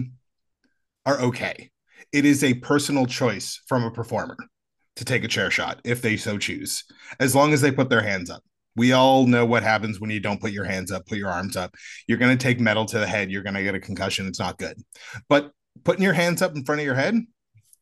are 1.05 1.19
okay. 1.21 1.71
It 2.11 2.25
is 2.25 2.43
a 2.43 2.55
personal 2.55 3.05
choice 3.05 3.61
from 3.67 3.83
a 3.83 3.91
performer 3.91 4.37
to 4.95 5.05
take 5.05 5.23
a 5.23 5.27
chair 5.27 5.49
shot 5.49 5.79
if 5.83 6.01
they 6.01 6.17
so 6.17 6.37
choose, 6.37 6.83
as 7.19 7.35
long 7.35 7.53
as 7.53 7.61
they 7.61 7.71
put 7.71 7.89
their 7.89 8.01
hands 8.01 8.29
up. 8.29 8.43
We 8.75 8.93
all 8.93 9.25
know 9.25 9.45
what 9.45 9.63
happens 9.63 9.99
when 9.99 10.09
you 10.09 10.19
don't 10.19 10.41
put 10.41 10.51
your 10.51 10.65
hands 10.65 10.91
up, 10.91 11.05
put 11.05 11.17
your 11.17 11.29
arms 11.29 11.57
up. 11.57 11.75
You're 12.07 12.17
going 12.17 12.37
to 12.37 12.41
take 12.41 12.59
metal 12.59 12.85
to 12.85 12.99
the 12.99 13.07
head. 13.07 13.31
You're 13.31 13.43
going 13.43 13.55
to 13.55 13.63
get 13.63 13.75
a 13.75 13.79
concussion. 13.79 14.27
It's 14.27 14.39
not 14.39 14.57
good. 14.57 14.77
But 15.27 15.51
putting 15.83 16.03
your 16.03 16.13
hands 16.13 16.41
up 16.41 16.55
in 16.55 16.63
front 16.63 16.79
of 16.81 16.85
your 16.85 16.95
head, 16.95 17.15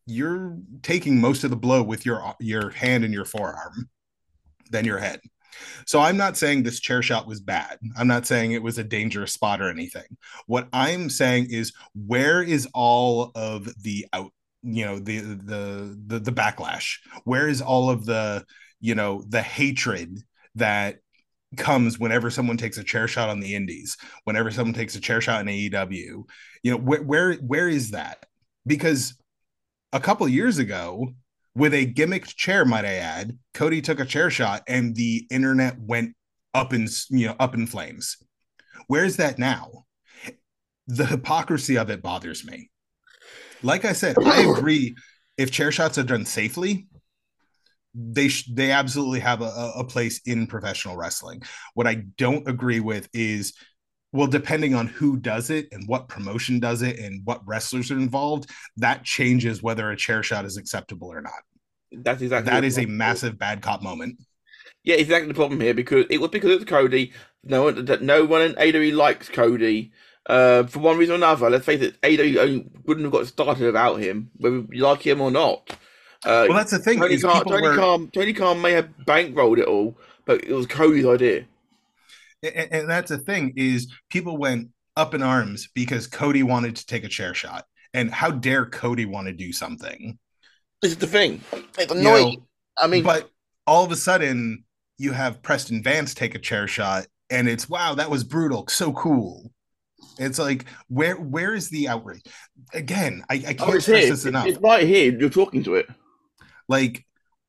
you're 0.05 0.57
taking 0.83 1.19
most 1.19 1.43
of 1.43 1.49
the 1.49 1.57
blow 1.57 1.83
with 1.83 2.05
your 2.05 2.33
your 2.39 2.69
hand 2.69 3.03
and 3.03 3.13
your 3.13 3.25
forearm 3.25 3.89
than 4.71 4.85
your 4.85 4.97
head. 4.97 5.19
So 5.85 5.99
I'm 5.99 6.17
not 6.17 6.37
saying 6.37 6.63
this 6.63 6.79
chair 6.79 7.01
shot 7.01 7.27
was 7.27 7.39
bad. 7.39 7.77
I'm 7.97 8.07
not 8.07 8.25
saying 8.25 8.51
it 8.51 8.63
was 8.63 8.77
a 8.77 8.83
dangerous 8.83 9.33
spot 9.33 9.61
or 9.61 9.69
anything. 9.69 10.17
What 10.45 10.67
I'm 10.73 11.09
saying 11.09 11.47
is 11.49 11.73
where 11.95 12.41
is 12.41 12.67
all 12.73 13.31
of 13.35 13.69
the 13.81 14.05
out, 14.13 14.31
you 14.63 14.85
know, 14.85 14.99
the 14.99 15.19
the 15.19 15.97
the 16.07 16.19
the 16.19 16.31
backlash? 16.31 16.97
Where 17.23 17.47
is 17.47 17.61
all 17.61 17.89
of 17.89 18.05
the, 18.05 18.45
you 18.79 18.95
know, 18.95 19.23
the 19.27 19.41
hatred 19.41 20.19
that 20.55 20.97
comes 21.55 21.97
whenever 21.97 22.29
someone 22.29 22.57
takes 22.57 22.77
a 22.77 22.83
chair 22.83 23.07
shot 23.07 23.29
on 23.29 23.39
the 23.39 23.55
indies, 23.55 23.97
whenever 24.25 24.51
someone 24.51 24.73
takes 24.73 24.95
a 24.95 25.01
chair 25.01 25.21
shot 25.21 25.41
in 25.41 25.47
AEW? 25.47 26.23
You 26.63 26.71
know, 26.71 26.77
where 26.77 27.01
where 27.03 27.33
where 27.35 27.69
is 27.69 27.91
that? 27.91 28.25
Because 28.65 29.15
a 29.93 29.99
couple 29.99 30.27
years 30.27 30.57
ago, 30.57 31.13
with 31.57 31.73
a 31.73 31.91
gimmicked 31.91 32.35
chair, 32.35 32.65
might 32.65 32.85
I 32.85 32.95
add, 32.95 33.37
Cody 33.55 33.81
took 33.81 33.99
a 33.99 34.05
chair 34.05 34.29
shot 34.29 34.61
and 34.67 34.95
the 34.95 35.25
internet 35.31 35.79
went 35.79 36.15
up 36.53 36.71
in 36.71 36.87
you 37.09 37.27
know 37.27 37.35
up 37.39 37.55
in 37.55 37.65
flames. 37.65 38.17
Where's 38.87 39.17
that 39.17 39.39
now? 39.39 39.85
The 40.85 41.05
hypocrisy 41.05 41.77
of 41.77 41.89
it 41.89 42.03
bothers 42.03 42.45
me. 42.45 42.69
Like 43.63 43.85
I 43.85 43.93
said, 43.93 44.17
I 44.23 44.41
agree. 44.41 44.95
If 45.37 45.51
chair 45.51 45.71
shots 45.71 45.97
are 45.97 46.03
done 46.03 46.25
safely, 46.25 46.87
they 47.95 48.27
sh- 48.27 48.49
they 48.53 48.71
absolutely 48.71 49.19
have 49.21 49.41
a, 49.41 49.73
a 49.75 49.83
place 49.83 50.21
in 50.25 50.45
professional 50.45 50.95
wrestling. 50.95 51.41
What 51.73 51.87
I 51.87 52.03
don't 52.17 52.47
agree 52.47 52.81
with 52.81 53.09
is 53.13 53.53
well, 54.13 54.27
depending 54.27 54.73
on 54.73 54.87
who 54.87 55.17
does 55.17 55.49
it 55.49 55.67
and 55.71 55.87
what 55.87 56.07
promotion 56.07 56.59
does 56.59 56.81
it 56.81 56.97
and 56.97 57.21
what 57.25 57.41
wrestlers 57.45 57.91
are 57.91 57.99
involved, 57.99 58.49
that 58.77 59.03
changes 59.03 59.61
whether 59.61 59.91
a 59.91 59.97
chair 59.97 60.23
shot 60.23 60.45
is 60.45 60.57
acceptable 60.57 61.09
or 61.09 61.21
not. 61.21 61.33
That's 61.91 62.21
exactly 62.21 62.51
that 62.51 62.63
is 62.63 62.77
a 62.77 62.85
massive 62.85 63.37
bad 63.37 63.61
cop 63.61 63.81
moment. 63.81 64.21
Yeah, 64.83 64.95
exactly 64.95 65.27
the 65.27 65.33
problem 65.33 65.59
here 65.61 65.73
because 65.73 66.05
it 66.09 66.19
was 66.19 66.29
because 66.31 66.51
it's 66.51 66.65
Cody. 66.65 67.13
No 67.43 67.63
one, 67.63 67.85
that 67.85 68.01
no 68.01 68.25
one 68.25 68.41
in 68.41 68.55
AW 68.57 68.95
likes 68.95 69.29
Cody. 69.29 69.91
Uh, 70.25 70.63
for 70.67 70.79
one 70.79 70.97
reason 70.97 71.13
or 71.13 71.15
another. 71.17 71.49
Let's 71.49 71.65
face 71.65 71.81
it, 71.81 71.95
AW 72.03 72.63
wouldn't 72.85 73.05
have 73.05 73.13
got 73.13 73.27
started 73.27 73.65
without 73.65 73.95
him, 74.01 74.29
whether 74.35 74.63
you 74.71 74.83
like 74.83 75.01
him 75.01 75.21
or 75.21 75.31
not. 75.31 75.69
Uh, 76.25 76.45
Well, 76.49 76.53
that's 76.57 76.71
the 76.71 76.79
thing. 76.79 76.99
Tony 76.99 77.13
is 77.13 77.23
Khan, 77.23 77.45
Tony 77.45 77.61
were- 77.61 77.75
Khan, 77.75 78.09
Tony 78.13 78.33
Khan 78.33 78.61
may 78.61 78.73
have 78.73 78.89
bankrolled 79.05 79.59
it 79.59 79.65
all, 79.67 79.97
but 80.25 80.43
it 80.43 80.51
was 80.51 80.65
Cody's 80.67 81.05
idea. 81.05 81.45
and, 82.43 82.67
and 82.71 82.89
that's 82.89 83.09
the 83.09 83.17
thing 83.17 83.53
is 83.55 83.87
people 84.09 84.37
went 84.37 84.69
up 84.97 85.13
in 85.13 85.23
arms 85.23 85.69
because 85.73 86.07
Cody 86.07 86.43
wanted 86.43 86.75
to 86.75 86.85
take 86.85 87.03
a 87.05 87.09
chair 87.09 87.33
shot. 87.33 87.65
And 87.93 88.11
how 88.11 88.31
dare 88.31 88.65
Cody 88.65 89.05
want 89.05 89.27
to 89.27 89.33
do 89.33 89.53
something? 89.53 90.19
This 90.81 90.91
is 90.91 90.97
the 90.97 91.07
thing. 91.07 91.41
It's 91.77 91.91
You 91.93 91.99
annoying. 91.99 92.33
know, 92.35 92.47
I 92.77 92.87
mean, 92.87 93.03
but 93.03 93.29
all 93.65 93.83
of 93.83 93.91
a 93.91 93.95
sudden 93.95 94.63
you 94.97 95.11
have 95.11 95.41
Preston 95.41 95.83
Vance 95.83 96.13
take 96.13 96.35
a 96.35 96.39
chair 96.39 96.67
shot 96.67 97.07
and 97.29 97.49
it's 97.49 97.69
wow, 97.69 97.95
that 97.95 98.09
was 98.09 98.23
brutal, 98.23 98.65
so 98.69 98.93
cool. 98.93 99.51
It's 100.19 100.39
like 100.39 100.65
where 100.87 101.15
where 101.15 101.53
is 101.53 101.69
the 101.69 101.87
outrage? 101.89 102.23
Again, 102.73 103.23
I, 103.29 103.35
I 103.35 103.55
oh, 103.59 103.65
can't 103.65 103.69
oh, 103.75 103.79
stress 103.79 104.03
here. 104.03 104.09
this 104.11 104.25
enough. 104.25 104.47
It's 104.47 104.59
right 104.59 104.87
here. 104.87 105.17
You're 105.17 105.29
talking 105.29 105.63
to 105.63 105.75
it. 105.75 105.87
like 106.67 107.05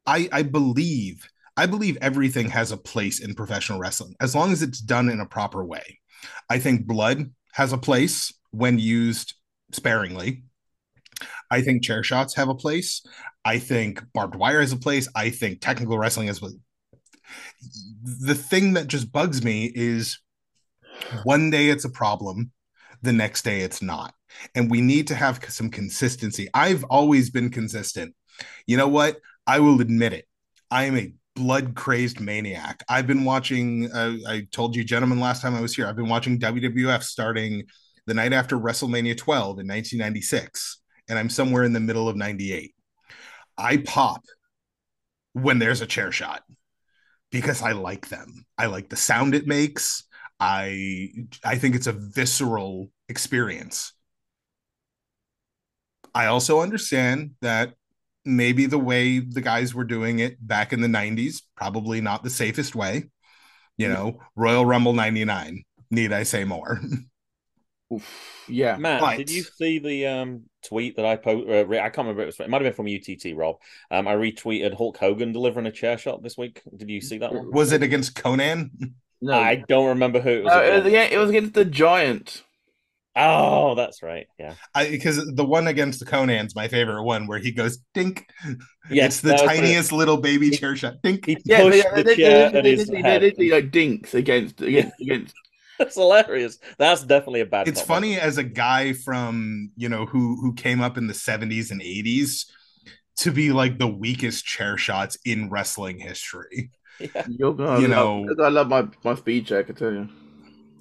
I 0.07 0.29
I 0.33 0.43
believe 0.43 1.29
I 1.57 1.66
believe 1.66 1.99
everything 2.01 2.49
has 2.51 2.72
a 2.72 2.76
place 2.76 3.20
in 3.20 3.35
professional 3.35 3.79
wrestling 3.79 4.14
as 4.20 4.35
long 4.35 4.53
as 4.53 4.62
it's 4.62 4.81
done 4.81 5.09
in 5.09 5.20
a 5.20 5.26
proper 5.26 5.64
way. 5.64 6.01
I 6.49 6.59
think 6.59 6.87
blood 6.87 7.33
has 7.53 7.72
a 7.72 7.79
place 7.79 8.33
when 8.51 8.79
used 8.79 9.35
sparingly. 9.72 10.45
I 11.51 11.63
think 11.63 11.83
chair 11.83 12.03
shots 12.03 12.35
have 12.35 12.49
a 12.49 12.55
place. 12.55 13.05
I 13.45 13.59
think 13.59 14.03
barbed 14.13 14.35
wire 14.35 14.61
has 14.61 14.73
a 14.73 14.77
place. 14.77 15.09
I 15.15 15.31
think 15.31 15.61
technical 15.61 15.99
wrestling 15.99 16.27
has 16.27 16.43
a 16.43 16.49
the 18.03 18.35
thing 18.35 18.75
that 18.75 18.87
just 18.87 19.13
bugs 19.13 19.45
me 19.45 19.71
is 19.75 20.19
one 21.25 21.51
day 21.51 21.69
it's 21.69 21.85
a 21.85 21.91
problem, 21.91 22.53
the 23.03 23.13
next 23.13 23.43
day 23.43 23.61
it's 23.61 23.83
not. 23.83 24.15
And 24.55 24.71
we 24.71 24.81
need 24.81 25.07
to 25.09 25.15
have 25.15 25.41
some 25.49 25.71
consistency. 25.71 26.49
I've 26.55 26.85
always 26.85 27.31
been 27.31 27.51
consistent. 27.51 28.15
You 28.67 28.77
know 28.77 28.89
what? 28.89 29.19
I 29.47 29.61
will 29.61 29.81
admit 29.81 30.13
it. 30.13 30.27
I 30.71 30.85
am 30.85 30.97
a 30.97 31.13
blood 31.35 31.75
crazed 31.75 32.21
maniac. 32.21 32.85
I've 32.89 33.07
been 33.07 33.25
watching, 33.25 33.91
uh, 33.93 34.17
I 34.27 34.47
told 34.51 34.77
you, 34.77 34.85
gentlemen, 34.85 35.21
last 35.21 35.41
time 35.41 35.55
I 35.55 35.61
was 35.61 35.75
here, 35.75 35.87
I've 35.87 35.97
been 35.97 36.09
watching 36.09 36.39
WWF 36.39 37.03
starting 37.03 37.65
the 38.07 38.15
night 38.15 38.33
after 38.33 38.59
WrestleMania 38.59 39.17
12 39.17 39.61
in 39.61 39.69
1996. 39.69 40.81
And 41.09 41.19
I'm 41.19 41.31
somewhere 41.31 41.65
in 41.65 41.73
the 41.73 41.81
middle 41.81 42.09
of 42.09 42.17
98. 42.17 42.75
I 43.57 43.79
pop 43.79 44.23
when 45.33 45.59
there's 45.59 45.81
a 45.81 45.87
chair 45.87 46.13
shot 46.13 46.43
because 47.31 47.63
I 47.63 47.73
like 47.73 48.09
them. 48.09 48.45
I 48.57 48.67
like 48.67 48.89
the 48.89 48.97
sound 48.97 49.35
it 49.35 49.47
makes. 49.47 50.05
I 50.41 51.11
I 51.45 51.59
think 51.59 51.75
it's 51.75 51.87
a 51.87 51.93
visceral 51.93 52.91
experience. 53.09 53.93
I 56.15 56.27
also 56.27 56.61
understand 56.61 57.33
that 57.43 57.75
maybe 58.25 58.67
the 58.67 58.79
way 58.79 59.19
the 59.21 59.41
guys 59.41 59.75
were 59.75 59.85
doing 59.85 60.19
it 60.19 60.45
back 60.47 60.73
in 60.73 60.81
the 60.81 60.89
90s 60.89 61.43
probably 61.57 62.01
not 62.01 62.23
the 62.23 62.31
safest 62.31 62.75
way. 62.75 63.11
You 63.77 63.89
know, 63.89 64.21
Royal 64.37 64.67
Rumble 64.67 64.93
99. 64.93 65.65
Need 65.91 66.13
I 66.13 66.25
say 66.25 66.45
more? 66.45 66.81
Oof, 67.93 68.45
yeah. 68.49 68.77
Matt, 68.77 69.03
Right. 69.03 69.19
did 69.19 69.31
you 69.31 69.43
see 69.43 69.79
the 69.79 70.07
um, 70.07 70.43
tweet 70.69 70.97
that 70.97 71.05
I 71.05 71.16
po- 71.16 71.43
uh, 71.43 71.75
I 71.75 71.91
can't 71.91 71.99
remember. 71.99 72.23
It, 72.23 72.27
was, 72.27 72.41
it 72.41 72.49
might 72.49 72.62
have 72.62 72.77
been 72.77 72.87
from 72.87 72.87
UTT, 72.87 73.37
Rob. 73.37 73.57
Um, 73.91 74.07
I 74.07 74.14
retweeted 74.14 74.75
Hulk 74.75 74.97
Hogan 74.97 75.33
delivering 75.33 75.66
a 75.66 75.73
chair 75.73 75.99
shot 75.99 76.23
this 76.23 76.37
week. 76.37 76.62
Did 76.77 76.91
you 76.91 77.01
see 77.01 77.19
that 77.19 77.33
one? 77.33 77.51
Was 77.51 77.73
it 77.73 77.83
against 77.83 78.14
Conan? 78.14 78.95
No, 79.21 79.35
I 79.35 79.57
don't 79.57 79.89
remember 79.89 80.21
who 80.21 80.31
it 80.31 80.45
was. 80.45 80.53
No, 80.53 80.62
it 80.62 80.75
was 80.77 80.87
against. 80.87 80.87
against, 80.87 81.12
it 81.12 81.19
was 81.19 81.31
against 81.31 81.55
the 81.55 81.64
Giant. 81.64 82.45
Oh, 83.21 83.75
that's 83.75 84.01
right. 84.03 84.29
Yeah. 84.39 84.55
Because 84.75 85.25
the 85.35 85.45
one 85.45 85.66
against 85.66 85.99
the 85.99 86.07
Conan's 86.07 86.55
my 86.55 86.69
favorite 86.69 87.03
one 87.03 87.27
where 87.27 87.41
he 87.41 87.51
goes 87.51 87.79
dink. 87.93 88.29
Yes, 88.91 89.14
it's 89.14 89.21
the 89.23 89.29
that 89.31 89.43
was 89.43 89.51
tiniest 89.51 89.93
little 89.93 90.19
baby 90.19 90.51
chair 90.51 90.77
shot. 90.77 91.03
Dink. 91.03 91.27
He 91.27 91.37
Yeah, 91.45 91.62
pushed 91.62 91.85
they, 91.95 92.03
the 92.03 92.05
they, 92.05 92.16
chair 92.16 92.51
they, 92.51 92.59
at 92.59 92.64
they, 92.64 92.77
his 92.77 92.87
they, 92.87 93.03
head. 93.03 93.23
they, 93.23 93.31
they, 93.33 93.51
like 93.51 93.71
dinks 93.71 94.14
against 94.14 94.61
against 94.61 95.01
against. 95.01 95.35
That's 95.79 95.95
hilarious. 95.95 96.59
That's 96.79 97.03
definitely 97.05 97.41
a 97.43 97.47
bad. 97.47 97.68
it's 97.68 97.81
cop 97.81 97.89
funny 97.89 98.09
moment. 98.11 98.24
as 98.24 98.39
a 98.39 98.45
guy 98.45 98.93
from 98.93 99.70
you 99.76 99.89
know 99.89 100.07
who 100.07 100.37
who 100.41 100.55
came 100.55 100.81
up 100.81 100.99
in 100.99 101.07
the 101.07 101.14
70s 101.14 101.70
and 101.70 101.81
80s 101.81 102.47
to 103.18 103.33
be 103.33 103.51
like 103.53 103.79
the 103.79 103.87
weakest 103.89 104.45
chair 104.45 104.76
shots 104.76 105.16
in 105.24 105.51
wrestling 105.51 105.99
history 105.99 106.70
Yeah. 107.01 107.26
You're 107.29 107.55
gonna 107.55 107.81
You 107.81 107.89
love, 107.89 108.26
know- 108.39 108.45
I 108.45 108.49
love 108.49 108.68
my 108.68 108.89
my 109.05 109.14
speed 109.14 109.47
check. 109.47 109.70
I 109.70 109.72
tell 109.72 109.93
you. 109.93 110.09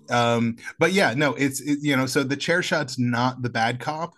um 0.10 0.56
but 0.80 0.92
yeah 0.94 1.14
no 1.14 1.34
it's 1.36 1.60
it, 1.62 1.80
you 1.82 1.96
know 1.96 2.06
so 2.08 2.24
the 2.24 2.36
chair 2.38 2.64
shot's 2.64 2.98
not 2.98 3.42
the 3.42 3.50
bad 3.50 3.80
cop 3.80 4.14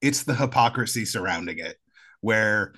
it's 0.00 0.22
the 0.24 0.34
hypocrisy 0.34 1.04
surrounding 1.04 1.58
it 1.58 1.76
where 2.20 2.72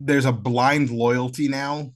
there's 0.00 0.24
a 0.26 0.32
blind 0.32 0.90
loyalty 0.90 1.48
now 1.48 1.92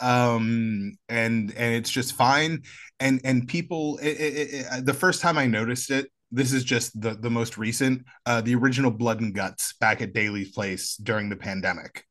um 0.00 0.96
and 1.08 1.52
and 1.56 1.74
it's 1.74 1.90
just 1.90 2.14
fine. 2.14 2.62
And 2.98 3.20
and 3.24 3.46
people 3.48 3.98
it, 3.98 4.08
it, 4.08 4.66
it, 4.72 4.86
the 4.86 4.94
first 4.94 5.20
time 5.20 5.38
i 5.38 5.46
noticed 5.46 5.90
it 5.90 6.10
this 6.32 6.52
is 6.52 6.64
just 6.64 6.98
the 7.00 7.14
the 7.14 7.30
most 7.30 7.58
recent 7.58 8.04
uh 8.26 8.40
the 8.40 8.54
original 8.54 8.90
blood 8.90 9.20
and 9.20 9.34
guts 9.34 9.74
back 9.80 10.00
at 10.00 10.12
Daily's 10.12 10.52
place 10.52 10.96
during 10.96 11.28
the 11.28 11.36
pandemic. 11.36 12.04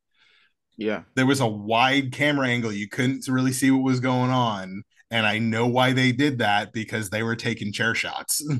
Yeah. 0.76 1.02
there 1.14 1.26
was 1.26 1.40
a 1.40 1.46
wide 1.46 2.10
camera 2.10 2.48
angle. 2.48 2.72
You 2.72 2.88
couldn't 2.88 3.28
really 3.28 3.52
see 3.52 3.70
what 3.70 3.82
was 3.82 4.00
going 4.00 4.30
on. 4.30 4.82
And 5.10 5.26
i 5.26 5.38
know 5.38 5.66
why 5.66 5.92
they 5.92 6.12
did 6.12 6.38
that 6.38 6.72
because 6.72 7.10
they 7.10 7.22
were 7.22 7.36
taking 7.36 7.72
chair 7.72 7.94
shots. 7.94 8.42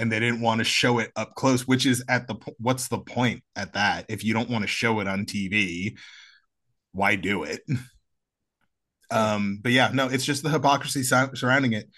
And 0.00 0.12
they 0.12 0.20
didn't 0.20 0.42
want 0.42 0.60
to 0.60 0.64
show 0.64 1.00
it 1.00 1.10
up 1.16 1.34
close 1.34 1.66
which 1.66 1.84
is 1.84 2.04
at 2.08 2.28
the 2.28 2.36
what's 2.60 2.86
the 2.86 3.00
point 3.00 3.42
at 3.56 3.72
that? 3.72 4.06
If 4.08 4.22
you 4.22 4.32
don't 4.32 4.48
want 4.48 4.62
to 4.62 4.68
show 4.68 5.00
it 5.00 5.08
on 5.08 5.24
tv 5.26 5.96
why 6.92 7.16
do 7.16 7.42
it 7.42 7.60
um 9.10 9.58
but 9.62 9.72
yeah 9.72 9.90
no 9.92 10.06
it's 10.08 10.24
just 10.24 10.42
the 10.42 10.50
hypocrisy 10.50 11.02
surrounding 11.02 11.72
it. 11.72 11.88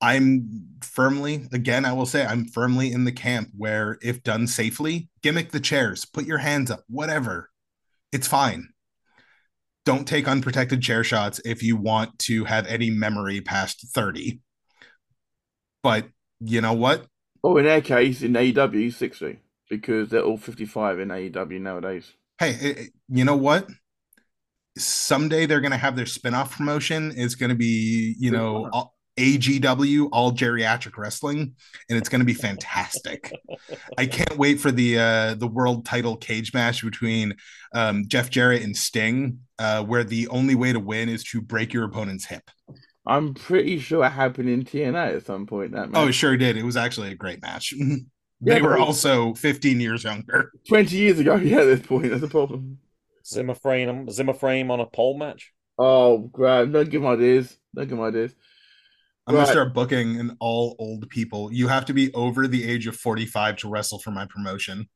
I'm 0.00 0.66
firmly 0.82 1.46
again 1.52 1.84
i 1.84 1.92
will 1.92 2.04
say 2.04 2.26
i'm 2.26 2.46
firmly 2.46 2.92
in 2.92 3.04
the 3.04 3.12
camp 3.12 3.48
where 3.56 3.96
if 4.02 4.22
done 4.22 4.46
safely 4.46 5.08
gimmick 5.22 5.52
the 5.52 5.60
chairs 5.60 6.04
put 6.04 6.26
your 6.26 6.38
hands 6.38 6.70
up 6.70 6.84
whatever 6.88 7.50
it's 8.12 8.28
fine. 8.28 8.68
Don't 9.84 10.06
take 10.06 10.28
unprotected 10.28 10.80
chair 10.82 11.04
shots 11.04 11.40
if 11.44 11.62
you 11.62 11.76
want 11.76 12.18
to 12.20 12.44
have 12.44 12.66
any 12.66 12.90
memory 12.90 13.40
past 13.40 13.86
30 13.92 14.40
but 15.84 16.08
you 16.40 16.62
know 16.62 16.72
what? 16.72 17.06
Oh, 17.44 17.58
in 17.58 17.66
their 17.66 17.82
case, 17.82 18.22
in 18.22 18.32
AEW, 18.32 18.74
he's 18.74 18.96
60 18.96 19.38
because 19.68 20.08
they're 20.08 20.22
all 20.22 20.38
55 20.38 20.98
in 20.98 21.08
AEW 21.08 21.60
nowadays. 21.60 22.12
hey 22.38 22.56
eh, 22.60 22.84
you 23.08 23.24
know 23.24 23.36
what 23.36 23.68
someday 24.76 25.46
they're 25.46 25.60
going 25.60 25.70
to 25.70 25.76
have 25.76 25.96
their 25.96 26.06
spin-off 26.06 26.56
promotion 26.56 27.12
it's 27.16 27.34
going 27.34 27.50
to 27.50 27.56
be 27.56 28.14
you 28.18 28.30
know 28.30 28.68
all, 28.72 28.94
agw 29.16 30.08
all 30.12 30.32
geriatric 30.32 30.96
wrestling 30.96 31.54
and 31.88 31.98
it's 31.98 32.08
going 32.08 32.20
to 32.20 32.24
be 32.24 32.34
fantastic 32.34 33.32
i 33.98 34.06
can't 34.06 34.36
wait 34.36 34.58
for 34.58 34.72
the 34.72 34.98
uh 34.98 35.34
the 35.34 35.46
world 35.46 35.86
title 35.86 36.16
cage 36.16 36.52
match 36.52 36.82
between 36.82 37.34
um 37.74 38.04
jeff 38.08 38.30
jarrett 38.30 38.62
and 38.62 38.76
sting 38.76 39.38
uh 39.60 39.82
where 39.82 40.02
the 40.02 40.26
only 40.28 40.56
way 40.56 40.72
to 40.72 40.80
win 40.80 41.08
is 41.08 41.22
to 41.22 41.40
break 41.40 41.72
your 41.72 41.84
opponent's 41.84 42.26
hip 42.26 42.50
I'm 43.06 43.34
pretty 43.34 43.80
sure 43.80 44.02
it 44.02 44.12
happened 44.12 44.48
in 44.48 44.64
TNA 44.64 45.16
at 45.16 45.26
some 45.26 45.44
point. 45.44 45.72
That 45.72 45.90
oh 45.92 46.08
it 46.08 46.12
sure 46.12 46.38
did 46.38 46.56
it 46.56 46.64
was 46.64 46.74
actually 46.74 47.12
a 47.12 47.14
great 47.14 47.42
match 47.42 47.74
they 48.40 48.60
but 48.60 48.62
were 48.62 48.78
also 48.78 49.34
15 49.34 49.80
years 49.80 50.04
younger 50.04 50.52
20 50.68 50.96
years 50.96 51.18
ago. 51.18 51.36
Yeah, 51.42 51.60
at 51.60 51.64
this 51.64 51.86
point, 51.86 52.10
that's 52.10 52.22
a 52.22 52.28
problem. 52.28 52.78
Zimmer 53.26 53.54
frame, 53.54 54.10
Zimmer 54.10 54.34
frame 54.34 54.70
on 54.70 54.80
a 54.80 54.86
pole 54.86 55.16
match. 55.16 55.52
Oh, 55.78 56.18
God. 56.18 56.72
Don't 56.72 56.90
give 56.90 57.02
my 57.02 57.12
ideas. 57.12 57.56
Don't 57.74 57.88
give 57.88 57.98
my 57.98 58.08
ideas. 58.08 58.34
I'm 59.26 59.34
gonna 59.34 59.46
start 59.46 59.72
booking 59.72 60.20
an 60.20 60.36
all 60.38 60.76
old 60.78 61.08
people. 61.08 61.50
You 61.50 61.66
have 61.68 61.86
to 61.86 61.94
be 61.94 62.12
over 62.12 62.46
the 62.46 62.62
age 62.62 62.86
of 62.86 62.94
45 62.94 63.56
to 63.56 63.68
wrestle 63.68 63.98
for 63.98 64.10
my 64.10 64.26
promotion. 64.26 64.88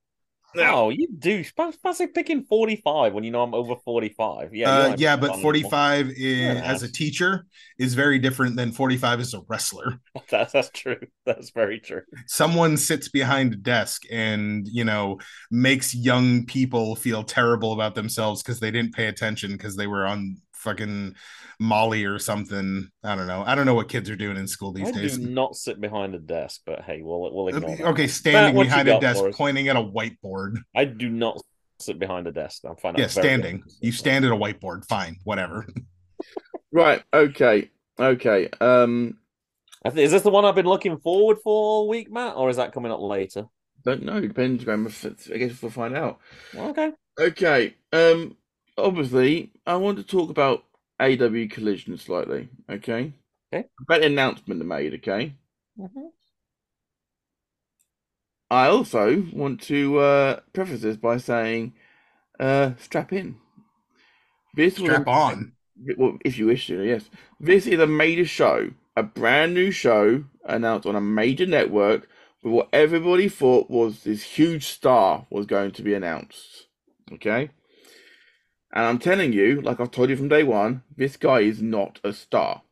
Oh, 0.56 0.88
you 0.88 1.08
do. 1.18 1.44
Fancy 1.82 2.06
picking 2.06 2.42
45 2.44 3.12
when 3.12 3.22
you 3.22 3.30
know 3.30 3.42
I'm 3.42 3.54
over 3.54 3.76
45. 3.76 4.54
Yeah, 4.54 4.70
Uh, 4.70 4.96
yeah, 4.98 5.16
but 5.16 5.36
45 5.36 6.08
is, 6.10 6.16
Yeah. 6.18 6.62
as 6.64 6.82
a 6.82 6.90
teacher 6.90 7.44
is 7.78 7.94
very 7.94 8.18
different 8.18 8.56
than 8.56 8.72
45 8.72 9.20
as 9.20 9.34
a 9.34 9.40
wrestler. 9.48 10.00
That's, 10.30 10.52
that's 10.52 10.70
true. 10.70 11.00
That's 11.26 11.50
very 11.50 11.80
true. 11.80 12.02
Someone 12.26 12.76
sits 12.76 13.08
behind 13.08 13.52
a 13.52 13.56
desk 13.56 14.02
and, 14.10 14.66
you 14.68 14.84
know, 14.84 15.18
makes 15.50 15.94
young 15.94 16.46
people 16.46 16.96
feel 16.96 17.22
terrible 17.22 17.72
about 17.72 17.94
themselves 17.94 18.42
because 18.42 18.58
they 18.58 18.70
didn't 18.70 18.94
pay 18.94 19.06
attention 19.06 19.52
because 19.52 19.76
they 19.76 19.86
were 19.86 20.06
on 20.06 20.38
fucking 20.58 21.14
Molly 21.60 22.04
or 22.04 22.18
something. 22.18 22.88
I 23.02 23.16
don't 23.16 23.26
know. 23.26 23.42
I 23.46 23.54
don't 23.54 23.66
know 23.66 23.74
what 23.74 23.88
kids 23.88 24.10
are 24.10 24.16
doing 24.16 24.36
in 24.36 24.46
school 24.46 24.72
these 24.72 24.88
I 24.88 24.92
days. 24.92 25.18
do 25.18 25.26
not 25.28 25.56
sit 25.56 25.80
behind 25.80 26.14
a 26.14 26.18
desk, 26.18 26.62
but 26.66 26.82
hey, 26.82 27.02
we'll 27.02 27.20
we'll 27.34 27.48
ignore 27.48 27.76
that. 27.76 27.86
Okay, 27.88 28.06
standing 28.06 28.54
what 28.54 28.64
you 28.64 28.70
behind 28.70 28.88
a 28.88 29.00
desk 29.00 29.22
pointing 29.32 29.68
at 29.68 29.76
a 29.76 29.82
whiteboard. 29.82 30.58
I 30.76 30.84
do 30.84 31.08
not 31.08 31.40
sit 31.80 31.98
behind 31.98 32.26
a 32.26 32.32
desk. 32.32 32.62
I'm 32.64 32.76
fine. 32.76 32.94
Yeah, 32.94 33.06
very 33.06 33.10
standing. 33.10 33.62
You 33.80 33.92
stand 33.92 34.24
at 34.24 34.32
a 34.32 34.36
whiteboard. 34.36 34.86
Fine, 34.86 35.16
whatever. 35.24 35.66
Right. 36.72 37.02
Okay. 37.14 37.70
Okay. 37.98 38.48
Um. 38.60 39.18
I 39.84 39.90
thi- 39.90 40.02
Is 40.02 40.10
this 40.10 40.22
the 40.22 40.30
one 40.30 40.44
I've 40.44 40.54
been 40.56 40.66
looking 40.66 40.98
forward 40.98 41.38
for 41.42 41.52
all 41.52 41.88
week, 41.88 42.10
Matt, 42.10 42.36
or 42.36 42.50
is 42.50 42.56
that 42.56 42.72
coming 42.72 42.90
up 42.92 43.00
later? 43.00 43.46
Don't 43.84 44.02
know. 44.02 44.20
Depends, 44.20 44.64
Graham. 44.64 44.86
I 44.86 45.36
guess 45.38 45.62
we'll 45.62 45.70
find 45.70 45.96
out. 45.96 46.18
Okay. 46.54 46.92
Okay. 47.18 47.74
Um. 47.92 48.36
Obviously, 48.78 49.50
I 49.66 49.76
want 49.76 49.98
to 49.98 50.04
talk 50.04 50.30
about 50.30 50.64
AW 51.00 51.46
Collision 51.50 51.98
slightly. 51.98 52.48
Okay. 52.70 53.12
Okay. 53.52 53.66
About 53.82 54.00
the 54.00 54.06
announcement 54.06 54.60
they 54.60 54.66
made. 54.66 54.94
Okay. 54.94 55.34
Mhm. 55.78 56.10
I 58.50 58.68
also 58.68 59.24
want 59.32 59.60
to 59.62 59.98
uh, 59.98 60.40
preface 60.52 60.80
this 60.82 60.96
by 60.96 61.18
saying, 61.18 61.74
uh, 62.40 62.72
strap 62.78 63.12
in. 63.12 63.36
This 64.54 64.78
was 64.78 64.88
a- 64.90 64.94
Strap 64.94 65.08
on. 65.08 65.52
well, 65.96 66.18
if 66.24 66.38
you 66.38 66.46
wish 66.46 66.66
to, 66.68 66.82
yes. 66.82 67.10
This 67.40 67.66
is 67.66 67.78
a 67.78 67.86
major 67.86 68.24
show, 68.24 68.70
a 68.96 69.02
brand 69.02 69.54
new 69.54 69.70
show 69.70 70.24
announced 70.44 70.86
on 70.86 70.96
a 70.96 71.00
major 71.00 71.46
network 71.46 72.08
with 72.42 72.52
what 72.52 72.68
everybody 72.72 73.28
thought 73.28 73.68
was 73.70 74.02
this 74.04 74.22
huge 74.22 74.64
star 74.66 75.26
was 75.30 75.46
going 75.46 75.72
to 75.72 75.82
be 75.82 75.94
announced. 75.94 76.66
Okay? 77.12 77.50
And 78.72 78.84
I'm 78.84 78.98
telling 78.98 79.32
you, 79.32 79.60
like 79.60 79.80
I've 79.80 79.90
told 79.90 80.10
you 80.10 80.16
from 80.16 80.28
day 80.28 80.42
one, 80.42 80.82
this 80.96 81.16
guy 81.16 81.40
is 81.40 81.62
not 81.62 82.00
a 82.04 82.12
star. 82.12 82.62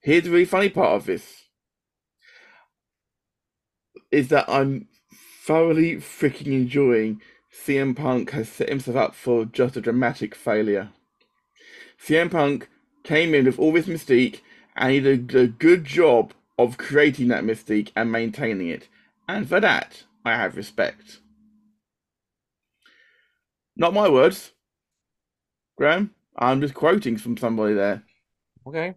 Here's 0.00 0.24
the 0.24 0.30
really 0.30 0.44
funny 0.44 0.68
part 0.68 0.96
of 0.96 1.06
this 1.06 1.44
is 4.10 4.28
that 4.28 4.48
I'm 4.48 4.88
thoroughly 5.44 5.96
freaking 5.96 6.48
enjoying 6.48 7.20
CM 7.52 7.96
Punk 7.96 8.30
has 8.30 8.48
set 8.48 8.68
himself 8.68 8.96
up 8.96 9.14
for 9.14 9.44
just 9.44 9.76
a 9.76 9.80
dramatic 9.80 10.34
failure. 10.34 10.90
CM 12.04 12.30
Punk 12.30 12.68
came 13.04 13.34
in 13.34 13.44
with 13.44 13.58
all 13.58 13.72
this 13.72 13.86
mystique 13.86 14.40
and 14.76 14.92
he 14.92 15.00
did 15.00 15.34
a 15.34 15.46
good 15.46 15.84
job 15.84 16.32
of 16.58 16.78
creating 16.78 17.28
that 17.28 17.44
mystique 17.44 17.90
and 17.94 18.10
maintaining 18.10 18.68
it. 18.68 18.88
And 19.28 19.48
for 19.48 19.60
that, 19.60 20.04
I 20.24 20.36
have 20.36 20.56
respect. 20.56 21.20
Not 23.76 23.94
my 23.94 24.08
words, 24.08 24.52
Graham. 25.76 26.14
I'm 26.36 26.60
just 26.60 26.74
quoting 26.74 27.16
from 27.16 27.36
somebody 27.36 27.74
there. 27.74 28.02
Okay. 28.66 28.94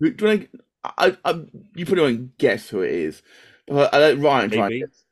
Do 0.00 0.08
you 0.08 0.26
want 0.26 0.42
to, 0.42 0.48
I, 0.84 1.16
I, 1.24 1.44
you 1.74 1.86
probably 1.86 2.02
won't 2.02 2.38
guess 2.38 2.68
who 2.68 2.82
it 2.82 2.92
is. 2.92 3.22
But 3.66 3.94
I 3.94 3.98
let 3.98 4.18
Ryan 4.18 4.50
try. 4.50 4.66
and 4.66 4.80
guess. 4.80 5.04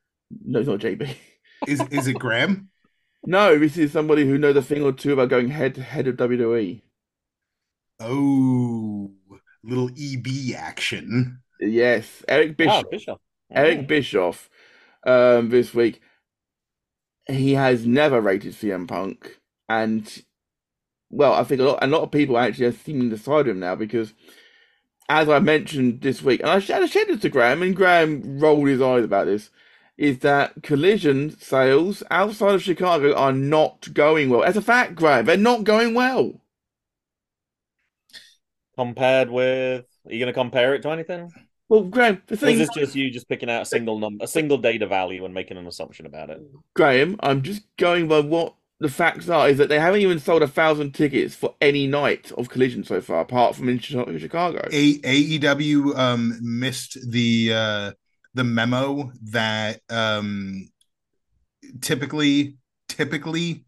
No, 0.45 0.59
it's 0.61 0.69
not 0.69 0.81
JB. 0.81 1.15
Is 1.69 1.81
is 1.93 2.09
it 2.09 2.19
Graham? 2.19 2.71
No, 3.25 3.57
this 3.57 3.77
is 3.77 3.93
somebody 3.93 4.27
who 4.27 4.37
knows 4.37 4.57
a 4.57 4.63
thing 4.63 4.83
or 4.83 4.91
two 4.91 5.13
about 5.13 5.29
going 5.29 5.49
head 5.49 5.77
to 5.77 5.83
head 5.83 6.09
of. 6.09 6.17
WWE. 6.17 6.83
Oh, 8.01 9.13
little 9.63 9.91
EB 9.91 10.57
action. 10.57 11.41
Yes, 11.61 12.25
Eric 12.27 12.57
Bischoff. 12.57 12.85
Ah, 12.85 12.91
Bishop. 12.91 13.21
Eric 13.53 13.87
Bischoff 13.87 14.51
um, 15.07 15.51
this 15.51 15.73
week. 15.73 16.01
He 17.29 17.53
has 17.53 17.87
never 17.87 18.21
rated 18.21 18.55
CM 18.55 18.89
Punk, 18.89 19.39
and 19.69 20.25
well, 21.13 21.35
I 21.35 21.45
think 21.45 21.61
a 21.61 21.65
lot, 21.65 21.79
a 21.83 21.87
lot 21.87 22.03
of 22.03 22.11
people 22.11 22.39
actually 22.39 22.67
are 22.67 22.73
seeming 22.73 23.11
to 23.11 23.19
side 23.19 23.47
with 23.47 23.49
him 23.49 23.61
now 23.61 23.77
because, 23.77 24.15
as 25.09 25.29
I 25.29 25.39
mentioned 25.39 26.01
this 26.01 26.23
week, 26.23 26.41
and 26.41 26.51
I 26.51 26.59
shared, 26.59 26.83
I 26.83 26.87
shared 26.87 27.09
this 27.09 27.21
to 27.21 27.29
Graham, 27.29 27.63
and 27.63 27.77
Graham 27.77 28.41
rolled 28.41 28.67
his 28.67 28.81
eyes 28.81 29.05
about 29.05 29.27
this, 29.27 29.51
is 29.99 30.21
that 30.21 30.63
collision 30.63 31.39
sales 31.39 32.03
outside 32.11 32.55
of 32.55 32.63
Chicago 32.63 33.15
are 33.15 33.33
not 33.33 33.93
going 33.93 34.31
well. 34.31 34.43
As 34.43 34.57
a 34.57 34.63
fact, 34.63 34.95
Graham, 34.95 35.27
they're 35.27 35.37
not 35.37 35.65
going 35.65 35.93
well. 35.95 36.41
Compared 38.77 39.31
with, 39.31 39.85
are 40.07 40.13
you 40.13 40.19
going 40.19 40.29
to 40.29 40.33
compare 40.33 40.75
it 40.75 40.81
to 40.83 40.91
anything? 40.91 41.31
Well, 41.69 41.83
Graham, 41.83 42.23
the 42.27 42.37
thing 42.37 42.59
is 42.59 42.69
this 42.69 42.77
just 42.77 42.97
you 42.97 43.11
just 43.11 43.29
picking 43.29 43.51
out 43.51 43.63
a 43.63 43.67
single 43.67 43.99
number, 43.99 44.25
a 44.25 44.29
single 44.29 44.59
data 44.59 44.87
value, 44.87 45.25
and 45.27 45.35
making 45.35 45.59
an 45.59 45.67
assumption 45.67 46.07
about 46.07 46.31
it? 46.31 46.41
Graham, 46.75 47.17
I'm 47.21 47.43
just 47.43 47.63
going 47.77 48.09
by 48.09 48.21
what 48.21 48.55
the 48.83 48.89
facts 48.89 49.29
are. 49.29 49.49
Is 49.49 49.59
that 49.59 49.69
they 49.69 49.79
haven't 49.79 50.01
even 50.01 50.19
sold 50.19 50.43
a 50.43 50.49
thousand 50.49 50.93
tickets 50.93 51.35
for 51.35 51.55
any 51.61 51.87
night 51.87 52.33
of 52.33 52.49
Collision 52.49 52.83
so 52.83 53.01
far, 53.01 53.21
apart 53.21 53.55
from 53.55 53.69
in 53.69 53.79
Chicago. 53.79 54.69
A- 54.71 54.99
AEW 54.99 55.97
um 55.97 56.39
missed 56.43 56.99
the 57.11 57.53
uh 57.55 57.93
the 58.35 58.45
memo 58.45 59.13
that 59.31 59.81
um 59.89 60.69
typically 61.81 62.57
typically 62.89 63.65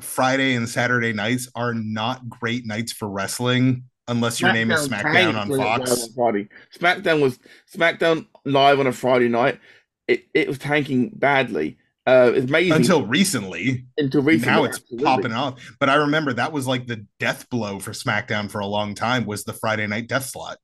Friday 0.00 0.54
and 0.54 0.68
Saturday 0.68 1.12
nights 1.12 1.48
are 1.54 1.72
not 1.72 2.28
great 2.28 2.66
nights 2.66 2.92
for 2.92 3.08
wrestling 3.08 3.84
unless 4.08 4.40
your 4.40 4.52
name 4.52 4.72
is 4.72 4.88
SmackDown 4.88 5.02
SmackDown 5.02 5.40
on 5.40 5.48
when 5.48 5.60
it 5.60 5.80
was 5.80 5.90
Fox. 5.90 6.14
Friday. 6.14 6.48
SmackDown 6.76 7.22
was 7.22 7.38
SmackDown 7.72 8.26
live 8.44 8.80
on 8.80 8.88
a 8.88 8.92
Friday 8.92 9.28
night. 9.28 9.60
It 10.08 10.26
it 10.34 10.48
was 10.48 10.58
tanking 10.58 11.10
badly. 11.14 11.78
Uh, 12.10 12.32
it's 12.34 12.48
amazing 12.48 12.72
Until 12.72 13.06
recently, 13.06 13.84
until 13.96 14.22
recently. 14.22 14.52
now 14.52 14.64
it's 14.64 14.78
absolutely. 14.78 15.04
popping 15.04 15.32
off. 15.32 15.76
But 15.78 15.88
I 15.90 15.94
remember 15.94 16.32
that 16.32 16.50
was 16.50 16.66
like 16.66 16.88
the 16.88 17.06
death 17.20 17.48
blow 17.50 17.78
for 17.78 17.92
SmackDown 17.92 18.50
for 18.50 18.60
a 18.60 18.66
long 18.66 18.96
time 18.96 19.26
was 19.26 19.44
the 19.44 19.52
Friday 19.52 19.86
night 19.86 20.08
death 20.08 20.24
slot. 20.24 20.58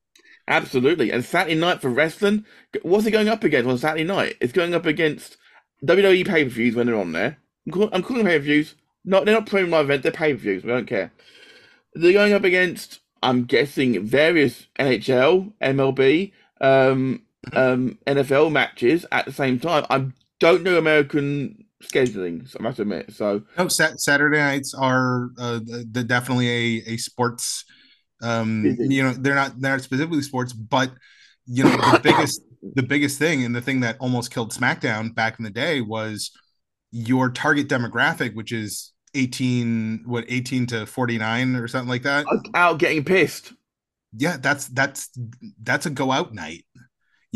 Absolutely. 0.48 1.12
And 1.12 1.24
Saturday 1.24 1.54
night 1.54 1.80
for 1.80 1.88
wrestling, 1.88 2.44
what's 2.82 3.06
it 3.06 3.12
going 3.12 3.28
up 3.28 3.44
against 3.44 3.70
on 3.70 3.78
Saturday 3.78 4.02
night? 4.02 4.34
It's 4.40 4.52
going 4.52 4.74
up 4.74 4.86
against 4.86 5.36
WWE 5.84 6.26
pay 6.26 6.42
per 6.42 6.50
views 6.50 6.74
when 6.74 6.86
they're 6.88 6.98
on 6.98 7.12
there. 7.12 7.38
I'm, 7.66 7.72
call- 7.72 7.90
I'm 7.92 8.02
calling 8.02 8.24
pay 8.26 8.38
per 8.38 8.44
views. 8.44 8.74
No, 9.04 9.22
they're 9.24 9.34
not 9.34 9.46
premium 9.46 9.70
live 9.70 9.84
event, 9.84 10.02
they're 10.02 10.10
pay 10.10 10.34
per 10.34 10.40
views. 10.40 10.64
We 10.64 10.70
don't 10.70 10.86
care. 10.86 11.12
They're 11.94 12.12
going 12.12 12.32
up 12.32 12.42
against, 12.42 12.98
I'm 13.22 13.44
guessing, 13.44 14.04
various 14.04 14.66
NHL, 14.80 15.52
MLB, 15.62 16.32
um, 16.60 17.22
um, 17.52 17.98
NFL 18.04 18.50
matches 18.50 19.06
at 19.12 19.26
the 19.26 19.32
same 19.32 19.60
time. 19.60 19.86
I 19.88 20.06
don't 20.40 20.62
know 20.62 20.78
American 20.78 21.64
scheduling, 21.82 22.48
so 22.48 22.58
I 22.60 22.62
must 22.62 22.78
admit. 22.78 23.12
So, 23.12 23.42
No, 23.58 23.68
sat- 23.68 24.00
Saturday 24.00 24.38
nights 24.38 24.74
are 24.74 25.30
uh, 25.38 25.60
the, 25.64 26.04
definitely 26.04 26.48
a 26.48 26.82
a 26.92 26.96
sports. 26.96 27.64
Um, 28.22 28.76
you 28.78 29.02
know, 29.02 29.12
they're 29.12 29.34
not 29.34 29.60
they're 29.60 29.72
not 29.72 29.82
specifically 29.82 30.22
sports, 30.22 30.52
but 30.52 30.90
you 31.46 31.64
know 31.64 31.70
the 31.70 32.00
biggest 32.02 32.42
the 32.74 32.82
biggest 32.82 33.18
thing 33.18 33.44
and 33.44 33.54
the 33.54 33.60
thing 33.60 33.80
that 33.80 33.96
almost 34.00 34.32
killed 34.32 34.52
SmackDown 34.52 35.14
back 35.14 35.38
in 35.38 35.44
the 35.44 35.50
day 35.50 35.80
was 35.80 36.30
your 36.90 37.30
target 37.30 37.68
demographic, 37.68 38.34
which 38.34 38.52
is 38.52 38.92
eighteen 39.14 40.02
what 40.06 40.24
eighteen 40.28 40.66
to 40.66 40.86
forty 40.86 41.18
nine 41.18 41.56
or 41.56 41.68
something 41.68 41.88
like 41.88 42.02
that. 42.02 42.26
Out 42.54 42.78
getting 42.78 43.04
pissed. 43.04 43.52
Yeah, 44.16 44.38
that's 44.38 44.68
that's 44.68 45.10
that's 45.62 45.86
a 45.86 45.90
go 45.90 46.10
out 46.10 46.32
night. 46.32 46.64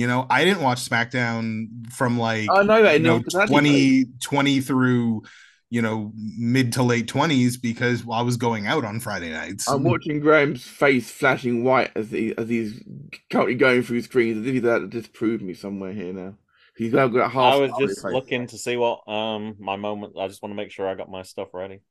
You 0.00 0.06
know, 0.06 0.26
I 0.30 0.46
didn't 0.46 0.62
watch 0.62 0.88
SmackDown 0.88 1.92
from 1.92 2.18
like 2.18 2.48
I 2.50 2.62
know 2.62 2.82
that. 2.82 2.94
you 2.94 3.00
know, 3.00 3.22
no, 3.34 3.46
20, 3.46 4.06
20 4.18 4.60
through 4.62 5.24
you 5.68 5.82
know 5.82 6.10
mid 6.16 6.72
to 6.72 6.82
late 6.82 7.06
20s 7.06 7.60
because 7.60 8.02
I 8.10 8.22
was 8.22 8.38
going 8.38 8.66
out 8.66 8.82
on 8.82 8.98
Friday 8.98 9.30
nights. 9.30 9.68
I'm 9.68 9.84
watching 9.84 10.20
Graham's 10.20 10.64
face 10.64 11.10
flashing 11.10 11.64
white 11.64 11.90
as 11.94 12.10
he 12.10 12.34
as 12.38 12.48
he's 12.48 12.82
currently 13.30 13.56
going 13.56 13.82
through 13.82 14.00
screens 14.00 14.38
as 14.38 14.46
if 14.46 14.54
he's 14.54 14.62
about 14.62 14.78
to 14.78 14.86
disprove 14.86 15.42
me 15.42 15.52
somewhere 15.52 15.92
here 15.92 16.14
now. 16.14 16.34
He's 16.78 16.92
got 16.92 17.08
got 17.08 17.30
half. 17.30 17.54
I 17.54 17.56
was 17.58 17.68
smile 17.68 17.76
on 17.76 17.88
his 17.88 17.96
just 17.96 18.06
looking 18.06 18.46
to 18.46 18.56
see 18.56 18.78
what 18.78 19.06
um 19.06 19.56
my 19.58 19.76
moment. 19.76 20.14
I 20.18 20.28
just 20.28 20.40
want 20.40 20.52
to 20.52 20.56
make 20.56 20.70
sure 20.70 20.88
I 20.88 20.94
got 20.94 21.10
my 21.10 21.24
stuff 21.24 21.48
ready. 21.52 21.82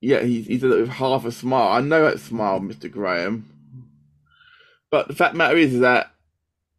Yeah, 0.00 0.22
he's 0.22 0.48
he's 0.48 0.64
with 0.64 0.88
half 0.88 1.24
a 1.24 1.30
smile. 1.30 1.68
I 1.68 1.82
know 1.82 2.02
that 2.02 2.18
smile, 2.18 2.58
Mister 2.58 2.88
Graham. 2.88 3.48
But 4.90 5.06
the 5.06 5.14
fact 5.14 5.36
matter 5.36 5.56
is, 5.56 5.74
is 5.74 5.80
that 5.80 6.10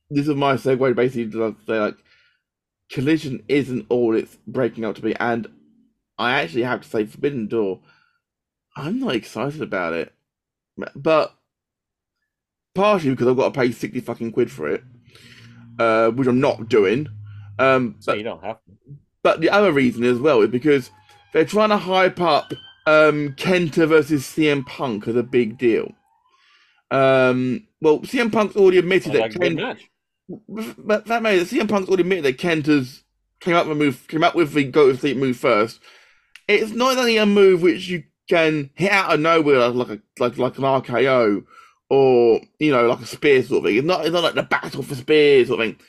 this 0.10 0.28
is 0.28 0.36
my 0.36 0.55
segue 0.55 0.95
basically 0.95 1.30
to 1.32 1.55
say 1.68 1.80
like 1.80 1.95
collision 2.91 3.43
isn't 3.47 3.86
all 3.89 4.16
it's 4.16 4.38
breaking 4.47 4.86
out 4.86 4.95
to 4.97 5.01
be, 5.01 5.16
and 5.18 5.47
I 6.18 6.41
actually 6.41 6.64
have 6.64 6.82
to 6.82 6.89
say 6.89 7.05
Forbidden 7.05 7.47
Door. 7.47 7.80
I'm 8.76 8.99
not 8.99 9.16
excited 9.16 9.62
about 9.62 9.93
it, 9.93 10.14
but 10.95 11.36
partially 12.76 13.12
because 13.12 13.28
I've 13.28 13.38
got 13.38 13.53
to 13.53 13.60
pay 13.60 13.72
sixty 13.72 13.99
fucking 13.99 14.32
quid 14.32 14.51
for 14.51 14.68
it, 14.70 14.84
uh, 15.80 16.12
which 16.12 16.28
I'm 16.28 16.39
not 16.39 16.70
doing. 16.70 17.07
Um, 17.57 17.95
So 17.99 18.14
but 18.14 18.18
you 18.18 18.24
don't 18.24 18.43
have 18.43 18.64
to. 18.66 18.72
but 19.22 19.41
the 19.41 19.49
other 19.49 19.72
reason 19.72 20.03
as 20.03 20.18
well 20.20 20.41
is 20.41 20.49
because 20.49 20.91
they're 21.34 21.45
trying 21.45 21.70
to 21.70 21.78
hype 21.78 22.22
up 22.22 22.53
um, 22.88 23.34
Kenta 23.36 23.88
versus 23.88 24.24
CM 24.26 24.66
Punk 24.66 25.07
as 25.07 25.16
a 25.16 25.24
big 25.24 25.57
deal. 25.57 25.91
Um, 26.91 27.68
well, 27.82 27.99
CM 27.99 28.32
Punk's 28.32 28.55
already 28.55 28.78
admitted 28.80 29.14
Sounds 29.14 29.36
that 29.36 29.41
like 29.41 29.51
Kenta, 29.51 29.55
match. 29.55 29.89
But 30.48 31.06
that 31.06 31.24
may 31.24 31.40
CM 31.40 31.70
Punk's 31.70 31.90
already 31.90 32.02
admitted 32.02 32.26
that 32.26 32.38
Kenta's 32.38 33.04
came 33.40 33.56
up 33.56 33.68
with 33.68 33.78
a 33.78 33.80
move, 33.80 34.08
came 34.08 34.24
up 34.24 34.36
with 34.36 34.54
the 34.54 34.64
go 34.64 34.92
to 34.92 34.98
sleep 34.98 35.18
move 35.18 35.38
first. 35.38 35.80
It's 36.48 36.72
not 36.72 36.98
only 36.98 37.18
a 37.18 37.26
move 37.26 37.62
which 37.62 37.88
you 37.88 38.04
can 38.30 38.70
hit 38.76 38.92
out 38.92 39.14
of 39.14 39.20
nowhere 39.20 39.68
like 39.70 39.90
a 39.90 40.00
like 40.20 40.38
like 40.38 40.58
an 40.58 40.64
RKO 40.64 41.44
or 41.90 42.42
you 42.60 42.72
know 42.72 42.88
like 42.88 43.00
a 43.00 43.06
spear 43.06 43.42
sort 43.44 43.60
of 43.60 43.66
thing. 43.66 43.78
It's 43.78 43.88
not 43.88 44.06
it's 44.06 44.14
not 44.14 44.24
like 44.24 44.36
the 44.36 44.44
battle 44.44 44.84
for 44.84 44.96
spears 44.96 45.48
sort 45.48 45.60
of 45.60 45.66
thing. 45.66 45.80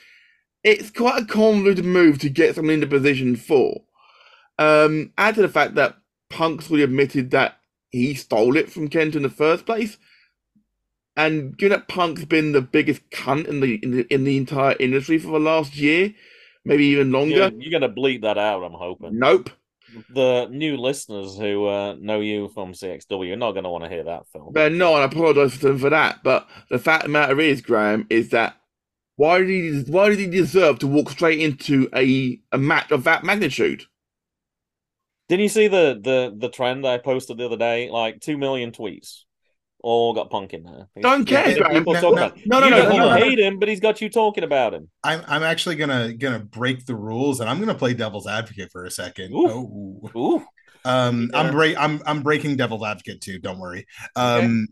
It's 0.63 0.91
quite 0.91 1.21
a 1.21 1.25
convoluted 1.25 1.85
move 1.85 2.19
to 2.19 2.29
get 2.29 2.55
someone 2.55 2.75
into 2.75 2.87
position 2.87 3.35
for. 3.35 3.81
Um, 4.59 5.11
add 5.17 5.35
to 5.35 5.41
the 5.41 5.49
fact 5.49 5.75
that 5.75 5.97
Punk's 6.29 6.67
fully 6.67 6.83
admitted 6.83 7.31
that 7.31 7.57
he 7.89 8.13
stole 8.13 8.55
it 8.55 8.71
from 8.71 8.89
Kenta 8.89 9.15
in 9.15 9.23
the 9.23 9.29
first 9.29 9.65
place. 9.65 9.97
And 11.17 11.57
given 11.57 11.77
that 11.77 11.87
Punk's 11.87 12.25
been 12.25 12.53
the 12.53 12.61
biggest 12.61 13.01
cunt 13.09 13.47
in 13.47 13.59
the 13.59 13.75
in 13.75 13.91
the, 13.91 14.13
in 14.13 14.23
the 14.23 14.37
entire 14.37 14.75
industry 14.79 15.17
for 15.17 15.31
the 15.31 15.39
last 15.39 15.75
year, 15.75 16.13
maybe 16.63 16.85
even 16.85 17.11
longer. 17.11 17.35
You're, 17.35 17.51
you're 17.53 17.79
going 17.79 17.93
to 17.93 18.01
bleep 18.01 18.21
that 18.21 18.37
out, 18.37 18.63
I'm 18.63 18.73
hoping. 18.73 19.19
Nope. 19.19 19.49
The 20.09 20.47
new 20.49 20.77
listeners 20.77 21.37
who 21.37 21.65
uh, 21.65 21.95
know 21.99 22.21
you 22.21 22.49
from 22.53 22.71
CXW 22.71 23.33
are 23.33 23.35
not 23.35 23.51
going 23.51 23.65
to 23.65 23.69
want 23.69 23.83
to 23.83 23.89
hear 23.89 24.05
that, 24.05 24.23
Phil. 24.31 24.51
They're 24.53 24.69
not, 24.69 24.93
and 24.95 25.03
I 25.03 25.05
apologise 25.05 25.59
to 25.59 25.67
them 25.67 25.79
for 25.79 25.89
that. 25.89 26.23
But 26.23 26.47
the 26.69 26.79
fact 26.79 27.03
of 27.03 27.09
the 27.09 27.13
matter 27.13 27.39
is, 27.41 27.61
Graham, 27.61 28.07
is 28.09 28.29
that 28.29 28.55
why 29.17 29.39
did 29.39 29.49
he 29.49 29.91
why 29.91 30.09
did 30.09 30.19
he 30.19 30.27
deserve 30.27 30.79
to 30.79 30.87
walk 30.87 31.09
straight 31.09 31.39
into 31.39 31.89
a, 31.93 32.39
a 32.51 32.57
match 32.57 32.91
of 32.91 33.03
that 33.03 33.23
magnitude? 33.25 33.83
Didn't 35.27 35.43
you 35.43 35.49
see 35.49 35.67
the 35.67 35.99
the 36.01 36.33
the 36.37 36.49
trend 36.49 36.87
I 36.87 36.97
posted 36.97 37.37
the 37.37 37.45
other 37.45 37.57
day? 37.57 37.89
Like 37.89 38.21
two 38.21 38.37
million 38.37 38.71
tweets, 38.71 39.23
all 39.83 40.13
got 40.13 40.29
Punk 40.29 40.53
in 40.53 40.63
there. 40.63 40.87
Don't 41.01 41.25
care, 41.25 41.45
People 41.55 41.63
Graham. 41.65 41.85
talking 41.85 42.01
No, 42.01 42.11
about- 42.11 42.37
no, 42.45 42.59
no, 42.59 42.65
you 42.65 42.71
no, 42.71 42.77
don't- 42.83 42.91
hold 43.09 43.13
hate 43.23 43.39
him, 43.39 43.59
but 43.59 43.67
he's 43.69 43.79
got 43.79 43.99
you 44.01 44.09
talking 44.09 44.43
about 44.43 44.73
him. 44.73 44.89
I'm 45.03 45.23
I'm 45.27 45.43
actually 45.43 45.75
gonna 45.75 46.13
gonna 46.13 46.39
break 46.39 46.85
the 46.85 46.95
rules 46.95 47.39
and 47.39 47.49
I'm 47.49 47.59
gonna 47.59 47.75
play 47.75 47.93
devil's 47.93 48.27
advocate 48.27 48.71
for 48.71 48.85
a 48.85 48.91
second. 48.91 49.33
Ooh. 49.33 50.09
Oh. 50.15 50.19
Ooh, 50.19 50.45
Um, 50.85 51.29
Yeah. 51.33 51.39
I'm 51.39 51.51
break. 51.51 51.75
I'm 51.77 52.01
I'm 52.05 52.21
breaking 52.23 52.57
devil's 52.57 52.83
advocate 52.85 53.21
too. 53.21 53.39
Don't 53.39 53.59
worry. 53.59 53.85
Um, 54.15 54.67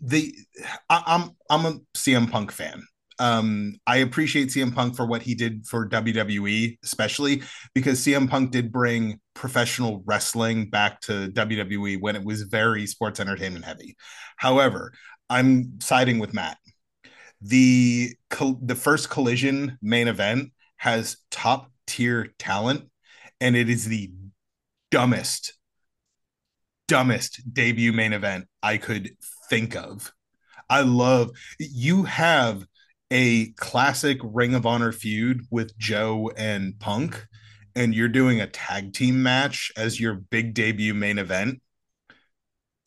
the 0.00 0.34
I, 0.88 1.02
I'm 1.06 1.30
I'm 1.50 1.64
a 1.66 1.78
CM 1.96 2.30
Punk 2.30 2.52
fan. 2.52 2.82
Um, 3.20 3.74
I 3.84 3.96
appreciate 3.96 4.48
CM 4.50 4.72
Punk 4.72 4.94
for 4.94 5.04
what 5.04 5.22
he 5.22 5.34
did 5.34 5.66
for 5.66 5.88
WWE, 5.88 6.78
especially 6.84 7.42
because 7.74 7.98
CM 7.98 8.30
Punk 8.30 8.52
did 8.52 8.70
bring 8.70 9.18
professional 9.38 10.02
wrestling 10.04 10.68
back 10.68 11.00
to 11.00 11.30
WWE 11.30 12.00
when 12.00 12.16
it 12.16 12.24
was 12.24 12.42
very 12.42 12.86
sports 12.86 13.20
entertainment 13.20 13.64
heavy. 13.64 13.96
However, 14.36 14.92
I'm 15.30 15.80
siding 15.80 16.18
with 16.18 16.34
Matt. 16.34 16.58
The 17.40 18.16
the 18.30 18.74
first 18.74 19.10
collision 19.10 19.78
main 19.80 20.08
event 20.08 20.52
has 20.78 21.18
top 21.30 21.70
tier 21.86 22.34
talent, 22.38 22.90
and 23.40 23.54
it 23.56 23.70
is 23.70 23.84
the 23.84 24.10
dumbest, 24.90 25.54
dumbest 26.88 27.40
debut 27.52 27.92
main 27.92 28.12
event 28.12 28.46
I 28.60 28.76
could 28.76 29.12
think 29.48 29.76
of. 29.76 30.12
I 30.68 30.80
love 30.80 31.30
you 31.60 32.02
have 32.02 32.64
a 33.12 33.52
classic 33.52 34.18
Ring 34.24 34.54
of 34.54 34.66
Honor 34.66 34.90
feud 34.90 35.46
with 35.48 35.78
Joe 35.78 36.32
and 36.36 36.76
Punk, 36.80 37.24
and 37.78 37.94
you're 37.94 38.08
doing 38.08 38.40
a 38.40 38.46
tag 38.48 38.92
team 38.92 39.22
match 39.22 39.70
as 39.76 40.00
your 40.00 40.14
big 40.14 40.52
debut 40.52 40.92
main 40.92 41.16
event. 41.16 41.62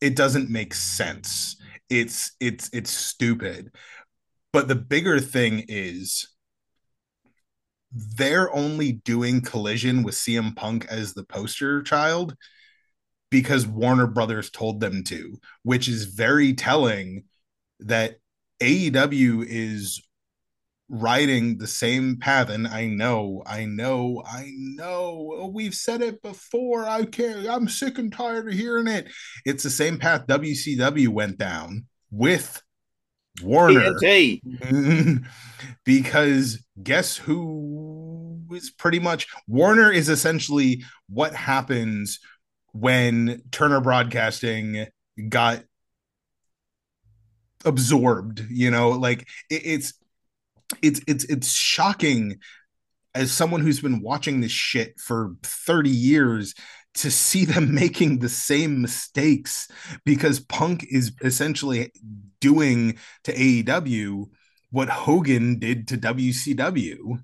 It 0.01 0.17
doesn't 0.17 0.49
make 0.49 0.73
sense. 0.73 1.55
It's 1.89 2.33
it's 2.41 2.69
it's 2.73 2.91
stupid. 2.91 3.73
But 4.51 4.67
the 4.67 4.75
bigger 4.75 5.21
thing 5.21 5.63
is 5.69 6.27
they're 7.93 8.53
only 8.53 8.91
doing 8.91 9.39
collision 9.39 10.03
with 10.03 10.15
CM 10.15 10.57
Punk 10.57 10.85
as 10.89 11.13
the 11.13 11.23
poster 11.23 11.81
child 11.83 12.35
because 13.29 13.65
Warner 13.65 14.07
Brothers 14.07 14.49
told 14.49 14.81
them 14.81 15.05
to, 15.05 15.39
which 15.63 15.87
is 15.87 16.03
very 16.03 16.53
telling 16.53 17.23
that 17.79 18.17
AEW 18.61 19.45
is 19.47 20.01
riding 20.91 21.57
the 21.57 21.67
same 21.67 22.17
path. 22.17 22.49
And 22.49 22.67
I 22.67 22.85
know, 22.85 23.41
I 23.45 23.65
know, 23.65 24.21
I 24.25 24.51
know, 24.55 25.33
oh, 25.37 25.47
we've 25.47 25.73
said 25.73 26.01
it 26.01 26.21
before. 26.21 26.85
I 26.87 27.05
can't, 27.05 27.47
I'm 27.47 27.69
sick 27.69 27.97
and 27.97 28.11
tired 28.11 28.49
of 28.49 28.53
hearing 28.53 28.87
it. 28.87 29.07
It's 29.45 29.63
the 29.63 29.69
same 29.69 29.97
path 29.97 30.27
WCW 30.27 31.07
went 31.07 31.37
down 31.37 31.85
with 32.11 32.61
Warner. 33.41 33.93
Because 35.85 36.63
guess 36.81 37.15
who 37.15 38.41
is 38.51 38.69
pretty 38.69 38.99
much 38.99 39.27
Warner 39.47 39.91
is 39.91 40.09
essentially 40.09 40.83
what 41.07 41.33
happens 41.33 42.19
when 42.73 43.41
Turner 43.51 43.79
Broadcasting 43.79 44.87
got 45.29 45.63
absorbed, 47.65 48.45
you 48.49 48.71
know, 48.71 48.89
like 48.89 49.27
it, 49.49 49.61
it's 49.65 49.93
it's 50.81 51.01
it's 51.07 51.23
it's 51.25 51.51
shocking 51.51 52.39
as 53.13 53.31
someone 53.31 53.61
who's 53.61 53.81
been 53.81 54.01
watching 54.01 54.41
this 54.41 54.51
shit 54.51 54.99
for 54.99 55.35
30 55.43 55.89
years 55.89 56.53
to 56.95 57.11
see 57.11 57.45
them 57.45 57.73
making 57.75 58.19
the 58.19 58.29
same 58.29 58.81
mistakes 58.81 59.67
because 60.05 60.39
Punk 60.39 60.85
is 60.89 61.11
essentially 61.21 61.91
doing 62.39 62.97
to 63.23 63.33
AEW 63.33 64.25
what 64.71 64.89
Hogan 64.89 65.59
did 65.59 65.87
to 65.89 65.97
WCW. 65.97 67.21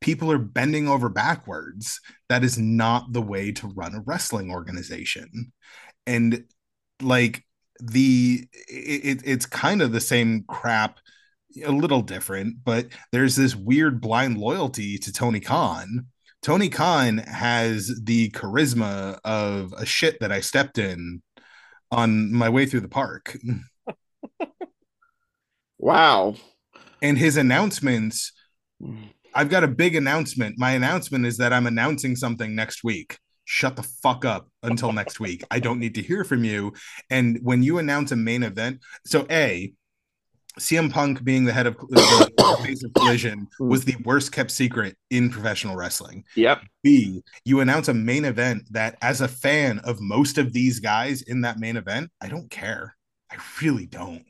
People 0.00 0.30
are 0.30 0.38
bending 0.38 0.88
over 0.88 1.08
backwards. 1.08 2.00
That 2.28 2.44
is 2.44 2.58
not 2.58 3.12
the 3.12 3.22
way 3.22 3.52
to 3.52 3.68
run 3.68 3.94
a 3.94 4.00
wrestling 4.00 4.50
organization. 4.50 5.52
And 6.06 6.44
like 7.02 7.44
the 7.80 8.46
it, 8.68 9.22
it's 9.24 9.46
kind 9.46 9.82
of 9.82 9.92
the 9.92 10.00
same 10.00 10.44
crap 10.46 11.00
a 11.64 11.70
little 11.70 12.02
different, 12.02 12.56
but 12.64 12.86
there's 13.12 13.36
this 13.36 13.54
weird 13.54 14.00
blind 14.00 14.38
loyalty 14.38 14.98
to 14.98 15.12
Tony 15.12 15.40
Khan. 15.40 16.06
Tony 16.42 16.68
Khan 16.68 17.18
has 17.18 18.00
the 18.02 18.30
charisma 18.30 19.18
of 19.24 19.72
a 19.76 19.86
shit 19.86 20.20
that 20.20 20.32
I 20.32 20.40
stepped 20.40 20.78
in 20.78 21.22
on 21.90 22.32
my 22.32 22.48
way 22.48 22.66
through 22.66 22.80
the 22.80 22.88
park. 22.88 23.36
Wow. 25.84 26.36
And 27.02 27.18
his 27.18 27.36
announcements, 27.36 28.32
I've 29.34 29.50
got 29.50 29.64
a 29.64 29.68
big 29.68 29.96
announcement. 29.96 30.58
My 30.58 30.70
announcement 30.70 31.26
is 31.26 31.36
that 31.36 31.52
I'm 31.52 31.66
announcing 31.66 32.16
something 32.16 32.54
next 32.54 32.84
week. 32.84 33.18
Shut 33.44 33.76
the 33.76 33.82
fuck 33.82 34.24
up 34.24 34.48
until 34.62 34.92
next 34.92 35.20
week. 35.20 35.44
I 35.50 35.58
don't 35.58 35.80
need 35.80 35.96
to 35.96 36.02
hear 36.02 36.24
from 36.24 36.42
you. 36.42 36.72
And 37.10 37.38
when 37.42 37.62
you 37.62 37.76
announce 37.76 38.12
a 38.12 38.16
main 38.16 38.44
event, 38.44 38.80
so 39.04 39.26
A, 39.28 39.74
CM 40.58 40.90
Punk 40.90 41.24
being 41.24 41.44
the 41.44 41.52
head 41.52 41.66
of 41.66 41.76
the 41.76 42.58
face 42.64 42.84
of 42.84 42.92
Collision 42.94 43.48
was 43.58 43.84
the 43.84 43.96
worst 44.04 44.32
kept 44.32 44.50
secret 44.50 44.96
in 45.10 45.30
professional 45.30 45.76
wrestling. 45.76 46.24
Yep. 46.36 46.62
B, 46.82 47.22
you 47.44 47.60
announce 47.60 47.88
a 47.88 47.94
main 47.94 48.24
event 48.24 48.62
that, 48.70 48.96
as 49.02 49.20
a 49.20 49.28
fan 49.28 49.80
of 49.80 50.00
most 50.00 50.38
of 50.38 50.52
these 50.52 50.80
guys 50.80 51.22
in 51.22 51.40
that 51.42 51.58
main 51.58 51.76
event, 51.76 52.10
I 52.20 52.28
don't 52.28 52.50
care. 52.50 52.96
I 53.30 53.36
really 53.62 53.86
don't. 53.86 54.24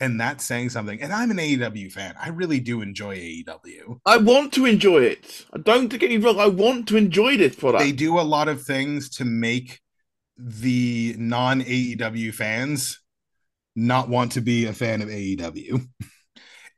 And 0.00 0.20
that's 0.20 0.44
saying 0.44 0.70
something. 0.70 1.00
And 1.02 1.12
I'm 1.12 1.30
an 1.30 1.38
AEW 1.38 1.90
fan. 1.90 2.14
I 2.20 2.28
really 2.28 2.60
do 2.60 2.82
enjoy 2.82 3.16
AEW. 3.16 3.98
I 4.06 4.16
want 4.18 4.52
to 4.54 4.66
enjoy 4.66 5.02
it. 5.02 5.46
I 5.52 5.58
Don't 5.58 5.88
get 5.88 6.10
me 6.10 6.16
wrong. 6.18 6.38
I 6.38 6.46
want 6.46 6.88
to 6.88 6.96
enjoy 6.96 7.36
this 7.36 7.56
product. 7.56 7.82
They 7.82 7.92
do 7.92 8.18
a 8.18 8.22
lot 8.22 8.48
of 8.48 8.62
things 8.62 9.08
to 9.16 9.24
make 9.24 9.80
the 10.36 11.14
non 11.18 11.62
AEW 11.62 12.34
fans 12.34 13.01
not 13.76 14.08
want 14.08 14.32
to 14.32 14.40
be 14.40 14.66
a 14.66 14.72
fan 14.72 15.02
of 15.02 15.08
AEW. 15.08 15.86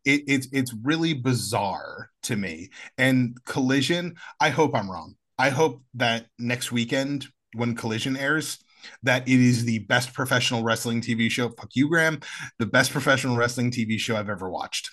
It, 0.05 0.25
it's 0.29 0.49
it's 0.53 0.75
really 0.83 1.15
bizarre 1.15 2.11
to 2.25 2.37
me. 2.37 2.69
And 2.99 3.37
Collision, 3.47 4.17
I 4.39 4.51
hope 4.51 4.75
I'm 4.77 4.91
wrong. 4.91 5.15
I 5.39 5.49
hope 5.49 5.83
that 5.95 6.27
next 6.39 6.71
weekend 6.71 7.27
when 7.55 7.75
Collision 7.75 8.15
airs, 8.17 8.59
that 9.03 9.27
it 9.27 9.41
is 9.41 9.65
the 9.65 9.79
best 9.79 10.13
professional 10.13 10.63
wrestling 10.63 11.01
TV 11.01 11.31
show. 11.31 11.49
Fuck 11.49 11.71
you, 11.75 11.89
Graham. 11.89 12.21
The 12.59 12.67
best 12.67 12.91
professional 12.93 13.37
wrestling 13.37 13.71
TV 13.71 13.99
show 13.99 14.15
I've 14.15 14.29
ever 14.29 14.51
watched. 14.51 14.91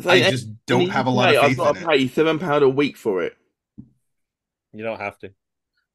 So, 0.00 0.10
I 0.10 0.20
just 0.30 0.48
don't 0.66 0.82
you 0.82 0.90
have 0.90 1.06
a 1.06 1.10
lot 1.10 1.30
pay- 1.30 1.36
of 1.36 1.42
I've 1.42 1.48
faith 1.50 1.56
got 1.56 1.74
to 1.76 1.86
pay 1.86 2.06
seven 2.06 2.38
pound 2.38 2.62
a 2.62 2.68
week 2.68 2.96
for 2.96 3.22
it 3.24 3.34
You 4.72 4.84
don't 4.84 5.00
have 5.00 5.18
to. 5.20 5.30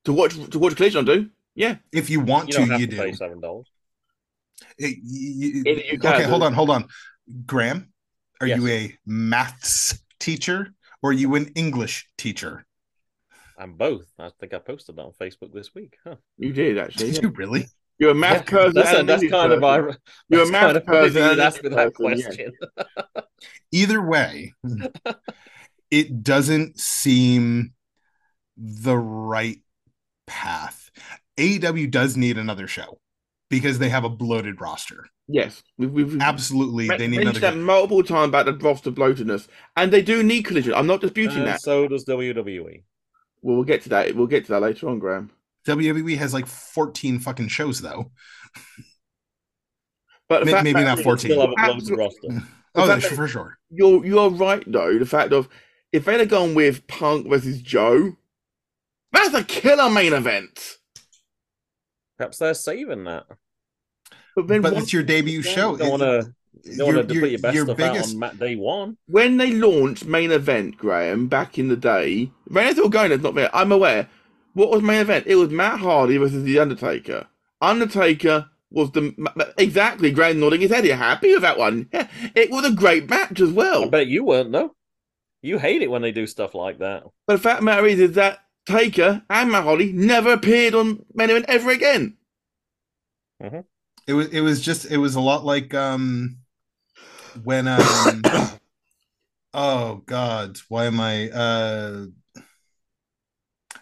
to 0.06 0.14
watch 0.14 0.34
to 0.49 0.60
watch 0.60 0.76
Collision. 0.76 1.07
I 1.07 1.14
do. 1.14 1.30
Yeah. 1.56 1.76
If 1.94 2.10
you 2.10 2.19
want 2.19 2.49
You 2.49 2.65
to, 2.65 2.80
you 2.80 2.88
to 2.88 2.88
do. 2.88 2.98
pay 2.98 3.14
seven 3.14 3.40
dollars. 3.40 3.68
It- 4.77 4.97
you- 5.03 5.63
In 5.65 5.99
the 5.99 6.09
okay, 6.13 6.23
hold 6.23 6.43
on, 6.43 6.53
hold 6.53 6.69
on. 6.69 6.88
Graham, 7.45 7.91
are 8.39 8.47
Yes. 8.47 8.59
you 8.59 8.67
a 8.67 8.97
maths 9.05 9.99
teacher 10.19 10.73
or 11.01 11.11
are 11.11 11.13
you 11.13 11.35
an 11.35 11.47
English 11.55 12.07
teacher? 12.17 12.65
I'm 13.57 13.73
both. 13.73 14.07
I 14.17 14.29
think 14.39 14.53
I 14.53 14.57
posted 14.59 14.95
that 14.95 15.03
on 15.03 15.11
Facebook 15.13 15.53
this 15.53 15.73
week. 15.75 15.95
Huh. 16.03 16.15
You 16.38 16.51
did 16.51 16.77
actually. 16.79 17.07
Did 17.07 17.15
yeah. 17.17 17.21
you 17.23 17.29
really? 17.29 17.65
You're 17.99 18.11
a 18.11 18.15
math 18.15 18.38
Yeah, 18.51 18.57
person. 18.57 18.73
That's, 18.73 18.89
and 18.89 18.97
a 18.99 19.03
that's 19.03 19.21
music 19.21 19.38
kind 19.39 19.51
of 19.53 19.59
person. 19.61 19.73
ironic. 19.83 19.97
You're 20.29 20.39
a 20.39 20.45
That's 20.45 20.51
math 20.51 20.61
kind 20.63 20.77
of 20.77 20.83
funny 20.85 20.97
person 20.97 21.21
that 21.21 21.29
and 21.29 21.38
you 21.38 21.43
a 21.43 21.45
asked 21.45 21.63
me 21.63 21.69
that 21.69 21.93
person, 21.93 22.17
yeah. 22.17 22.23
question. 22.25 22.51
Either 23.71 24.01
way, 24.01 24.53
it 25.91 26.23
doesn't 26.23 26.79
seem 26.79 27.73
the 28.57 28.97
right 28.97 29.61
path. 30.25 30.89
AEW 31.38 31.89
does 31.91 32.17
need 32.17 32.38
another 32.39 32.67
show 32.67 32.99
because 33.52 33.78
they 33.78 33.90
have 33.90 34.03
a 34.03 34.10
bloated 34.10 34.60
roster. 34.60 35.06
Yes, 35.28 35.61
we've, 35.78 35.91
we've 35.91 36.19
Absolutely, 36.19 36.88
men- 36.88 36.98
they 36.98 37.07
need 37.07 37.18
mentioned 37.23 37.38
another. 37.44 37.56
that 37.57 37.64
multiple 37.64 38.02
times 38.03 38.30
about 38.30 38.48
the 38.48 38.53
roster 38.53 38.91
bloatedness, 38.91 39.48
and 39.78 39.94
they 39.94 40.02
do 40.02 40.23
need 40.23 40.44
collision. 40.44 40.73
I'm 40.73 40.88
not 40.88 41.02
disputing 41.02 41.38
And 41.38 41.48
that. 41.48 41.61
so 41.61 41.88
does 41.88 42.03
WWE. 42.06 42.82
Well, 43.44 43.56
we'll 43.57 43.64
get 43.64 43.84
to 43.84 43.90
that. 43.90 44.15
We'll 44.15 44.26
get 44.28 44.45
to 44.45 44.53
that 44.53 44.61
later 44.61 44.90
on, 44.90 44.98
Graham. 44.99 45.30
WWE 45.68 46.18
has 46.18 46.34
like 46.34 46.48
14 46.48 47.19
fucking 47.19 47.48
shows 47.49 47.80
though. 47.82 48.11
But 50.28 50.45
the 50.45 50.64
maybe 50.64 50.82
not 50.84 50.99
14. 50.99 51.32
Still 51.32 51.41
have 51.41 51.49
a 51.52 51.56
bloated 51.73 51.98
roster. 51.98 52.44
Oh, 52.73 52.88
that's 52.88 53.10
that- 53.10 53.15
for 53.18 53.28
sure. 53.28 53.57
You're 53.69 54.06
you're 54.06 54.30
right 54.30 54.64
though. 54.65 54.98
The 54.98 55.06
fact 55.06 55.34
of 55.34 55.49
if 55.91 56.06
they'd 56.06 56.22
have 56.22 56.30
gone 56.30 56.56
with 56.56 56.88
Punk 56.88 57.28
versus 57.28 57.61
Joe, 57.61 58.14
that's 59.11 59.34
a 59.34 59.44
killer 59.44 59.90
main 59.90 60.14
event. 60.14 60.78
Perhaps 62.22 62.38
they're 62.38 62.53
saving 62.53 63.06
that. 63.06 63.26
But 64.35 64.48
then 64.48 64.61
But 64.61 64.73
once- 64.73 64.84
it's 64.84 64.93
your 64.93 65.02
debut 65.02 65.41
show. 65.41 65.72
You 65.72 65.77
don't 65.80 65.89
want 65.89 66.02
to. 66.03 66.34
You 66.64 66.77
don't 66.77 66.95
want 66.95 67.10
to 67.10 67.19
put 67.19 67.30
your 67.31 67.39
best 67.39 67.57
stuff 67.61 67.80
out 67.80 67.98
on 68.14 68.19
Matt 68.19 68.38
day 68.38 68.56
one. 68.56 68.98
when 69.07 69.38
they 69.38 69.52
launched 69.53 70.06
main 70.06 70.31
event, 70.31 70.77
Graham, 70.77 71.27
back 71.27 71.57
in 71.57 71.68
the 71.69 71.76
day, 71.76 72.30
Reigns 72.48 72.73
still 72.73 72.89
going. 72.89 73.11
It's 73.11 73.23
not 73.23 73.34
there. 73.34 73.49
I'm 73.56 73.72
aware. 73.72 74.07
What 74.53 74.69
was 74.69 74.84
main 74.84 74.99
event? 75.02 75.26
It 75.26 75.34
was 75.38 75.49
Matt 75.49 75.80
Hardy 75.80 76.18
versus 76.18 76.43
the 76.43 76.60
Undertaker. 76.60 77.26
Undertaker 77.60 78.52
was 78.69 78.91
the 78.91 79.15
exactly. 79.57 80.11
Graham 80.11 80.39
nodding 80.39 80.61
his 80.61 80.69
head. 80.69 80.85
You 80.85 80.93
happy 80.93 81.34
with 81.34 81.41
that 81.41 81.57
one? 81.57 81.89
Yeah, 81.91 82.07
it 82.35 82.52
was 82.52 82.65
a 82.65 82.72
great 82.72 83.10
match 83.10 83.39
as 83.41 83.49
I 83.49 83.53
well. 83.53 83.89
bet 83.89 84.06
you 84.06 84.23
weren't 84.26 84.52
though. 84.52 84.76
You 85.41 85.57
hate 85.57 85.81
it 85.81 85.89
when 85.89 86.03
they 86.03 86.11
do 86.11 86.27
stuff 86.27 86.53
like 86.53 86.77
that. 86.77 87.02
But 87.26 87.38
the 87.38 87.39
fact 87.41 87.57
of 87.57 87.61
the 87.61 87.72
matter 87.72 87.88
is, 87.88 87.99
is 87.99 88.11
that 88.14 88.41
Taker 88.65 89.23
and 89.29 89.51
Matt 89.51 89.63
Hardy 89.63 89.91
never 89.91 90.33
appeared 90.33 90.75
on 90.75 91.03
main 91.13 91.29
event 91.29 91.45
ever 91.47 91.71
again. 91.71 92.17
It 94.07 94.13
was 94.13 94.27
it 94.27 94.41
was 94.41 94.61
just 94.61 94.89
it 94.91 94.97
was 94.97 95.15
a 95.15 95.21
lot 95.21 95.43
like 95.45 95.73
um 95.73 96.38
when 97.43 97.67
um 97.67 98.21
oh 99.53 99.95
god 100.05 100.57
why 100.69 100.85
am 100.85 100.99
I 100.99 101.29
uh 101.29 102.05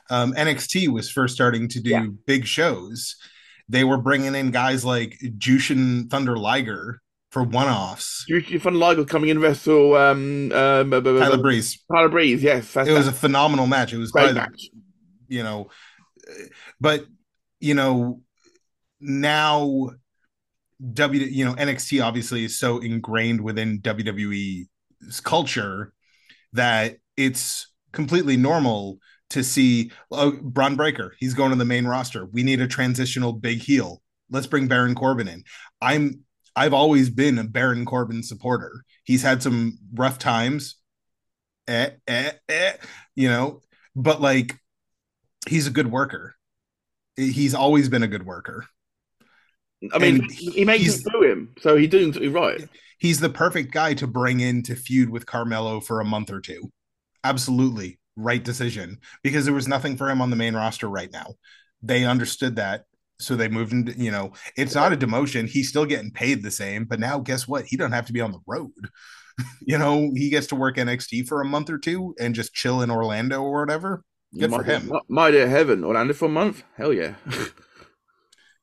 um 0.10 0.34
NXT 0.34 0.88
was 0.90 1.10
first 1.12 1.34
starting 1.36 1.68
to 1.70 1.80
do 1.82 1.90
Yeah. 1.92 2.06
big 2.26 2.46
shows. 2.46 3.16
They 3.68 3.84
were 3.84 3.98
bringing 3.98 4.34
in 4.34 4.52
guys 4.52 4.84
like 4.84 5.20
Jushin 5.38 6.10
Thunder 6.10 6.38
Liger 6.38 7.02
for 7.30 7.44
one-offs. 7.44 8.26
You 8.28 8.60
fun 8.60 8.76
Liger 8.76 9.06
coming 9.06 9.30
in 9.30 9.40
wrestle 9.40 9.96
um, 9.96 10.52
um, 10.52 10.94
uh, 10.94 11.02
Tyler 11.02 11.38
Breeze. 11.38 11.84
Tyler 11.92 12.10
Breeze, 12.10 12.42
yes. 12.42 12.76
It 12.76 12.92
was 12.92 13.08
a 13.08 13.12
phenomenal 13.12 13.68
match. 13.68 13.94
It 13.94 13.98
was 13.98 14.12
great 14.12 14.34
probably 14.34 14.42
match. 14.42 14.70
you 15.28 15.44
know 15.44 15.70
but 16.80 17.06
you 17.60 17.74
know 17.74 18.22
now 19.00 19.90
w 20.94 21.26
you 21.26 21.46
know 21.46 21.54
nxt 21.56 22.04
obviously 22.04 22.44
is 22.44 22.60
so 22.60 22.80
ingrained 22.80 23.42
within 23.42 23.82
wwe's 23.84 25.20
culture 25.24 25.94
that 26.54 26.98
it's 27.18 27.72
completely 27.92 28.38
normal 28.38 28.98
to 29.30 29.44
see 29.44 29.92
oh, 30.12 30.32
Bron 30.42 30.76
Breakker, 30.76 31.14
he's 31.20 31.36
going 31.36 31.52
to 31.52 31.56
the 31.56 31.66
main 31.66 31.86
roster. 31.86 32.26
We 32.26 32.42
need 32.42 32.62
a 32.62 32.68
transitional 32.68 33.34
big 33.34 33.60
heel. 33.60 34.02
Let's 34.32 34.48
bring 34.48 34.68
Baron 34.68 34.96
Corbin 34.96 35.28
in. 35.28 35.44
I'm 35.82 36.22
I've 36.60 36.74
always 36.74 37.10
been 37.10 37.40
a 37.40 37.46
Baron 37.46 37.86
Corbin 37.86 38.22
supporter. 38.22 38.84
He's 39.06 39.24
had 39.24 39.42
some 39.42 39.80
rough 39.94 40.20
times, 40.20 40.76
eh, 41.70 41.92
eh, 42.06 42.32
eh, 42.50 42.74
you 43.16 43.30
know, 43.30 43.62
but 43.96 44.20
like 44.20 44.60
he's 45.48 45.68
a 45.68 45.72
good 45.72 45.90
worker. 45.90 46.36
He's 47.16 47.56
always 47.56 47.88
been 47.88 48.04
a 48.04 48.10
good 48.10 48.26
worker. 48.26 48.66
I 49.94 50.00
mean, 50.00 50.16
And 50.16 50.32
he 50.32 50.66
makes 50.66 50.98
it 50.98 51.10
through 51.10 51.32
him, 51.32 51.56
so 51.62 51.78
he's 51.78 51.88
doing 51.88 52.12
something 52.12 52.34
right. 52.34 52.68
He's 52.98 53.22
the 53.22 53.30
perfect 53.30 53.72
guy 53.72 53.94
to 53.94 54.06
bring 54.06 54.42
in 54.42 54.62
to 54.64 54.76
feud 54.76 55.10
with 55.10 55.26
Carmelo 55.26 55.80
for 55.80 56.02
a 56.02 56.06
month 56.06 56.30
or 56.30 56.42
two. 56.42 56.74
Absolutely 57.24 58.00
right 58.18 58.44
decision 58.44 58.98
because 59.24 59.46
there 59.46 59.54
was 59.54 59.70
nothing 59.70 59.96
for 59.96 60.10
him 60.10 60.22
on 60.22 60.30
the 60.30 60.36
main 60.36 60.58
roster 60.58 60.90
right 60.90 61.12
now. 61.14 61.36
They 61.82 62.04
understood 62.04 62.58
that. 62.58 62.84
So 63.20 63.36
they 63.36 63.50
moved 63.50 63.74
into, 63.74 63.92
you 63.98 64.12
know, 64.12 64.32
it's 64.56 64.76
not 64.76 64.94
a 64.94 64.98
demotion. 64.98 65.48
He's 65.48 65.70
still 65.70 65.86
getting 65.86 66.12
paid 66.12 66.42
the 66.42 66.52
same, 66.52 66.86
but 66.86 67.00
now 67.00 67.20
guess 67.20 67.48
what? 67.48 67.66
He 67.66 67.76
doesn't 67.76 67.92
have 67.92 68.06
to 68.06 68.14
be 68.14 68.22
on 68.22 68.32
the 68.32 68.40
road. 68.48 68.72
you 69.62 69.78
know, 69.78 70.12
he 70.16 70.30
gets 70.30 70.48
to 70.48 70.56
work 70.56 70.78
NXT 70.78 71.28
for 71.28 71.42
a 71.42 71.46
month 71.46 71.70
or 71.70 71.78
two 71.78 72.16
and 72.20 72.34
just 72.34 72.54
chill 72.54 72.82
in 72.82 72.90
Orlando 72.90 73.42
or 73.42 73.60
whatever. 73.60 74.04
Good 74.38 74.52
for 74.52 74.64
him. 74.64 74.92
My, 75.10 75.32
dear 75.32 75.50
heaven, 75.50 75.84
Orlando 75.84 76.14
for 76.14 76.26
a 76.26 76.30
month? 76.30 76.64
Hell 76.78 76.94
yeah. 76.94 77.16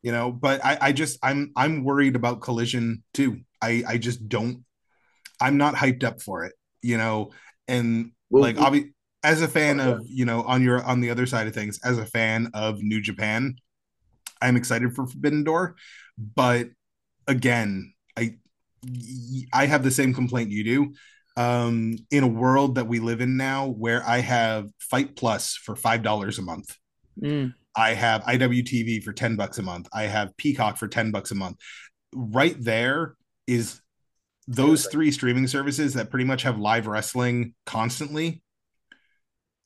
you 0.07 0.13
know 0.13 0.31
but 0.31 0.65
i 0.65 0.79
i 0.81 0.93
just 0.93 1.19
i'm 1.23 1.51
i'm 1.57 1.83
worried 1.83 2.15
about 2.15 2.41
collision 2.41 3.03
too 3.13 3.41
i 3.61 3.83
i 3.89 3.99
just 3.99 4.29
don't 4.29 4.65
i'm 5.41 5.57
not 5.57 5.75
hyped 5.75 6.05
up 6.05 6.23
for 6.23 6.45
it 6.45 6.53
you 6.81 6.97
know 6.97 7.33
and 7.67 8.13
Well, 8.31 8.43
like 8.43 8.57
we- 8.57 8.63
obvi- 8.63 8.93
as 9.25 9.43
a 9.43 9.49
fan 9.49 9.81
oh, 9.81 9.95
of 9.95 10.03
you 10.07 10.25
know 10.25 10.43
on 10.43 10.63
your 10.63 10.81
on 10.85 11.01
the 11.01 11.11
other 11.11 11.27
side 11.27 11.49
of 11.49 11.55
things 11.55 11.81
as 11.85 11.99
a 11.99 12.07
fan 12.07 12.51
of 12.55 12.81
new 12.83 13.01
japan 13.01 13.57
i'm 14.41 14.57
excited 14.57 14.95
for 14.95 15.07
forbidden 15.07 15.45
door 15.45 15.77
but 16.19 16.69
again 17.27 17.93
i 18.17 18.37
i 19.53 19.67
have 19.67 19.83
the 19.83 19.91
same 19.91 20.15
complaint 20.15 20.51
you 20.51 20.65
do 20.65 20.95
um 21.37 21.97
in 22.11 22.23
a 22.23 22.29
world 22.29 22.77
that 22.77 22.87
we 22.87 22.99
live 22.99 23.21
in 23.21 23.37
now 23.37 23.67
where 23.67 24.03
i 24.07 24.19
have 24.21 24.69
FITE+ 24.79 25.19
for 25.63 25.77
five 25.77 26.03
dollars 26.03 26.39
a 26.39 26.43
month 26.43 26.77
Mm. 27.21 27.55
I 27.77 27.95
have 27.95 28.23
IWTV 28.23 29.03
for 29.03 29.13
10 29.13 29.37
bucks 29.37 29.59
a 29.59 29.63
month. 29.63 29.89
I 29.93 30.05
have 30.05 30.37
Peacock 30.37 30.77
for 30.77 30.89
10 30.89 31.11
bucks 31.11 31.31
a 31.31 31.35
month. 31.35 31.59
Right 32.15 32.57
there 32.59 33.17
is 33.47 33.81
those 34.49 34.87
three 34.87 35.11
streaming 35.11 35.47
services 35.47 35.95
that 35.95 36.11
pretty 36.11 36.25
much 36.25 36.43
have 36.43 36.59
live 36.59 36.87
wrestling 36.87 37.55
constantly 37.67 38.43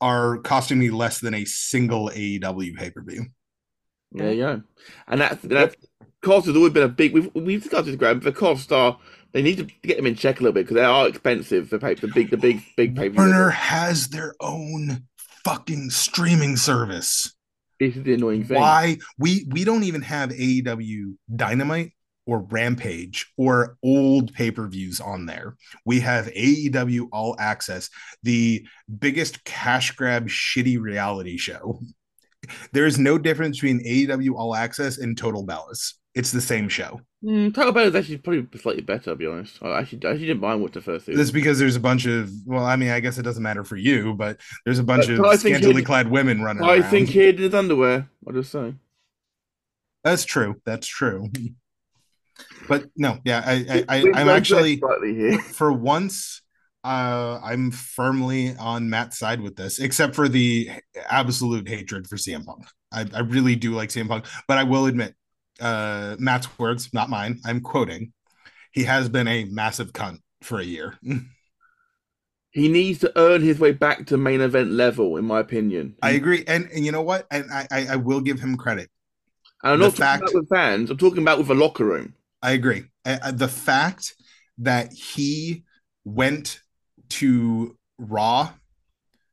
are 0.01 0.39
costing 0.39 0.79
me 0.79 0.91
less 0.91 1.21
than 1.21 1.35
a 1.35 1.45
single 1.45 2.09
AEW 2.09 2.77
pay-per-view. 2.77 3.27
There 4.12 4.32
you 4.32 4.43
go. 4.43 4.62
And 5.09 5.20
that 5.20 5.43
that 5.43 5.77
cost 6.23 6.47
has 6.47 6.57
always 6.57 6.73
been 6.73 6.82
a 6.82 6.89
big. 6.89 7.12
We've 7.12 7.31
we've 7.35 7.62
discussed 7.62 7.87
this, 7.87 7.97
Graham. 7.97 8.20
The 8.20 8.32
costs 8.32 8.70
are 8.73 8.99
they 9.32 9.43
need 9.43 9.59
to 9.59 9.65
get 9.82 9.97
them 9.97 10.07
in 10.07 10.15
check 10.15 10.41
a 10.41 10.43
little 10.43 10.55
bit 10.55 10.65
because 10.65 10.74
they 10.74 10.85
are 10.85 11.09
expensive. 11.09 11.70
The 11.70 11.78
pay, 11.78 11.95
the 11.95 12.09
big, 12.09 12.31
the 12.31 12.37
big, 12.37 12.62
big 12.77 12.97
pay. 12.97 13.09
Warner 13.09 13.51
has 13.51 14.09
their 14.09 14.35
own 14.41 15.05
fucking 15.45 15.91
streaming 15.91 16.57
service. 16.57 17.35
This 17.78 17.97
is 17.97 18.03
the 18.03 18.15
annoying 18.15 18.45
thing. 18.45 18.59
Why 18.59 18.99
we 19.19 19.47
we 19.51 19.65
don't 19.65 19.85
even 19.85 20.03
have 20.03 20.31
AEW 20.31 21.15
Dynamite 21.35 21.93
or 22.27 22.41
Rampage 22.41 23.32
or 23.37 23.77
old 23.82 24.32
pay-per-views 24.35 25.01
on 25.01 25.27
there. 25.27 25.57
We 25.85 26.01
have 26.01 26.27
AEW 26.27 27.09
All 27.12 27.35
Access, 27.39 27.89
the 28.23 28.66
biggest 28.99 29.43
cash 29.45 29.93
grab 29.93 30.28
shitty 30.28 30.78
reality 30.81 31.39
show. 31.39 31.81
There 32.72 32.86
is 32.86 32.98
no 32.98 33.18
difference 33.18 33.59
between 33.59 33.85
AEW 33.85 34.35
All 34.36 34.55
Access 34.55 34.98
and 34.98 35.16
Total 35.16 35.47
Bellas. 35.47 35.94
It's 36.14 36.32
the 36.32 36.40
same 36.40 36.68
show. 36.68 37.01
Mm, 37.24 37.55
Total 37.55 37.77
is 37.85 37.94
actually 37.94 38.16
probably 38.18 38.47
slightly 38.59 38.82
better. 38.82 39.10
To 39.10 39.16
be 39.16 39.27
honest, 39.27 39.59
I 39.62 39.78
actually 39.78 40.05
I 40.06 40.10
actually 40.10 40.27
didn't 40.27 40.40
mind 40.40 40.60
what 40.62 40.72
the 40.72 40.81
first 40.81 41.06
season. 41.06 41.18
That's 41.18 41.31
because 41.31 41.59
there's 41.59 41.77
a 41.77 41.81
bunch 41.81 42.06
of 42.06 42.31
well, 42.47 42.64
I 42.64 42.77
mean, 42.77 42.90
I 42.90 42.98
guess 43.01 43.18
it 43.18 43.22
doesn't 43.22 43.43
matter 43.43 43.62
for 43.62 43.77
you, 43.77 44.14
but 44.14 44.39
there's 44.64 44.78
a 44.78 44.82
bunch 44.85 45.06
But- 45.06 45.12
of 45.14 45.18
but 45.18 45.28
I 45.28 45.36
think 45.36 45.56
scantily 45.59 45.82
clad 45.82 46.10
women 46.10 46.43
running 46.43 46.64
I 46.64 46.78
around. 46.78 46.90
think 46.90 47.09
he 47.10 47.20
hid 47.20 47.39
his 47.39 47.55
underwear. 47.55 48.09
I'll 48.27 48.32
just 48.32 48.51
say. 48.51 48.74
That's 50.02 50.24
true. 50.24 50.56
That's 50.64 50.86
true. 50.86 51.31
But 52.68 52.86
no, 52.97 53.18
yeah, 53.24 53.43
I, 53.44 53.85
I, 53.89 53.97
I, 53.98 54.12
I'm 54.14 54.28
actually 54.28 54.78
slightly 54.78 55.14
here. 55.14 55.39
for 55.40 55.72
once, 55.72 56.40
uh, 56.85 57.40
I'm 57.43 57.70
firmly 57.70 58.57
on 58.57 58.89
Matt's 58.89 59.19
side 59.19 59.40
with 59.40 59.57
this, 59.57 59.78
except 59.78 60.15
for 60.15 60.28
the 60.28 60.70
absolute 61.09 61.69
hatred 61.69 62.07
for 62.07 62.16
CM 62.16 62.44
Punk. 62.47 62.65
I, 62.93 63.07
I 63.15 63.20
really 63.20 63.57
do 63.57 63.74
like 63.74 63.90
CM 63.90 64.09
Punk, 64.09 64.24
but 64.48 64.59
I 64.59 64.65
will 64.65 64.86
admit, 64.86 65.15
uh, 65.61 66.16
Matt's 66.19 66.59
words, 66.59 66.89
not 66.93 67.11
mine. 67.11 67.40
I'm 67.44 67.61
quoting. 67.61 68.12
He 68.73 68.85
has 68.85 69.09
been 69.09 69.28
a 69.28 69.44
massive 69.44 69.93
cunt 69.93 70.19
for 70.43 70.59
a 70.59 70.65
year. 70.65 70.98
He 72.52 72.66
needs 72.66 72.98
to 73.01 73.12
earn 73.16 73.43
his 73.43 73.61
way 73.61 73.70
back 73.70 74.07
to 74.07 74.16
main 74.16 74.40
event 74.40 74.73
level, 74.73 75.16
in 75.19 75.24
my 75.24 75.39
opinion. 75.39 75.94
I 76.02 76.11
agree, 76.11 76.43
and, 76.48 76.69
and 76.74 76.85
you 76.85 76.90
know 76.90 77.02
what? 77.02 77.24
And 77.31 77.48
I, 77.52 77.69
I, 77.70 77.86
I 77.93 77.97
will 77.97 78.20
give 78.20 78.40
him 78.40 78.57
credit. 78.57 78.90
And 79.62 79.74
I'm 79.74 79.78
the 79.78 79.85
not 79.85 79.94
fact- 79.94 80.23
talking 80.23 80.35
about 80.35 80.40
with 80.40 80.48
fans. 80.48 80.90
I'm 80.90 80.97
talking 80.97 81.23
about 81.23 81.39
with 81.39 81.48
a 81.51 81.55
locker 81.55 81.85
room. 81.85 82.15
I 82.43 82.51
agree. 82.52 82.86
The 83.05 83.47
fact 83.47 84.15
that 84.59 84.93
he 84.93 85.62
went 86.05 86.61
to 87.11 87.77
Raw 87.99 88.53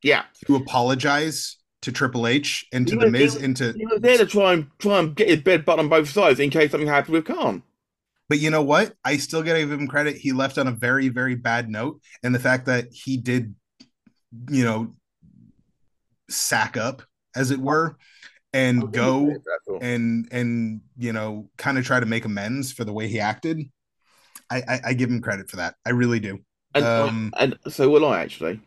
Yeah, 0.04 0.26
to 0.46 0.56
apologize 0.56 1.58
to 1.84 1.92
Triple 1.92 2.28
H 2.28 2.66
and 2.74 2.88
to 2.88 2.94
He 2.96 3.00
the 3.00 3.12
Miz 3.12 3.34
he 3.34 3.38
was- 3.38 3.44
and 3.44 3.58
to 3.58 3.74
he 3.74 3.86
was 3.86 4.02
there 4.02 4.18
to 4.18 4.26
try 4.26 4.54
and 4.54 4.68
try 4.80 5.00
and 5.00 5.16
get 5.16 5.30
his 5.30 5.42
bed 5.42 5.64
butt 5.66 5.80
on 5.80 5.90
both 5.90 6.10
sides 6.10 6.40
in 6.40 6.50
case 6.50 6.72
something 6.72 6.88
happened 6.88 7.14
with 7.14 7.26
Khan. 7.26 7.64
But 8.30 8.40
you 8.40 8.50
know 8.50 8.62
what? 8.64 8.94
I 9.06 9.18
still 9.18 9.42
gotta 9.42 9.60
give 9.60 9.72
him 9.72 9.88
credit. 9.88 10.18
He 10.18 10.34
left 10.34 10.58
on 10.58 10.68
a 10.68 10.72
very, 10.72 11.08
very 11.08 11.36
bad 11.36 11.70
note. 11.70 12.02
And 12.24 12.36
the 12.36 12.40
fact 12.40 12.66
that 12.66 12.88
he 12.92 13.16
did, 13.16 13.56
you 14.50 14.66
know, 14.66 14.96
sack 16.30 16.76
up, 16.76 17.04
as 17.36 17.52
it 17.52 17.60
were, 17.60 17.98
and 18.54 18.92
go 18.92 19.34
and 19.82 20.28
and 20.32 20.82
you 20.98 21.14
know, 21.14 21.50
kind 21.58 21.78
of 21.78 21.86
try 21.86 22.00
to 22.00 22.06
make 22.06 22.26
amends 22.26 22.74
for 22.74 22.84
the 22.84 22.92
way 22.94 23.08
he 23.08 23.20
acted. 23.20 23.62
I, 24.50 24.58
I, 24.68 24.82
I 24.88 24.94
give 24.94 25.10
him 25.10 25.22
credit 25.22 25.50
for 25.50 25.58
that. 25.58 25.76
I 25.86 25.92
really 25.92 26.20
do. 26.20 26.40
And, 26.78 26.86
um, 26.86 27.34
and 27.40 27.58
so 27.68 27.90
will 27.90 28.06
I 28.06 28.22
actually. 28.22 28.60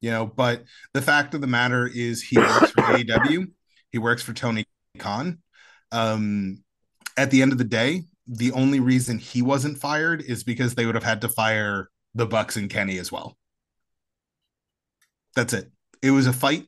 you 0.00 0.10
know. 0.10 0.26
But 0.26 0.64
the 0.94 1.02
fact 1.02 1.34
of 1.34 1.40
the 1.40 1.46
matter 1.46 1.86
is, 1.92 2.22
he 2.22 2.38
works 2.38 2.70
for 2.70 2.82
AEW. 2.82 3.50
He 3.90 3.98
works 3.98 4.22
for 4.22 4.32
Tony 4.32 4.64
Khan. 4.98 5.38
Um, 5.92 6.62
at 7.16 7.30
the 7.30 7.42
end 7.42 7.52
of 7.52 7.58
the 7.58 7.64
day, 7.64 8.04
the 8.26 8.52
only 8.52 8.80
reason 8.80 9.18
he 9.18 9.42
wasn't 9.42 9.78
fired 9.78 10.22
is 10.22 10.44
because 10.44 10.74
they 10.74 10.86
would 10.86 10.94
have 10.94 11.04
had 11.04 11.22
to 11.22 11.28
fire 11.28 11.88
the 12.14 12.26
Bucks 12.26 12.56
and 12.56 12.68
Kenny 12.68 12.98
as 12.98 13.10
well. 13.10 13.36
That's 15.34 15.52
it. 15.52 15.70
It 16.02 16.10
was 16.10 16.26
a 16.26 16.32
fight, 16.32 16.66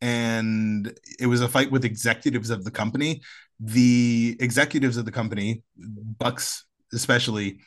and 0.00 0.92
it 1.18 1.26
was 1.26 1.40
a 1.40 1.48
fight 1.48 1.70
with 1.70 1.84
executives 1.84 2.50
of 2.50 2.64
the 2.64 2.70
company. 2.70 3.22
The 3.58 4.36
executives 4.40 4.96
of 4.96 5.04
the 5.04 5.12
company, 5.12 5.62
Bucks 5.76 6.64
especially, 6.92 7.60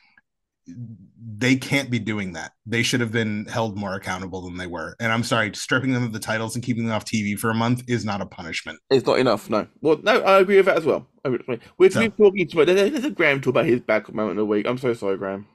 they 0.68 1.56
can't 1.56 1.90
be 1.90 2.00
doing 2.00 2.34
that. 2.34 2.52
They 2.66 2.84
should 2.84 3.00
have 3.02 3.12
been 3.12 3.46
held 3.46 3.78
more 3.78 3.94
accountable 3.96 4.42
than 4.42 4.58
they 4.58 4.68
were. 4.68 4.96
And 5.00 5.12
I'm 5.12 5.24
sorry, 5.24 5.52
stripping 5.54 5.94
them 5.94 6.04
of 6.04 6.14
the 6.14 6.20
titles 6.20 6.56
and 6.56 6.64
keeping 6.64 6.86
them 6.86 6.94
off 6.94 7.06
TV 7.06 7.38
for 7.38 7.50
a 7.50 7.54
month 7.54 7.84
is 7.88 8.06
not 8.06 8.22
a 8.22 8.26
punishment. 8.26 8.80
It's 8.90 9.06
not 9.06 9.20
enough, 9.20 9.50
no. 9.50 9.68
Well, 9.82 10.00
no, 10.04 10.22
I 10.22 10.40
agree 10.40 10.58
with 10.58 10.66
that 10.68 10.78
as 10.78 10.86
well. 10.86 11.08
I 11.24 11.30
agree. 11.30 11.60
We're, 11.78 11.90
So- 11.90 12.02
we're 12.02 12.10
talking 12.10 12.48
to 12.48 12.58
let 12.58 12.94
let 13.04 13.16
Graham 13.16 13.42
talk 13.42 13.52
about 13.52 13.66
his 13.66 13.82
bad 13.82 14.08
moment 14.14 14.32
of 14.32 14.38
the 14.38 14.46
week. 14.46 14.66
I'm 14.68 14.78
so 14.78 14.94
sorry, 14.94 15.18
Graham. 15.18 15.48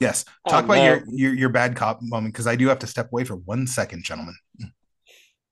Yes. 0.00 0.24
Oh, 0.46 0.50
Talk 0.50 0.64
about 0.64 0.74
no. 0.74 0.84
your, 0.84 1.02
your 1.06 1.34
your 1.34 1.48
bad 1.48 1.76
cop 1.76 2.00
moment 2.02 2.34
because 2.34 2.48
I 2.48 2.56
do 2.56 2.66
have 2.68 2.80
to 2.80 2.86
step 2.86 3.12
away 3.12 3.24
for 3.24 3.36
one 3.36 3.66
second, 3.66 4.02
gentlemen. 4.04 4.34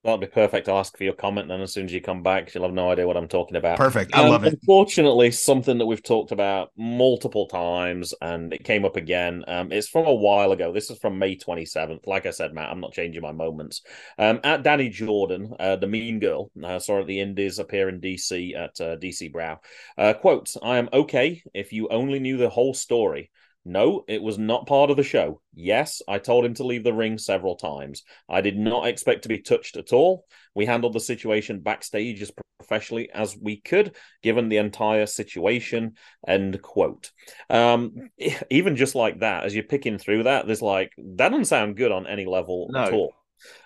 That'll 0.03 0.17
be 0.17 0.27
perfect. 0.27 0.67
I'll 0.67 0.79
ask 0.79 0.97
for 0.97 1.05
your 1.05 1.13
comment 1.13 1.47
then 1.47 1.61
as 1.61 1.71
soon 1.71 1.85
as 1.85 1.93
you 1.93 2.01
come 2.01 2.23
back. 2.23 2.53
You'll 2.53 2.65
have 2.65 2.73
no 2.73 2.91
idea 2.91 3.07
what 3.07 3.15
I'm 3.15 3.29
talking 3.29 3.55
about. 3.55 3.77
Perfect. 3.77 4.13
I 4.13 4.23
Um, 4.23 4.31
love 4.31 4.43
it. 4.43 4.53
Unfortunately, 4.53 5.31
something 5.31 5.77
that 5.77 5.85
we've 5.85 6.03
talked 6.03 6.33
about 6.33 6.71
multiple 6.77 7.47
times 7.47 8.13
and 8.21 8.53
it 8.53 8.65
came 8.65 8.83
up 8.83 8.97
again. 8.97 9.45
Um, 9.47 9.71
it's 9.71 9.87
from 9.87 10.05
a 10.05 10.13
while 10.13 10.51
ago. 10.51 10.73
This 10.73 10.89
is 10.89 10.97
from 10.99 11.19
May 11.19 11.37
27th. 11.37 12.05
Like 12.05 12.25
I 12.25 12.31
said, 12.31 12.53
Matt, 12.53 12.69
I'm 12.69 12.81
not 12.81 12.91
changing 12.91 13.21
my 13.21 13.31
moments. 13.31 13.81
Um, 14.17 14.41
at 14.43 14.61
Dani 14.63 14.93
Jordyn, 14.93 15.55
uh, 15.57 15.77
the 15.77 15.87
mean 15.87 16.19
girl, 16.19 16.51
uh, 16.61 16.79
saw 16.79 16.99
at 16.99 17.07
the 17.07 17.21
Indies 17.21 17.57
appear 17.59 17.87
in 17.87 18.01
DC 18.01 18.55
at 18.55 18.81
uh, 18.81 18.97
DC 18.97 19.29
Brow. 19.31 19.61
Uh, 19.97 20.13
quote, 20.13 20.53
I 20.61 20.79
am 20.79 20.89
okay 20.91 21.43
if 21.53 21.71
you 21.71 21.87
only 21.87 22.19
knew 22.19 22.35
the 22.35 22.49
whole 22.49 22.73
story. 22.73 23.31
No, 23.65 24.03
it 24.07 24.21
was 24.21 24.37
not 24.37 24.67
part 24.67 24.89
of 24.89 24.97
the 24.97 25.03
show. 25.03 25.41
Yes, 25.53 26.01
I 26.07 26.19
told 26.19 26.43
him 26.43 26.53
to 26.55 26.65
leave 26.65 26.83
the 26.83 26.93
ring 26.93 27.17
several 27.17 27.55
times. 27.55 28.03
I 28.27 28.41
did 28.41 28.57
not 28.57 28.87
expect 28.87 29.23
to 29.23 29.29
be 29.29 29.39
touched 29.39 29.77
at 29.77 29.93
all. 29.93 30.25
We 30.53 30.65
handled 30.65 30.93
the 30.93 30.99
situation 30.99 31.61
backstage 31.61 32.21
as 32.21 32.31
professionally 32.59 33.09
as 33.13 33.37
we 33.37 33.57
could, 33.57 33.95
given 34.21 34.49
the 34.49 34.57
entire 34.57 35.05
situation. 35.05 35.95
End 36.27 36.61
quote. 36.61 37.11
Um, 37.49 38.09
even 38.49 38.75
just 38.75 38.95
like 38.95 39.19
that, 39.19 39.45
as 39.45 39.55
you're 39.55 39.63
picking 39.63 39.97
through 39.97 40.23
that, 40.23 40.45
there's 40.45 40.61
like 40.61 40.91
that 40.97 41.29
doesn't 41.29 41.45
sound 41.45 41.77
good 41.77 41.91
on 41.91 42.05
any 42.07 42.25
level 42.25 42.67
No. 42.69 42.83
at 42.83 42.93
all. 42.93 43.13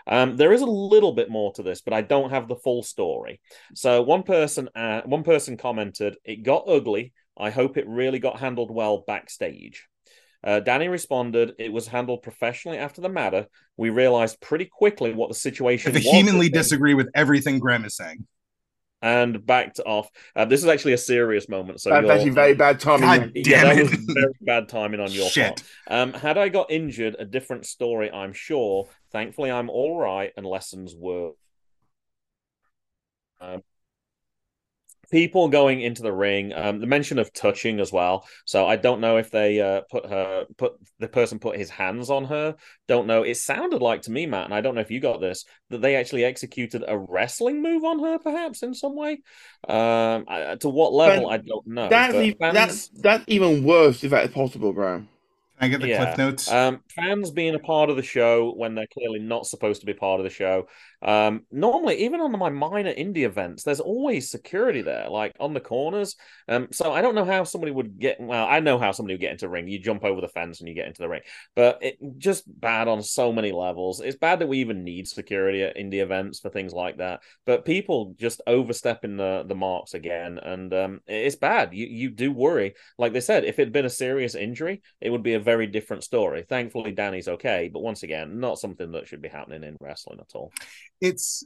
Um, 0.07 0.38
there 0.38 0.53
is 0.53 0.61
a 0.61 0.65
little 0.65 1.11
bit 1.14 1.30
more 1.30 1.53
to 1.53 1.64
this, 1.64 1.82
but 1.82 1.94
I 1.94 2.02
don't 2.02 2.32
have 2.32 2.48
the 2.48 2.56
full 2.56 2.82
story. 2.82 3.40
So 3.76 4.02
one 4.02 4.24
person, 4.24 4.69
uh, 4.76 5.02
one 5.06 5.24
person 5.24 5.57
commented, 5.57 6.18
"It 6.24 6.44
got 6.44 6.68
ugly. 6.68 7.14
I 7.39 7.49
hope 7.51 7.77
it 7.77 7.88
really 7.88 8.19
got 8.19 8.39
handled 8.39 8.72
well 8.72 9.03
backstage." 9.05 9.88
Uh, 10.43 10.61
Dani 10.64 10.89
responded, 10.89 11.53
"It 11.59 11.72
was 11.73 11.88
handled 11.88 12.22
professionally 12.22 12.77
after 12.77 13.01
the 13.01 13.09
matter. 13.09 13.47
We 13.76 13.89
realized 13.89 14.39
pretty 14.39 14.65
quickly 14.65 15.14
what 15.14 15.30
the 15.30 15.35
situation 15.35 15.93
was." 15.93 16.03
vehemently 16.03 16.45
with 16.47 16.53
disagree 16.53 16.93
with 16.93 17.09
everything 17.15 17.59
Graham 17.59 17.85
is 17.85 17.95
saying. 17.95 18.26
and 18.99 19.45
backed 19.45 19.80
off. 19.85 20.09
Uh, 20.35 20.43
this 20.45 20.61
is 20.64 20.68
actually 20.68 20.93
a 20.93 20.97
serious 20.97 21.47
moment. 21.47 21.80
So 21.80 21.91
That's 21.91 22.01
you're- 22.03 22.15
actually 22.15 22.31
very 22.31 22.55
bad 22.55 22.80
timing. 22.80 23.07
God 23.07 23.31
yeah. 23.35 23.43
damn 23.43 23.68
yeah, 23.77 23.84
that 23.84 23.91
was 23.91 23.99
very 24.07 24.34
bad 24.41 24.69
timing 24.69 24.99
on 24.99 25.11
your 25.11 25.30
Shit. 25.30 25.47
part. 25.47 25.64
Um, 25.88 26.14
had 26.14 26.38
I 26.39 26.49
got 26.49 26.72
injured, 26.72 27.15
a 27.19 27.26
different 27.26 27.68
story, 27.68 28.09
I'm 28.11 28.34
sure. 28.34 28.89
Thankfully, 29.11 29.51
I'm 29.51 29.69
all 29.69 29.99
right, 29.99 30.34
and 30.35 30.45
lessons 30.47 30.95
were. 30.97 31.34
Um, 33.39 33.61
people 35.11 35.47
going 35.47 35.81
into 35.81 36.01
the 36.01 36.11
ring, 36.11 36.53
um, 36.53 36.79
the 36.79 36.88
mention 36.88 37.19
of 37.19 37.34
touching 37.34 37.79
as 37.79 37.91
well. 37.91 38.27
So 38.45 38.67
I 38.67 38.75
don't 38.75 39.01
know 39.01 39.17
if 39.17 39.31
they 39.31 39.61
uh, 39.61 39.81
put 39.89 40.05
her, 40.05 40.45
put 40.57 40.73
the 40.99 41.07
person 41.07 41.39
put 41.39 41.57
his 41.57 41.69
hands 41.69 42.09
on 42.09 42.25
her. 42.25 42.55
Don't 42.88 43.07
know. 43.07 43.23
It 43.23 43.35
sounded 43.35 43.81
like 43.81 44.03
to 44.03 44.11
me, 44.11 44.25
Matt, 44.25 44.45
and 44.45 44.53
I 44.53 44.61
don't 44.61 44.75
know 44.75 44.81
if 44.81 44.91
you 44.91 44.99
got 44.99 45.21
this, 45.21 45.45
that 45.69 45.81
they 45.81 45.95
actually 45.95 46.25
executed 46.25 46.84
a 46.88 46.97
wrestling 46.97 47.61
move 47.61 47.84
on 47.84 47.99
her, 47.99 48.19
perhaps 48.19 48.63
in 48.63 48.73
some 48.73 48.95
way. 48.95 49.21
Um, 49.67 50.25
I, 50.27 50.55
to 50.59 50.69
what 50.69 50.93
level, 50.93 51.25
But 51.25 51.29
I 51.29 51.38
don't 51.38 51.67
know. 51.67 51.89
That's, 51.89 52.13
but 52.13 52.23
e- 52.25 52.35
fans- 52.39 52.53
that's 52.55 52.88
that's 52.89 53.23
even 53.27 53.63
worse 53.63 54.03
if 54.03 54.11
that's 54.11 54.34
possible, 54.34 54.73
Graham. 54.73 55.09
Can 55.59 55.65
I 55.65 55.69
get 55.69 55.81
the 55.81 55.88
Yeah. 55.88 56.05
cliff 56.05 56.17
notes? 56.19 56.51
Um, 56.51 56.81
fans 56.95 57.31
being 57.31 57.55
a 57.55 57.59
part 57.59 57.89
of 57.89 57.95
the 57.95 58.03
show 58.03 58.53
when 58.55 58.75
they're 58.75 58.85
clearly 58.93 59.19
not 59.19 59.47
supposed 59.47 59.79
to 59.81 59.88
be 59.88 59.93
part 59.93 60.19
of 60.19 60.23
the 60.23 60.29
show. 60.29 60.67
Um, 61.02 61.44
normally, 61.52 62.03
even 62.03 62.22
on 62.22 62.32
my 62.38 62.49
minor 62.49 62.94
indie 62.94 63.26
events, 63.26 63.64
there's 63.64 63.80
always 63.80 64.32
security 64.32 64.82
there, 64.82 65.10
like 65.10 65.36
on 65.40 65.53
the 65.53 65.60
corners. 65.60 66.15
Um, 66.48 66.69
so 66.72 66.91
I 66.91 67.02
don't 67.02 67.15
know 67.15 67.26
how 67.26 67.44
somebody 67.44 67.72
would 67.72 67.99
get. 67.99 68.19
Well, 68.19 68.48
I 68.48 68.60
know 68.60 68.80
how 68.80 68.91
somebody 68.91 69.14
would 69.14 69.22
get 69.22 69.32
into 69.32 69.45
the 69.45 69.49
ring. 69.49 69.68
You 69.68 69.80
jump 69.80 70.03
over 70.03 70.22
the 70.22 70.28
fence 70.28 70.60
and 70.60 70.68
you 70.68 70.74
get 70.74 70.88
into 70.88 71.02
the 71.02 71.10
ring, 71.10 71.22
but 71.56 71.80
it 71.82 71.98
just 72.18 72.44
bad 72.60 72.88
on 72.88 73.03
so 73.03 73.32
many 73.32 73.52
levels. 73.52 73.99
It's 73.99 74.18
bad 74.18 74.40
that 74.40 74.48
we 74.48 74.60
even 74.60 74.84
need 74.84 75.07
security 75.07 75.64
at 75.64 75.78
indie 75.78 76.02
events 76.02 76.40
for 76.40 76.49
things 76.49 76.74
like 76.74 76.98
that. 76.98 77.22
But 77.45 77.65
people 77.65 78.15
just 78.18 78.41
overstepping 78.48 79.18
the 79.18 79.44
the 79.48 79.56
marks 79.56 79.94
again, 79.94 80.40
and 80.40 80.74
um, 80.74 81.02
it's 81.06 81.36
bad. 81.36 81.74
You 81.74 81.86
you 81.86 82.10
do 82.10 82.32
worry. 82.32 82.74
Like 82.98 83.14
they 83.14 83.22
said, 83.22 83.45
if 83.45 83.60
it'd 83.60 83.74
been 83.74 83.86
a 83.86 83.90
serious 83.90 84.36
injury, 84.36 84.82
it 84.99 85.11
would 85.11 85.24
be 85.24 85.34
a 85.34 85.40
very 85.40 85.68
different 85.68 86.03
story. 86.03 86.44
Thankfully, 86.48 86.91
Dani's 86.91 87.28
okay, 87.28 87.69
but 87.72 87.84
once 87.84 88.03
again, 88.03 88.40
not 88.40 88.60
something 88.60 88.91
that 88.91 89.07
should 89.07 89.22
be 89.22 89.30
happening 89.30 89.64
in 89.64 89.78
wrestling 89.80 90.19
at 90.19 90.36
all. 90.36 90.52
It's 91.02 91.44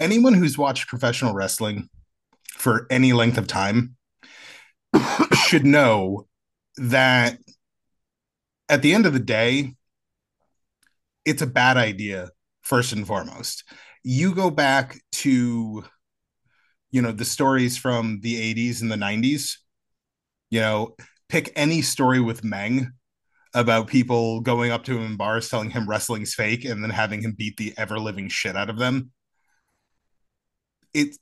anyone 0.00 0.34
who's 0.34 0.58
watched 0.58 0.88
professional 0.88 1.34
wrestling 1.34 1.88
for 2.48 2.86
any 2.90 3.12
length 3.12 3.38
of 3.38 3.46
time 3.46 3.96
should 5.46 5.64
know 5.64 6.26
that 6.76 7.38
at 8.68 8.82
the 8.82 8.94
end 8.94 9.06
of 9.06 9.12
the 9.12 9.20
day 9.20 9.74
it's 11.24 11.42
a 11.42 11.46
bad 11.46 11.76
idea 11.76 12.30
first 12.62 12.92
and 12.92 13.06
foremost. 13.06 13.64
You 14.02 14.34
go 14.34 14.50
back 14.50 15.00
to 15.12 15.84
you 16.90 17.02
know 17.02 17.12
the 17.12 17.24
stories 17.24 17.76
from 17.76 18.20
the 18.20 18.54
80s 18.54 18.80
and 18.80 18.92
the 18.92 18.96
90s 18.96 19.56
you 20.48 20.60
know 20.60 20.94
pick 21.28 21.50
any 21.56 21.82
story 21.82 22.20
with 22.20 22.44
meng 22.44 22.92
about 23.54 23.86
people 23.86 24.40
going 24.40 24.72
up 24.72 24.84
to 24.84 24.96
him 24.96 25.04
in 25.04 25.16
bars 25.16 25.48
telling 25.48 25.70
him 25.70 25.88
wrestling's 25.88 26.34
fake 26.34 26.64
and 26.64 26.82
then 26.82 26.90
having 26.90 27.22
him 27.22 27.32
beat 27.32 27.56
the 27.56 27.72
ever 27.76 27.98
living 27.98 28.28
shit 28.28 28.56
out 28.56 28.68
of 28.68 28.78
them. 28.78 29.12
It 30.92 31.16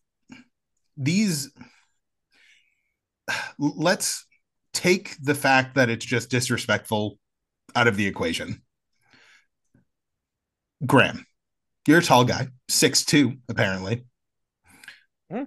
these 0.96 1.50
let's 3.58 4.26
take 4.72 5.16
the 5.22 5.34
fact 5.34 5.74
that 5.74 5.90
it's 5.90 6.04
just 6.04 6.30
disrespectful 6.30 7.18
out 7.76 7.86
of 7.86 7.96
the 7.96 8.06
equation. 8.06 8.62
Graham, 10.84 11.24
you're 11.86 11.98
a 11.98 12.02
tall 12.02 12.24
guy, 12.24 12.48
six 12.68 13.04
two, 13.04 13.34
apparently. 13.48 14.04
Hmm. 15.30 15.44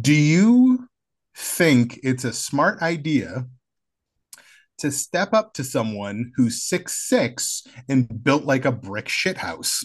Do 0.00 0.14
you 0.14 0.88
think 1.36 2.00
it's 2.02 2.24
a 2.24 2.32
smart 2.32 2.80
idea 2.82 3.46
to 4.78 4.90
step 4.90 5.32
up 5.32 5.54
to 5.54 5.64
someone 5.64 6.32
who's 6.36 6.62
six 6.62 7.08
six 7.08 7.64
and 7.88 8.22
built 8.22 8.44
like 8.44 8.64
a 8.64 8.72
brick 8.72 9.06
shithouse. 9.06 9.84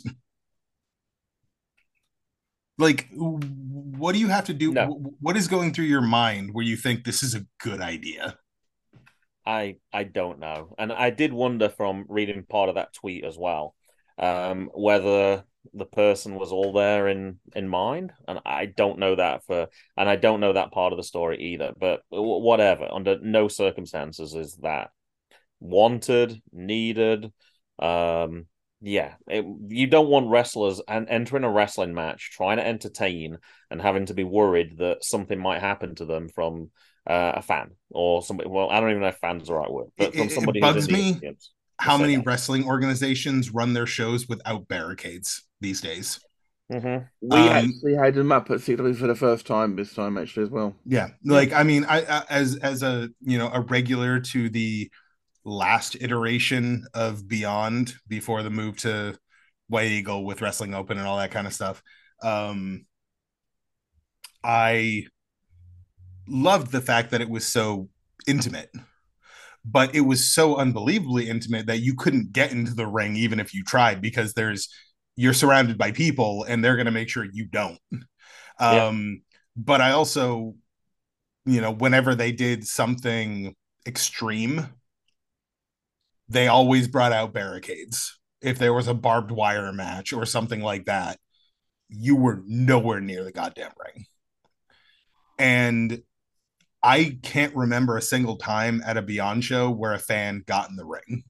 Like, 2.77 3.09
what 3.13 4.13
do 4.13 4.19
you 4.19 4.27
have 4.27 4.45
to 4.45 4.53
do? 4.53 4.73
No. 4.73 5.13
What 5.19 5.37
is 5.37 5.47
going 5.47 5.73
through 5.73 5.85
your 5.85 6.01
mind 6.01 6.53
where 6.53 6.65
you 6.65 6.75
think 6.75 7.03
this 7.03 7.21
is 7.21 7.35
a 7.35 7.45
good 7.59 7.79
idea? 7.79 8.37
I 9.45 9.77
I 9.93 10.03
don't 10.03 10.39
know, 10.39 10.75
and 10.77 10.91
I 10.91 11.09
did 11.09 11.33
wonder 11.33 11.69
from 11.69 12.05
reading 12.09 12.43
part 12.43 12.69
of 12.69 12.75
that 12.75 12.93
tweet 12.93 13.23
as 13.23 13.37
well, 13.37 13.75
um, 14.21 14.69
whether 14.73 15.43
the 15.73 15.85
person 15.85 16.35
was 16.35 16.51
all 16.51 16.73
there 16.73 17.07
in 17.07 17.39
in 17.55 17.67
mind, 17.67 18.13
and 18.27 18.39
I 18.45 18.65
don't 18.65 18.99
know 18.99 19.15
that 19.15 19.45
for, 19.45 19.67
and 19.97 20.09
I 20.09 20.15
don't 20.15 20.39
know 20.39 20.53
that 20.53 20.71
part 20.71 20.93
of 20.93 20.97
the 20.97 21.03
story 21.03 21.37
either. 21.53 21.73
But 21.77 22.01
whatever, 22.09 22.87
under 22.91 23.19
no 23.19 23.47
circumstances 23.47 24.33
is 24.33 24.55
that 24.57 24.91
wanted, 25.59 26.41
needed. 26.51 27.31
Um, 27.79 28.47
yeah, 28.81 29.13
it, 29.27 29.45
you 29.67 29.87
don't 29.87 30.09
want 30.09 30.29
wrestlers 30.29 30.81
and 30.87 31.07
entering 31.09 31.43
a 31.43 31.51
wrestling 31.51 31.93
match, 31.93 32.31
trying 32.31 32.57
to 32.57 32.65
entertain, 32.65 33.37
and 33.69 33.81
having 33.81 34.07
to 34.07 34.13
be 34.13 34.23
worried 34.23 34.77
that 34.79 35.03
something 35.03 35.39
might 35.39 35.61
happen 35.61 35.93
to 35.95 36.05
them 36.05 36.29
from 36.29 36.71
uh, 37.07 37.33
a 37.35 37.41
fan 37.41 37.71
or 37.91 38.23
somebody. 38.23 38.49
Well, 38.49 38.69
I 38.69 38.79
don't 38.79 38.89
even 38.89 39.01
know 39.01 39.09
if 39.09 39.17
fans 39.17 39.47
the 39.47 39.53
right 39.53 39.71
word, 39.71 39.89
but 39.97 40.07
It- 40.07 40.15
from 40.15 40.27
it- 40.27 40.31
it 40.31 40.35
somebody 40.35 40.61
bugs 40.61 40.75
who's 40.75 40.87
in 40.87 40.93
the 40.93 40.99
me 40.99 41.13
audience. 41.17 41.51
How 41.81 41.97
many 41.97 42.17
that. 42.17 42.25
wrestling 42.25 42.65
organizations 42.65 43.51
run 43.51 43.73
their 43.73 43.87
shows 43.87 44.27
without 44.27 44.67
barricades 44.67 45.43
these 45.61 45.81
days? 45.81 46.19
Mhm. 46.71 47.09
We 47.21 47.49
Um, 47.49 47.49
actually 47.49 47.95
had 47.95 48.15
them 48.15 48.31
up 48.31 48.49
at 48.49 48.61
CW 48.61 48.95
for 48.95 49.05
the 49.07 49.15
first 49.15 49.45
time 49.45 49.75
this 49.75 49.93
time, 49.93 50.17
actually, 50.17 50.43
as 50.43 50.49
well. 50.49 50.75
Yeah, 50.85 51.09
like 51.23 51.53
I 51.53 51.63
mean, 51.63 51.85
I, 51.85 52.01
I 52.01 52.23
as 52.29 52.55
as 52.57 52.81
a 52.81 53.09
you 53.21 53.37
know 53.37 53.49
a 53.53 53.61
regular 53.61 54.19
to 54.19 54.49
the 54.49 54.91
last 55.45 55.95
iteration 56.01 56.85
of 56.93 57.27
Beyond 57.27 57.93
before 58.07 58.43
the 58.43 58.49
move 58.51 58.77
to 58.79 59.17
White 59.67 59.91
Eagle 59.91 60.25
with 60.25 60.41
Wrestling 60.41 60.73
Open 60.73 60.97
and 60.97 61.07
all 61.07 61.17
that 61.17 61.31
kind 61.31 61.47
of 61.47 61.53
stuff. 61.53 61.83
Um, 62.23 62.85
I 64.43 65.07
loved 66.27 66.71
the 66.71 66.81
fact 66.81 67.11
that 67.11 67.21
it 67.21 67.29
was 67.29 67.45
so 67.47 67.89
intimate, 68.27 68.71
but 69.63 69.93
it 69.93 70.01
was 70.01 70.33
so 70.33 70.55
unbelievably 70.55 71.29
intimate 71.29 71.67
that 71.67 71.79
you 71.79 71.95
couldn't 71.95 72.31
get 72.31 72.51
into 72.51 72.73
the 72.73 72.87
ring 72.87 73.15
even 73.15 73.39
if 73.39 73.53
you 73.53 73.63
tried 73.63 74.01
because 74.01 74.33
there's 74.33 74.69
you're 75.15 75.33
surrounded 75.33 75.77
by 75.77 75.91
people 75.91 76.43
and 76.47 76.63
they're 76.63 76.75
going 76.75 76.85
to 76.85 76.91
make 76.91 77.09
sure 77.09 77.25
you 77.31 77.45
don't. 77.45 77.79
Yeah. 78.59 78.87
Um, 78.87 79.21
but 79.55 79.81
I 79.81 79.91
also, 79.91 80.55
you 81.45 81.61
know, 81.61 81.71
whenever 81.71 82.15
they 82.15 82.31
did 82.31 82.65
something 82.65 83.55
extreme, 83.85 84.67
they 86.29 86.47
always 86.47 86.87
brought 86.87 87.11
out 87.11 87.33
barricades. 87.33 88.19
If 88.41 88.57
there 88.57 88.73
was 88.73 88.87
a 88.87 88.93
barbed 88.93 89.31
wire 89.31 89.71
match 89.73 90.13
or 90.13 90.25
something 90.25 90.61
like 90.61 90.85
that, 90.85 91.19
you 91.89 92.15
were 92.15 92.41
nowhere 92.45 93.01
near 93.01 93.23
the 93.23 93.31
goddamn 93.31 93.71
ring. 93.83 94.05
And 95.37 96.01
I 96.83 97.17
can't 97.23 97.55
remember 97.55 97.97
a 97.97 98.01
single 98.01 98.37
time 98.37 98.81
at 98.85 98.97
a 98.97 99.01
Beyond 99.01 99.43
show 99.43 99.69
where 99.69 99.93
a 99.93 99.99
fan 99.99 100.43
got 100.47 100.69
in 100.69 100.75
the 100.75 100.85
ring. 100.85 101.23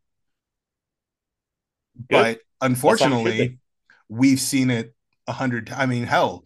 But 2.09 2.39
unfortunately, 2.61 3.57
we've 4.09 4.39
seen 4.39 4.69
it 4.69 4.95
a 5.27 5.33
hundred 5.33 5.67
times. 5.67 5.81
I 5.81 5.85
mean, 5.85 6.03
hell, 6.03 6.45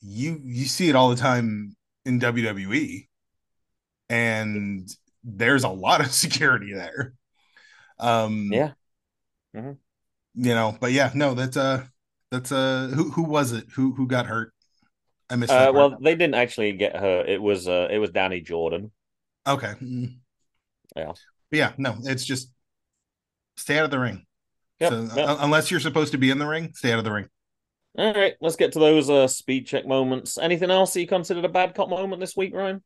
you 0.00 0.40
you 0.44 0.66
see 0.66 0.88
it 0.88 0.96
all 0.96 1.10
the 1.10 1.16
time 1.16 1.76
in 2.04 2.18
WWE, 2.18 3.08
and 4.10 4.88
there's 5.24 5.64
a 5.64 5.68
lot 5.70 6.00
of 6.02 6.12
security 6.12 6.74
there. 6.74 7.14
Um, 7.98 8.50
Yeah. 8.52 8.74
you 10.34 10.54
know, 10.54 10.76
but 10.80 10.92
yeah, 10.92 11.10
no, 11.14 11.34
that's 11.34 11.56
uh 11.56 11.84
that's 12.30 12.52
uh 12.52 12.90
who 12.94 13.10
who 13.10 13.22
was 13.24 13.52
it? 13.52 13.66
Who 13.74 13.92
who 13.94 14.06
got 14.06 14.26
hurt? 14.26 14.52
I 15.30 15.36
missed. 15.36 15.52
Uh, 15.52 15.72
well, 15.74 15.96
they 16.00 16.14
didn't 16.14 16.34
actually 16.34 16.72
get 16.72 16.96
her. 16.96 17.24
It 17.26 17.40
was 17.40 17.68
uh, 17.68 17.88
it 17.90 17.98
was 17.98 18.10
Dani 18.10 18.44
Jordyn. 18.44 18.90
okay. 19.46 19.74
Mm. 19.80 20.16
Yeah. 20.96 21.12
But 21.50 21.56
yeah, 21.58 21.72
no, 21.78 21.96
it's 22.04 22.24
just 22.24 22.50
stay 23.56 23.78
out 23.78 23.84
of 23.84 23.90
the 23.90 23.98
ring. 23.98 24.24
Yep, 24.80 24.90
so 24.90 25.08
yep. 25.16 25.28
uh, 25.28 25.36
unless 25.40 25.70
you're 25.70 25.80
supposed 25.80 26.12
to 26.12 26.18
be 26.18 26.30
in 26.30 26.38
the 26.38 26.46
ring, 26.46 26.72
stay 26.74 26.92
out 26.92 26.98
of 26.98 27.04
the 27.04 27.12
ring. 27.12 27.28
All 27.96 28.14
right, 28.14 28.34
let's 28.40 28.56
get 28.56 28.72
to 28.72 28.78
those 28.78 29.10
uh, 29.10 29.26
speed 29.26 29.66
check 29.66 29.86
moments. 29.86 30.38
Anything 30.38 30.70
else 30.70 30.92
that 30.92 31.00
you 31.00 31.08
considered 31.08 31.44
a 31.44 31.48
bad 31.48 31.74
cop 31.74 31.88
moment 31.88 32.20
this 32.20 32.36
week, 32.36 32.54
Ryan? 32.54 32.82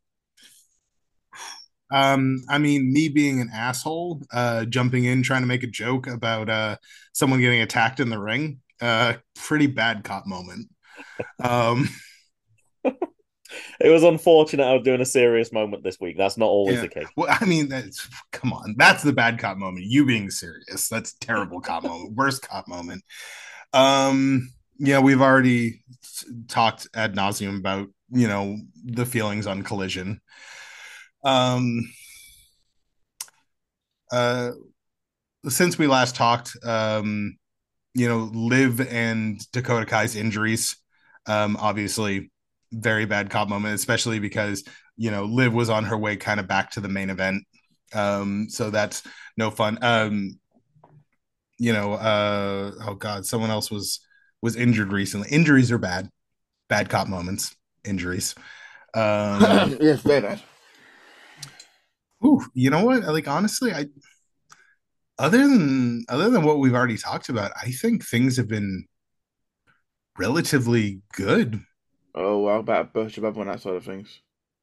Um, 1.92 2.42
I 2.48 2.56
mean, 2.56 2.90
me 2.92 3.08
being 3.08 3.40
an 3.40 3.50
asshole, 3.52 4.22
uh, 4.32 4.64
jumping 4.64 5.04
in 5.04 5.22
trying 5.22 5.42
to 5.42 5.46
make 5.46 5.62
a 5.62 5.66
joke 5.66 6.06
about 6.06 6.48
uh 6.48 6.76
someone 7.12 7.40
getting 7.40 7.60
attacked 7.60 8.00
in 8.00 8.08
the 8.08 8.18
ring, 8.18 8.60
uh, 8.80 9.14
pretty 9.36 9.66
bad 9.66 10.04
cop 10.04 10.26
moment. 10.26 10.68
Um, 11.42 11.88
It 12.84 13.90
was 13.90 14.02
unfortunate 14.02 14.64
I 14.64 14.72
was 14.74 14.82
doing 14.82 15.02
a 15.02 15.06
serious 15.06 15.52
moment 15.52 15.84
this 15.84 15.98
week. 16.00 16.16
That's 16.16 16.38
not 16.38 16.46
always 16.46 16.76
Yeah. 16.76 16.82
the 16.82 16.88
case. 16.88 17.06
well, 17.16 17.36
I 17.38 17.44
mean, 17.44 17.68
that's 17.68 18.08
come 18.30 18.52
on, 18.52 18.74
that's 18.78 19.02
the 19.02 19.12
bad 19.12 19.38
cop 19.38 19.58
moment. 19.58 19.84
You 19.84 20.06
being 20.06 20.30
serious, 20.30 20.88
that's 20.88 21.12
terrible 21.14 21.60
cop 21.60 21.82
moment, 21.84 22.14
worst 22.14 22.42
cop 22.48 22.66
moment. 22.66 23.04
Um, 23.74 24.48
yeah, 24.78 25.00
we've 25.00 25.20
already 25.20 25.82
talked 26.48 26.88
ad 26.94 27.14
nauseum 27.14 27.58
about 27.58 27.88
you 28.10 28.26
know 28.26 28.56
the 28.84 29.04
feelings 29.04 29.46
on 29.46 29.62
collision. 29.62 30.20
Um, 31.24 31.92
uh, 34.10 34.52
since 35.48 35.78
we 35.78 35.86
last 35.86 36.14
talked, 36.16 36.56
um, 36.64 37.36
you 37.94 38.08
know, 38.08 38.30
Liv 38.32 38.80
and 38.80 39.40
Dakota 39.52 39.86
Kai's 39.86 40.16
injuries, 40.16 40.76
um, 41.26 41.56
obviously 41.60 42.30
very 42.72 43.04
bad 43.04 43.30
cop 43.30 43.48
moment, 43.48 43.74
especially 43.74 44.18
because 44.18 44.64
you 44.96 45.10
know 45.10 45.24
Liv 45.24 45.52
was 45.52 45.70
on 45.70 45.84
her 45.84 45.96
way 45.96 46.16
kind 46.16 46.40
of 46.40 46.48
back 46.48 46.70
to 46.72 46.80
the 46.80 46.88
main 46.88 47.10
event. 47.10 47.44
Um, 47.94 48.48
so 48.48 48.70
that's 48.70 49.02
no 49.36 49.50
fun. 49.50 49.78
Um, 49.82 50.38
you 51.58 51.72
know, 51.72 51.94
uh, 51.94 52.72
oh 52.86 52.94
god, 52.94 53.26
someone 53.26 53.50
else 53.50 53.70
was 53.70 54.00
was 54.40 54.56
injured 54.56 54.92
recently. 54.92 55.28
Injuries 55.30 55.70
are 55.70 55.78
bad, 55.78 56.08
bad 56.68 56.88
cop 56.88 57.08
moments. 57.08 57.54
Injuries. 57.84 58.34
Um, 58.94 59.40
yes, 59.80 60.00
very 60.00 60.20
bad. 60.20 60.42
Ooh, 62.24 62.44
you 62.54 62.70
know 62.70 62.84
what? 62.84 63.04
Like 63.04 63.28
honestly, 63.28 63.72
I 63.72 63.86
other 65.18 65.38
than 65.38 66.04
other 66.08 66.30
than 66.30 66.42
what 66.42 66.58
we've 66.58 66.74
already 66.74 66.96
talked 66.96 67.28
about, 67.28 67.52
I 67.60 67.70
think 67.70 68.04
things 68.04 68.36
have 68.36 68.48
been 68.48 68.86
relatively 70.18 71.00
good. 71.14 71.62
Oh, 72.14 72.40
well, 72.40 72.60
about 72.60 72.94
Birch 72.94 73.18
above 73.18 73.38
on 73.38 73.48
that 73.48 73.60
side 73.60 73.74
of 73.74 73.84
things. 73.84 74.20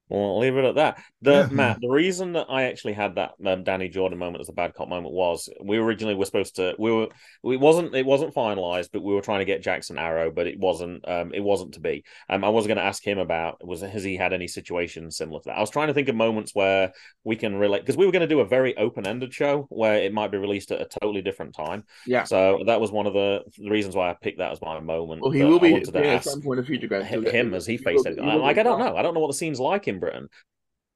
Well, 0.09 0.39
leave 0.39 0.57
it 0.57 0.65
at 0.65 0.75
that. 0.75 1.01
The 1.21 1.31
Yeah. 1.31 1.47
Matt, 1.51 1.81
the 1.81 1.89
reason 1.89 2.33
that 2.33 2.47
I 2.49 2.63
actually 2.63 2.93
had 2.93 3.15
that 3.15 3.31
um, 3.45 3.63
Dani 3.63 3.93
Jordyn 3.93 4.17
moment 4.17 4.41
as 4.41 4.49
a 4.49 4.53
bad 4.53 4.73
cop 4.73 4.89
moment 4.89 5.13
was 5.13 5.49
we 5.63 5.77
originally 5.77 6.15
were 6.15 6.25
supposed 6.25 6.55
to 6.55 6.75
we 6.79 6.91
were 6.91 7.07
it 7.43 7.59
wasn't 7.59 7.95
it 7.95 8.05
wasn't 8.05 8.33
finalized, 8.33 8.89
but 8.91 9.03
we 9.03 9.13
were 9.13 9.21
trying 9.21 9.39
to 9.39 9.45
get 9.45 9.61
Jackson 9.61 9.97
Arrow, 9.97 10.31
but 10.31 10.47
it 10.47 10.59
wasn't 10.59 11.07
um 11.07 11.33
it 11.33 11.41
wasn't 11.43 11.73
to 11.75 11.79
be. 11.79 12.03
Um, 12.29 12.43
I 12.43 12.49
was 12.49 12.67
going 12.67 12.77
to 12.77 12.83
ask 12.83 13.05
him 13.05 13.19
about 13.19 13.65
was 13.65 13.81
has 13.81 14.03
he 14.03 14.15
had 14.15 14.33
any 14.33 14.47
situations 14.47 15.17
similar 15.17 15.41
to 15.41 15.49
that? 15.49 15.57
I 15.57 15.61
was 15.61 15.69
trying 15.69 15.87
to 15.87 15.93
think 15.93 16.09
of 16.09 16.15
moments 16.15 16.55
where 16.55 16.91
we 17.23 17.35
can 17.35 17.55
relate 17.55 17.81
because 17.81 17.97
we 17.97 18.05
were 18.05 18.11
going 18.11 18.27
to 18.27 18.27
do 18.27 18.39
a 18.39 18.45
very 18.45 18.75
open 18.77 19.05
ended 19.05 19.33
show 19.33 19.67
where 19.69 19.95
it 19.95 20.13
might 20.13 20.31
be 20.31 20.37
released 20.37 20.71
at 20.71 20.81
a 20.81 20.85
totally 20.99 21.21
different 21.21 21.53
time. 21.55 21.83
Yeah. 22.05 22.23
So 22.23 22.63
that 22.65 22.81
was 22.81 22.91
one 22.91 23.05
of 23.05 23.13
the, 23.13 23.43
the 23.57 23.69
reasons 23.69 23.95
why 23.95 24.09
I 24.09 24.15
picked 24.19 24.39
that 24.39 24.51
as 24.51 24.61
my 24.61 24.79
moment. 24.79 25.21
Well, 25.21 25.31
he 25.31 25.43
will 25.43 25.57
I 25.57 25.59
be 25.59 25.71
wanted 25.73 25.93
to 25.93 25.99
yeah, 26.03 26.13
at 26.15 26.23
some 26.23 26.41
point 26.41 26.59
in 26.59 26.63
the 26.65 26.67
future, 26.67 26.87
Grant. 26.87 27.05
him, 27.05 27.25
him 27.25 27.53
as 27.53 27.65
he 27.65 27.77
faced 27.77 28.05
it. 28.05 28.17
Like 28.17 28.57
I 28.57 28.63
don't 28.63 28.79
know. 28.79 28.95
I 28.95 29.01
don't 29.01 29.13
know 29.13 29.19
what 29.19 29.27
the 29.27 29.33
scene's 29.37 29.59
like 29.59 29.87
in 29.87 29.98
Britain. 29.99 30.29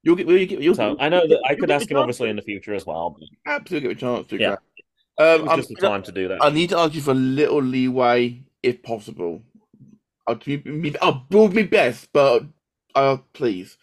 You'll 0.04 0.16
get, 0.16 0.28
you'll 0.28 0.46
get, 0.46 0.62
you'll, 0.62 0.76
So 0.76 0.98
I 1.00 1.10
know 1.10 1.26
that 1.28 1.40
I 1.48 1.56
could 1.56 1.72
ask 1.72 1.90
him 1.90 1.98
obviously 1.98 2.30
in 2.30 2.36
the 2.36 2.42
future 2.42 2.74
as 2.74 2.86
well. 2.86 3.16
But 3.18 3.28
Absolutely 3.52 3.90
get 3.90 3.98
a 3.98 4.00
chance 4.00 4.28
to. 4.28 4.40
Yeah. 4.40 4.56
Um, 5.18 5.46
just 5.56 5.70
the 5.70 5.76
time 5.76 6.04
to 6.04 6.12
do 6.12 6.28
that. 6.28 6.44
I 6.44 6.50
need 6.50 6.70
to 6.70 6.78
ask 6.78 6.94
you 6.96 7.02
for 7.02 7.12
a 7.12 7.16
little 7.16 7.62
leeway, 7.62 8.42
if 8.64 8.82
possible. 8.82 9.44
I'll 10.28 10.36
do 10.36 10.62
me, 10.66 10.96
I'll 11.02 11.26
do 11.30 11.50
my 11.50 11.64
best, 11.64 12.10
but 12.14 12.46
uh, 12.96 13.18
please. 13.34 13.78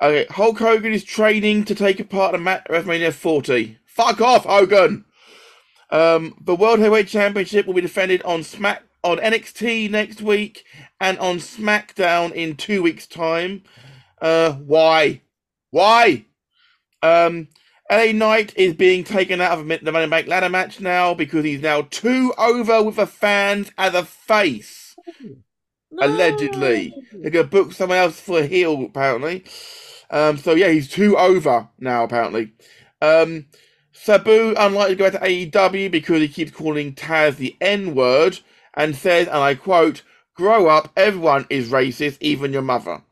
Okay, 0.00 0.26
Hulk 0.30 0.58
Hogan 0.58 0.92
is 0.92 1.04
training 1.04 1.64
to 1.64 1.74
take 1.74 1.98
a 1.98 2.04
part 2.04 2.34
in 2.34 2.42
WrestleMania 2.42 3.12
40. 3.12 3.78
Fuck 3.86 4.20
off, 4.20 4.44
Hogan. 4.44 5.04
Um, 5.90 6.36
the 6.40 6.54
World 6.54 6.80
Heavyweight 6.80 7.08
Championship 7.08 7.66
will 7.66 7.74
be 7.74 7.80
defended 7.80 8.22
on 8.22 8.42
Smack 8.42 8.82
on 9.02 9.18
NXT 9.18 9.90
next 9.90 10.22
week 10.22 10.64
and 10.98 11.18
on 11.18 11.36
SmackDown 11.36 12.32
in 12.32 12.56
two 12.56 12.82
weeks' 12.82 13.06
time. 13.06 13.62
Uh, 14.20 14.52
why? 14.52 15.22
Why? 15.70 16.26
Um, 17.02 17.48
LA 17.90 18.12
Knight 18.12 18.54
is 18.56 18.74
being 18.74 19.04
taken 19.04 19.40
out 19.40 19.58
of 19.58 19.68
the 19.68 19.92
Money 19.92 20.08
Bank 20.08 20.28
ladder 20.28 20.48
match 20.48 20.80
now 20.80 21.14
because 21.14 21.44
he's 21.44 21.62
now 21.62 21.82
too 21.90 22.32
over 22.38 22.82
with 22.82 22.96
the 22.96 23.06
fans 23.06 23.70
as 23.78 23.94
a 23.94 24.04
face. 24.04 24.96
Allegedly. 26.00 26.94
They're 27.22 27.30
going 27.30 27.46
to 27.46 27.50
book 27.50 27.72
someone 27.72 27.98
else 27.98 28.20
for 28.20 28.40
a 28.40 28.46
heel, 28.46 28.84
apparently. 28.84 29.44
Um, 30.10 30.38
so, 30.38 30.54
yeah, 30.54 30.68
he's 30.70 30.88
too 30.88 31.16
over 31.18 31.68
now, 31.78 32.04
apparently. 32.04 32.52
Um, 33.02 33.46
Sabu, 33.92 34.54
unlikely 34.56 34.96
to 34.96 34.98
go 34.98 35.10
back 35.10 35.22
to 35.22 35.28
AEW 35.28 35.90
because 35.90 36.20
he 36.20 36.28
keeps 36.28 36.50
calling 36.52 36.94
Taz 36.94 37.36
the 37.36 37.56
N 37.60 37.94
word 37.94 38.40
and 38.74 38.96
says, 38.96 39.28
and 39.28 39.38
I 39.38 39.54
quote, 39.54 40.02
grow 40.34 40.68
up, 40.68 40.92
everyone 40.96 41.46
is 41.50 41.70
racist, 41.70 42.18
even 42.20 42.52
your 42.52 42.62
mother. 42.62 43.02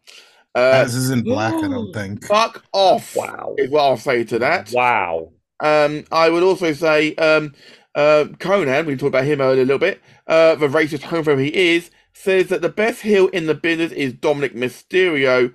Uh, 0.55 0.85
This 0.85 0.95
isn't 0.95 1.25
black, 1.25 1.55
I 1.55 1.69
don't 1.69 1.93
think. 1.93 2.25
fuck 2.27 2.65
off. 2.73 3.17
Wow. 3.17 3.55
Is 3.59 3.71
what 3.71 3.83
I'll 3.85 3.97
say 3.97 4.25
to 4.25 4.39
that. 4.41 4.73
Wow. 4.73 5.33
Um, 5.61 6.05
I 6.13 6.31
would 6.31 6.43
also 6.43 6.73
say 6.73 7.15
um, 7.17 7.55
uh, 7.95 8.27
Konnan, 8.39 8.87
we 8.87 8.97
talked 8.97 9.09
about 9.11 9.25
him 9.25 9.41
earlier 9.41 9.63
a 9.63 9.67
little 9.67 9.79
bit, 9.79 10.01
uh, 10.27 10.57
the 10.57 10.69
racist 10.69 11.01
homophobe 11.03 11.43
he 11.45 11.75
is, 11.77 11.91
says 12.15 12.49
that 12.49 12.63
the 12.63 12.69
best 12.69 13.03
heel 13.03 13.29
in 13.29 13.47
the 13.47 13.55
business 13.55 13.93
is 13.93 14.13
Dominik 14.15 14.55
Mysterio, 14.55 15.55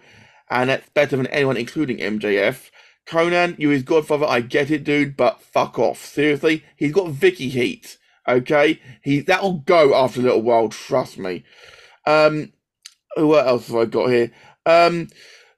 and 0.50 0.70
that's 0.70 0.90
better 0.92 1.18
than 1.18 1.28
anyone, 1.28 1.58
including 1.58 1.98
MJF. 1.98 2.72
Konnan, 3.08 3.58
you 3.60 3.70
his 3.70 3.84
godfather, 3.84 4.26
I 4.28 4.42
get 4.42 4.72
it, 4.72 4.84
dude, 4.84 5.18
but 5.18 5.42
fuck 5.42 5.80
off. 5.80 6.06
Seriously, 6.06 6.64
he's 6.76 6.94
got 6.94 7.08
Vickie 7.12 7.50
heat. 7.52 7.98
Okay, 8.28 8.82
he 9.04 9.22
that'll 9.22 9.60
go 9.60 9.96
after 9.96 10.20
a 10.20 10.24
little 10.24 10.42
while. 10.44 10.70
Trust 10.70 11.18
me. 11.18 11.44
Um, 12.06 12.54
what 13.18 13.48
else 13.48 13.68
have 13.68 13.78
I 13.78 13.86
got 13.86 14.10
here? 14.10 14.32
Um, 14.68 15.08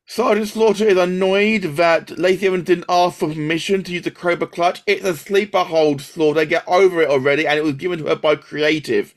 Sergeant 0.06 0.48
Slaughter 0.48 0.88
is 0.88 0.98
annoyed 0.98 1.64
that 1.76 2.18
Lacey 2.18 2.48
Evans 2.48 2.66
didn't 2.66 2.86
ask 2.88 3.20
for 3.20 3.28
permission 3.28 3.84
to 3.84 3.92
use 3.92 4.04
the 4.04 4.12
Cobra 4.12 4.48
Clutch. 4.48 4.82
It's 4.88 5.04
a 5.04 5.16
sleeper 5.16 5.64
hold, 5.64 6.02
Slaughter. 6.02 6.46
Get 6.46 6.64
over 6.68 7.02
it 7.02 7.10
already, 7.10 7.46
and 7.46 7.60
it 7.60 7.64
was 7.64 7.74
given 7.74 8.00
to 8.00 8.06
her 8.06 8.16
by 8.16 8.36
Creative. 8.36 9.14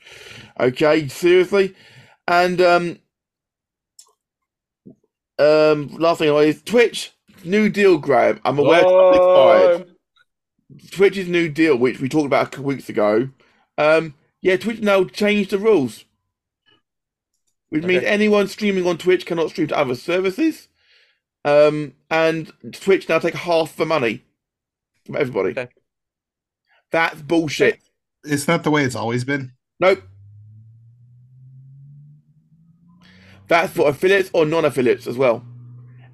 Okay, 0.59 1.07
seriously. 1.07 1.75
And 2.27 2.61
um, 2.61 2.99
um, 5.39 5.87
last 5.97 6.19
thing 6.19 6.33
is 6.35 6.61
Twitch 6.63 7.11
new 7.43 7.69
deal, 7.69 7.97
Graham. 7.97 8.39
I'm 8.45 8.59
aware 8.59 8.79
expired. 8.79 9.95
Twitch's 10.91 11.27
new 11.27 11.49
deal, 11.49 11.75
which 11.75 11.99
we 11.99 12.09
talked 12.09 12.25
about 12.25 12.47
a 12.47 12.49
couple 12.49 12.65
weeks 12.65 12.89
ago. 12.89 13.29
Um, 13.77 14.15
yeah, 14.41 14.57
Twitch 14.57 14.81
now 14.81 15.03
changed 15.05 15.51
the 15.51 15.57
rules, 15.57 16.05
which 17.73 17.85
means 17.85 18.03
anyone 18.03 18.47
streaming 18.47 18.85
on 18.85 18.99
Twitch 18.99 19.25
cannot 19.25 19.49
stream 19.49 19.65
to 19.65 19.75
other 19.75 19.95
services. 19.95 20.67
Um, 21.43 21.95
and 22.11 22.51
Twitch 22.71 23.09
now 23.09 23.17
take 23.17 23.33
half 23.33 23.75
the 23.75 23.85
money 23.87 24.23
from 25.03 25.15
everybody. 25.15 25.49
Okay. 25.49 25.69
That's 26.91 27.19
bullshit. 27.23 27.79
It's 28.23 28.47
not 28.47 28.63
the 28.63 28.69
way 28.69 28.83
it's 28.83 28.95
always 28.95 29.23
been. 29.23 29.53
Nope. 29.79 30.03
That's 33.47 33.73
for 33.73 33.89
affiliates 33.89 34.29
or 34.33 34.45
non-affiliates 34.45 35.07
as 35.07 35.17
well. 35.17 35.43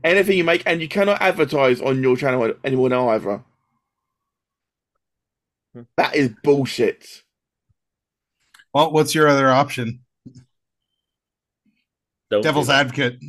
Anything 0.02 0.38
you 0.38 0.46
make, 0.46 0.64
and 0.66 0.82
you 0.82 0.88
cannot 0.88 1.22
advertise 1.22 1.82
on 1.82 2.02
your 2.02 2.16
channel 2.16 2.54
anymore 2.64 2.88
now 2.88 3.10
either. 3.10 3.44
Hmm. 5.74 5.82
That 5.98 6.16
is 6.16 6.34
bullshit. 6.42 7.24
Well, 8.74 8.94
what's 8.94 9.14
your 9.14 9.28
other 9.28 9.50
option? 9.50 10.00
Don't 12.30 12.44
Devil's 12.44 12.68
do 12.68 12.74
advocate. 12.74 13.20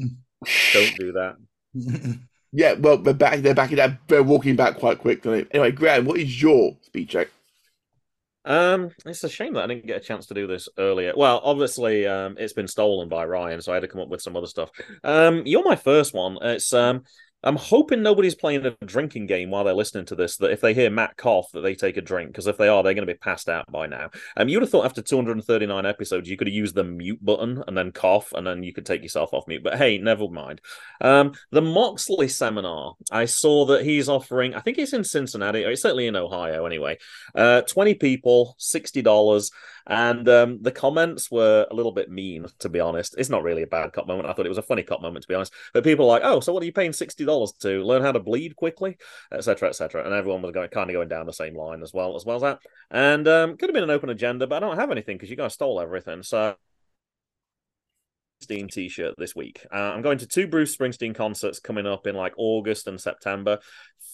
Don't 0.73 0.97
do 0.97 1.13
that. 1.13 1.37
Yeah, 2.53 2.73
well, 2.73 2.99
they're 2.99 3.15
back. 3.15 3.41
They're 3.41 3.55
back. 3.55 3.71
They're 4.09 4.23
walking 4.23 4.57
back 4.57 4.77
quite 4.77 4.99
quickly. 4.99 5.47
Anyway, 5.53 5.71
Graham, 5.71 6.05
what 6.05 6.19
is 6.19 6.43
your 6.43 6.77
speed 6.83 7.09
check? 7.09 7.29
Um, 8.45 8.91
it's 9.07 9.23
a 9.23 9.29
shame 9.29 9.55
that 9.55 9.65
I 9.65 9.67
didn't 9.69 9.87
get 9.87 9.99
a 9.99 10.05
chance 10.05 10.27
to 10.27 10.35
do 10.35 10.47
this 10.47 10.69
earlier. 10.79 11.13
Well, 11.15 11.41
obviously, 11.45 12.07
um, 12.07 12.37
it's 12.39 12.53
been 12.53 12.67
stolen 12.67 13.09
by 13.09 13.25
Ryan, 13.25 13.61
so 13.61 13.71
I 13.71 13.77
had 13.77 13.83
to 13.83 13.89
come 13.89 14.01
up 14.01 14.09
with 14.09 14.23
some 14.23 14.37
other 14.37 14.47
stuff. 14.47 14.71
Um, 15.05 15.43
you're 15.45 15.65
my 15.65 15.77
first 15.77 16.15
one. 16.15 16.39
It's 16.43 16.73
um, 16.73 17.05
I'm 17.43 17.57
hoping 17.57 18.03
nobody's 18.03 18.35
playing 18.35 18.67
a 18.67 18.77
drinking 18.85 19.27
game 19.27 19.51
while 19.51 19.65
they're 19.65 19.75
listening 19.75 20.05
to 20.07 20.15
this. 20.15 20.37
That 20.37 20.51
if 20.51 20.61
they 20.61 20.75
hear 20.75 20.91
Matt 20.91 21.17
cough, 21.17 21.51
that 21.53 21.63
they 21.63 21.75
take 21.75 21.97
a 21.97 22.03
drink, 22.03 22.31
because 22.31 22.47
if 22.47 22.59
they 22.59 22.69
are, 22.69 22.83
they're 22.83 22.95
going 22.95 23.07
to 23.07 23.13
be 23.13 23.19
passed 23.19 23.49
out 23.49 23.71
by 23.71 23.87
now. 23.87 24.11
Um, 24.37 24.49
you 24.49 24.57
would 24.57 24.63
have 24.63 24.71
thought 24.71 24.85
after 24.85 25.01
239 25.01 25.87
episodes, 25.87 26.29
you 26.29 26.37
could 26.37 26.49
have 26.49 26.55
used 26.55 26.75
the 26.75 26.85
mute 26.85 27.25
button 27.25 27.65
and 27.67 27.77
then 27.77 27.93
cough, 27.93 28.33
and 28.35 28.47
then 28.47 28.63
you 28.63 28.73
could 28.73 28.87
take 28.87 29.03
yourself 29.03 29.33
off 29.33 29.49
mute. 29.49 29.65
But 29.65 29.77
hey, 29.77 29.99
never 29.99 30.29
mind. 30.29 30.61
Um, 31.01 31.33
the 31.51 31.63
Moxley 31.63 32.29
seminar, 32.29 32.95
I 33.11 33.25
saw 33.25 33.65
that 33.67 33.85
he's 33.85 34.09
offering. 34.09 34.55
I 34.55 34.61
think 34.61 34.79
it's 34.79 34.93
in 34.93 35.05
Cincinnati, 35.05 35.65
or 35.65 35.71
it's 35.71 35.83
certainly 35.83 36.07
in 36.07 36.17
Ohio, 36.17 36.67
anyway. 36.67 36.99
Uh, 37.35 37.63
20 37.63 37.95
people, 37.95 38.57
$60. 38.59 39.51
And 39.87 40.29
um, 40.29 40.59
the 40.63 40.71
comments 40.71 41.31
were 41.31 41.67
a 41.71 41.75
little 41.75 41.93
bit 41.93 42.11
mean, 42.11 42.47
to 42.61 42.69
be 42.69 42.81
honest. 42.81 43.15
It's 43.19 43.29
not 43.29 43.43
really 43.43 43.63
a 43.63 43.67
bad 43.67 43.93
cop 43.93 44.07
moment. 44.07 44.29
I 44.29 44.33
thought 44.33 44.47
it 44.47 44.51
was 44.51 44.59
a 44.59 44.63
funny 44.63 44.83
cop 44.83 45.03
moment, 45.03 45.23
to 45.23 45.29
be 45.29 45.35
honest. 45.35 45.53
But 45.73 45.85
people 45.85 46.07
were 46.07 46.13
like, 46.13 46.23
oh, 46.25 46.41
so 46.41 46.53
what 46.53 46.63
are 46.63 46.67
you 46.67 46.73
paying 46.73 46.93
$60 47.31 47.59
to? 47.61 47.85
Learn 47.85 48.03
how 48.03 48.13
to 48.13 48.21
bleed 48.21 48.57
quickly, 48.57 48.97
etc., 49.33 49.69
etc. 49.69 50.05
And 50.05 50.15
everyone 50.15 50.43
was 50.43 50.53
going, 50.53 50.69
kind 50.69 50.91
of 50.91 50.95
going 50.95 51.09
down 51.09 51.27
the 51.27 51.33
same 51.33 51.57
line 51.57 51.83
as 51.83 51.93
well, 51.93 52.17
as 52.17 52.25
well 52.25 52.37
as 52.37 52.43
that. 52.43 52.59
And 52.91 53.27
um, 53.29 53.57
could 53.57 53.69
have 53.69 53.75
been 53.75 53.85
an 53.85 53.91
open 53.91 54.11
agenda, 54.11 54.47
but 54.47 54.63
I 54.63 54.67
don't 54.67 54.79
have 54.79 54.91
anything 54.91 55.17
because 55.17 55.31
you 55.31 55.37
guys 55.37 55.55
stole 55.55 55.81
everything. 55.81 56.23
So 56.23 56.57
Springsteen 58.41 58.71
t-shirt 58.71 59.15
this 59.19 59.37
week. 59.37 59.67
Uh, 59.73 59.77
I'm 59.77 60.03
going 60.03 60.19
to 60.19 60.27
two 60.27 60.47
Bruce 60.47 60.77
Springsteen 60.77 61.15
concerts 61.15 61.61
coming 61.61 61.87
up 61.87 62.07
in 62.07 62.15
like 62.15 62.35
August 62.37 62.87
and 62.87 63.01
September. 63.01 63.59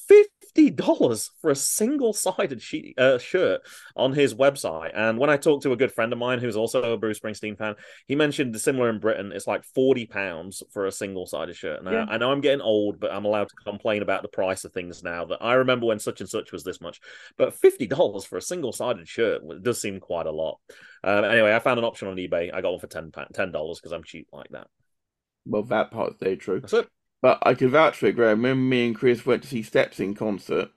Fifty 0.09 0.70
dollars 0.70 1.31
for 1.43 1.51
a 1.51 1.55
single-sided 1.55 2.62
sheet, 2.62 2.99
uh, 2.99 3.19
shirt 3.19 3.61
on 3.95 4.12
his 4.12 4.35
website. 4.35 4.93
And 4.95 5.19
when 5.19 5.28
I 5.28 5.37
talked 5.37 5.65
to 5.65 5.73
a 5.73 5.77
good 5.77 5.93
friend 5.93 6.12
of 6.12 6.19
mine 6.19 6.39
who's 6.39 6.57
also 6.57 6.93
a 6.93 6.97
Bruce 6.97 7.19
Springsteen 7.19 7.59
fan, 7.59 7.74
he 8.07 8.15
mentioned 8.15 8.59
similar 8.59 8.89
in 8.89 8.99
Britain. 8.99 9.33
It's 9.33 9.47
like 9.47 9.65
forty 9.65 10.07
pounds 10.07 10.62
for 10.73 10.87
a 10.87 10.93
single-sided 10.93 11.57
shirt. 11.57 11.85
Now 11.85 11.91
Yeah. 11.91 12.07
I 12.09 12.16
know 12.16 12.33
I'm 12.33 12.41
getting 12.41 12.62
old, 12.62 13.01
but 13.01 13.11
I'm 13.11 13.24
allowed 13.27 13.49
to 13.49 13.57
complain 13.70 14.01
about 14.01 14.23
the 14.23 14.28
price 14.28 14.65
of 14.65 14.73
things 14.73 15.03
now. 15.03 15.27
That 15.27 15.43
I 15.43 15.55
remember 15.55 15.87
when 15.87 15.99
such 15.99 16.20
and 16.20 16.31
such 16.31 16.53
was 16.53 16.65
this 16.65 16.81
much, 16.81 17.01
but 17.37 17.55
fifty 17.55 17.87
dollars 17.87 18.24
for 18.24 18.39
a 18.39 18.43
single-sided 18.43 19.07
shirt 19.09 19.43
does 19.62 19.81
seem 19.81 20.01
quite 20.01 20.27
a 20.27 20.33
lot. 20.33 20.59
Um, 21.05 21.24
anyway, 21.24 21.55
I 21.55 21.59
found 21.59 21.78
an 21.78 21.85
option 21.85 22.09
on 22.09 22.16
eBay. 22.16 22.55
I 22.55 22.62
got 22.62 22.70
one 22.70 22.81
for 22.81 22.87
ten 22.87 23.12
ten 23.35 23.53
dollars 23.53 23.78
because 23.78 23.93
I'm 23.93 24.05
cheap 24.05 24.28
like 24.33 24.49
that. 24.51 24.69
Well, 25.45 25.65
that 25.65 25.91
part's 25.91 26.16
very 26.19 26.37
true. 26.37 26.61
That's 26.61 26.73
it. 26.73 26.89
But 27.27 27.43
I 27.43 27.55
can 27.55 27.70
vouch 27.70 27.97
for 27.97 28.07
it, 28.07 28.15
Graham. 28.15 28.43
When 28.43 28.69
me 28.69 28.86
and 28.86 28.94
Chris 28.94 29.27
went 29.27 29.43
to 29.43 29.48
see 29.48 29.65
Steps 29.65 29.98
in 29.98 30.15
concert, 30.15 30.70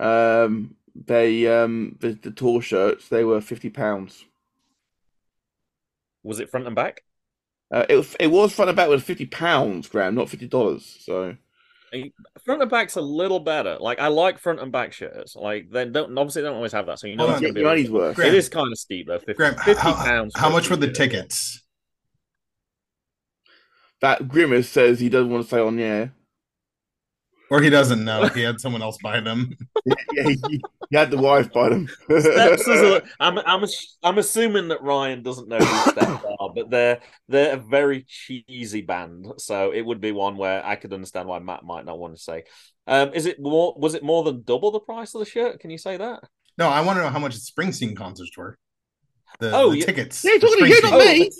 um, 0.00 0.74
they 0.96 1.46
um 1.46 1.96
the, 2.00 2.14
the 2.14 2.32
tour 2.32 2.60
shirts 2.60 3.08
they 3.08 3.22
were 3.22 3.40
fifty 3.40 3.70
pounds. 3.70 4.24
Was 6.24 6.40
it 6.40 6.50
front 6.50 6.66
and 6.66 6.74
back? 6.74 7.02
Uh, 7.72 7.86
it 7.88 7.94
was 7.94 8.16
it 8.18 8.26
was 8.32 8.52
front 8.52 8.68
and 8.68 8.76
back 8.76 8.88
with 8.88 9.04
fifty 9.04 9.26
pounds, 9.26 9.86
Graham, 9.86 10.16
not 10.16 10.28
fifty 10.28 10.48
dollars. 10.48 10.96
So 11.02 11.36
Front 12.44 12.62
and 12.62 12.68
back's 12.68 12.96
a 12.96 13.00
little 13.00 13.38
better. 13.38 13.76
Like 13.78 14.00
I 14.00 14.08
like 14.08 14.40
front 14.40 14.58
and 14.58 14.72
back 14.72 14.92
shirts. 14.92 15.36
Like 15.36 15.70
they 15.70 15.84
don't 15.84 16.18
obviously 16.18 16.42
they 16.42 16.48
don't 16.48 16.56
always 16.56 16.72
have 16.72 16.86
that, 16.86 16.98
so 16.98 17.06
you 17.06 17.14
know 17.14 17.28
Hold 17.28 17.36
it's 17.36 17.36
on. 17.36 17.42
gonna 17.42 17.54
be 17.54 17.60
your 17.60 17.68
money's 17.68 17.92
worth. 17.92 18.16
Graham. 18.16 18.34
It 18.34 18.38
is 18.38 18.48
kind 18.48 18.72
of 18.72 18.76
steep 18.76 19.06
though. 19.06 19.20
50, 19.20 19.34
Graham, 19.34 19.54
50 19.54 19.80
how, 19.80 19.94
pounds. 19.94 20.32
how 20.36 20.50
much 20.50 20.68
were 20.68 20.74
the 20.74 20.88
t-shirt. 20.88 21.12
tickets? 21.12 21.61
That 24.02 24.28
Grimace 24.28 24.68
says 24.68 25.00
he 25.00 25.08
doesn't 25.08 25.30
want 25.30 25.44
to 25.44 25.48
say 25.50 25.60
on 25.60 25.76
the 25.76 25.82
air. 25.84 26.12
Or 27.50 27.60
he 27.60 27.68
doesn't 27.68 28.02
know. 28.02 28.28
He 28.28 28.40
had 28.40 28.60
someone 28.60 28.80
else 28.80 28.96
buy 29.02 29.20
them. 29.20 29.54
yeah, 29.84 29.94
he, 30.24 30.60
he 30.90 30.96
had 30.96 31.10
the 31.10 31.18
wife 31.18 31.52
buy 31.52 31.68
them. 31.68 31.86
Steps 32.04 32.66
is 32.66 32.80
a, 32.80 33.02
I'm 33.20 33.38
I'm 33.40 33.64
I'm 34.02 34.16
assuming 34.18 34.68
that 34.68 34.82
Ryan 34.82 35.22
doesn't 35.22 35.48
know 35.48 35.58
who 35.58 35.90
Steps 35.90 36.24
are, 36.40 36.50
but 36.54 36.70
they're 36.70 37.00
they're 37.28 37.54
a 37.56 37.58
very 37.58 38.06
cheesy 38.08 38.80
band, 38.80 39.26
so 39.36 39.70
it 39.70 39.82
would 39.82 40.00
be 40.00 40.12
one 40.12 40.38
where 40.38 40.64
I 40.64 40.76
could 40.76 40.94
understand 40.94 41.28
why 41.28 41.40
Matt 41.40 41.62
might 41.62 41.84
not 41.84 41.98
want 41.98 42.14
to 42.16 42.22
say. 42.22 42.44
Um, 42.86 43.12
is 43.12 43.26
it 43.26 43.38
more? 43.38 43.74
Was 43.76 43.92
it 43.94 44.02
more 44.02 44.24
than 44.24 44.44
double 44.44 44.70
the 44.70 44.80
price 44.80 45.14
of 45.14 45.18
the 45.18 45.26
shirt? 45.26 45.60
Can 45.60 45.68
you 45.70 45.78
say 45.78 45.98
that? 45.98 46.20
No, 46.56 46.68
I 46.70 46.80
want 46.80 46.96
to 46.98 47.02
know 47.02 47.10
how 47.10 47.18
much 47.18 47.34
the 47.34 47.40
Springsteen 47.40 47.94
concerts 47.94 48.34
were. 48.34 48.56
The, 49.40 49.52
Oh, 49.54 49.72
the 49.72 49.78
yeah. 49.80 49.84
tickets. 49.84 50.24
Yeah, 50.24 50.34
for 50.34 50.46
talking 50.46 50.64
to 50.64 50.68
you, 50.70 50.76
Springsteen. 50.80 50.90
not 50.90 50.98
me. 51.00 51.30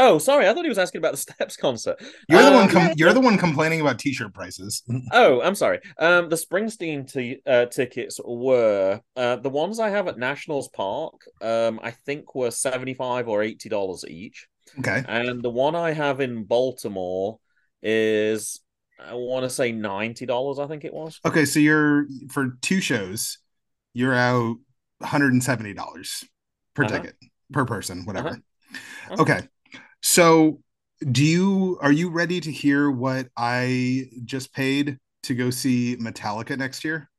Oh, 0.00 0.18
sorry, 0.18 0.48
I 0.48 0.54
thought 0.54 0.64
he 0.64 0.68
was 0.68 0.78
asking 0.78 1.00
about 1.00 1.10
the 1.12 1.16
Steps 1.26 1.56
concert. 1.56 1.96
You're 2.28 2.40
the 2.42 2.48
Um, 2.48 2.54
one. 2.54 2.68
Com- 2.70 2.92
you're 2.96 3.12
the 3.12 3.20
one 3.20 3.36
complaining 3.36 3.80
about 3.82 3.98
T-shirt 3.98 4.32
prices. 4.32 4.82
Oh, 5.12 5.40
I'm 5.42 5.54
sorry. 5.54 5.80
Um, 5.98 6.28
the 6.28 6.36
Springsteen 6.36 7.10
t- 7.12 7.40
uh, 7.46 7.66
tickets 7.66 8.20
were 8.24 9.00
uh, 9.16 9.36
the 9.36 9.50
ones 9.50 9.80
I 9.80 9.90
have 9.90 10.08
at 10.08 10.18
Nationals 10.18 10.68
Park. 10.68 11.14
Um, 11.42 11.80
I 11.82 11.90
think 11.90 12.34
were 12.34 12.50
seventy 12.50 12.94
five 12.94 13.28
or 13.28 13.42
eighty 13.42 13.68
dollars 13.68 14.04
each, 14.08 14.46
Okay. 14.78 15.02
and 15.08 15.42
the 15.42 15.50
one 15.50 15.74
I 15.74 15.92
have 15.92 16.20
in 16.20 16.44
Baltimore 16.44 17.38
is 17.82 18.60
I 19.00 19.14
want 19.14 19.44
to 19.44 19.50
say 19.50 19.72
ninety 19.72 20.26
dollars. 20.26 20.58
I 20.58 20.66
think 20.66 20.84
it 20.84 20.94
was. 20.94 21.20
Okay. 21.24 21.44
So 21.44 21.58
you're 21.60 22.06
for 22.30 22.56
two 22.62 22.80
shows, 22.80 23.38
you're 23.94 24.14
out 24.14 24.56
170 24.98 25.74
dollars 25.74 26.24
per 26.74 26.84
Uh-huh. 26.84 26.98
ticket 26.98 27.16
per 27.52 27.64
person, 27.64 28.04
whatever. 28.04 28.28
Uh-huh. 29.10 29.22
Okay. 29.22 29.40
So 30.02 30.60
do 31.00 31.24
you 31.24 31.78
are 31.80 31.92
you 31.92 32.10
ready 32.10 32.40
to 32.40 32.50
hear 32.50 32.90
what 32.90 33.28
I 33.36 34.10
just 34.24 34.52
paid 34.52 34.98
to 35.24 35.34
go 35.34 35.50
see 35.50 35.96
Metallica 35.96 36.56
next 36.56 36.84
year? 36.84 37.10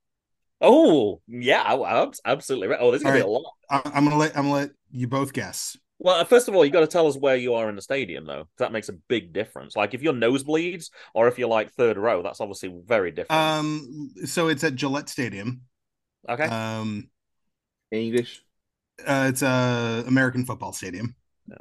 Oh, 0.61 1.21
yeah, 1.27 1.61
I, 1.61 2.01
I'm 2.01 2.11
absolutely 2.25 2.67
right. 2.67 2.79
Oh, 2.81 2.91
this 2.91 2.99
is 2.99 3.03
gonna 3.03 3.23
All 3.23 3.23
be 3.23 3.23
a 3.23 3.27
lot. 3.27 3.53
I, 3.69 3.81
I'm 3.93 4.03
gonna 4.03 4.17
let 4.17 4.35
I'm 4.35 4.43
gonna 4.43 4.53
let 4.53 4.71
you 4.91 5.07
both 5.07 5.33
guess. 5.33 5.77
Well, 6.01 6.23
first 6.25 6.47
of 6.47 6.55
all, 6.55 6.63
you 6.63 6.71
got 6.71 6.79
to 6.79 6.87
tell 6.87 7.07
us 7.07 7.17
where 7.17 7.35
you 7.35 7.55
are 7.55 7.67
in 7.67 7.75
the 7.75 7.81
stadium, 7.81 8.25
though. 8.25 8.47
That 8.57 8.71
makes 8.71 8.87
a 8.87 8.93
big 8.93 9.33
difference. 9.33 9.75
Like 9.75 9.93
if 9.93 10.01
you're 10.01 10.13
nosebleeds 10.13 10.91
or 11.13 11.27
if 11.27 11.37
you're 11.37 11.49
like 11.49 11.71
third 11.71 11.97
row, 11.97 12.23
that's 12.23 12.39
obviously 12.39 12.73
very 12.85 13.11
different. 13.11 13.41
Um, 13.41 14.09
so 14.25 14.47
it's 14.47 14.63
at 14.63 14.75
Gillette 14.75 15.09
Stadium. 15.09 15.61
okay. 16.27 16.45
Um, 16.45 17.09
English. 17.91 18.41
uh, 19.05 19.27
it's 19.29 19.41
a 19.41 20.05
American 20.07 20.45
football 20.45 20.71
stadium. 20.71 21.15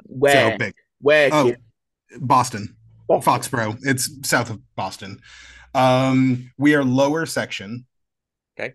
Where? 0.05 0.51
So 0.51 0.57
big. 0.57 0.73
Where? 1.01 1.29
Oh, 1.31 1.45
kid? 1.45 1.57
Boston, 2.19 2.75
Foxborough. 3.09 3.77
It's 3.83 4.09
south 4.27 4.49
of 4.49 4.59
Boston. 4.75 5.19
Um, 5.73 6.51
we 6.57 6.75
are 6.75 6.83
lower 6.83 7.25
section. 7.25 7.85
Okay. 8.59 8.73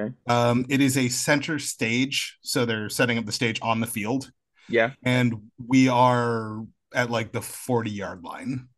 Okay. 0.00 0.14
Um, 0.28 0.66
it 0.68 0.80
is 0.80 0.96
a 0.96 1.08
center 1.08 1.58
stage, 1.58 2.38
so 2.42 2.64
they're 2.64 2.88
setting 2.88 3.18
up 3.18 3.26
the 3.26 3.32
stage 3.32 3.58
on 3.62 3.80
the 3.80 3.86
field, 3.86 4.30
Yeah. 4.68 4.92
and 5.02 5.50
we 5.66 5.88
are 5.88 6.64
at 6.94 7.10
like 7.10 7.32
the 7.32 7.42
forty 7.42 7.90
yard 7.90 8.22
line. 8.22 8.68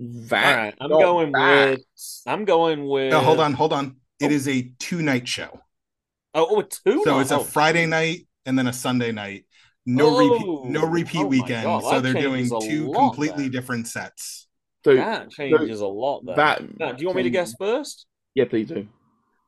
That. 0.00 0.46
All 0.46 0.56
right, 0.64 0.74
I'm 0.80 0.90
not 0.90 1.00
going 1.00 1.32
bad. 1.32 1.70
with. 1.70 1.84
I'm 2.26 2.44
going 2.44 2.86
with. 2.86 3.10
No, 3.10 3.20
hold 3.20 3.40
on, 3.40 3.52
hold 3.52 3.72
on. 3.72 3.96
It 4.20 4.30
Oh. 4.30 4.34
is 4.34 4.48
a 4.48 4.62
two 4.78 5.02
night 5.02 5.26
show, 5.28 5.60
Oh, 6.34 6.46
oh, 6.50 6.60
a 6.60 6.64
two. 6.64 7.02
so 7.04 7.18
it's 7.18 7.30
a 7.32 7.40
oh. 7.40 7.42
Friday 7.42 7.84
night 7.86 8.26
and 8.46 8.56
then 8.58 8.68
a 8.68 8.72
Sunday 8.72 9.12
night. 9.12 9.44
No 9.86 10.06
Oh. 10.06 10.18
repeat, 10.64 10.70
no 10.72 10.86
repeat 10.86 11.22
Oh 11.22 11.26
weekend. 11.26 11.64
God, 11.64 11.82
so 11.82 12.00
they're 12.00 12.12
doing 12.14 12.48
two 12.60 12.88
lot 12.88 12.94
completely 12.96 13.44
then. 13.44 13.52
different 13.52 13.86
sets. 13.88 14.46
So 14.84 14.94
That 14.94 15.30
changes 15.30 15.80
a 15.80 15.86
lot. 15.86 16.24
Then. 16.24 16.36
that. 16.36 16.78
Now, 16.78 16.92
do 16.92 17.00
you 17.02 17.08
want 17.08 17.16
me 17.18 17.22
to 17.24 17.30
guess 17.30 17.54
first? 17.58 18.06
Yeah, 18.34 18.44
please 18.44 18.68
do. 18.68 18.86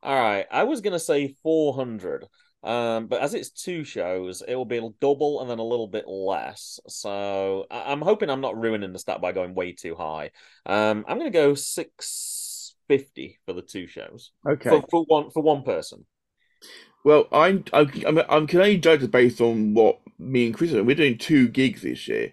All 0.02 0.15
right, 0.15 0.47
I 0.51 0.65
was 0.65 0.81
gonna 0.81 0.98
say 0.98 1.35
400, 1.43 2.27
um, 2.62 3.07
but 3.07 3.20
as 3.20 3.35
it's 3.35 3.51
two 3.51 3.85
shows, 3.85 4.43
it 4.47 4.55
will 4.55 4.65
be 4.65 4.81
double 5.01 5.40
and 5.43 5.51
then 5.51 5.59
a 5.59 5.65
little 5.65 5.89
bit 5.89 6.09
less. 6.09 6.81
So 6.89 7.66
I- 7.70 7.93
I'm 7.93 8.01
hoping 8.01 8.31
I'm 8.31 8.40
not 8.40 8.59
ruining 8.59 8.93
the 8.94 8.98
stat 8.98 9.20
by 9.20 9.32
going 9.32 9.55
way 9.55 9.73
too 9.73 9.94
high. 9.94 10.31
Um, 10.65 11.05
I'm 11.07 11.19
gonna 11.19 11.31
go 11.31 11.55
650 11.55 13.39
for 13.47 13.52
the 13.52 13.62
two 13.62 13.86
shows 13.86 14.32
Okay. 14.48 14.70
for, 14.70 14.85
for 14.90 15.05
one 15.05 15.31
for 15.31 15.43
one 15.43 15.62
person. 15.65 16.07
Well, 17.05 17.28
I'm 17.32 17.64
I'm 17.72 17.90
I'm, 18.06 18.18
I'm 18.28 18.47
can 18.47 18.60
only 18.60 18.78
judge 18.78 19.02
it 19.02 19.10
based 19.10 19.40
on 19.40 19.74
what 19.74 20.01
me 20.18 20.47
and 20.47 20.55
Chris 20.55 20.70
are. 20.70 20.74
doing. 20.74 20.86
We're 20.86 20.97
doing 20.97 21.18
two 21.18 21.48
gigs 21.48 21.82
this 21.82 22.06
year, 22.09 22.32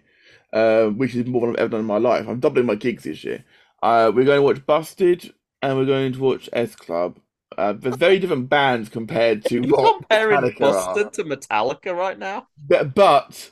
uh, 0.52 0.86
which 0.86 1.14
is 1.14 1.26
more 1.26 1.42
than 1.42 1.50
I've 1.50 1.60
ever 1.60 1.68
done 1.70 1.80
in 1.80 1.86
my 1.86 1.98
life. 1.98 2.26
I'm 2.28 2.40
doubling 2.40 2.66
my 2.66 2.74
gigs 2.74 3.04
this 3.04 3.24
year. 3.24 3.44
Uh, 3.82 4.12
we're 4.14 4.24
going 4.24 4.38
to 4.38 4.42
watch 4.42 4.66
Busted 4.66 5.32
and 5.62 5.76
we're 5.76 5.86
going 5.86 6.12
to 6.12 6.20
watch 6.20 6.48
S 6.52 6.74
Club. 6.74 7.18
Uh, 7.56 7.72
there's 7.72 7.96
very 7.96 8.18
different 8.18 8.48
bands 8.48 8.88
compared 8.88 9.44
to 9.46 9.54
You're 9.62 9.76
what 9.76 9.98
comparing 9.98 10.40
Metallica 10.40 10.60
are. 10.60 10.94
Busted 10.94 11.12
to 11.14 11.24
Metallica 11.24 11.96
right 11.96 12.18
now. 12.18 12.46
But, 12.68 12.94
but 12.94 13.50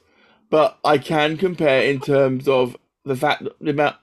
but 0.51 0.78
I 0.84 0.98
can 0.98 1.36
compare 1.36 1.82
in 1.82 2.01
terms 2.01 2.47
of 2.47 2.76
the 3.05 3.16
fact 3.16 3.44
that 3.44 3.59
the 3.60 3.70
amount. 3.70 3.97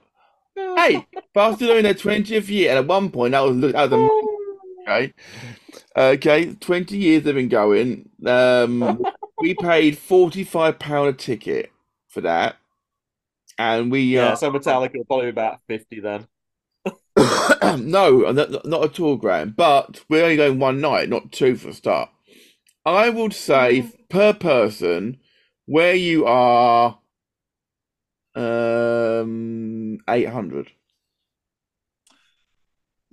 Hey, 0.55 1.07
Busted 1.33 1.69
are 1.69 1.77
in 1.77 1.83
their 1.83 1.93
twentieth 1.93 2.49
year, 2.49 2.69
and 2.69 2.79
at 2.79 2.87
one 2.87 3.09
point 3.09 3.31
that 3.31 3.39
was 3.41 3.59
that 3.59 3.73
was 3.73 3.91
amazing, 3.91 4.27
okay. 4.87 5.13
Okay, 5.95 6.53
twenty 6.55 6.97
years 6.97 7.23
they've 7.23 7.35
been 7.35 7.49
going. 7.49 8.09
Um, 8.25 9.03
we 9.39 9.55
paid 9.55 9.97
forty 9.97 10.43
five 10.43 10.79
pound 10.79 11.09
a 11.09 11.13
ticket 11.13 11.71
for 12.09 12.21
that, 12.21 12.57
and 13.57 13.91
we 13.91 14.01
Yeah, 14.01 14.29
uh, 14.29 14.35
so 14.35 14.51
Metallica 14.51 14.97
will 14.97 15.05
probably 15.05 15.25
be 15.25 15.29
about 15.29 15.59
50 15.67 15.99
then. 15.99 16.27
no, 17.79 18.31
not, 18.31 18.65
not 18.65 18.83
at 18.83 18.99
all, 18.99 19.15
Graham. 19.17 19.53
But 19.55 20.01
we're 20.09 20.23
only 20.23 20.37
going 20.37 20.59
one 20.59 20.81
night, 20.81 21.09
not 21.09 21.31
two 21.31 21.55
for 21.55 21.69
a 21.69 21.73
start. 21.73 22.09
I 22.85 23.09
would 23.09 23.33
say 23.33 23.89
per 24.09 24.33
person, 24.33 25.19
where 25.65 25.95
you 25.95 26.25
are, 26.25 26.99
um, 28.35 29.99
eight 30.09 30.27
hundred. 30.27 30.71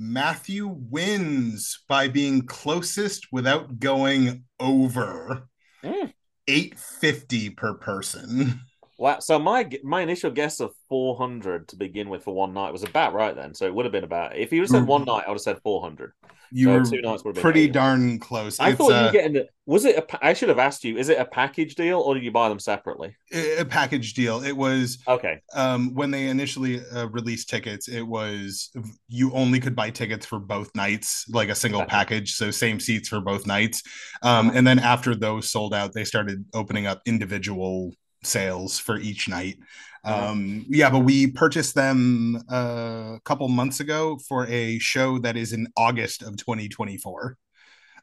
Matthew 0.01 0.67
wins 0.67 1.85
by 1.87 2.09
being 2.09 2.47
closest 2.47 3.27
without 3.31 3.79
going 3.79 4.45
over 4.59 5.47
Mm. 5.85 6.13
850 6.49 7.51
per 7.51 7.75
person. 7.75 8.61
Wow. 9.01 9.19
So 9.21 9.39
my 9.39 9.67
my 9.83 10.03
initial 10.03 10.31
guess 10.31 10.61
of 10.61 10.73
400 10.91 11.69
to 11.69 11.77
begin 11.77 12.11
with 12.11 12.23
for 12.25 12.35
one 12.35 12.53
night 12.53 12.71
was 12.71 12.83
about 12.83 13.15
right 13.15 13.35
then. 13.35 13.55
So 13.55 13.65
it 13.65 13.75
would 13.75 13.87
have 13.87 13.93
been 13.93 14.05
about, 14.05 14.37
if 14.37 14.53
you 14.53 14.61
would 14.61 14.69
have 14.71 14.81
said 14.81 14.87
one 14.87 15.05
night, 15.07 15.25
I 15.27 15.31
would 15.31 15.37
have 15.37 15.41
said 15.41 15.59
400. 15.63 16.13
You 16.53 16.67
So 16.67 16.73
were 16.73 16.85
two 16.85 17.01
nights 17.01 17.25
would 17.25 17.31
have 17.31 17.35
been 17.37 17.43
pretty 17.43 17.61
800. 17.63 17.73
darn 17.73 18.19
close. 18.19 18.61
I 18.61 18.71
It's 18.71 18.79
thought 18.79 18.91
you 18.91 18.97
a- 18.97 19.03
were 19.07 19.13
getting 19.13 19.33
the. 19.33 19.47
Was 19.65 19.87
it 19.87 19.97
a? 19.97 20.05
I 20.27 20.35
should 20.35 20.51
have 20.51 20.59
asked 20.59 20.85
you. 20.85 20.99
Is 20.99 21.09
it 21.09 21.19
a 21.19 21.25
package 21.25 21.77
deal 21.77 22.01
or 22.01 22.13
did 22.15 22.25
you 22.25 22.31
buy 22.31 22.51
them 22.51 22.59
separately? 22.59 23.17
a 23.33 23.65
package 23.65 24.13
deal. 24.13 24.43
It 24.43 24.55
was 24.57 24.99
Okay. 25.09 25.41
um, 25.55 25.95
when 25.95 26.11
they 26.11 26.27
initially 26.27 26.81
uh, 26.95 27.07
released 27.09 27.49
tickets. 27.49 27.89
It 27.89 28.03
was 28.03 28.71
you 29.09 29.33
only 29.33 29.61
could 29.61 29.75
buy 29.77 29.89
tickets 29.91 30.27
for 30.27 30.39
both 30.41 30.75
nights, 30.75 31.25
like 31.31 31.49
a 31.49 31.55
single 31.55 31.81
Okay. 31.83 31.89
package, 31.91 32.35
so 32.35 32.51
same 32.51 32.79
seats 32.81 33.09
for 33.09 33.21
both 33.23 33.47
nights. 33.47 33.83
Um, 34.23 34.51
and 34.53 34.67
then 34.67 34.79
after 34.79 35.15
those 35.15 35.51
sold 35.51 35.73
out, 35.73 35.95
they 35.95 36.05
started 36.05 36.45
opening 36.53 36.87
up 36.87 37.01
individual 37.07 37.93
sales 38.23 38.79
for 38.79 38.99
each 38.99 39.29
night. 39.29 39.57
Um, 40.05 40.65
yeah, 40.69 40.89
but 40.91 41.01
we 41.01 41.27
purchased 41.27 41.75
them 41.75 42.43
uh, 42.51 43.17
a 43.17 43.21
couple 43.25 43.47
months 43.49 43.81
ago 43.81 44.19
for 44.29 44.47
a 44.47 44.79
show 44.79 45.19
that 45.19 45.37
is 45.37 45.53
in 45.53 45.69
August 45.77 46.23
of 46.23 46.37
2024 46.37 47.37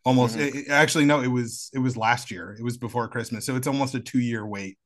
almost 0.05 0.37
Mhm. 0.37 0.55
it- 0.55 0.69
actually 0.69 1.03
no 1.05 1.21
it 1.21 1.27
was 1.27 1.69
it 1.73 1.79
was 1.79 1.97
last 1.97 2.31
year. 2.31 2.55
It 2.57 2.63
was 2.63 2.77
before 2.77 3.07
christmas 3.09 3.45
so 3.45 3.55
it's 3.57 3.67
almost 3.67 3.93
a 3.95 3.99
two 3.99 4.19
year 4.19 4.45
wait. 4.45 4.77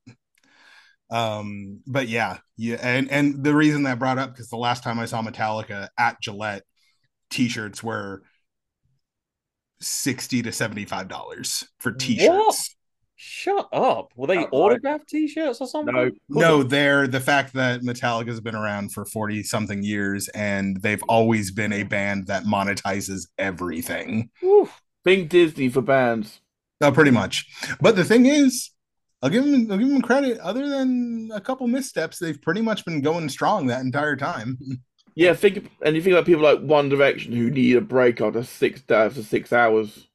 Um 1.10 1.80
but 1.86 2.08
yeah 2.08 2.38
yeah 2.56 2.78
and 2.80 3.10
and 3.10 3.44
the 3.44 3.54
reason 3.54 3.82
that 3.84 3.98
brought 3.98 4.18
up 4.18 4.32
because 4.32 4.48
the 4.48 4.56
last 4.56 4.82
time 4.82 4.98
i 4.98 5.04
saw 5.04 5.22
metallica 5.22 5.88
at 5.98 6.20
gillette 6.22 6.62
t-shirts 7.30 7.82
were 7.82 8.22
60 9.80 10.42
to 10.42 10.52
75 10.52 11.08
dollars 11.08 11.64
for 11.78 11.92
t-shirts 11.92 12.74
Shut 13.24 13.68
up. 13.72 14.12
Were 14.16 14.26
they 14.26 14.38
Outright. 14.38 14.52
autographed 14.52 15.08
T-shirts 15.08 15.60
or 15.60 15.68
something? 15.68 15.94
No, 15.94 16.10
no 16.28 16.62
they're 16.64 17.06
the 17.06 17.20
fact 17.20 17.52
that 17.52 17.82
metallica 17.82 18.26
has 18.26 18.40
been 18.40 18.56
around 18.56 18.92
for 18.92 19.04
40 19.04 19.44
something 19.44 19.84
years 19.84 20.26
and 20.30 20.82
they've 20.82 21.02
always 21.08 21.52
been 21.52 21.72
a 21.72 21.84
band 21.84 22.26
that 22.26 22.42
monetizes 22.42 23.28
everything 23.38 24.28
Oof. 24.42 24.82
think 25.04 25.28
Disney 25.28 25.68
for 25.68 25.82
bands. 25.82 26.40
No, 26.80 26.90
pretty 26.90 27.12
much. 27.12 27.46
But 27.80 27.94
the 27.94 28.02
thing 28.02 28.26
is, 28.26 28.70
I'll 29.22 29.30
give 29.30 29.44
them 29.44 29.70
I'll 29.70 29.78
give 29.78 29.88
them 29.88 30.02
credit. 30.02 30.38
Other 30.40 30.68
than 30.68 31.30
a 31.32 31.40
couple 31.40 31.68
missteps, 31.68 32.18
they've 32.18 32.42
pretty 32.42 32.60
much 32.60 32.84
been 32.84 33.02
going 33.02 33.28
strong 33.28 33.68
that 33.68 33.82
entire 33.82 34.16
time. 34.16 34.58
Yeah, 35.14 35.34
think 35.34 35.70
and 35.82 35.94
you 35.94 36.02
think 36.02 36.14
about 36.14 36.26
people 36.26 36.42
like 36.42 36.60
One 36.60 36.88
Direction 36.88 37.32
who 37.34 37.50
need 37.50 37.76
a 37.76 37.80
break 37.82 38.20
after 38.20 38.42
six 38.42 38.80
days 38.80 39.12
for 39.12 39.22
six 39.22 39.52
hours. 39.52 40.08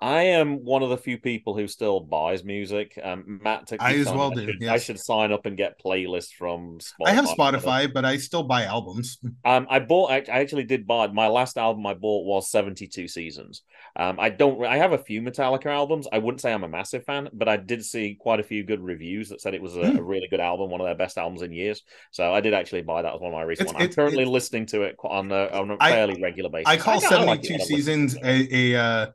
I 0.00 0.22
am 0.22 0.64
one 0.64 0.82
of 0.82 0.90
the 0.90 0.98
few 0.98 1.16
people 1.18 1.56
who 1.56 1.66
still 1.66 1.98
buys 2.00 2.44
music. 2.44 2.98
Um, 3.02 3.40
Matt, 3.42 3.68
took 3.68 3.80
I 3.80 3.94
as 3.94 4.06
well 4.06 4.32
I 4.32 4.34
do, 4.34 4.46
should- 4.52 4.64
I 4.68 4.76
should 4.76 4.98
sign 5.00 5.32
up 5.32 5.46
and 5.46 5.56
get 5.56 5.80
playlists 5.82 6.32
from 6.32 6.78
Spotify. 6.78 7.06
I 7.06 7.10
have 7.12 7.24
Spotify, 7.26 7.92
but 7.92 8.04
I 8.04 8.16
still 8.18 8.42
buy 8.42 8.64
albums. 8.64 9.18
Um, 9.46 9.66
I 9.70 9.78
bought. 9.78 10.10
I 10.10 10.16
I 10.16 10.40
actually 10.40 10.64
did 10.64 10.86
buy 10.86 11.06
my 11.08 11.26
last 11.28 11.58
album. 11.58 11.86
I 11.86 11.92
bought 11.94 12.24
was 12.24 12.50
Seventy 12.50 12.86
Two 12.86 13.06
Seasons. 13.08 13.62
Um, 13.94 14.18
I 14.18 14.30
don't. 14.30 14.64
I 14.64 14.78
have 14.78 14.92
a 14.92 14.98
few 14.98 15.20
Metallica 15.20 15.66
albums. 15.66 16.08
I 16.10 16.18
wouldn't 16.18 16.40
say 16.40 16.52
I'm 16.52 16.64
a 16.64 16.68
massive 16.68 17.04
fan, 17.04 17.28
but 17.32 17.46
I 17.48 17.56
did 17.58 17.84
see 17.84 18.16
quite 18.18 18.40
a 18.40 18.42
few 18.42 18.64
good 18.64 18.80
reviews 18.82 19.28
that 19.28 19.40
said 19.42 19.52
it 19.54 19.60
was 19.62 19.76
a, 19.76 19.90
Hmm. 19.90 19.98
a 19.98 20.02
really 20.02 20.28
good 20.28 20.40
album, 20.40 20.70
one 20.70 20.80
of 20.80 20.86
their 20.86 20.94
best 20.94 21.18
albums 21.18 21.42
in 21.42 21.52
years. 21.52 21.82
So 22.10 22.32
I 22.32 22.40
did 22.40 22.54
actually 22.54 22.82
buy 22.82 23.02
that 23.02 23.14
as 23.14 23.20
one 23.20 23.32
of 23.32 23.36
my 23.36 23.42
recent 23.42 23.68
ones. 23.68 23.76
I'm 23.76 23.82
it's- 23.82 23.94
currently 23.96 24.22
it's- 24.22 24.32
listening 24.32 24.66
to 24.66 24.82
it 24.82 24.96
on 25.04 25.30
a, 25.30 25.46
on 25.48 25.70
a 25.72 25.76
I- 25.78 25.90
fairly 25.90 26.20
regular 26.22 26.48
basis. 26.50 26.66
I 26.68 26.76
call 26.78 27.00
kinda 27.00 27.24
like 27.26 27.40
it 27.44 27.46
72 27.46 27.52
when 27.52 27.60
I 27.60 27.62
listen 27.62 27.76
Seasons 27.76 28.16
a, 28.22 28.74
a 28.74 28.80
uh 28.80 29.06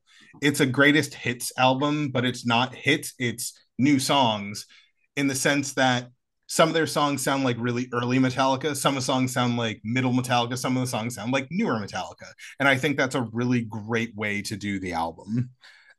it's 0.42 0.60
a 0.60 0.66
greatest 0.66 1.14
hits 1.14 1.52
album, 1.58 2.10
but 2.10 2.26
it's 2.26 2.46
not 2.46 2.76
hits, 2.76 3.14
it's 3.20 3.60
new 3.78 4.00
songs 4.00 4.66
in 5.16 5.28
the 5.28 5.36
sense 5.36 5.74
that 5.74 6.10
some 6.48 6.68
of 6.68 6.74
their 6.74 6.88
songs 6.88 7.22
sound 7.22 7.44
like 7.44 7.58
really 7.60 7.88
early 7.94 8.18
Metallica, 8.18 8.76
some 8.76 8.96
of 8.98 9.04
the 9.04 9.06
songs 9.06 9.32
sound 9.32 9.56
like 9.56 9.80
middle 9.84 10.12
Metallica, 10.12 10.58
some 10.58 10.76
of 10.76 10.82
the 10.82 10.88
songs 10.88 11.14
sound 11.14 11.32
like 11.32 11.48
newer 11.52 11.74
Metallica. 11.74 12.26
And 12.60 12.68
I 12.68 12.76
think 12.76 12.98
that's 12.98 13.16
a 13.16 13.28
really 13.32 13.62
great 13.62 14.16
way 14.16 14.42
to 14.44 14.58
do 14.58 14.80
the 14.80 14.94
album. 14.94 15.52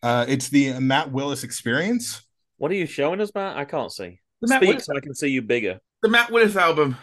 Uh, 0.02 0.24
it's 0.28 0.48
the 0.48 0.80
Matt 0.80 1.12
Willis 1.12 1.44
experience. 1.44 2.22
What 2.56 2.70
are 2.70 2.74
you 2.74 2.86
showing 2.86 3.20
us, 3.20 3.30
Matt? 3.34 3.56
I 3.56 3.64
can't 3.64 3.92
see. 3.92 4.18
The 4.40 4.48
Matt 4.48 4.58
Speak 4.58 4.68
Willis, 4.68 4.84
so 4.86 4.96
I 4.96 5.00
can 5.00 5.14
see 5.14 5.28
you 5.28 5.42
bigger. 5.42 5.78
the 6.02 6.08
Matt 6.08 6.30
Willis 6.30 6.56
album. 6.56 6.96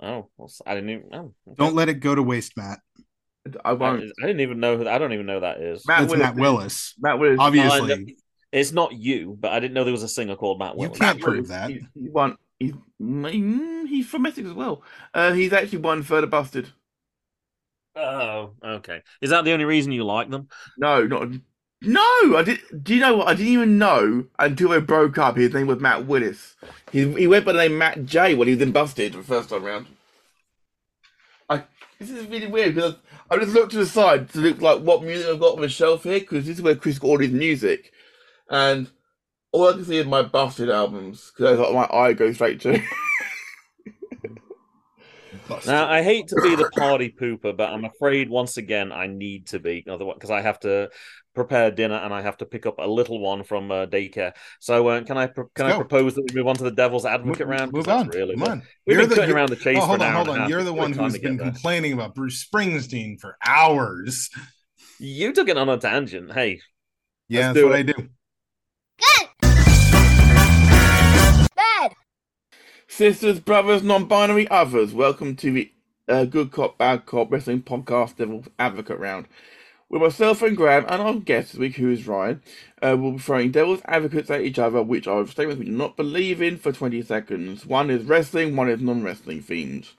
Oh, 0.00 0.28
well, 0.38 0.50
I 0.66 0.74
didn't 0.74 0.90
even. 0.90 1.08
Oh, 1.12 1.18
okay. 1.18 1.56
Don't 1.56 1.74
let 1.74 1.88
it 1.88 1.94
go 1.94 2.14
to 2.14 2.22
waste, 2.22 2.56
Matt. 2.56 2.78
I 3.64 3.70
I, 3.70 3.72
won't. 3.72 4.02
I 4.22 4.26
didn't 4.26 4.40
even 4.40 4.60
know. 4.60 4.76
who- 4.76 4.88
I 4.88 4.98
don't 4.98 5.12
even 5.12 5.26
know 5.26 5.34
who 5.34 5.40
that 5.40 5.60
is. 5.60 5.86
Matt 5.86 6.00
That's 6.00 6.10
Willis. 6.12 6.26
Matt 6.26 6.36
Willis. 6.36 6.94
Matt 6.98 7.18
Willis. 7.18 7.38
Obviously. 7.40 7.92
Uh, 7.92 7.98
It's 8.52 8.72
not 8.72 8.92
you, 8.92 9.36
but 9.38 9.52
I 9.52 9.60
didn't 9.60 9.74
know 9.74 9.84
there 9.84 9.92
was 9.92 10.02
a 10.02 10.08
singer 10.08 10.36
called 10.36 10.58
Matt 10.58 10.76
Willis. 10.76 10.98
You 10.98 11.00
can't 11.00 11.18
Matt 11.18 11.24
prove 11.24 11.34
Willis, 11.36 11.48
that. 11.50 11.70
He, 11.70 11.80
he 11.94 12.08
won. 12.10 12.36
He's 12.58 12.74
mm, 13.00 13.88
he's 13.88 14.06
from 14.06 14.26
Essex 14.26 14.46
as 14.48 14.54
well. 14.54 14.82
Uh, 15.14 15.32
he's 15.32 15.52
actually 15.52 15.78
won 15.78 16.02
Further 16.02 16.26
Busted. 16.26 16.68
Oh, 17.96 18.52
okay. 18.62 19.02
Is 19.20 19.30
that 19.30 19.44
the 19.44 19.52
only 19.52 19.64
reason 19.64 19.92
you 19.92 20.04
like 20.04 20.30
them? 20.30 20.48
No, 20.78 21.06
not 21.06 21.28
no. 21.82 22.36
I 22.36 22.42
did. 22.44 22.60
Do 22.82 22.94
you 22.94 23.00
know 23.00 23.16
what? 23.16 23.28
I 23.28 23.34
didn't 23.34 23.52
even 23.52 23.78
know 23.78 24.26
until 24.38 24.68
they 24.70 24.80
broke 24.80 25.16
up. 25.18 25.36
His 25.36 25.54
name 25.54 25.66
was 25.66 25.80
Matt 25.80 26.06
Willis. 26.06 26.56
He 26.92 27.10
he 27.14 27.26
went 27.26 27.44
by 27.44 27.52
the 27.52 27.58
name 27.58 27.78
Matt 27.78 28.04
J 28.04 28.34
when 28.34 28.48
he 28.48 28.54
was 28.54 28.62
in 28.62 28.72
Busted 28.72 29.14
the 29.14 29.22
first 29.22 29.48
time 29.48 29.64
round. 29.64 29.86
I 31.48 31.64
this 31.98 32.10
is 32.10 32.26
really 32.26 32.46
weird 32.46 32.74
because 32.74 32.96
I 33.30 33.38
just 33.38 33.54
looked 33.54 33.72
to 33.72 33.78
the 33.78 33.86
side 33.86 34.28
to 34.30 34.38
look 34.40 34.60
like 34.60 34.80
what 34.80 35.02
music 35.02 35.28
I've 35.28 35.40
got 35.40 35.54
on 35.54 35.60
the 35.60 35.68
shelf 35.68 36.02
here 36.02 36.20
because 36.20 36.46
this 36.46 36.56
is 36.56 36.62
where 36.62 36.74
Chris 36.74 36.98
got 36.98 37.08
all 37.08 37.18
his 37.18 37.30
music, 37.30 37.92
and 38.48 38.90
all 39.52 39.68
I 39.68 39.72
can 39.72 39.84
see 39.84 39.98
is 39.98 40.06
my 40.06 40.22
Busted 40.22 40.70
albums 40.70 41.30
because 41.30 41.56
that's 41.56 41.60
what 41.60 41.90
my 41.90 41.96
eye 41.96 42.12
goes 42.12 42.34
straight 42.34 42.60
to. 42.62 42.82
Now, 45.66 45.88
I 45.88 46.02
hate 46.02 46.28
to 46.28 46.40
be 46.42 46.54
the 46.54 46.70
party 46.76 47.14
pooper, 47.18 47.56
but 47.56 47.70
I'm 47.70 47.84
afraid 47.84 48.30
once 48.30 48.56
again 48.56 48.92
I 48.92 49.06
need 49.06 49.48
to 49.48 49.58
be, 49.58 49.84
otherwise, 49.88 50.14
because 50.14 50.30
I 50.30 50.42
have 50.42 50.60
to 50.60 50.90
prepare 51.34 51.70
dinner 51.70 51.94
and 51.96 52.12
I 52.12 52.22
have 52.22 52.36
to 52.38 52.46
pick 52.46 52.66
up 52.66 52.76
a 52.78 52.86
little 52.86 53.20
one 53.20 53.44
from 53.44 53.70
uh, 53.70 53.86
daycare. 53.86 54.32
So, 54.58 54.88
uh, 54.88 55.02
can 55.04 55.16
I 55.16 55.26
pro- 55.28 55.48
can 55.54 55.66
I 55.66 55.70
Go. 55.70 55.76
propose 55.76 56.14
that 56.14 56.28
we 56.32 56.36
move 56.40 56.48
on 56.48 56.56
to 56.56 56.64
the 56.64 56.70
devil's 56.70 57.06
advocate 57.06 57.46
Move- 57.46 57.58
round? 57.60 57.72
'Cause 57.72 57.86
Move 57.86 57.88
on. 57.88 58.08
Really 58.08 58.34
Come 58.34 58.42
on. 58.48 58.62
We've 58.86 58.94
You're 58.96 59.02
been 59.02 59.10
the- 59.10 59.14
cutting 59.16 59.34
around 59.34 59.48
the 59.50 59.56
chase 59.56 59.76
Oh, 59.78 59.82
for 59.82 59.86
hold 59.86 60.02
on, 60.02 60.14
hold 60.26 60.28
on. 60.38 60.48
You're 60.48 60.64
the 60.64 60.72
one 60.72 60.92
who's 60.92 61.18
been 61.18 61.38
complaining 61.38 61.92
about 61.92 62.14
Bruce 62.14 62.44
Springsteen 62.46 63.20
for 63.20 63.36
hours. 63.46 64.28
You 64.98 65.32
took 65.32 65.48
it 65.48 65.56
on 65.56 65.68
a 65.68 65.78
tangent. 65.78 66.32
Hey, 66.32 66.60
Yeah, 67.28 67.52
that's 67.52 67.64
what 67.64 67.74
it. 67.74 67.78
I 67.78 67.82
do. 67.82 68.08
Good. 68.98 69.28
Bad. 71.56 71.92
Sisters, 72.88 73.40
brothers, 73.40 73.82
non-binary 73.82 74.48
others, 74.48 74.92
welcome 74.92 75.36
to 75.36 75.50
the 75.52 75.72
uh, 76.08 76.24
Good 76.24 76.50
Cop, 76.50 76.76
Bad 76.76 77.06
Cop 77.06 77.30
Wrestling 77.30 77.62
Podcast 77.62 78.16
Devil's 78.16 78.48
Advocate 78.58 78.98
round. 78.98 79.26
With 79.90 80.02
myself 80.02 80.42
and 80.42 80.56
Graham 80.56 80.86
and 80.88 81.02
our 81.02 81.14
guest 81.16 81.52
this 81.52 81.58
week, 81.58 81.76
who 81.76 81.90
is 81.90 82.06
Ryan, 82.06 82.42
uh, 82.80 82.96
we'll 82.98 83.12
be 83.12 83.18
throwing 83.18 83.50
devil's 83.50 83.82
advocates 83.86 84.30
at 84.30 84.42
each 84.42 84.58
other, 84.58 84.82
which 84.82 85.08
are 85.08 85.26
statements 85.26 85.58
we 85.58 85.66
do 85.66 85.72
not 85.72 85.96
believe 85.96 86.40
in 86.40 86.58
for 86.58 86.72
20 86.72 87.02
seconds. 87.02 87.66
One 87.66 87.90
is 87.90 88.04
wrestling, 88.04 88.56
one 88.56 88.70
is 88.70 88.80
non-wrestling 88.80 89.42
themed. 89.42 89.90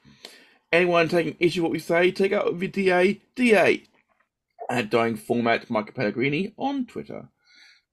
Anyone 0.72 1.10
taking 1.10 1.38
issue 1.40 1.62
with 1.62 1.70
what 1.70 1.74
we 1.74 1.80
say, 1.80 2.12
take 2.12 2.34
out 2.34 2.58
the 2.60 2.68
DA, 2.70 3.22
DA. 3.36 3.84
at 4.70 4.90
Dying 4.90 5.18
Format 5.18 5.70
Michael 5.70 5.94
Pellegrini 5.94 6.54
on 6.58 6.86
Twitter. 6.86 7.30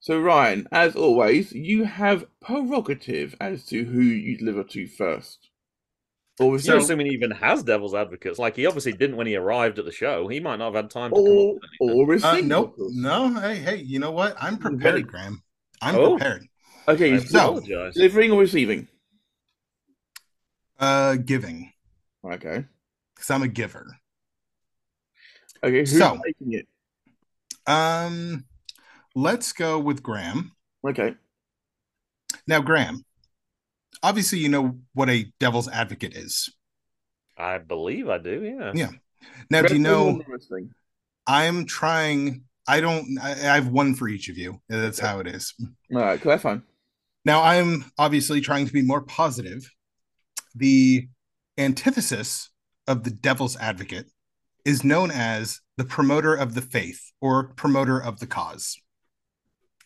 So, 0.01 0.21
Ryan, 0.21 0.69
as 0.71 0.97
always, 0.97 1.53
you 1.53 1.85
have 1.85 2.27
prerogative 2.41 3.35
as 3.41 3.65
to 3.67 3.85
who 3.85 4.03
you 4.03 4.39
deliver 4.39 4.65
to 4.65 4.87
first. 4.87 5.48
Or, 6.41 6.55
is 6.57 6.67
You're 6.67 6.77
there- 6.77 6.85
assuming 6.85 7.07
he 7.07 7.13
even 7.15 7.33
has 7.33 7.63
devil's 7.65 7.95
advocates. 7.95 8.39
Like 8.39 8.55
he 8.57 8.67
obviously 8.67 8.93
didn't 8.93 9.17
when 9.17 9.27
he 9.27 9.35
arrived 9.37 9.79
at 9.79 9.85
the 9.85 9.93
show. 9.93 10.29
He 10.29 10.39
might 10.41 10.57
not 10.57 10.67
have 10.75 10.85
had 10.85 10.91
time 10.91 11.11
to 11.11 11.17
come 11.17 11.27
or, 11.27 11.57
up 11.57 11.63
with 11.81 11.91
or 11.97 12.15
is 12.15 12.25
Uh, 12.25 12.35
single, 12.37 12.75
nope. 12.79 12.91
No. 12.93 13.41
Hey, 13.41 13.57
hey. 13.57 13.77
You 13.79 13.99
know 13.99 14.13
what? 14.13 14.37
I'm 14.41 14.55
Ready. 14.57 14.77
prepared, 14.77 15.07
Graham. 15.09 15.43
I'm 15.83 15.97
Oh. 15.97 16.17
prepared. 16.17 16.47
Okay, 16.87 17.15
I 17.15 17.19
So- 17.19 17.39
apologize. 17.57 17.95
delivering 17.95 18.31
or 18.31 18.41
receiving? 18.41 18.89
Uh, 20.79 21.17
giving 21.17 21.73
Okay. 22.25 22.65
because 23.15 23.31
I'm 23.31 23.43
a 23.43 23.49
giver. 23.49 23.99
Okay, 25.63 25.81
who's 25.81 25.99
So- 25.99 26.21
taking 26.25 26.53
it? 26.53 26.69
Um, 27.67 28.45
let's 29.17 29.53
go 29.53 29.79
with 29.81 30.03
Graham. 30.05 30.53
Okay. 30.87 31.17
Now, 32.47 32.61
Graham. 32.61 33.05
Obviously, 34.03 34.39
you 34.39 34.49
know 34.49 34.79
what 34.95 35.09
a 35.11 35.33
devil's 35.41 35.69
advocate 35.69 36.15
is. 36.15 36.53
I 37.37 37.59
believe 37.59 38.09
I 38.09 38.19
do. 38.19 38.43
Yeah. 38.43 38.73
Yeah. 38.75 38.91
Now, 39.51 39.63
do 39.63 39.75
you 39.75 39.81
know? 39.81 40.21
I'm 41.27 41.67
trying. 41.67 42.45
I 42.67 42.81
don't. 42.81 43.19
I, 43.21 43.33
I 43.33 43.55
have 43.55 43.69
one 43.69 43.95
for 43.95 44.09
each 44.09 44.29
of 44.29 44.39
you. 44.39 44.61
That's 44.69 44.99
how 44.99 45.21
it 45.21 45.27
is. 45.27 45.55
All 45.95 46.01
right, 46.01 46.21
cool, 46.21 46.31
that's 46.31 46.43
fine. 46.43 46.63
Now, 47.25 47.43
I'm 47.43 47.85
obviously 47.99 48.41
trying 48.41 48.67
to 48.67 48.73
be 48.73 48.83
more 48.83 49.03
positive. 49.03 49.71
The 50.55 51.09
antithesis 51.59 52.51
of 52.87 53.05
the 53.05 53.11
devil's 53.11 53.57
advocate 53.57 54.07
is 54.65 54.85
known 54.85 55.11
as 55.11 55.61
the 55.77 55.85
promoter 55.85 56.35
of 56.35 56.55
the 56.55 56.63
faith 56.63 57.13
or 57.21 57.49
promoter 57.55 58.03
of 58.03 58.21
the 58.21 58.27
cause. 58.27 58.77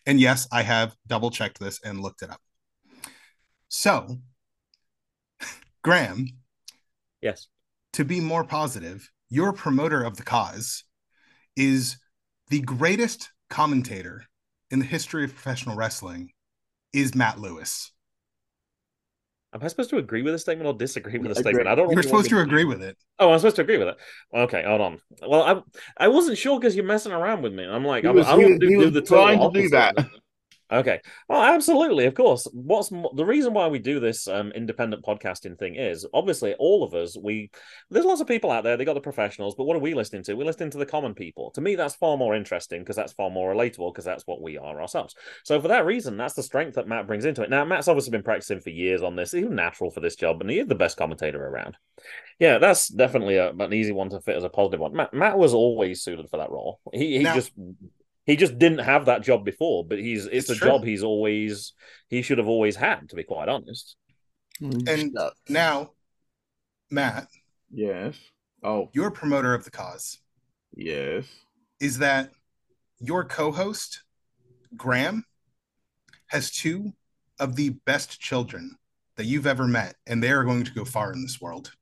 And 0.06 0.20
yes, 0.20 0.48
I 0.50 0.62
have 0.62 0.94
double 1.06 1.30
checked 1.30 1.60
this 1.60 1.80
and 1.84 2.00
looked 2.00 2.22
it 2.22 2.30
up. 2.30 2.40
So, 3.74 4.18
Graham, 5.82 6.26
Yes. 7.22 7.48
to 7.94 8.04
be 8.04 8.20
more 8.20 8.44
positive, 8.44 9.10
your 9.30 9.54
promoter 9.54 10.02
of 10.04 10.18
the 10.18 10.22
cause 10.22 10.84
is 11.56 11.96
the 12.48 12.60
greatest 12.60 13.30
commentator 13.48 14.26
in 14.70 14.78
the 14.78 14.84
history 14.84 15.24
of 15.24 15.32
professional 15.32 15.74
wrestling 15.74 16.32
is 16.92 17.14
Matt 17.14 17.38
Lewis. 17.40 17.92
Am 19.54 19.62
I 19.62 19.68
supposed 19.68 19.88
to 19.90 19.96
agree 19.96 20.20
with 20.20 20.34
the 20.34 20.38
statement 20.38 20.66
or 20.68 20.74
disagree 20.74 21.18
with 21.18 21.32
the 21.32 21.40
Agree. 21.40 21.42
statement? 21.52 21.68
I 21.68 21.74
don't. 21.74 21.86
know 21.86 21.92
You're 21.92 21.96
what 21.96 22.04
supposed 22.04 22.28
to 22.28 22.40
agree 22.40 22.64
with 22.64 22.82
it. 22.82 22.98
Oh, 23.18 23.32
I'm 23.32 23.38
supposed 23.38 23.56
to 23.56 23.62
agree 23.62 23.78
with 23.78 23.88
it. 23.88 23.96
Okay, 24.34 24.62
hold 24.66 24.82
on. 24.82 24.98
Well, 25.26 25.64
I 25.98 26.04
I 26.04 26.08
wasn't 26.08 26.36
sure 26.36 26.60
because 26.60 26.76
you're 26.76 26.84
messing 26.84 27.12
around 27.12 27.40
with 27.40 27.54
me. 27.54 27.64
I'm 27.64 27.86
like, 27.86 28.02
He 28.04 28.08
I'm, 28.08 28.16
was- 28.16 28.26
I 28.26 28.36
he 28.36 28.44
want 28.44 28.60
to 28.60 28.68
he 28.68 28.76
do, 28.76 28.84
was 28.84 28.92
the 28.92 29.00
total 29.00 29.24
trying 29.24 29.40
to 29.40 29.62
do 29.62 29.68
that. 29.70 29.94
Okay. 30.72 31.00
Oh, 31.28 31.42
absolutely, 31.42 32.06
of 32.06 32.14
course. 32.14 32.48
What's 32.52 32.90
mo- 32.90 33.12
the 33.14 33.26
reason 33.26 33.52
why 33.52 33.66
we 33.68 33.78
do 33.78 34.00
this 34.00 34.26
um, 34.26 34.50
independent 34.52 35.04
podcasting 35.04 35.58
thing 35.58 35.74
is 35.76 36.06
obviously 36.14 36.54
all 36.54 36.82
of 36.82 36.94
us. 36.94 37.16
We 37.16 37.50
there's 37.90 38.06
lots 38.06 38.22
of 38.22 38.26
people 38.26 38.50
out 38.50 38.64
there. 38.64 38.76
They 38.78 38.86
got 38.86 38.94
the 38.94 39.00
professionals, 39.00 39.54
but 39.54 39.64
what 39.64 39.76
are 39.76 39.80
we 39.80 39.92
listening 39.92 40.22
to? 40.24 40.34
We're 40.34 40.46
listening 40.46 40.70
to 40.70 40.78
the 40.78 40.86
common 40.86 41.14
people. 41.14 41.50
To 41.52 41.60
me, 41.60 41.74
that's 41.74 41.94
far 41.94 42.16
more 42.16 42.34
interesting 42.34 42.80
because 42.80 42.96
that's 42.96 43.12
far 43.12 43.28
more 43.28 43.54
relatable 43.54 43.92
because 43.92 44.06
that's 44.06 44.26
what 44.26 44.40
we 44.40 44.56
are 44.56 44.80
ourselves. 44.80 45.14
So 45.44 45.60
for 45.60 45.68
that 45.68 45.84
reason, 45.84 46.16
that's 46.16 46.34
the 46.34 46.42
strength 46.42 46.76
that 46.76 46.88
Matt 46.88 47.06
brings 47.06 47.26
into 47.26 47.42
it. 47.42 47.50
Now, 47.50 47.64
Matt's 47.66 47.88
obviously 47.88 48.12
been 48.12 48.22
practicing 48.22 48.60
for 48.60 48.70
years 48.70 49.02
on 49.02 49.14
this. 49.14 49.32
He's 49.32 49.48
natural 49.50 49.90
for 49.90 50.00
this 50.00 50.16
job, 50.16 50.40
and 50.40 50.50
he 50.50 50.58
is 50.58 50.68
the 50.68 50.74
best 50.74 50.96
commentator 50.96 51.46
around. 51.46 51.76
Yeah, 52.38 52.58
that's 52.58 52.88
definitely 52.88 53.36
a, 53.36 53.50
an 53.50 53.72
easy 53.74 53.92
one 53.92 54.08
to 54.10 54.20
fit 54.20 54.36
as 54.36 54.44
a 54.44 54.48
positive 54.48 54.80
one. 54.80 54.94
Matt, 54.94 55.12
Matt 55.12 55.38
was 55.38 55.52
always 55.52 56.02
suited 56.02 56.30
for 56.30 56.38
that 56.38 56.50
role. 56.50 56.80
He 56.92 57.18
he 57.18 57.24
Now- 57.24 57.34
just 57.34 57.52
he 58.24 58.36
just 58.36 58.58
didn't 58.58 58.78
have 58.78 59.06
that 59.06 59.22
job 59.22 59.44
before, 59.44 59.84
but 59.84 59.98
he's 59.98 60.26
it's, 60.26 60.48
It's 60.48 60.50
a 60.50 60.54
true. 60.56 60.68
job 60.68 60.84
he's 60.84 61.02
always 61.02 61.72
he 62.08 62.22
should 62.22 62.38
have 62.38 62.48
always 62.48 62.76
had, 62.76 63.08
to 63.10 63.16
be 63.16 63.24
quite 63.24 63.48
honest. 63.48 63.96
And 64.60 65.12
Shut. 65.16 65.32
now, 65.48 65.90
Matt, 66.90 67.26
yes. 67.70 68.14
Oh, 68.62 68.90
your 68.92 69.10
promoter 69.10 69.54
of 69.54 69.64
the 69.64 69.70
cause 69.72 70.18
yes. 70.76 71.24
is 71.80 71.98
that 71.98 72.30
your 73.00 73.24
co-host, 73.24 74.04
Graham, 74.76 75.24
has 76.28 76.50
two 76.50 76.92
of 77.40 77.56
the 77.56 77.70
best 77.86 78.20
children 78.20 78.76
that 79.16 79.26
you've 79.26 79.48
ever 79.48 79.66
met, 79.66 79.96
and 80.06 80.22
they 80.22 80.30
are 80.30 80.44
going 80.44 80.62
to 80.64 80.72
go 80.72 80.84
far 80.84 81.12
in 81.12 81.22
this 81.22 81.40
world. 81.40 81.72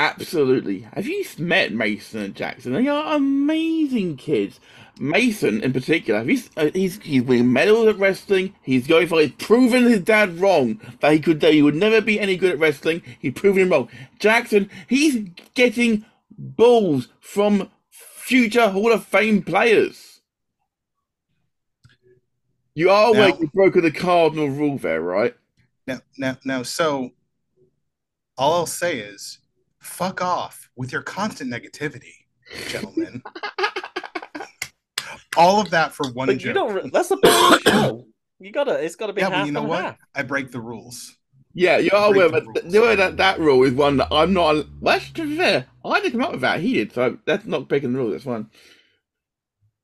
Absolutely. 0.00 0.88
Have 0.94 1.06
you 1.06 1.22
met 1.36 1.74
Mason 1.74 2.22
and 2.22 2.34
Jackson? 2.34 2.72
They 2.72 2.88
are 2.88 3.16
amazing 3.16 4.16
kids. 4.16 4.58
Mason, 4.98 5.62
in 5.62 5.74
particular, 5.74 6.24
he's 6.24 6.48
uh, 6.56 6.70
he's 6.72 6.98
he's 7.02 7.22
winning 7.22 7.52
medals 7.52 7.86
at 7.88 7.98
wrestling. 7.98 8.54
He's 8.62 8.86
going 8.86 9.08
for 9.08 9.20
he's 9.20 9.32
proven 9.32 9.84
his 9.84 10.00
dad 10.00 10.38
wrong 10.40 10.80
that 11.00 11.12
he 11.12 11.20
could 11.20 11.40
that 11.40 11.52
he 11.52 11.60
would 11.60 11.74
never 11.74 12.00
be 12.00 12.18
any 12.18 12.38
good 12.38 12.52
at 12.52 12.58
wrestling. 12.58 13.02
He's 13.18 13.34
proven 13.34 13.60
him 13.60 13.68
wrong. 13.68 13.90
Jackson, 14.18 14.70
he's 14.88 15.28
getting 15.52 16.06
balls 16.38 17.08
from 17.20 17.70
future 17.90 18.70
Hall 18.70 18.92
of 18.92 19.04
Fame 19.04 19.42
players. 19.42 20.22
You 22.74 22.88
are 22.88 23.12
Now- 23.12 23.18
aware 23.18 23.38
you 23.38 23.50
broken 23.52 23.82
the 23.82 23.90
cardinal 23.90 24.48
rule 24.48 24.78
there, 24.78 25.02
right? 25.02 25.36
Now, 25.86 26.00
now, 26.16 26.38
now, 26.46 26.62
so 26.62 27.10
all 28.38 28.54
I'll 28.54 28.66
say 28.66 29.00
is, 29.00 29.40
fuck 29.80 30.22
off 30.22 30.70
with 30.76 30.92
your 30.92 31.02
constant 31.02 31.52
negativity, 31.52 32.12
gentlemen. 32.68 33.22
all 35.36 35.60
of 35.60 35.70
that 35.70 35.92
for 35.92 36.10
one 36.12 36.26
But 36.26 36.38
joke. 36.38 36.46
you 36.48 36.52
don't. 36.52 36.92
That's 36.92 37.08
the 37.08 37.16
point 37.16 37.62
show. 37.62 38.06
You 38.38 38.52
gotta. 38.52 38.82
It's 38.82 38.96
got 38.96 39.08
to 39.08 39.12
be 39.12 39.20
yeah, 39.20 39.30
half 39.30 39.40
but 39.40 39.46
you 39.46 39.52
know 39.52 39.60
and 39.60 39.68
what? 39.68 39.84
half. 39.84 39.96
I 40.14 40.22
break 40.22 40.50
the 40.50 40.60
rules. 40.60 41.16
Yeah, 41.52 41.78
you 41.78 41.90
are 41.92 42.12
aware, 42.12 42.30
but 42.30 42.46
rules. 42.46 42.72
the 42.72 42.94
that 42.96 43.16
that 43.16 43.40
rule 43.40 43.62
is 43.64 43.72
one 43.74 43.96
that 43.98 44.08
I'm 44.12 44.32
not. 44.32 44.66
Well, 44.80 44.98
that's 44.98 45.10
to 45.12 45.26
be 45.28 45.36
fair. 45.36 45.66
I 45.84 46.00
didn't 46.00 46.12
come 46.12 46.22
up 46.22 46.32
with 46.32 46.40
that. 46.42 46.60
He 46.60 46.74
did, 46.74 46.92
so 46.92 47.18
that's 47.26 47.44
not 47.44 47.68
breaking 47.68 47.92
the 47.92 47.98
rule. 47.98 48.10
That's 48.10 48.24
fine. 48.24 48.48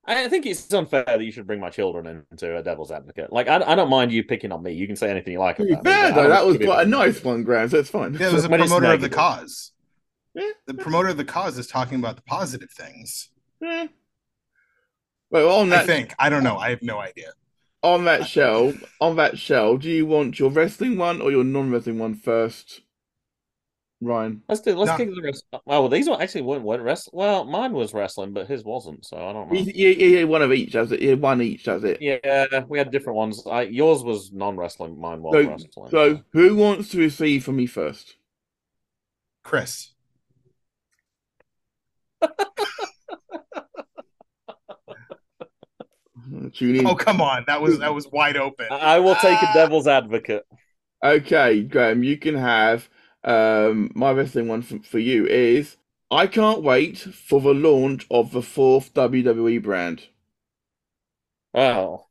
I 0.09 0.29
think 0.29 0.47
it's 0.47 0.73
unfair 0.73 1.03
that 1.05 1.21
you 1.21 1.33
should 1.33 1.49
bring 1.49 1.59
my 1.59 1.69
children 1.69 2.25
into 2.31 2.57
a 2.57 2.63
devil's 2.63 2.93
advocate. 2.93 3.33
Like 3.33 3.49
I, 3.49 3.57
I 3.57 3.75
don't 3.75 3.91
mind 3.91 4.13
you 4.13 4.23
picking 4.23 4.53
on 4.53 4.63
me. 4.63 4.73
You 4.73 4.87
can 4.87 4.95
say 4.95 5.11
anything 5.11 5.33
you 5.33 5.41
like 5.41 5.59
about 5.59 5.85
me. 5.85 5.91
fair, 5.91 6.13
though, 6.13 6.29
that 6.29 6.47
was 6.47 6.59
quite 6.59 6.87
a 6.87 6.89
nice 6.89 7.23
one, 7.25 7.43
Graham. 7.43 7.69
So 7.69 7.79
it's 7.79 7.91
fine. 7.91 8.15
Yeah, 8.15 8.29
it 8.29 8.33
was 8.33 8.45
a 8.45 8.49
When 8.49 8.61
promoter 8.61 8.87
of 8.87 9.01
the 9.01 9.09
negative. 9.09 9.19
cause. 9.19 9.73
Yeah. 10.37 10.51
The 10.67 10.75
promoter 10.75 11.09
of 11.09 11.17
the 11.17 11.25
cause 11.25 11.57
is 11.59 11.67
talking 11.67 11.99
about 11.99 12.17
the 12.17 12.23
positive 12.23 12.71
things. 12.71 13.31
Yeah. 13.61 13.87
Well, 15.31 15.49
on 15.61 15.73
I 15.73 15.85
think. 15.85 16.15
I 16.19 16.29
don't 16.29 16.45
know. 16.45 16.57
I 16.59 16.71
have 16.71 16.83
no 16.83 16.99
idea. 16.99 17.33
on 17.83 18.05
that 18.05 18.27
shell, 18.27 18.73
on 19.01 19.17
that 19.17 19.39
shell, 19.39 19.77
do 19.79 19.89
you 19.91 20.05
want 20.07 20.39
your 20.39 20.51
wrestling 20.51 20.97
one 20.99 21.21
or 21.21 21.31
your 21.31 21.43
non-wrestling 21.45 21.99
one 21.99 22.15
first, 22.15 22.83
Ryan? 24.01 24.43
Let's 24.49 24.61
do. 24.61 24.75
Let's 24.77 24.91
No. 24.91 24.97
kick 24.99 25.15
the 25.15 25.23
rest. 25.23 25.45
Oh, 25.53 25.61
well, 25.65 25.89
these 25.89 26.09
one 26.09 26.21
actually 26.21 26.43
weren't, 26.43 26.65
weren't 26.65 26.83
wrestling. 26.83 27.17
Well, 27.19 27.45
mine 27.45 27.73
was 27.73 27.95
wrestling, 27.95 28.33
but 28.35 28.47
his 28.47 28.63
wasn't. 28.65 29.05
So 29.07 29.17
I 29.17 29.33
don't 29.33 29.51
know. 29.51 29.59
Yeah, 29.59 29.89
yeah, 29.91 30.19
yeah, 30.19 30.25
one 30.25 30.43
of 30.43 30.53
each. 30.53 30.73
Does 30.73 30.93
it? 30.93 31.01
Yeah, 31.01 31.15
one 31.15 31.41
each. 31.41 31.65
Does 31.65 31.83
it? 31.85 32.03
Yeah, 32.03 32.65
we 32.69 32.77
had 32.79 32.91
different 32.91 33.17
ones. 33.17 33.43
I, 33.47 33.63
yours 33.63 34.03
was 34.05 34.33
non-wrestling. 34.33 35.01
Mine 35.01 35.23
was 35.23 35.33
So, 35.35 35.49
wrestling. 35.49 35.91
so 35.91 36.23
who 36.33 36.57
wants 36.57 36.91
to 36.91 36.99
receive 36.99 37.43
from 37.45 37.57
me 37.57 37.67
first? 37.67 38.17
Chris. 39.45 39.93
Tune 46.55 46.77
in. 46.77 46.87
Oh 46.87 46.95
come 46.95 47.21
on. 47.21 47.45
That 47.47 47.61
was 47.61 47.79
that 47.79 47.95
was 47.95 48.09
wide 48.09 48.37
open. 48.37 48.67
I 48.71 48.97
I 48.97 48.99
will 49.01 49.15
take 49.15 49.41
a 49.43 49.47
Ah. 49.47 49.53
devil's 49.55 49.87
advocate. 49.87 50.45
Okay, 51.05 51.63
Graham, 51.63 52.03
you 52.03 52.17
can 52.17 52.35
have 52.37 52.89
um, 53.23 53.91
my 53.95 54.13
wrestling 54.13 54.49
one 54.49 54.63
for, 54.63 54.79
for 54.81 54.99
you 54.99 55.27
is 55.27 55.77
I 56.11 56.27
can't 56.27 56.63
wait 56.63 56.99
for 56.99 57.41
the 57.41 57.55
launch 57.55 58.07
of 58.11 58.33
the 58.33 58.43
fourth 58.43 58.95
WWE 58.95 59.63
brand. 59.63 60.05
Oh, 61.55 62.07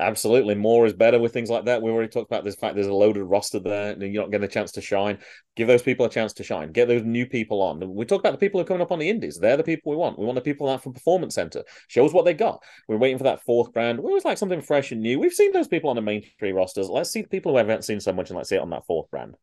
absolutely. 0.00 0.54
More 0.54 0.86
is 0.86 0.92
better 0.92 1.18
with 1.18 1.32
things 1.32 1.50
like 1.50 1.66
that. 1.66 1.82
We 1.82 1.90
already 1.90 2.08
talked 2.08 2.30
about 2.30 2.42
this 2.44 2.54
fact 2.56 2.74
there's 2.74 2.86
a 2.86 2.92
loaded 2.92 3.22
roster 3.24 3.58
there 3.60 3.92
and 3.92 4.02
you're 4.02 4.22
not 4.22 4.30
getting 4.30 4.44
a 4.44 4.48
chance 4.48 4.72
to 4.72 4.80
shine. 4.80 5.18
Give 5.56 5.68
those 5.68 5.82
people 5.82 6.06
a 6.06 6.10
chance 6.10 6.32
to 6.34 6.44
shine. 6.44 6.72
Get 6.72 6.88
those 6.88 7.02
new 7.04 7.26
people 7.26 7.62
on. 7.62 7.94
We 7.94 8.04
talk 8.04 8.20
about 8.20 8.32
the 8.32 8.38
people 8.38 8.58
who 8.58 8.64
are 8.64 8.66
coming 8.66 8.82
up 8.82 8.92
on 8.92 8.98
the 8.98 9.08
indies. 9.10 9.38
They're 9.38 9.56
the 9.56 9.62
people 9.62 9.90
we 9.90 9.96
want. 9.96 10.18
We 10.18 10.24
want 10.24 10.36
the 10.36 10.40
people 10.42 10.68
out 10.68 10.82
from 10.82 10.94
Performance 10.94 11.34
Center. 11.34 11.62
Show 11.88 12.04
us 12.06 12.12
what 12.12 12.24
they 12.24 12.34
got. 12.34 12.62
We're 12.88 12.96
waiting 12.96 13.18
for 13.18 13.24
that 13.24 13.42
fourth 13.44 13.72
brand. 13.72 13.98
We 14.00 14.06
always 14.06 14.24
like 14.24 14.38
something 14.38 14.62
fresh 14.62 14.92
and 14.92 15.02
new. 15.02 15.18
We've 15.20 15.32
seen 15.32 15.52
those 15.52 15.68
people 15.68 15.90
on 15.90 15.96
the 15.96 16.02
main 16.02 16.24
three 16.38 16.52
rosters. 16.52 16.88
Let's 16.88 17.10
see 17.10 17.22
the 17.22 17.28
people 17.28 17.52
who 17.52 17.58
haven't 17.58 17.84
seen 17.84 18.00
so 18.00 18.12
much 18.12 18.30
and 18.30 18.36
let's 18.36 18.48
see 18.48 18.56
it 18.56 18.62
on 18.62 18.70
that 18.70 18.86
fourth 18.86 19.10
brand. 19.10 19.36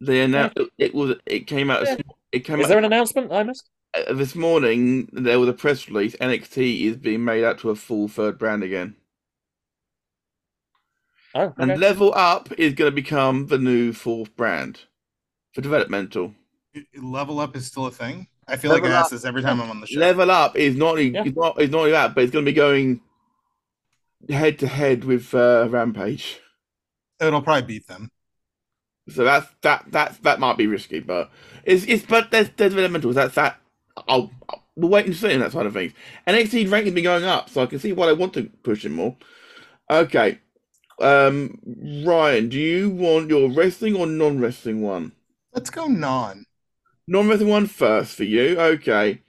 They 0.00 0.22
announced 0.22 0.58
it 0.78 0.94
was 0.94 1.16
it 1.24 1.46
came 1.46 1.70
out 1.70 1.84
Yeah. 1.84 1.96
it 2.32 2.40
came 2.40 2.60
Is 2.60 2.66
out 2.66 2.68
there 2.68 2.78
an 2.78 2.84
announcement 2.84 3.32
I 3.32 3.42
missed? 3.44 3.70
uh, 3.94 4.12
this 4.12 4.34
morning. 4.34 5.08
There 5.12 5.40
was 5.40 5.48
a 5.48 5.54
press 5.54 5.88
release. 5.88 6.14
NXT 6.16 6.82
is 6.84 6.96
being 6.98 7.24
made 7.24 7.44
out 7.44 7.60
to 7.60 7.70
a 7.70 7.74
full 7.74 8.06
third 8.08 8.38
brand 8.38 8.62
again, 8.62 8.96
Oh, 11.36 11.54
and. 11.58 11.78
Level 11.78 12.12
Up 12.14 12.50
is 12.58 12.72
going 12.72 12.90
to 12.90 12.94
become 12.94 13.46
the 13.48 13.58
new 13.58 13.92
fourth 13.92 14.34
brand 14.36 14.80
for 15.52 15.60
developmental. 15.60 16.34
Level 17.00 17.40
up 17.40 17.56
is 17.56 17.66
still 17.66 17.86
a 17.86 17.90
thing. 17.90 18.28
I 18.48 18.56
feel 18.56 18.70
like 18.70 18.82
I 18.82 18.86
Level 18.86 18.98
ask 18.98 19.10
this 19.10 19.24
every 19.24 19.42
time 19.42 19.60
I'm 19.60 19.70
on 19.70 19.80
the 19.80 19.86
show. 19.86 19.98
Level 19.98 20.30
up 20.30 20.56
is 20.56 20.76
not 20.76 20.90
only 20.90 21.08
Yeah. 21.08 21.24
it's 21.24 21.36
not 21.36 21.60
it's 21.60 21.72
not 21.72 21.78
only 21.80 21.90
that, 21.92 22.14
but 22.14 22.24
it's 22.24 22.32
going 22.32 22.44
to 22.44 22.50
be 22.50 22.54
going 22.54 23.00
head 24.28 24.58
to 24.60 24.66
head 24.66 25.04
with 25.04 25.34
uh, 25.34 25.66
Rampage. 25.70 26.40
It'll 27.20 27.42
probably 27.42 27.62
beat 27.62 27.86
them. 27.86 28.10
So 29.08 29.24
that's 29.24 29.46
that 29.62 29.90
that 29.92 30.22
that 30.22 30.40
might 30.40 30.56
be 30.56 30.66
risky, 30.66 31.00
but 31.00 31.30
it's 31.64 31.84
it's 31.84 32.04
but 32.04 32.30
there's 32.30 32.50
there's 32.56 32.74
elementals. 32.74 33.14
That's 33.14 33.34
that. 33.36 33.58
I'll, 34.08 34.30
I'll 34.48 34.64
we'll 34.76 34.90
wait 34.90 35.06
and 35.06 35.16
see 35.16 35.32
on 35.32 35.40
that 35.40 35.52
side 35.52 35.66
of 35.66 35.72
things. 35.72 35.92
NXT 36.26 36.70
ranking's 36.70 36.94
been 36.94 37.04
going 37.04 37.24
up, 37.24 37.48
so 37.48 37.62
I 37.62 37.66
can 37.66 37.78
see 37.78 37.92
why 37.92 38.08
I 38.08 38.12
want 38.12 38.34
to 38.34 38.50
push 38.62 38.84
it 38.84 38.90
more. 38.90 39.16
Okay, 39.90 40.40
um, 41.00 41.58
Ryan, 42.04 42.48
do 42.48 42.58
you 42.58 42.90
want 42.90 43.30
your 43.30 43.50
wrestling 43.50 43.96
or 43.96 44.06
non 44.06 44.40
wrestling 44.40 44.82
one? 44.82 45.12
Let's 45.52 45.70
go 45.70 45.86
non. 45.86 46.46
Non 47.06 47.28
wrestling 47.28 47.50
one 47.50 47.66
first 47.66 48.14
for 48.16 48.24
you. 48.24 48.58
Okay, 48.58 49.22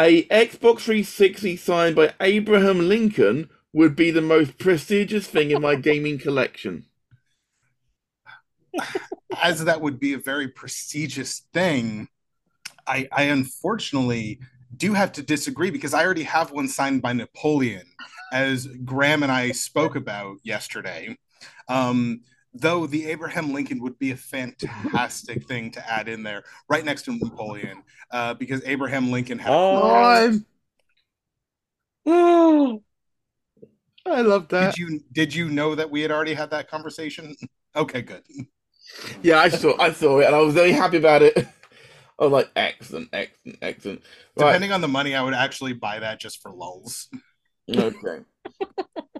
a 0.00 0.24
Xbox 0.24 0.80
360 0.80 1.56
signed 1.56 1.96
by 1.96 2.14
Abraham 2.20 2.88
Lincoln 2.88 3.48
would 3.72 3.94
be 3.94 4.10
the 4.10 4.20
most 4.20 4.58
prestigious 4.58 5.26
thing 5.26 5.50
in 5.50 5.62
my 5.62 5.74
gaming 5.74 6.18
collection. 6.18 6.86
As 9.42 9.64
that 9.64 9.80
would 9.80 10.00
be 10.00 10.14
a 10.14 10.18
very 10.18 10.48
prestigious 10.48 11.42
thing, 11.52 12.08
I, 12.86 13.08
I 13.12 13.24
unfortunately 13.24 14.40
do 14.76 14.94
have 14.94 15.12
to 15.12 15.22
disagree 15.22 15.70
because 15.70 15.94
I 15.94 16.04
already 16.04 16.22
have 16.24 16.50
one 16.50 16.68
signed 16.68 17.02
by 17.02 17.12
Napoleon, 17.12 17.86
as 18.32 18.66
Graham 18.66 19.22
and 19.22 19.30
I 19.30 19.52
spoke 19.52 19.94
about 19.94 20.38
yesterday. 20.42 21.16
Um, 21.68 22.22
though 22.54 22.86
the 22.86 23.06
Abraham 23.06 23.52
Lincoln 23.52 23.80
would 23.82 23.98
be 23.98 24.10
a 24.10 24.16
fantastic 24.16 25.44
thing 25.48 25.70
to 25.72 25.90
add 25.90 26.08
in 26.08 26.22
there, 26.22 26.42
right 26.68 26.84
next 26.84 27.02
to 27.02 27.16
Napoleon, 27.16 27.82
uh, 28.10 28.34
because 28.34 28.62
Abraham 28.64 29.10
Lincoln 29.10 29.38
had. 29.38 29.52
Oh. 29.52 30.42
I 34.04 34.20
love 34.22 34.48
that. 34.48 34.74
Did 34.74 34.78
you 34.78 35.00
did 35.12 35.34
you 35.34 35.48
know 35.48 35.74
that 35.76 35.90
we 35.90 36.00
had 36.00 36.10
already 36.10 36.34
had 36.34 36.50
that 36.50 36.68
conversation? 36.68 37.36
Okay, 37.74 38.02
good. 38.02 38.22
Yeah, 39.22 39.38
I 39.38 39.48
saw 39.48 39.80
I 39.80 39.92
saw 39.92 40.18
it 40.18 40.26
and 40.26 40.34
I 40.34 40.40
was 40.40 40.52
very 40.52 40.72
happy 40.72 40.98
about 40.98 41.22
it. 41.22 41.38
I 42.18 42.24
was 42.24 42.30
like, 42.30 42.50
excellent, 42.54 43.08
excellent, 43.14 43.58
excellent. 43.62 44.02
Right, 44.36 44.48
Depending 44.48 44.72
on 44.72 44.82
the 44.82 44.88
money, 44.88 45.14
I 45.14 45.22
would 45.22 45.32
actually 45.32 45.72
buy 45.72 46.00
that 46.00 46.20
just 46.20 46.42
for 46.42 46.52
lulls. 46.52 47.08
Okay. 47.70 48.24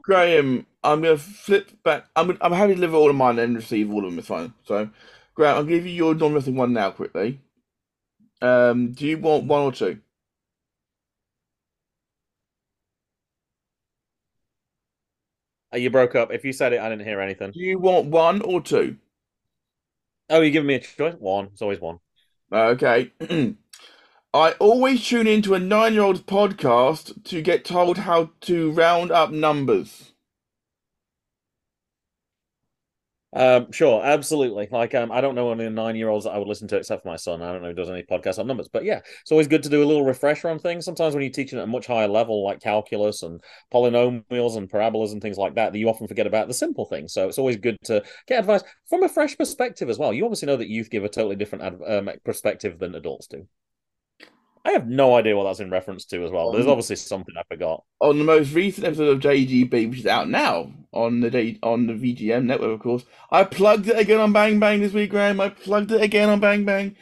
Graham, 0.02 0.66
I'm 0.82 1.02
gonna 1.02 1.16
flip 1.16 1.70
back. 1.84 2.06
I'm 2.16 2.36
I'm 2.40 2.52
happy 2.52 2.70
to 2.70 2.74
deliver 2.74 2.96
all 2.96 3.10
of 3.10 3.16
mine 3.16 3.38
and 3.38 3.56
receive 3.56 3.92
all 3.92 4.04
of 4.04 4.10
them. 4.10 4.18
It's 4.18 4.28
fine. 4.28 4.52
So, 4.64 4.90
Graham, 5.34 5.56
I'll 5.56 5.64
give 5.64 5.86
you 5.86 5.92
your 5.92 6.14
non-wrestling 6.14 6.56
one 6.56 6.72
now 6.72 6.90
quickly. 6.90 7.40
Um, 8.40 8.92
do 8.92 9.06
you 9.06 9.18
want 9.18 9.44
one 9.44 9.62
or 9.62 9.72
two? 9.72 10.00
Oh, 15.72 15.76
you 15.78 15.90
broke 15.90 16.14
up. 16.14 16.32
If 16.32 16.44
you 16.44 16.52
said 16.52 16.72
it, 16.72 16.80
I 16.80 16.88
didn't 16.88 17.06
hear 17.06 17.20
anything. 17.20 17.52
Do 17.52 17.60
you 17.60 17.78
want 17.78 18.06
one 18.06 18.42
or 18.42 18.60
two? 18.60 18.96
Oh, 20.28 20.40
you're 20.40 20.50
giving 20.50 20.66
me 20.66 20.74
a 20.74 20.80
choice? 20.80 21.14
One. 21.18 21.46
It's 21.46 21.62
always 21.62 21.80
one. 21.80 21.98
Okay. 22.52 23.12
I 24.34 24.52
always 24.52 25.06
tune 25.06 25.26
into 25.26 25.54
a 25.54 25.58
nine-year-old's 25.58 26.22
podcast 26.22 27.24
to 27.24 27.42
get 27.42 27.66
told 27.66 27.98
how 27.98 28.30
to 28.42 28.70
round 28.72 29.10
up 29.10 29.30
numbers. 29.30 30.12
Um, 33.34 33.72
sure, 33.72 34.02
absolutely. 34.04 34.68
Like, 34.70 34.94
um, 34.94 35.10
I 35.10 35.22
don't 35.22 35.34
know 35.34 35.52
any 35.52 35.68
nine-year-olds 35.68 36.24
that 36.24 36.32
I 36.32 36.38
would 36.38 36.48
listen 36.48 36.68
to 36.68 36.76
except 36.76 37.02
for 37.02 37.08
my 37.08 37.16
son. 37.16 37.42
I 37.42 37.52
don't 37.52 37.62
know 37.62 37.68
who 37.68 37.74
does 37.74 37.90
any 37.90 38.02
podcasts 38.02 38.38
on 38.38 38.46
numbers, 38.46 38.68
but 38.68 38.84
yeah, 38.84 39.00
it's 39.20 39.32
always 39.32 39.48
good 39.48 39.62
to 39.64 39.70
do 39.70 39.82
a 39.82 39.86
little 39.86 40.04
refresher 40.04 40.48
on 40.48 40.58
things. 40.58 40.84
Sometimes 40.84 41.14
when 41.14 41.22
you're 41.22 41.32
teaching 41.32 41.58
at 41.58 41.64
a 41.64 41.66
much 41.66 41.86
higher 41.86 42.08
level, 42.08 42.44
like 42.44 42.60
calculus 42.60 43.22
and 43.22 43.42
polynomials 43.72 44.56
and 44.56 44.70
parabolas 44.70 45.12
and 45.12 45.22
things 45.22 45.38
like 45.38 45.54
that, 45.54 45.72
that 45.72 45.78
you 45.78 45.88
often 45.88 46.08
forget 46.08 46.26
about 46.26 46.48
the 46.48 46.54
simple 46.54 46.84
things. 46.86 47.12
So 47.12 47.28
it's 47.28 47.38
always 47.38 47.56
good 47.56 47.78
to 47.84 48.02
get 48.26 48.40
advice 48.40 48.62
from 48.88 49.02
a 49.02 49.08
fresh 49.08 49.36
perspective 49.36 49.88
as 49.90 49.98
well. 49.98 50.12
You 50.12 50.24
obviously 50.24 50.46
know 50.46 50.56
that 50.56 50.68
youth 50.68 50.90
give 50.90 51.04
a 51.04 51.08
totally 51.08 51.36
different 51.36 51.64
ad- 51.64 51.80
um, 51.86 52.10
perspective 52.24 52.78
than 52.78 52.94
adults 52.94 53.26
do. 53.26 53.46
I 54.64 54.72
have 54.72 54.86
no 54.86 55.16
idea 55.16 55.36
what 55.36 55.44
that's 55.44 55.58
in 55.60 55.70
reference 55.70 56.04
to 56.06 56.24
as 56.24 56.30
well. 56.30 56.52
There's 56.52 56.66
Um, 56.66 56.70
obviously 56.72 56.96
something 56.96 57.34
I 57.36 57.42
forgot. 57.52 57.82
on 58.00 58.18
the 58.18 58.24
most 58.24 58.52
recent 58.54 58.86
episode 58.86 59.08
of 59.08 59.20
JGB, 59.20 59.90
which 59.90 59.98
is 60.00 60.06
out 60.06 60.28
now 60.28 60.72
on 60.92 61.20
the 61.20 61.30
J- 61.30 61.58
on 61.64 61.86
the 61.88 61.94
VGM 61.94 62.44
network, 62.44 62.72
of 62.74 62.80
course. 62.80 63.04
I 63.30 63.42
plugged 63.44 63.88
it 63.88 63.98
again 63.98 64.20
on 64.20 64.32
Bang 64.32 64.60
Bang 64.60 64.80
this 64.80 64.92
week, 64.92 65.10
Graham. 65.10 65.40
I 65.40 65.48
plugged 65.48 65.90
it 65.90 66.00
again 66.00 66.28
on 66.28 66.38
Bang 66.40 66.64
Bang. 66.64 66.94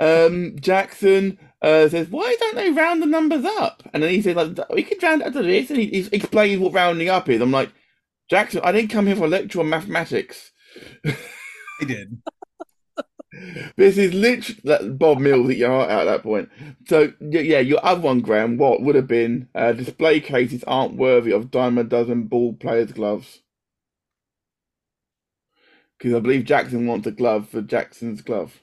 Um, 0.00 0.56
Jackson 0.60 1.38
uh, 1.62 1.88
says, 1.88 2.08
"Why 2.08 2.34
don't 2.40 2.56
they 2.56 2.70
round 2.70 3.00
the 3.00 3.06
numbers 3.06 3.44
up?" 3.44 3.84
And 3.92 4.02
then 4.02 4.10
he 4.10 4.20
says, 4.20 4.34
"Like 4.34 4.58
we 4.70 4.82
could 4.82 5.00
round 5.02 5.22
up 5.22 5.32
to 5.34 5.42
this," 5.42 5.70
and 5.70 5.78
he, 5.78 5.86
he 5.86 6.08
explains 6.10 6.58
what 6.60 6.72
rounding 6.72 7.08
up 7.10 7.28
is. 7.28 7.40
I'm 7.40 7.52
like, 7.52 7.70
Jackson, 8.28 8.60
I 8.64 8.72
didn't 8.72 8.90
come 8.90 9.06
here 9.06 9.14
for 9.16 9.26
a 9.26 9.28
lecture 9.28 9.60
on 9.60 9.68
mathematics. 9.68 10.50
I 11.06 11.84
did. 11.86 12.20
This 13.76 13.98
is 13.98 14.14
literally 14.14 14.60
that 14.64 14.98
Bob 14.98 15.18
Mills 15.18 15.50
at 15.50 15.56
your 15.56 15.70
heart 15.70 15.90
out 15.90 16.02
at 16.02 16.04
that 16.04 16.22
point. 16.22 16.48
So 16.86 17.12
yeah, 17.20 17.60
your 17.60 17.84
other 17.84 18.00
one, 18.00 18.20
Graham, 18.20 18.56
what 18.56 18.82
would 18.82 18.94
have 18.94 19.08
been 19.08 19.48
uh, 19.54 19.72
display 19.72 20.20
cases 20.20 20.64
aren't 20.64 20.96
worthy 20.96 21.32
of 21.32 21.50
dime 21.50 21.78
a 21.78 21.84
dozen 21.84 22.24
ball 22.24 22.54
players' 22.54 22.92
gloves. 22.92 23.40
Because 25.98 26.14
I 26.14 26.20
believe 26.20 26.44
Jackson 26.44 26.86
wants 26.86 27.06
a 27.06 27.12
glove 27.12 27.48
for 27.48 27.62
Jackson's 27.62 28.20
glove. 28.20 28.60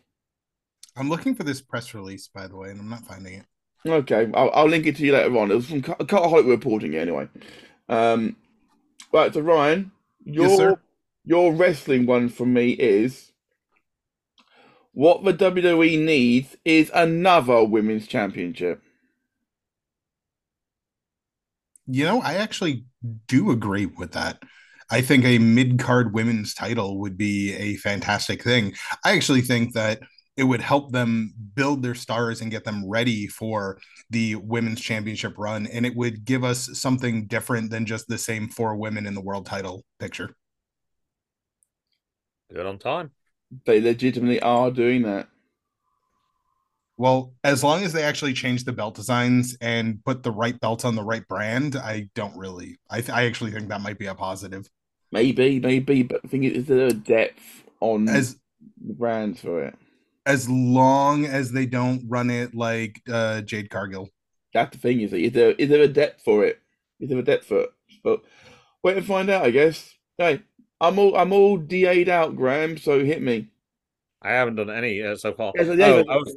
I'm 0.95 1.09
looking 1.09 1.35
for 1.35 1.43
this 1.43 1.61
press 1.61 1.93
release, 1.93 2.27
by 2.27 2.47
the 2.47 2.57
way, 2.57 2.69
and 2.69 2.79
I'm 2.79 2.89
not 2.89 3.05
finding 3.05 3.35
it. 3.35 3.45
Okay, 3.85 4.29
I'll, 4.33 4.51
I'll 4.53 4.67
link 4.67 4.85
it 4.85 4.97
to 4.97 5.05
you 5.05 5.13
later 5.13 5.35
on. 5.37 5.49
It 5.49 5.55
was 5.55 5.67
from 5.67 5.81
Cut- 5.81 5.99
Cultaholic 5.99 6.47
reporting 6.47 6.93
it 6.93 6.99
anyway. 6.99 7.27
Um, 7.89 8.35
right, 9.11 9.33
so 9.33 9.41
Ryan, 9.41 9.91
your 10.23 10.69
Yes, 10.69 10.77
your 11.23 11.53
wrestling 11.53 12.05
one 12.05 12.29
for 12.29 12.45
me 12.45 12.71
is 12.71 13.30
what 14.93 15.23
the 15.23 15.33
WWE 15.33 16.03
needs 16.03 16.55
is 16.65 16.91
another 16.93 17.63
women's 17.63 18.07
championship. 18.07 18.81
You 21.87 22.05
know, 22.05 22.21
I 22.21 22.35
actually 22.35 22.85
do 23.27 23.51
agree 23.51 23.85
with 23.85 24.13
that. 24.13 24.41
I 24.89 25.01
think 25.01 25.23
a 25.23 25.39
mid 25.39 25.79
card 25.79 26.13
women's 26.13 26.53
title 26.53 26.99
would 26.99 27.17
be 27.17 27.53
a 27.53 27.77
fantastic 27.77 28.43
thing. 28.43 28.73
I 29.05 29.13
actually 29.13 29.41
think 29.41 29.73
that 29.73 30.01
it 30.37 30.43
would 30.43 30.61
help 30.61 30.91
them 30.91 31.33
build 31.55 31.81
their 31.83 31.95
stars 31.95 32.41
and 32.41 32.51
get 32.51 32.63
them 32.63 32.87
ready 32.89 33.27
for 33.27 33.79
the 34.09 34.35
women's 34.35 34.81
championship 34.81 35.37
run. 35.37 35.67
And 35.67 35.85
it 35.85 35.95
would 35.95 36.25
give 36.25 36.43
us 36.43 36.79
something 36.79 37.27
different 37.27 37.71
than 37.71 37.85
just 37.85 38.07
the 38.07 38.17
same 38.17 38.49
four 38.49 38.75
women 38.75 39.05
in 39.05 39.13
the 39.13 39.21
world 39.21 39.45
title 39.45 39.85
picture. 39.99 40.35
Good 42.53 42.65
on 42.65 42.79
time. 42.79 43.11
They 43.65 43.81
legitimately 43.81 44.41
are 44.41 44.71
doing 44.71 45.03
that. 45.03 45.27
Well, 46.97 47.33
as 47.43 47.63
long 47.63 47.83
as 47.83 47.93
they 47.93 48.03
actually 48.03 48.33
change 48.33 48.63
the 48.63 48.73
belt 48.73 48.95
designs 48.95 49.57
and 49.59 50.03
put 50.05 50.21
the 50.23 50.31
right 50.31 50.59
belts 50.59 50.85
on 50.85 50.95
the 50.95 51.03
right 51.03 51.27
brand, 51.27 51.75
I 51.75 52.09
don't 52.13 52.37
really. 52.37 52.77
I, 52.89 52.97
th- 53.01 53.09
I 53.09 53.25
actually 53.25 53.51
think 53.51 53.69
that 53.69 53.81
might 53.81 53.97
be 53.97 54.05
a 54.05 54.13
positive. 54.13 54.69
Maybe, 55.11 55.59
maybe, 55.59 56.03
but 56.03 56.21
I 56.23 56.27
think 56.27 56.43
is, 56.45 56.53
is 56.53 56.65
there 56.67 56.87
a 56.87 56.93
depth 56.93 57.63
on 57.79 58.07
As 58.07 58.35
the 58.85 58.93
brands 58.93 59.41
for 59.41 59.63
it? 59.63 59.75
as 60.25 60.47
long 60.47 61.25
as 61.25 61.51
they 61.51 61.65
don't 61.65 62.03
run 62.07 62.29
it 62.29 62.53
like 62.53 63.01
uh, 63.11 63.41
Jade 63.41 63.69
Cargill. 63.71 64.09
That's 64.53 64.75
the 64.75 64.81
thing. 64.81 65.01
Is, 65.01 65.13
is 65.13 65.31
there 65.31 65.51
is 65.51 65.69
there 65.69 65.81
a 65.81 65.87
depth 65.87 66.21
for 66.23 66.45
it? 66.45 66.59
Is 66.99 67.09
there 67.09 67.17
a 67.17 67.23
depth 67.23 67.45
for 67.45 67.61
it? 67.61 67.69
But 68.03 68.21
wait 68.83 68.97
and 68.97 69.05
find 69.05 69.29
out. 69.29 69.43
I 69.43 69.49
guess. 69.49 69.93
Hey, 70.17 70.41
I'm 70.81 70.99
all 70.99 71.15
I'm 71.15 71.31
all 71.31 71.57
DA'd 71.57 72.09
out, 72.09 72.35
Graham. 72.35 72.77
So 72.77 73.03
hit 73.05 73.21
me. 73.21 73.47
I 74.21 74.31
haven't 74.31 74.55
done 74.55 74.69
any 74.69 75.01
uh, 75.01 75.15
so 75.15 75.33
far. 75.33 75.53
Yes, 75.55 75.67
Oh, 75.69 75.75
did. 75.75 76.09
I 76.09 76.15
was- 76.17 76.35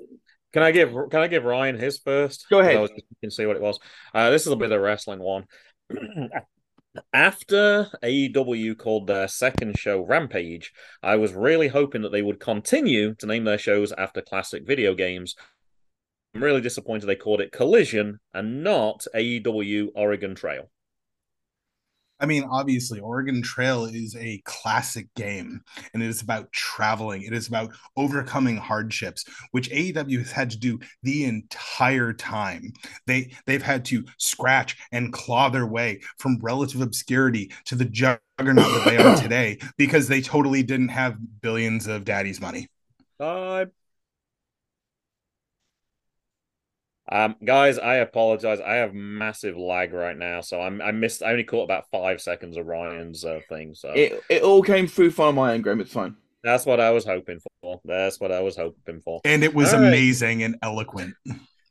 can 0.53 0.63
I 0.63 0.71
give 0.71 0.93
Can 1.11 1.21
I 1.21 1.27
give 1.27 1.43
Ryan 1.45 1.77
his 1.77 1.99
first? 1.99 2.47
Go 2.49 2.61
ahead. 2.61 2.77
I 2.77 2.81
was 2.81 2.91
just 2.91 3.03
looking 3.11 3.31
to 3.31 3.35
see 3.35 3.47
what 3.47 3.57
it 3.57 3.63
was. 3.63 3.81
Uh, 4.15 4.31
this 4.31 4.47
is 4.47 4.53
a 4.53 4.57
bit 4.57 4.71
of 4.71 4.79
a 4.79 4.81
wrestling 4.81 5.19
one. 5.19 5.47
After 7.13 7.91
AEW 8.05 8.79
called 8.79 9.09
their 9.09 9.27
second 9.27 9.77
show 9.77 10.01
Rampage, 10.03 10.73
I 11.03 11.17
was 11.17 11.33
really 11.33 11.67
hoping 11.67 12.03
that 12.03 12.13
they 12.13 12.23
would 12.23 12.39
continue 12.39 13.15
to 13.17 13.27
name 13.27 13.43
their 13.43 13.59
shows 13.59 13.91
after 13.93 14.21
classic 14.23 14.65
video 14.65 14.95
games. 14.95 15.35
I'm 16.35 16.45
really 16.45 16.61
disappointed 16.61 17.07
they 17.07 17.17
called 17.17 17.41
it 17.41 17.51
Collision 17.51 18.21
and 18.33 18.63
not 18.63 19.07
AEW 19.13 19.89
Oregon 19.97 20.37
Trail. 20.37 20.71
I 22.25 22.27
mean, 22.27 22.45
obviously, 22.51 23.01
Oregon 23.01 23.43
Trail 23.43 23.85
is 23.85 24.17
a 24.17 24.41
classic 24.47 25.13
game, 25.15 25.61
and 25.93 26.03
it 26.03 26.09
is 26.09 26.23
about 26.23 26.51
traveling. 26.53 27.21
It 27.21 27.35
is 27.35 27.49
about 27.49 27.75
overcoming 27.99 28.57
hardships, 28.57 29.27
which 29.51 29.69
AEW 29.69 30.21
has 30.21 30.33
had 30.33 30.49
to 30.49 30.57
do 30.57 30.81
the 31.03 31.27
entire 31.27 32.15
time. 32.15 32.73
They 33.07 33.35
they've 33.45 33.63
had 33.63 33.85
to 33.87 34.07
scratch 34.17 34.79
and 34.91 35.13
claw 35.13 35.51
their 35.51 35.67
way 35.67 36.01
from 36.17 36.39
relative 36.41 36.81
obscurity 36.81 37.53
to 37.67 37.75
the 37.75 37.85
juggernaut 37.85 38.23
that 38.39 38.85
they 38.87 38.97
are 38.97 39.17
today 39.23 39.59
because 39.77 40.09
they 40.09 40.23
totally 40.23 40.63
didn't 40.63 40.89
have 40.89 41.19
billions 41.43 41.87
of 41.87 42.07
daddy's 42.07 42.41
money. 42.41 42.69
Uh, 43.21 43.67
Um, 47.11 47.37
guys, 47.45 47.79
I 47.79 47.97
apologize. 47.97 48.61
I 48.61 48.75
have 48.77 48.95
massive 48.95 49.57
lag 49.57 49.93
right 49.93 50.17
now, 50.17 50.41
so 50.41 50.61
I'm 50.61 50.81
I 50.81 50.91
missed. 50.93 51.23
I 51.23 51.33
only 51.33 51.45
caught 51.45 51.65
about 51.65 51.91
five 51.91 52.21
seconds 52.21 52.57
of 52.57 52.67
Ryan's 52.67 53.25
uh, 53.25 53.41
thing. 53.49 53.75
So 53.75 53.91
It 53.95 54.23
it 54.31 54.43
all 54.43 54.63
came 54.63 54.87
through 54.87 55.11
fine 55.11 55.29
on 55.29 55.35
my 55.35 55.53
end, 55.55 55.63
Graham. 55.65 55.81
It's 55.81 55.93
fine. 55.93 56.17
that's 56.43 56.65
what 56.67 56.81
I 56.81 56.91
was 56.91 57.05
hoping 57.05 57.41
for. 57.63 57.81
That's 57.85 58.21
what 58.21 58.33
I 58.33 58.41
was 58.41 58.57
hoping 58.57 59.01
for. 59.03 59.21
And 59.25 59.45
it 59.45 59.55
was 59.55 59.75
All 59.75 59.81
right. 59.81 59.89
amazing 59.89 60.43
and 60.43 60.57
eloquent. 60.63 61.15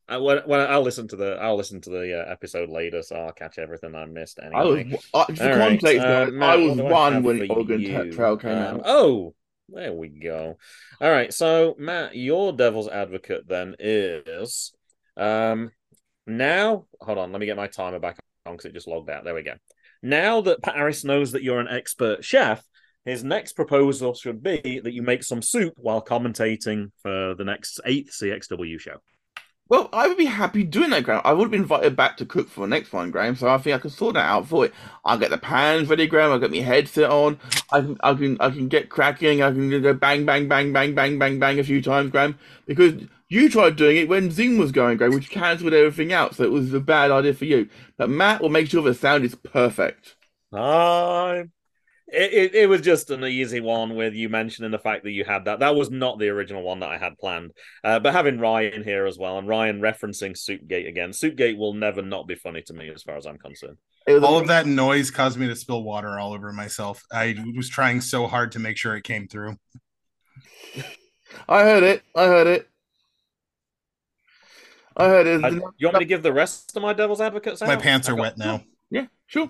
I, 0.07 0.17
well, 0.17 0.41
well, 0.45 0.67
I'll 0.69 0.81
listen 0.81 1.07
to 1.09 1.15
the 1.15 1.37
I'll 1.41 1.55
listen 1.55 1.81
to 1.81 1.89
the 1.89 2.21
uh, 2.21 2.31
episode 2.31 2.69
later, 2.69 3.01
so 3.01 3.15
I'll 3.15 3.31
catch 3.31 3.57
everything 3.57 3.95
I 3.95 4.05
missed 4.05 4.37
anyway. 4.39 4.59
I 4.59 4.63
was 4.65 5.07
uh, 5.13 5.25
just 5.29 5.41
for 5.41 5.49
All 5.51 5.57
right, 5.57 5.79
context, 5.81 6.05
uh, 6.05 6.25
Matt, 6.31 6.49
I 6.49 6.55
was 6.57 6.75
do 6.77 6.85
I 6.85 6.91
one 6.91 7.23
when 7.23 7.47
for 7.47 7.53
Oregon 7.53 7.79
you? 7.81 8.11
Trail 8.13 8.37
came 8.37 8.51
Um, 8.51 8.75
out. 8.75 8.81
Oh, 8.85 9.33
there 9.69 9.93
we 9.93 10.09
go. 10.09 10.57
All 11.01 11.11
right, 11.11 11.33
so 11.33 11.75
Matt, 11.79 12.15
your 12.15 12.51
devil's 12.53 12.89
advocate 12.89 13.47
then 13.47 13.75
is 13.79 14.73
um 15.17 15.71
now. 16.27 16.85
Hold 17.01 17.17
on, 17.17 17.31
let 17.31 17.39
me 17.39 17.45
get 17.45 17.57
my 17.57 17.67
timer 17.67 17.99
back 17.99 18.17
on 18.45 18.53
because 18.53 18.65
it 18.65 18.73
just 18.73 18.87
logged 18.87 19.09
out. 19.09 19.23
There 19.23 19.35
we 19.35 19.43
go. 19.43 19.55
Now 20.01 20.41
that 20.41 20.61
Paris 20.61 21.03
knows 21.03 21.31
that 21.31 21.43
you're 21.43 21.59
an 21.59 21.67
expert 21.69 22.23
chef, 22.25 22.63
his 23.05 23.23
next 23.23 23.53
proposal 23.53 24.13
should 24.13 24.41
be 24.41 24.81
that 24.83 24.93
you 24.93 25.01
make 25.01 25.23
some 25.23 25.41
soup 25.41 25.73
while 25.77 26.03
commentating 26.03 26.91
for 27.01 27.35
the 27.35 27.43
next 27.43 27.79
eighth 27.85 28.11
CXW 28.11 28.79
show. 28.79 28.97
Well, 29.69 29.89
I 29.93 30.07
would 30.07 30.17
be 30.17 30.25
happy 30.25 30.63
doing 30.63 30.89
that, 30.89 31.03
Graham. 31.03 31.21
I 31.23 31.31
would 31.31 31.45
have 31.45 31.51
been 31.51 31.61
invited 31.61 31.95
back 31.95 32.17
to 32.17 32.25
cook 32.25 32.49
for 32.49 32.61
the 32.61 32.67
next 32.67 32.91
one, 32.91 33.11
Graham. 33.11 33.35
So 33.35 33.47
I 33.47 33.57
think 33.57 33.75
I 33.75 33.79
can 33.79 33.89
sort 33.89 34.15
that 34.15 34.25
out 34.25 34.47
for 34.47 34.65
it. 34.65 34.73
I'll 35.05 35.17
get 35.17 35.31
the 35.31 35.37
pans 35.37 35.89
ready, 35.89 36.05
Graham. 36.05 36.31
I'll 36.31 36.39
get 36.39 36.51
my 36.51 36.57
headset 36.57 37.09
on. 37.09 37.39
I 37.71 37.79
can, 37.79 37.97
I 38.03 38.13
can, 38.13 38.37
I 38.41 38.49
can 38.49 38.67
get 38.67 38.89
cracking. 38.89 39.41
I 39.41 39.51
can 39.51 39.81
go 39.81 39.93
bang, 39.93 40.25
bang, 40.25 40.49
bang, 40.49 40.73
bang, 40.73 40.93
bang, 40.93 41.17
bang, 41.17 41.39
bang 41.39 41.59
a 41.59 41.63
few 41.63 41.81
times, 41.81 42.11
Graham. 42.11 42.37
Because 42.67 42.93
you 43.33 43.49
tried 43.49 43.75
doing 43.75 43.97
it 43.97 44.07
when 44.07 44.29
Zoom 44.29 44.59
was 44.59 44.71
going, 44.71 44.97
great, 44.97 45.11
which 45.11 45.31
cancelled 45.31 45.73
everything 45.73 46.13
out. 46.13 46.35
So 46.35 46.43
it 46.43 46.51
was 46.51 46.71
a 46.73 46.79
bad 46.79 47.09
idea 47.09 47.33
for 47.33 47.45
you. 47.45 47.67
But 47.97 48.09
Matt 48.09 48.41
will 48.41 48.49
make 48.49 48.69
sure 48.69 48.83
the 48.83 48.93
sound 48.93 49.25
is 49.25 49.33
perfect. 49.33 50.15
Uh, 50.51 51.45
it, 52.07 52.33
it, 52.33 52.55
it 52.55 52.69
was 52.69 52.81
just 52.81 53.09
an 53.09 53.23
easy 53.23 53.59
one 53.59 53.95
with 53.95 54.13
you 54.13 54.29
mentioning 54.29 54.69
the 54.69 54.77
fact 54.77 55.03
that 55.03 55.11
you 55.11 55.25
had 55.25 55.45
that. 55.45 55.61
That 55.61 55.75
was 55.75 55.89
not 55.89 56.19
the 56.19 56.29
original 56.29 56.61
one 56.61 56.81
that 56.81 56.91
I 56.91 56.99
had 56.99 57.17
planned. 57.17 57.53
Uh, 57.83 57.99
but 57.99 58.13
having 58.13 58.39
Ryan 58.39 58.83
here 58.83 59.07
as 59.07 59.17
well, 59.17 59.39
and 59.39 59.47
Ryan 59.47 59.81
referencing 59.81 60.37
Soupgate 60.37 60.87
again, 60.87 61.09
Soupgate 61.09 61.57
will 61.57 61.73
never 61.73 62.03
not 62.03 62.27
be 62.27 62.35
funny 62.35 62.61
to 62.63 62.73
me 62.73 62.91
as 62.93 63.01
far 63.01 63.17
as 63.17 63.25
I'm 63.25 63.39
concerned. 63.39 63.77
All 64.07 64.37
of 64.37 64.47
that 64.49 64.67
noise 64.67 65.09
caused 65.09 65.39
me 65.39 65.47
to 65.47 65.55
spill 65.55 65.81
water 65.81 66.19
all 66.19 66.33
over 66.33 66.53
myself. 66.53 67.03
I 67.11 67.35
was 67.55 67.67
trying 67.67 68.01
so 68.01 68.27
hard 68.27 68.51
to 68.51 68.59
make 68.59 68.77
sure 68.77 68.95
it 68.95 69.03
came 69.03 69.27
through. 69.27 69.55
I 71.49 71.63
heard 71.63 71.81
it. 71.81 72.03
I 72.15 72.25
heard 72.25 72.45
it. 72.45 72.69
I 74.95 75.07
heard 75.07 75.27
it. 75.27 75.43
Uh, 75.43 75.49
you 75.77 75.87
want 75.87 75.95
me 75.95 75.99
to 75.99 76.05
give 76.05 76.23
the 76.23 76.33
rest 76.33 76.75
of 76.75 76.81
my 76.81 76.93
Devil's 76.93 77.21
Advocates 77.21 77.61
out? 77.61 77.67
My 77.67 77.75
pants 77.75 78.09
are 78.09 78.15
wet 78.15 78.37
now. 78.37 78.63
Yeah, 78.89 79.07
sure. 79.27 79.49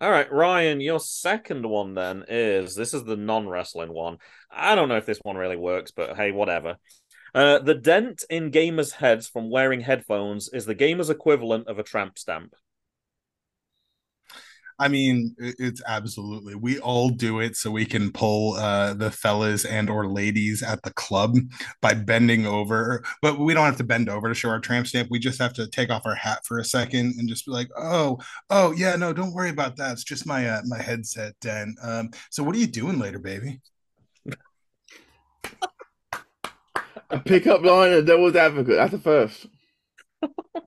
All 0.00 0.10
right, 0.10 0.30
Ryan, 0.30 0.80
your 0.80 1.00
second 1.00 1.66
one 1.66 1.94
then 1.94 2.24
is 2.28 2.74
this 2.74 2.92
is 2.92 3.04
the 3.04 3.16
non 3.16 3.48
wrestling 3.48 3.92
one. 3.92 4.18
I 4.50 4.74
don't 4.74 4.88
know 4.88 4.96
if 4.96 5.06
this 5.06 5.20
one 5.22 5.36
really 5.36 5.56
works, 5.56 5.90
but 5.90 6.16
hey, 6.16 6.32
whatever. 6.32 6.76
Uh, 7.34 7.58
the 7.58 7.74
dent 7.74 8.24
in 8.30 8.50
gamers' 8.50 8.92
heads 8.92 9.26
from 9.26 9.50
wearing 9.50 9.80
headphones 9.80 10.48
is 10.50 10.66
the 10.66 10.74
gamer's 10.74 11.10
equivalent 11.10 11.66
of 11.68 11.78
a 11.78 11.82
tramp 11.82 12.18
stamp. 12.18 12.54
I 14.78 14.88
mean, 14.88 15.34
it's 15.38 15.80
absolutely. 15.86 16.54
We 16.54 16.78
all 16.80 17.08
do 17.08 17.40
it 17.40 17.56
so 17.56 17.70
we 17.70 17.86
can 17.86 18.12
pull 18.12 18.54
uh, 18.54 18.92
the 18.92 19.10
fellas 19.10 19.64
and 19.64 19.88
or 19.88 20.06
ladies 20.06 20.62
at 20.62 20.82
the 20.82 20.92
club 20.92 21.36
by 21.80 21.94
bending 21.94 22.46
over. 22.46 23.02
But 23.22 23.38
we 23.38 23.54
don't 23.54 23.64
have 23.64 23.78
to 23.78 23.84
bend 23.84 24.10
over 24.10 24.28
to 24.28 24.34
show 24.34 24.50
our 24.50 24.60
tramp 24.60 24.86
stamp. 24.86 25.08
We 25.10 25.18
just 25.18 25.38
have 25.38 25.54
to 25.54 25.66
take 25.66 25.88
off 25.90 26.04
our 26.04 26.14
hat 26.14 26.44
for 26.44 26.58
a 26.58 26.64
second 26.64 27.14
and 27.18 27.26
just 27.28 27.46
be 27.46 27.52
like, 27.52 27.70
"Oh, 27.76 28.18
oh 28.50 28.72
yeah, 28.72 28.96
no, 28.96 29.14
don't 29.14 29.32
worry 29.32 29.50
about 29.50 29.76
that. 29.76 29.92
It's 29.92 30.04
just 30.04 30.26
my 30.26 30.46
uh, 30.46 30.60
my 30.66 30.82
headset." 30.82 31.34
Dan. 31.40 31.74
um, 31.82 32.10
so, 32.30 32.42
what 32.42 32.54
are 32.54 32.58
you 32.58 32.66
doing 32.66 32.98
later, 32.98 33.18
baby? 33.18 33.60
A 37.10 37.20
pickup 37.20 37.62
line 37.62 37.92
and 37.92 38.06
devil's 38.06 38.34
advocate. 38.36 38.76
That's 38.76 38.92
the 38.92 38.98
first. 38.98 39.46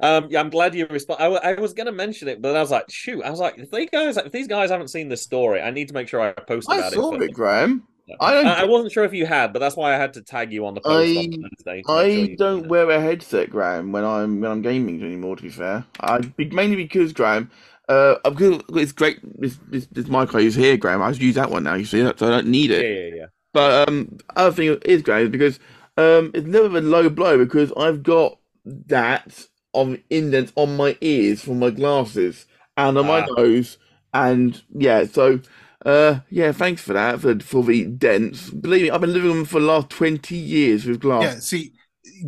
Um, 0.00 0.28
yeah, 0.30 0.40
I'm 0.40 0.50
glad 0.50 0.74
you 0.74 0.86
respond. 0.90 1.20
I, 1.20 1.24
w- 1.24 1.40
I 1.42 1.54
was 1.60 1.72
going 1.74 1.86
to 1.86 1.92
mention 1.92 2.28
it, 2.28 2.40
but 2.40 2.54
I 2.56 2.60
was 2.60 2.70
like, 2.70 2.84
shoot, 2.88 3.22
I 3.22 3.30
was 3.30 3.40
like, 3.40 3.58
if 3.58 3.70
these 3.70 3.90
guys, 3.90 4.16
if 4.16 4.30
these 4.32 4.46
guys 4.46 4.70
haven't 4.70 4.88
seen 4.88 5.08
the 5.08 5.16
story, 5.16 5.60
I 5.60 5.70
need 5.70 5.88
to 5.88 5.94
make 5.94 6.08
sure 6.08 6.20
I 6.20 6.32
post 6.32 6.68
about 6.70 6.84
I 6.84 6.90
saw 6.90 7.14
it. 7.14 7.22
it, 7.22 7.32
Graham. 7.34 7.84
I 8.20 8.32
don't. 8.32 8.46
I, 8.46 8.62
I 8.62 8.64
wasn't 8.64 8.92
sure 8.92 9.04
if 9.04 9.12
you 9.12 9.26
had, 9.26 9.52
but 9.52 9.58
that's 9.58 9.76
why 9.76 9.94
I 9.94 9.98
had 9.98 10.14
to 10.14 10.22
tag 10.22 10.52
you 10.52 10.66
on 10.66 10.74
the 10.74 10.80
post 10.80 11.16
I- 11.16 11.20
on 11.20 11.50
make 11.66 11.88
I 11.88 12.26
sure 12.26 12.36
don't 12.36 12.68
wear 12.68 12.88
a 12.90 13.00
headset, 13.00 13.50
Graham, 13.50 13.92
when 13.92 14.04
I'm 14.04 14.40
when 14.40 14.50
I'm 14.50 14.62
gaming 14.62 15.02
anymore. 15.02 15.36
To 15.36 15.42
be 15.42 15.50
fair, 15.50 15.84
I 16.00 16.18
be- 16.20 16.48
mainly 16.50 16.76
because 16.76 17.12
Graham, 17.12 17.50
uh, 17.88 18.14
I've 18.24 18.36
got 18.36 18.64
it's 18.70 18.92
great. 18.92 19.18
This 19.40 19.58
this, 19.68 19.86
this 19.88 20.06
mic 20.06 20.34
I 20.34 20.38
use 20.38 20.54
here, 20.54 20.76
Graham. 20.76 21.02
I 21.02 21.10
just 21.10 21.20
use 21.20 21.34
that 21.34 21.50
one 21.50 21.64
now. 21.64 21.74
You 21.74 21.84
see, 21.84 22.00
so 22.00 22.08
I 22.26 22.30
don't 22.30 22.46
need 22.46 22.70
Yeah, 22.70 22.78
it. 22.78 23.12
yeah, 23.12 23.16
yeah. 23.20 23.26
But 23.52 23.88
um, 23.88 24.16
other 24.36 24.54
thing 24.54 24.78
is, 24.86 25.02
Graham, 25.02 25.24
is 25.24 25.28
because 25.30 25.58
um, 25.98 26.30
it's 26.34 26.46
never 26.46 26.68
been 26.68 26.90
low 26.90 27.10
blow 27.10 27.36
because 27.36 27.72
I've 27.76 28.02
got 28.02 28.38
that 28.86 29.46
of 29.74 29.98
indents 30.10 30.52
on 30.56 30.76
my 30.76 30.96
ears 31.00 31.42
from 31.42 31.58
my 31.58 31.70
glasses 31.70 32.46
and 32.76 32.96
on 32.98 33.06
my 33.06 33.20
Ah. 33.20 33.26
nose, 33.36 33.78
and 34.14 34.62
yeah, 34.74 35.04
so. 35.04 35.40
Uh, 35.86 36.18
yeah, 36.28 36.50
thanks 36.50 36.82
for 36.82 36.92
that 36.92 37.20
for 37.20 37.38
for 37.38 37.62
the 37.62 37.84
dents. 37.84 38.50
Believe 38.50 38.82
me, 38.82 38.90
I've 38.90 39.00
been 39.00 39.12
living 39.12 39.28
with 39.30 39.38
them 39.38 39.46
for 39.46 39.60
the 39.60 39.66
last 39.66 39.88
twenty 39.88 40.36
years 40.36 40.84
with 40.84 40.98
glass. 41.00 41.22
Yeah, 41.22 41.38
see, 41.38 41.72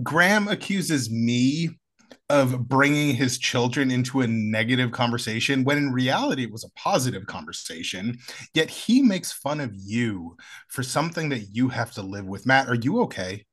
Graham 0.04 0.46
accuses 0.46 1.10
me 1.10 1.70
of 2.28 2.68
bringing 2.68 3.14
his 3.14 3.38
children 3.38 3.90
into 3.90 4.20
a 4.20 4.26
negative 4.28 4.92
conversation 4.92 5.64
when 5.64 5.78
in 5.78 5.92
reality 5.92 6.44
it 6.44 6.52
was 6.52 6.62
a 6.62 6.70
positive 6.78 7.26
conversation. 7.26 8.16
Yet 8.54 8.70
he 8.70 9.02
makes 9.02 9.32
fun 9.32 9.58
of 9.60 9.72
you 9.74 10.36
for 10.68 10.84
something 10.84 11.28
that 11.30 11.48
you 11.50 11.68
have 11.70 11.90
to 11.94 12.02
live 12.02 12.26
with. 12.26 12.46
Matt, 12.46 12.68
are 12.68 12.76
you 12.76 13.00
okay? 13.02 13.44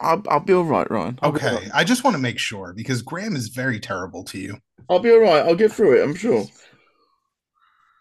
I'll, 0.00 0.22
I'll 0.28 0.40
be 0.40 0.52
all 0.52 0.64
right, 0.64 0.90
Ryan. 0.90 1.18
I'll 1.22 1.30
Okay, 1.30 1.54
right. 1.54 1.70
I 1.72 1.84
just 1.84 2.04
want 2.04 2.16
to 2.16 2.22
make 2.22 2.38
sure 2.38 2.72
because 2.76 3.02
Graham 3.02 3.34
is 3.34 3.48
very 3.48 3.80
terrible 3.80 4.24
to 4.24 4.38
you. 4.38 4.56
I'll 4.88 4.98
be 4.98 5.10
all 5.10 5.20
right. 5.20 5.44
I'll 5.44 5.54
get 5.56 5.72
through 5.72 6.00
it. 6.00 6.04
I'm 6.04 6.14
sure. 6.14 6.44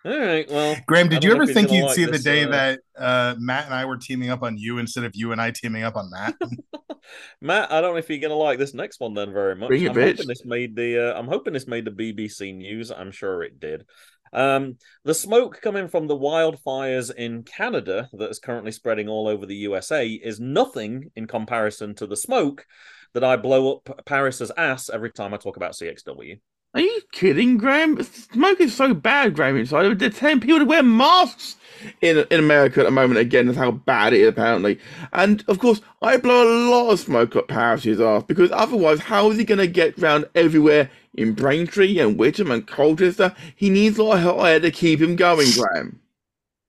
All 0.06 0.20
right, 0.20 0.48
well, 0.52 0.76
Graham, 0.86 1.10
did 1.10 1.24
you 1.24 1.32
ever 1.32 1.48
think 1.48 1.72
you'd 1.72 1.86
like 1.86 1.96
see 1.96 2.06
the 2.06 2.20
day 2.20 2.44
uh, 2.44 2.50
that 2.50 2.80
uh, 2.96 3.36
Matt 3.40 3.66
and 3.66 3.74
I 3.74 3.86
were 3.86 3.98
teaming 3.98 4.30
up 4.30 4.44
on 4.44 4.56
you 4.56 4.78
instead 4.78 5.04
of 5.04 5.16
you 5.16 5.32
and 5.32 5.42
I 5.42 5.50
teaming 5.50 5.82
up 5.82 5.96
on 5.96 6.12
Matt? 6.12 6.36
Matt, 7.42 7.72
I 7.72 7.82
don't 7.82 7.94
know 7.94 7.98
if 7.98 8.08
you're 8.08 8.20
gonna 8.20 8.36
like 8.36 8.60
this 8.60 8.76
next 8.76 9.00
one 9.00 9.16
then 9.16 9.34
very 9.34 9.56
much. 9.56 9.70
Bring 9.70 9.84
it, 9.84 9.90
I'm 9.90 9.96
bitch. 9.96 10.12
hoping 10.12 10.28
this 10.28 10.46
made 10.46 10.76
the 10.76 11.10
uh, 11.10 11.20
I'm 11.20 11.28
hoping 11.28 11.54
this 11.54 11.66
made 11.66 11.86
the 11.86 11.92
BBC 11.92 12.56
news. 12.56 12.92
I'm 12.92 13.12
sure 13.12 13.42
it 13.42 13.60
did. 13.60 13.86
Um, 14.34 14.78
the 15.04 15.14
smoke 15.14 15.62
coming 15.62 15.88
from 15.88 16.08
the 16.08 16.18
wildfires 16.18 17.14
in 17.14 17.44
Canada 17.44 18.10
that 18.14 18.30
is 18.30 18.40
currently 18.40 18.72
spreading 18.72 19.08
all 19.08 19.28
over 19.28 19.46
the 19.46 19.56
USA 19.56 20.08
is 20.08 20.40
nothing 20.40 21.12
in 21.16 21.28
comparison 21.28 21.96
to 21.96 22.08
the 22.08 22.18
smoke 22.18 22.66
that 23.14 23.24
I 23.24 23.38
blow 23.38 23.76
up 23.78 24.06
Paris's 24.06 24.52
ass 24.58 24.90
every 24.90 25.12
time 25.12 25.34
I 25.34 25.38
talk 25.38 25.58
about 25.58 25.74
CXW. 25.74 26.40
Are 26.76 26.82
you 26.82 27.02
kidding, 27.14 27.58
Graham? 27.58 28.04
Smoke 28.04 28.60
is 28.60 28.76
so 28.76 28.94
bad, 28.94 29.34
Graham. 29.34 29.56
Inside, 29.56 29.98
they're 29.98 30.10
telling 30.10 30.42
people 30.42 30.60
to 30.60 30.66
wear 30.66 30.84
masks 30.84 31.56
in 32.02 32.26
in 32.30 32.38
America 32.38 32.82
at 32.82 32.84
the 32.84 32.92
moment. 32.92 33.18
Again, 33.18 33.46
that's 33.46 33.58
how 33.58 33.72
bad 33.72 34.12
it 34.12 34.20
is, 34.20 34.28
apparently. 34.28 34.78
And 35.14 35.42
of 35.48 35.60
course, 35.60 35.80
I 36.02 36.18
blow 36.18 36.44
a 36.44 36.52
lot 36.70 36.92
of 36.92 37.00
smoke 37.00 37.34
up 37.38 37.48
Paris's 37.48 38.02
ass 38.02 38.24
because 38.24 38.52
otherwise, 38.52 39.00
how 39.00 39.32
is 39.32 39.38
he 39.38 39.46
going 39.46 39.60
to 39.60 39.68
get 39.68 39.98
round 39.98 40.26
everywhere 40.36 40.92
in 41.14 41.32
Braintree 41.32 41.98
and 41.98 42.20
Witham 42.20 42.52
and 42.52 42.68
Colchester? 42.68 43.34
He 43.56 43.70
needs 43.70 43.98
a 43.98 44.04
lot 44.04 44.18
of 44.18 44.24
hot 44.24 44.46
air 44.46 44.60
to 44.60 44.70
keep 44.70 45.00
him 45.00 45.16
going, 45.16 45.48
Graham. 45.54 46.02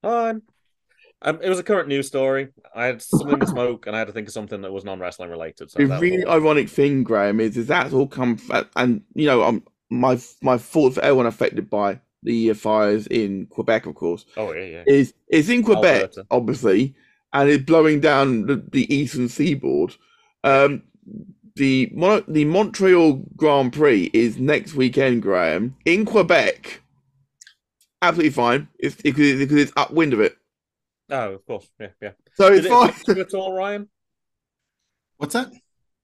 Um, 0.04 0.42
um, 1.22 1.40
it 1.42 1.48
was 1.48 1.58
a 1.58 1.64
current 1.64 1.88
news 1.88 2.06
story. 2.06 2.50
I 2.72 2.84
had 2.84 3.02
something 3.02 3.40
to 3.40 3.46
smoke, 3.48 3.88
and 3.88 3.96
I 3.96 3.98
had 3.98 4.06
to 4.06 4.12
think 4.12 4.28
of 4.28 4.34
something 4.34 4.60
that 4.60 4.72
was 4.72 4.84
non 4.84 5.00
wrestling 5.00 5.30
related. 5.30 5.72
So 5.72 5.78
the 5.78 5.86
that 5.86 5.94
was 5.94 6.00
really 6.00 6.24
ironic 6.26 6.68
thing, 6.68 7.02
Graham, 7.02 7.40
is, 7.40 7.56
is 7.56 7.66
that's 7.66 7.92
all 7.92 8.06
come 8.06 8.38
and 8.76 9.02
you 9.14 9.26
know, 9.26 9.42
um, 9.42 9.64
my 9.90 10.18
my 10.42 10.58
thoughts 10.58 10.96
for 10.96 11.02
everyone 11.02 11.26
affected 11.26 11.68
by 11.70 12.00
the 12.22 12.50
uh, 12.50 12.54
fires 12.54 13.06
in 13.06 13.46
Quebec, 13.46 13.86
of 13.86 13.94
course, 13.94 14.24
oh 14.36 14.52
yeah, 14.52 14.64
yeah. 14.64 14.82
is 14.86 15.14
is 15.28 15.48
in 15.50 15.62
Quebec, 15.62 16.02
Alberta. 16.02 16.26
obviously, 16.30 16.94
and 17.32 17.48
it's 17.48 17.64
blowing 17.64 18.00
down 18.00 18.46
the, 18.46 18.56
the 18.72 18.92
eastern 18.94 19.28
seaboard. 19.28 19.94
Um, 20.44 20.82
the 21.54 21.90
Mon- 21.94 22.24
the 22.28 22.44
Montreal 22.44 23.22
Grand 23.36 23.72
Prix 23.72 24.10
is 24.12 24.38
next 24.38 24.74
weekend, 24.74 25.22
Graham, 25.22 25.76
in 25.84 26.04
Quebec. 26.04 26.82
Absolutely 28.02 28.30
fine. 28.30 28.68
It's 28.78 28.96
because 28.96 29.38
because 29.38 29.56
it's 29.56 29.72
upwind 29.76 30.12
of 30.12 30.20
it, 30.20 30.36
Oh, 31.08 31.32
of 31.34 31.46
course, 31.46 31.68
yeah, 31.80 31.88
yeah. 32.02 32.10
so 32.34 32.50
Did 32.50 32.58
it's 32.58 32.66
it 32.66 32.70
fine. 32.70 32.88
affect 32.90 33.08
you 33.08 33.20
at 33.20 33.34
all, 33.34 33.52
Ryan? 33.52 33.88
What's 35.18 35.32
that? 35.34 35.50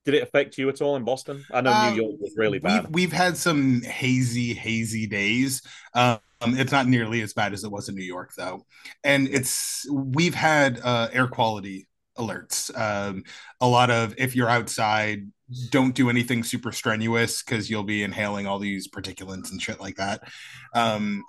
Did 0.04 0.14
it 0.14 0.22
affect 0.22 0.58
you 0.58 0.68
at 0.68 0.82
all 0.82 0.96
in 0.96 1.04
Boston? 1.04 1.44
I 1.52 1.60
know 1.60 1.72
Uh, 1.72 1.90
New 1.90 2.02
York 2.02 2.20
was 2.20 2.34
really 2.36 2.58
bad. 2.58 2.84
We've, 2.86 2.94
we've 2.94 3.12
had 3.12 3.36
some 3.36 3.82
hazy, 3.82 4.52
hazy 4.52 5.06
days. 5.06 5.62
Um, 5.94 6.18
it's 6.40 6.72
not 6.72 6.88
nearly 6.88 7.20
as 7.20 7.32
bad 7.32 7.52
as 7.52 7.62
it 7.62 7.70
was 7.70 7.88
in 7.88 7.94
New 7.94 8.04
York, 8.04 8.32
though. 8.36 8.66
And 9.04 9.28
it's 9.28 9.86
we've 9.90 10.34
had 10.34 10.80
uh, 10.82 11.08
air 11.12 11.28
quality 11.28 11.86
alerts. 12.18 12.76
Um, 12.76 13.22
a 13.60 13.68
lot 13.68 13.90
of 13.90 14.14
if 14.18 14.34
you're 14.34 14.48
outside, 14.48 15.30
don't 15.70 15.94
do 15.94 16.10
anything 16.10 16.42
super 16.42 16.72
strenuous 16.72 17.42
because 17.42 17.70
you'll 17.70 17.84
be 17.84 18.02
inhaling 18.02 18.46
all 18.46 18.58
these 18.58 18.88
particulates 18.88 19.52
and 19.52 19.62
shit 19.62 19.80
like 19.80 19.96
that. 19.96 20.22
Um, 20.74 21.22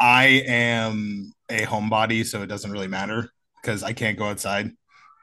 I 0.00 0.42
am 0.46 1.32
a 1.48 1.64
homebody, 1.64 2.24
so 2.26 2.42
it 2.42 2.46
doesn't 2.46 2.70
really 2.72 2.88
matter 2.88 3.30
because 3.62 3.82
I 3.82 3.92
can't 3.92 4.18
go 4.18 4.24
outside 4.24 4.70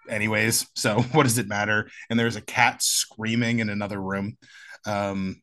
anyways. 0.10 0.68
So 0.76 1.00
what 1.12 1.24
does 1.24 1.38
it 1.38 1.48
matter? 1.48 1.90
And 2.10 2.20
there's 2.20 2.36
a 2.36 2.42
cat 2.42 2.82
screaming 2.82 3.60
in 3.60 3.70
another 3.70 4.02
room. 4.02 4.38
Um, 4.86 5.42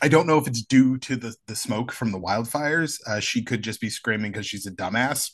I 0.00 0.08
don't 0.08 0.26
know 0.26 0.38
if 0.38 0.46
it's 0.46 0.62
due 0.62 0.98
to 0.98 1.16
the 1.16 1.34
the 1.46 1.56
smoke 1.56 1.92
from 1.92 2.12
the 2.12 2.20
wildfires. 2.20 3.00
Uh, 3.06 3.20
she 3.20 3.42
could 3.42 3.62
just 3.62 3.80
be 3.80 3.90
screaming 3.90 4.30
because 4.30 4.46
she's 4.46 4.66
a 4.66 4.70
dumbass, 4.70 5.32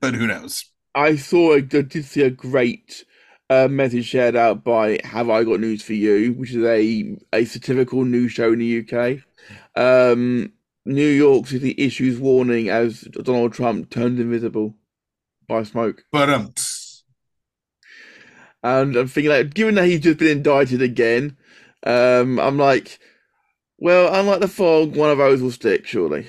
but 0.00 0.14
who 0.14 0.26
knows? 0.26 0.64
I 0.94 1.16
saw, 1.16 1.54
I 1.54 1.60
did 1.60 1.92
see 2.06 2.22
a 2.22 2.30
great 2.30 3.04
uh, 3.50 3.68
message 3.68 4.06
shared 4.06 4.34
out 4.34 4.64
by 4.64 4.98
Have 5.04 5.28
I 5.28 5.44
Got 5.44 5.60
News 5.60 5.82
for 5.82 5.92
You, 5.92 6.32
which 6.32 6.52
is 6.52 6.64
a, 6.64 7.16
a 7.34 7.44
satirical 7.44 8.04
news 8.04 8.32
show 8.32 8.52
in 8.52 8.60
the 8.60 8.80
UK. 8.80 9.18
Um, 9.76 10.52
New 10.86 11.06
York 11.06 11.48
City 11.48 11.74
issues 11.76 12.18
warning 12.18 12.70
as 12.70 13.02
Donald 13.02 13.52
Trump 13.52 13.90
turns 13.90 14.18
invisible 14.18 14.74
by 15.48 15.64
smoke. 15.64 16.02
But 16.12 16.30
um, 16.30 16.54
And 18.62 18.96
I'm 18.96 19.08
thinking, 19.08 19.30
like, 19.30 19.54
given 19.54 19.76
that 19.76 19.86
he's 19.86 20.00
just 20.00 20.18
been 20.18 20.38
indicted 20.38 20.82
again, 20.82 21.36
um, 21.84 22.38
I'm 22.40 22.58
like, 22.58 22.98
well, 23.78 24.12
unlike 24.12 24.40
the 24.40 24.48
fog, 24.48 24.96
one 24.96 25.10
of 25.10 25.18
those 25.18 25.42
will 25.42 25.50
stick, 25.50 25.86
surely. 25.86 26.28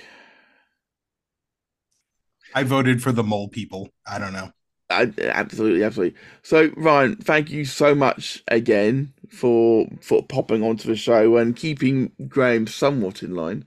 I 2.54 2.64
voted 2.64 3.02
for 3.02 3.12
the 3.12 3.24
mole 3.24 3.48
people. 3.48 3.90
I 4.06 4.20
don't 4.20 4.34
know. 4.34 4.52
I, 4.90 5.12
absolutely, 5.20 5.84
absolutely. 5.84 6.18
So, 6.44 6.72
Ryan, 6.78 7.18
thank 7.18 7.50
you 7.50 7.66
so 7.66 7.94
much 7.94 8.42
again 8.48 9.14
for 9.30 9.86
for 10.02 10.24
popping 10.24 10.64
onto 10.64 10.88
the 10.88 10.96
show 10.96 11.36
and 11.38 11.56
keeping 11.56 12.12
Graham 12.28 12.68
somewhat 12.68 13.22
in 13.22 13.36
line. 13.36 13.66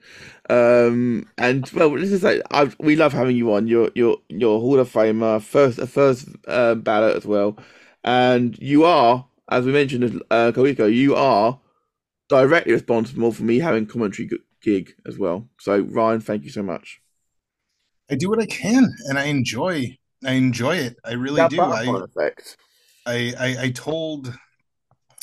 Um, 0.49 1.29
and 1.37 1.69
well, 1.73 1.91
this 1.91 2.11
is 2.11 2.23
like 2.23 2.41
I, 2.51 2.73
we 2.79 2.97
love 2.97 3.13
having 3.13 3.37
you 3.37 3.53
on. 3.53 3.67
You're 3.69 3.91
you're 3.95 4.17
you're 4.29 4.57
a 4.57 4.61
Hall 4.61 4.79
of 4.79 4.91
Famer, 4.91 5.43
first 5.43 5.79
a 5.79 5.87
first 5.87 6.29
uh, 6.49 6.75
ballot 6.77 7.17
as 7.17 7.27
well, 7.27 7.59
and 8.05 8.59
you 8.59 8.85
are, 8.85 9.27
as 9.51 9.65
we 9.65 9.73
mentioned 9.73 10.23
uh, 10.31 10.49
a 10.49 10.53
couple 10.53 10.65
weeks 10.65 10.79
ago, 10.79 10.87
you 10.87 11.15
are 11.15 11.61
directly 12.29 12.73
responsible 12.73 13.33
for 13.33 13.43
me 13.43 13.59
having 13.59 13.87
commentary 13.87 14.31
gig 14.63 14.95
as 15.07 15.19
well. 15.19 15.49
So, 15.59 15.81
Ryan, 15.81 16.21
thank 16.21 16.45
you 16.45 16.51
so 16.51 16.63
much. 16.63 17.01
I 18.11 18.15
do 18.17 18.29
what 18.29 18.41
I 18.41 18.47
can, 18.47 18.93
and 19.07 19.19
I 19.19 19.25
enjoy. 19.25 19.97
I 20.25 20.33
enjoy 20.33 20.77
it. 20.77 20.97
I 21.05 21.13
really 21.13 21.37
That 21.37 21.51
do. 21.51 21.61
I, 21.61 22.05
effect. 22.05 22.57
I, 23.07 23.35
I 23.39 23.57
I 23.65 23.71
told 23.71 24.35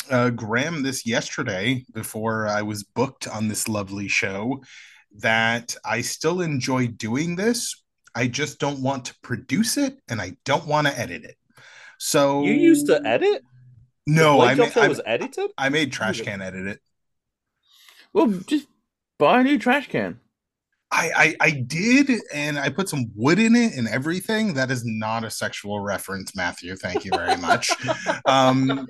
uh, 0.10 0.30
Graham 0.30 0.84
this 0.84 1.06
yesterday 1.06 1.86
before 1.94 2.48
I 2.48 2.62
was 2.62 2.84
booked 2.84 3.28
on 3.28 3.48
this 3.48 3.68
lovely 3.68 4.08
show 4.08 4.62
that 5.20 5.76
I 5.86 6.02
still 6.02 6.41
enjoy 6.41 6.88
doing 6.88 7.36
this. 7.36 7.76
I 8.16 8.28
just 8.28 8.60
don't 8.60 8.82
want 8.82 9.06
to 9.06 9.16
produce 9.22 9.78
it, 9.78 9.99
and 10.08 10.22
I 10.22 10.38
don't 10.45 10.66
want 10.66 10.88
to 10.88 10.98
edit 10.98 11.24
it. 11.24 11.36
So 11.98 12.44
You 12.44 12.53
used 12.53 12.88
to 12.88 13.02
edit? 13.06 13.44
No, 14.06 14.41
I 14.41 14.56
made, 14.56 14.78
I, 14.78 14.88
was 14.88 15.02
edited? 15.06 15.52
I 15.57 15.69
made 15.69 15.91
trash 15.91 16.22
can 16.22 16.41
edit 16.41 16.65
it. 16.68 16.80
Well, 18.14 18.28
just 18.48 18.68
buy 19.19 19.41
a 19.41 19.44
new 19.44 19.60
trash 19.60 19.90
can. 19.90 20.19
I, 20.90 21.11
I 21.15 21.36
I 21.48 21.52
did, 21.52 22.10
and 22.34 22.57
I 22.57 22.69
put 22.69 22.88
some 22.88 23.11
wood 23.14 23.40
in 23.40 23.56
it 23.56 23.74
and 23.76 23.88
everything. 23.90 24.53
That 24.53 24.72
is 24.72 24.84
not 24.86 25.26
a 25.26 25.30
sexual 25.30 25.82
reference, 25.82 26.34
Matthew. 26.34 26.78
Thank 26.78 27.03
you 27.03 27.11
very 27.11 27.36
much. 27.36 27.69
um, 28.26 28.88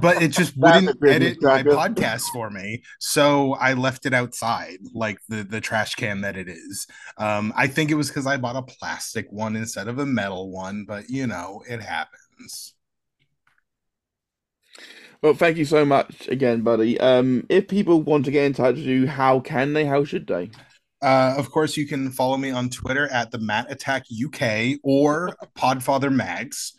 but 0.00 0.22
it 0.22 0.28
just 0.28 0.56
wouldn't 0.56 0.96
edit 1.06 1.42
my 1.42 1.62
podcast 1.62 2.24
for 2.32 2.50
me, 2.50 2.82
so 2.98 3.54
I 3.54 3.74
left 3.74 4.06
it 4.06 4.14
outside, 4.14 4.78
like 4.94 5.18
the 5.28 5.42
the 5.42 5.60
trash 5.60 5.94
can 5.94 6.20
that 6.22 6.36
it 6.36 6.48
is. 6.48 6.86
Um, 7.18 7.52
I 7.56 7.66
think 7.66 7.90
it 7.90 7.94
was 7.94 8.08
because 8.08 8.26
I 8.26 8.36
bought 8.36 8.56
a 8.56 8.62
plastic 8.62 9.26
one 9.30 9.56
instead 9.56 9.88
of 9.88 9.98
a 9.98 10.06
metal 10.06 10.50
one, 10.50 10.84
but 10.86 11.08
you 11.08 11.26
know, 11.26 11.62
it 11.68 11.80
happens. 11.80 12.74
Well, 15.22 15.34
thank 15.34 15.56
you 15.56 15.64
so 15.64 15.84
much 15.84 16.26
again, 16.28 16.62
buddy. 16.62 16.98
Um, 16.98 17.46
if 17.48 17.68
people 17.68 18.02
want 18.02 18.24
to 18.24 18.32
get 18.32 18.44
in 18.44 18.54
touch 18.54 18.74
with 18.74 18.84
you, 18.84 19.06
how 19.06 19.38
can 19.38 19.72
they? 19.72 19.84
How 19.84 20.04
should 20.04 20.26
they? 20.26 20.50
Uh, 21.00 21.34
of 21.36 21.50
course, 21.50 21.76
you 21.76 21.86
can 21.86 22.10
follow 22.10 22.36
me 22.36 22.50
on 22.50 22.68
Twitter 22.70 23.08
at 23.08 23.30
the 23.30 23.38
Matt 23.38 23.70
Attack 23.70 24.06
UK 24.12 24.78
or 24.82 25.34
Podfather 25.56 26.12
Mags, 26.12 26.74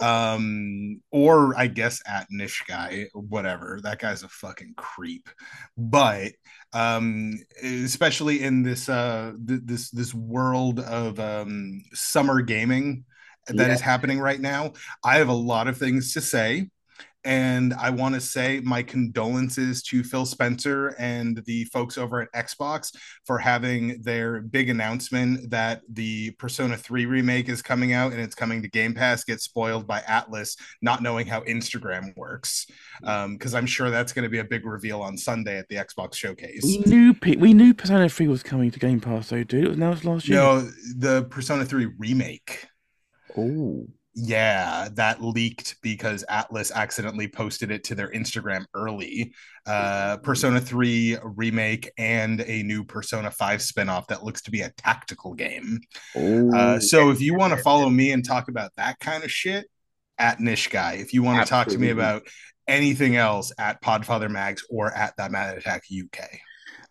um, 0.00 1.00
or 1.10 1.56
I 1.58 1.66
guess 1.66 2.00
at 2.06 2.26
Nish 2.30 2.62
Guy, 2.66 3.06
whatever. 3.14 3.80
That 3.82 3.98
guy's 3.98 4.22
a 4.22 4.28
fucking 4.28 4.74
creep. 4.76 5.28
But 5.76 6.32
um, 6.72 7.38
especially 7.62 8.42
in 8.42 8.62
this 8.62 8.88
uh, 8.88 9.32
th- 9.46 9.60
this 9.64 9.90
this 9.90 10.14
world 10.14 10.80
of 10.80 11.18
um, 11.20 11.82
summer 11.92 12.40
gaming 12.42 13.04
that 13.48 13.70
is 13.70 13.80
Yeah. 13.80 13.84
happening 13.86 14.18
right 14.18 14.40
now, 14.40 14.72
I 15.04 15.18
have 15.18 15.28
a 15.28 15.32
lot 15.32 15.68
of 15.68 15.76
things 15.78 16.12
to 16.14 16.20
say. 16.20 16.68
And 17.26 17.74
I 17.74 17.90
want 17.90 18.14
to 18.14 18.20
say 18.20 18.60
my 18.60 18.84
condolences 18.84 19.82
to 19.84 20.04
Phil 20.04 20.24
Spencer 20.24 20.94
and 20.98 21.42
the 21.44 21.64
folks 21.64 21.98
over 21.98 22.22
at 22.22 22.32
Xbox 22.32 22.94
for 23.24 23.36
having 23.36 24.00
their 24.02 24.40
big 24.40 24.70
announcement 24.70 25.50
that 25.50 25.82
the 25.88 26.30
Persona 26.38 26.76
3 26.76 27.04
remake 27.06 27.48
is 27.48 27.62
coming 27.62 27.92
out 27.92 28.12
and 28.12 28.20
it's 28.20 28.36
coming 28.36 28.62
to 28.62 28.68
Game 28.68 28.94
Pass 28.94 29.24
get 29.24 29.40
spoiled 29.40 29.88
by 29.88 30.00
Atlus 30.02 30.56
not 30.82 31.02
knowing 31.02 31.26
how 31.26 31.40
Instagram 31.42 32.16
works. 32.16 32.66
Mm. 33.02 33.08
Um, 33.08 33.36
because 33.36 33.54
I'm 33.54 33.66
sure 33.66 33.90
that's 33.90 34.12
going 34.12 34.22
to 34.22 34.28
be 34.28 34.38
a 34.38 34.44
big 34.44 34.64
reveal 34.64 35.02
on 35.02 35.18
Sunday 35.18 35.58
at 35.58 35.68
the 35.68 35.76
Xbox 35.76 36.14
showcase. 36.14 36.62
We 36.62 36.78
knew 36.86 37.12
P- 37.12 37.36
we 37.36 37.52
knew 37.52 37.74
Persona 37.74 38.08
Three 38.08 38.28
was 38.28 38.42
coming 38.42 38.70
to 38.70 38.78
Game 38.78 39.00
Pass, 39.00 39.30
though, 39.30 39.42
dude. 39.42 39.64
It 39.64 39.68
was 39.68 39.76
announced 39.76 40.04
last 40.04 40.28
year. 40.28 40.38
No, 40.38 40.60
the 40.96 41.24
Persona 41.24 41.64
3 41.64 41.86
remake. 41.98 42.66
Oh, 43.36 43.86
Yeah, 44.18 44.88
that 44.94 45.22
leaked 45.22 45.76
because 45.82 46.24
Atlus 46.30 46.72
accidentally 46.72 47.28
posted 47.28 47.70
it 47.70 47.84
to 47.84 47.94
their 47.94 48.10
Instagram 48.10 48.64
early. 48.72 49.34
Uh, 49.66 50.16
Persona 50.16 50.58
3 50.58 51.18
remake 51.22 51.90
and 51.98 52.40
a 52.40 52.62
new 52.62 52.82
Persona 52.82 53.30
5 53.30 53.60
spinoff 53.60 54.06
that 54.06 54.24
looks 54.24 54.40
to 54.42 54.50
be 54.50 54.62
a 54.62 54.70
tactical 54.70 55.34
game. 55.34 55.80
Uh, 56.16 56.80
so 56.80 57.10
if 57.10 57.20
you 57.20 57.34
want 57.34 57.52
to 57.54 57.62
follow 57.62 57.90
me 57.90 58.12
and 58.12 58.24
talk 58.24 58.48
about 58.48 58.70
that 58.76 58.98
kind 59.00 59.22
of 59.22 59.30
shit, 59.30 59.66
at 60.18 60.40
Nish 60.40 60.68
Guy. 60.68 60.94
If 60.94 61.12
you 61.12 61.22
want 61.22 61.44
to 61.44 61.48
talk 61.48 61.68
to 61.68 61.78
me 61.78 61.90
about 61.90 62.26
anything 62.66 63.16
else, 63.16 63.52
at 63.58 63.82
Podfather 63.82 64.30
Mags 64.30 64.64
or 64.70 64.92
at 64.92 65.16
that 65.18 65.30
Matt 65.30 65.58
Attack 65.58 65.84
UK. 65.92 66.40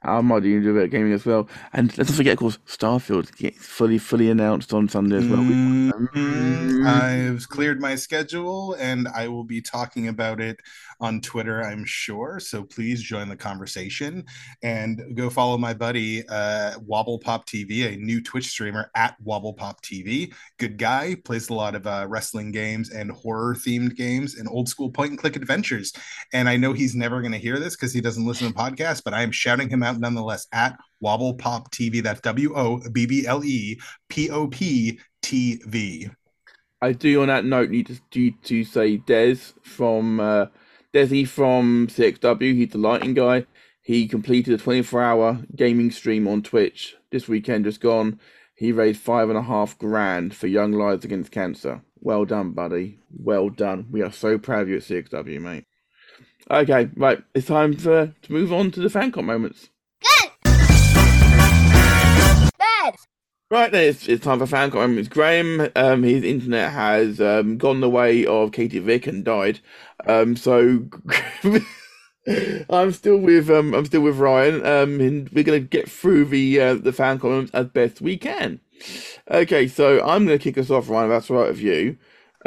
I 0.05 0.21
might 0.21 0.43
do 0.43 0.57
a 0.69 0.73
bit 0.73 0.83
of 0.85 0.91
gaming 0.91 1.13
as 1.13 1.25
well. 1.25 1.49
And 1.73 1.95
let's 1.97 2.09
not 2.09 2.17
forget, 2.17 2.33
of 2.33 2.39
course, 2.39 2.59
Starfield 2.67 3.35
gets 3.37 3.65
fully, 3.65 3.97
fully 3.97 4.29
announced 4.29 4.73
on 4.73 4.87
Sunday 4.89 5.17
as 5.17 5.27
well. 5.27 5.47
Mhm. 5.47 5.91
Mm. 6.13 6.85
I've 6.85 7.49
cleared 7.49 7.81
my 7.81 7.95
schedule 7.95 8.75
and 8.79 9.07
I 9.07 9.27
will 9.27 9.43
be 9.43 9.61
talking 9.61 10.07
about 10.07 10.39
it 10.41 10.59
on 10.99 11.21
Twitter, 11.21 11.63
I'm 11.63 11.85
sure. 11.85 12.39
So 12.39 12.63
please 12.63 13.01
join 13.01 13.29
the 13.29 13.35
conversation 13.35 14.25
and 14.63 15.15
go 15.15 15.29
follow 15.29 15.57
my 15.57 15.73
buddy, 15.73 16.27
uh, 16.27 16.73
Wobble 16.79 17.19
Pop 17.19 17.45
TV, 17.45 17.93
a 17.93 17.97
new 17.97 18.21
Twitch 18.21 18.47
streamer 18.47 18.89
at 18.95 19.15
Wobble 19.21 19.53
Pop 19.53 19.81
TV. 19.81 20.33
Good 20.57 20.77
guy, 20.77 21.15
plays 21.23 21.49
a 21.49 21.53
lot 21.53 21.75
of 21.75 21.85
uh, 21.87 22.05
wrestling 22.07 22.51
games 22.51 22.91
and 22.91 23.11
horror 23.11 23.55
themed 23.55 23.95
games 23.95 24.35
and 24.35 24.47
old 24.49 24.69
school 24.69 24.89
point 24.89 25.11
and 25.11 25.19
click 25.19 25.35
adventures. 25.35 25.93
And 26.33 26.47
I 26.49 26.57
know 26.57 26.73
he's 26.73 26.95
never 26.95 27.21
going 27.21 27.33
to 27.33 27.37
hear 27.37 27.59
this 27.59 27.75
because 27.75 27.93
he 27.93 28.01
doesn't 28.01 28.25
listen 28.25 28.47
to 28.47 28.53
podcasts, 28.53 29.01
but 29.03 29.13
I 29.13 29.21
am 29.21 29.31
shouting 29.31 29.69
him 29.69 29.83
out 29.83 29.99
nonetheless 29.99 30.47
at 30.51 30.77
Wobble 30.99 31.35
Pop 31.35 31.71
TV. 31.71 32.01
That's 32.01 32.21
W 32.21 32.55
O 32.55 32.81
B 32.91 33.05
B 33.05 33.25
L 33.27 33.43
E 33.43 33.79
P 34.09 34.29
O 34.29 34.47
P 34.47 34.99
T 35.21 35.61
V. 35.65 36.09
I 36.81 36.91
do, 36.91 37.21
on 37.21 37.29
that 37.29 37.45
note, 37.45 37.69
need 37.69 37.87
to, 37.87 37.99
to, 38.11 38.31
to 38.43 38.63
say 38.63 38.97
Des 38.97 39.37
from 39.63 40.19
uh, 40.19 40.47
Desi 40.95 41.27
from 41.27 41.87
CXW. 41.87 42.55
He's 42.55 42.69
the 42.69 42.77
lighting 42.77 43.15
guy. 43.15 43.45
He 43.81 44.07
completed 44.07 44.53
a 44.53 44.57
24 44.57 45.03
hour 45.03 45.39
gaming 45.53 45.91
stream 45.91 46.25
on 46.25 46.41
Twitch 46.41 46.95
this 47.11 47.27
weekend, 47.27 47.65
just 47.65 47.81
gone. 47.81 48.17
He 48.55 48.71
raised 48.71 49.01
five 49.01 49.27
and 49.27 49.37
a 49.37 49.41
half 49.41 49.77
grand 49.77 50.33
for 50.33 50.47
Young 50.47 50.71
Lives 50.71 51.03
Against 51.03 51.33
Cancer. 51.33 51.81
Well 51.99 52.23
done, 52.23 52.51
buddy. 52.51 52.99
Well 53.11 53.49
done. 53.49 53.87
We 53.91 54.03
are 54.03 54.11
so 54.11 54.37
proud 54.37 54.61
of 54.61 54.69
you 54.69 54.77
at 54.77 54.83
CXW, 54.83 55.41
mate. 55.41 55.65
Okay, 56.49 56.89
right. 56.95 57.21
It's 57.33 57.47
time 57.47 57.75
for, 57.75 58.13
to 58.21 58.31
move 58.31 58.53
on 58.53 58.71
to 58.71 58.79
the 58.79 58.89
fan 58.89 59.11
FanCon 59.11 59.25
moments. 59.25 59.67
Right 63.51 63.71
then, 63.71 63.89
it's, 63.89 64.07
it's 64.07 64.23
time 64.23 64.39
for 64.39 64.47
fan 64.47 64.71
comments. 64.71 65.07
Graham, 65.07 65.69
um, 65.75 66.01
his 66.03 66.23
internet 66.23 66.71
has 66.71 67.21
um, 67.21 67.57
gone 67.57 67.79
the 67.79 67.89
way 67.89 68.25
of 68.25 68.51
Katie 68.51 68.79
Vick 68.79 69.05
and 69.05 69.23
died. 69.23 69.59
Um, 70.07 70.35
so 70.35 70.87
I'm 72.69 72.91
still 72.91 73.17
with 73.17 73.49
um, 73.51 73.73
I'm 73.75 73.85
still 73.85 74.01
with 74.01 74.17
Ryan. 74.17 74.65
Um, 74.65 74.99
and 74.99 75.29
we're 75.29 75.43
gonna 75.43 75.59
get 75.59 75.89
through 75.89 76.25
the 76.25 76.59
uh, 76.59 76.73
the 76.75 76.91
fan 76.91 77.19
comments 77.19 77.51
as 77.53 77.67
best 77.67 78.01
we 78.01 78.17
can. 78.17 78.59
Okay, 79.29 79.67
so 79.67 80.03
I'm 80.05 80.25
gonna 80.25 80.39
kick 80.39 80.57
us 80.57 80.71
off, 80.71 80.89
Ryan. 80.89 81.09
That's 81.09 81.29
right 81.29 81.49
with 81.49 81.59
you. 81.59 81.97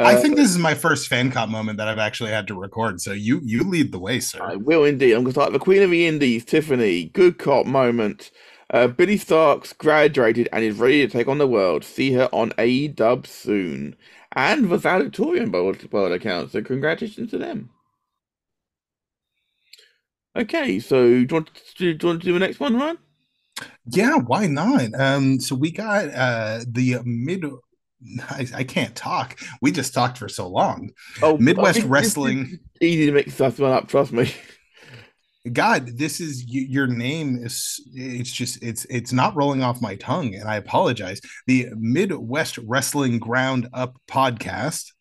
I 0.01 0.15
Uh, 0.15 0.21
think 0.21 0.35
this 0.35 0.49
is 0.49 0.57
my 0.57 0.73
first 0.75 1.07
fan 1.07 1.31
cop 1.31 1.49
moment 1.49 1.77
that 1.77 1.87
I've 1.87 1.99
actually 1.99 2.31
had 2.31 2.47
to 2.47 2.55
record. 2.55 3.01
So 3.01 3.11
you 3.13 3.41
you 3.43 3.63
lead 3.63 3.91
the 3.91 3.99
way, 3.99 4.19
sir. 4.19 4.39
I 4.41 4.55
will 4.55 4.85
indeed. 4.85 5.11
I'm 5.13 5.23
going 5.23 5.27
to 5.27 5.31
start 5.31 5.53
the 5.53 5.59
Queen 5.59 5.81
of 5.83 5.91
the 5.91 6.07
Indies, 6.07 6.45
Tiffany. 6.45 7.05
Good 7.05 7.37
cop 7.37 7.65
moment. 7.65 8.31
Uh, 8.71 8.87
Billie 8.87 9.17
Starkz 9.17 9.75
graduated 9.77 10.47
and 10.53 10.63
is 10.63 10.77
ready 10.77 11.05
to 11.05 11.11
take 11.11 11.27
on 11.27 11.39
the 11.39 11.47
world. 11.47 11.83
See 11.83 12.13
her 12.13 12.29
on 12.31 12.51
AEW 12.51 13.25
soon. 13.25 13.95
And 14.33 14.69
the 14.69 14.77
valedictorian 14.77 15.49
by 15.49 15.57
all, 15.57 15.73
by 15.91 15.99
all 15.99 16.13
accounts. 16.13 16.51
So 16.53 16.61
congratulations 16.61 17.31
to 17.31 17.39
them. 17.39 17.71
Okay, 20.35 20.79
so 20.79 21.03
do 21.03 21.15
you 21.19 21.27
want 21.31 21.47
to 21.47 21.61
do, 21.77 21.85
you 21.87 21.97
want 22.07 22.21
to 22.21 22.25
do 22.27 22.33
the 22.33 22.39
next 22.39 22.59
one, 22.59 22.75
Ryan? 22.75 22.99
Yeah, 23.87 24.15
why 24.17 24.45
not? 24.45 24.93
Um, 24.97 25.39
so 25.39 25.55
we 25.55 25.71
got 25.71 26.05
uh 26.13 26.59
the 26.67 26.99
mid. 27.03 27.43
I, 28.29 28.47
I 28.55 28.63
can't 28.63 28.95
talk. 28.95 29.37
We 29.61 29.71
just 29.71 29.93
talked 29.93 30.17
for 30.17 30.29
so 30.29 30.47
long. 30.47 30.91
Oh, 31.21 31.37
Midwest 31.37 31.73
this- 31.73 31.75
this 31.75 31.83
is 31.83 31.89
Wrestling. 31.89 32.59
Easy 32.79 33.07
to 33.07 33.11
make 33.11 33.31
stuff 33.31 33.59
one 33.59 33.71
up. 33.71 33.87
Trust 33.89 34.11
me. 34.13 34.31
God, 35.53 35.97
this 35.97 36.19
is 36.19 36.45
your 36.47 36.85
name 36.85 37.39
is 37.41 37.79
it's 37.93 38.31
just 38.31 38.61
it's 38.61 38.85
it's 38.85 39.13
not 39.13 39.35
rolling 39.37 39.63
off 39.63 39.81
my 39.81 39.95
tongue, 39.95 40.35
and 40.35 40.49
I 40.49 40.57
apologize. 40.57 41.21
The 41.47 41.67
Midwest 41.77 42.57
Wrestling 42.57 43.19
Ground 43.19 43.69
Up 43.73 43.95
podcast 44.09 44.91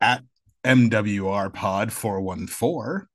at 0.00 0.22
MWR 0.64 1.54
Pod 1.54 1.92
414. 1.92 3.06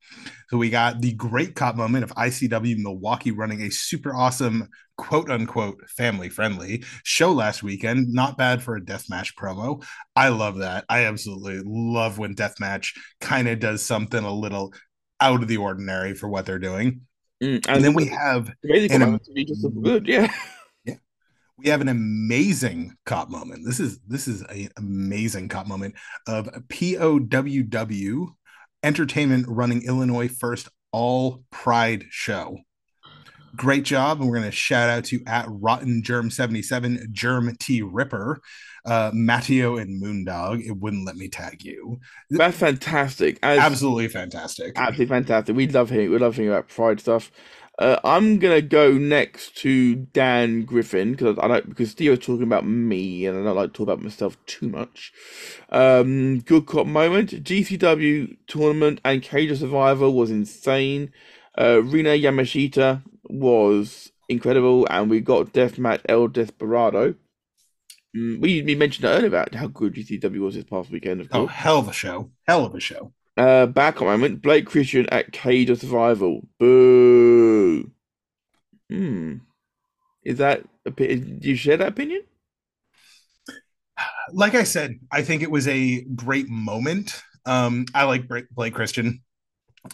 So 0.49 0.57
we 0.57 0.69
got 0.69 1.02
the 1.02 1.14
great 1.14 1.56
cop 1.56 1.76
moment 1.76 2.06
of 2.06 2.11
ICW 2.11 2.77
Milwaukee 2.77 3.31
running 3.31 3.61
a 3.61 3.69
super 3.69 4.15
awesome 4.15 4.69
quote 4.98 5.30
unquote 5.30 5.77
family 5.89 6.30
friendly 6.30 6.85
show 7.03 7.34
last 7.34 7.64
weekend. 7.64 8.14
Not 8.14 8.38
bad 8.38 8.64
for 8.64 8.77
a 8.77 8.81
deathmatch 8.81 9.34
promo. 9.35 9.84
I 10.15 10.30
love 10.30 10.60
that. 10.60 10.85
I 10.88 11.06
absolutely 11.06 11.61
love 11.65 12.18
when 12.18 12.35
deathmatch 12.35 12.98
kind 13.19 13.49
of 13.49 13.60
does 13.60 13.81
something 13.81 14.23
a 14.23 14.34
little 14.34 14.73
out 15.22 15.41
of 15.41 15.48
the 15.48 15.57
ordinary 15.57 16.14
for 16.14 16.27
what 16.27 16.45
they're 16.45 16.60
doing. 16.60 17.02
Mm, 17.41 17.65
And 17.69 17.84
then 17.84 17.93
we 17.93 18.07
have 18.07 18.52
Amazing 18.64 18.91
and 18.91 19.03
a- 19.03 19.06
comments 19.06 19.27
to 19.27 19.34
be 19.34 19.45
just 19.45 19.61
so 19.61 19.69
good, 19.69 20.07
yeah. 20.07 20.31
we 21.57 21.69
have 21.69 21.81
an 21.81 21.89
amazing 21.89 22.95
cop 23.06 23.30
moment. 23.30 23.65
This 23.65 23.80
is 23.80 23.99
this 24.07 24.27
is 24.27 24.41
an 24.43 24.69
amazing 24.77 25.48
cop 25.48 25.68
moment 25.68 25.95
of 26.27 26.48
POWW 26.69 28.27
Entertainment 28.84 29.45
running 29.48 29.84
Illinois 29.84 30.27
first 30.27 30.69
all 30.91 31.43
pride 31.52 32.06
show. 32.10 32.57
Great 33.56 33.84
job, 33.84 34.19
and 34.19 34.30
we're 34.30 34.38
going 34.38 34.49
to 34.49 34.56
shout 34.56 34.89
out 34.89 35.03
to 35.06 35.22
at 35.27 35.45
Rotten 35.49 36.02
Germ 36.03 36.31
seventy 36.31 36.61
seven 36.61 37.07
Germ 37.11 37.56
T 37.60 37.81
Ripper, 37.81 38.41
uh, 38.85 39.11
Matteo 39.13 39.77
and 39.77 40.01
Moondog. 40.01 40.65
It 40.65 40.77
wouldn't 40.77 41.05
let 41.05 41.15
me 41.15 41.27
tag 41.27 41.63
you. 41.63 41.99
That's 42.29 42.57
fantastic. 42.57 43.39
As, 43.43 43.59
Absolutely 43.59 44.07
fantastic. 44.07 44.73
Absolutely 44.75 45.05
fantastic. 45.07 45.55
We 45.55 45.67
love 45.67 45.89
hearing 45.89 46.11
we 46.11 46.17
love 46.17 46.35
hearing 46.35 46.51
about 46.51 46.67
Pride 46.67 46.99
stuff. 46.99 47.31
Uh, 47.79 47.99
I'm 48.03 48.37
gonna 48.37 48.61
go 48.61 48.91
next 48.93 49.55
to 49.57 49.95
Dan 49.95 50.65
Griffin 50.65 51.11
because 51.11 51.37
I 51.39 51.47
don't 51.47 51.69
because 51.69 51.91
Steve 51.91 52.11
was 52.11 52.19
talking 52.19 52.43
about 52.43 52.65
me 52.65 53.25
and 53.25 53.37
I 53.37 53.43
don't 53.43 53.55
like 53.55 53.73
to 53.73 53.77
talk 53.77 53.85
about 53.85 54.01
myself 54.01 54.37
too 54.45 54.69
much. 54.69 55.11
Um, 55.69 56.39
good 56.39 56.65
cop 56.65 56.85
moment. 56.85 57.43
GCW 57.43 58.37
tournament 58.47 58.99
and 59.03 59.23
Cage 59.23 59.51
of 59.51 59.57
Survival 59.57 60.13
was 60.13 60.29
insane. 60.29 61.11
Uh, 61.57 61.81
Rina 61.83 62.11
Yamashita 62.11 63.01
was 63.23 64.11
incredible, 64.29 64.87
and 64.89 65.09
we 65.09 65.19
got 65.19 65.53
Deathmatch 65.53 66.01
El 66.07 66.27
Desperado. 66.27 67.15
Mm, 68.15 68.41
we, 68.41 68.61
we 68.61 68.75
mentioned 68.75 69.05
earlier 69.05 69.27
about 69.27 69.55
how 69.55 69.67
good 69.67 69.95
GCW 69.95 70.39
was 70.39 70.55
this 70.55 70.65
past 70.65 70.91
weekend, 70.91 71.21
of 71.21 71.29
course. 71.29 71.43
Oh, 71.43 71.47
hell 71.47 71.79
of 71.79 71.88
a 71.88 71.93
show! 71.93 72.31
Hell 72.47 72.65
of 72.65 72.75
a 72.75 72.79
show. 72.79 73.13
Uh, 73.38 73.65
back 73.65 74.01
on 74.01 74.07
moment, 74.07 74.41
Blake 74.41 74.65
Christian 74.65 75.07
at 75.09 75.31
Cage 75.31 75.69
of 75.69 75.79
Survival. 75.79 76.47
Boo. 76.59 77.89
Hmm. 78.89 79.35
Is 80.23 80.38
that 80.38 80.63
do 80.95 81.31
you 81.41 81.55
share 81.55 81.77
that 81.77 81.88
opinion? 81.88 82.23
like 84.33 84.55
I 84.55 84.63
said, 84.63 84.99
I 85.11 85.21
think 85.21 85.41
it 85.41 85.51
was 85.51 85.67
a 85.67 86.03
great 86.15 86.49
moment. 86.49 87.21
Um, 87.45 87.85
I 87.93 88.03
like 88.03 88.29
Blake 88.51 88.73
Christian, 88.73 89.21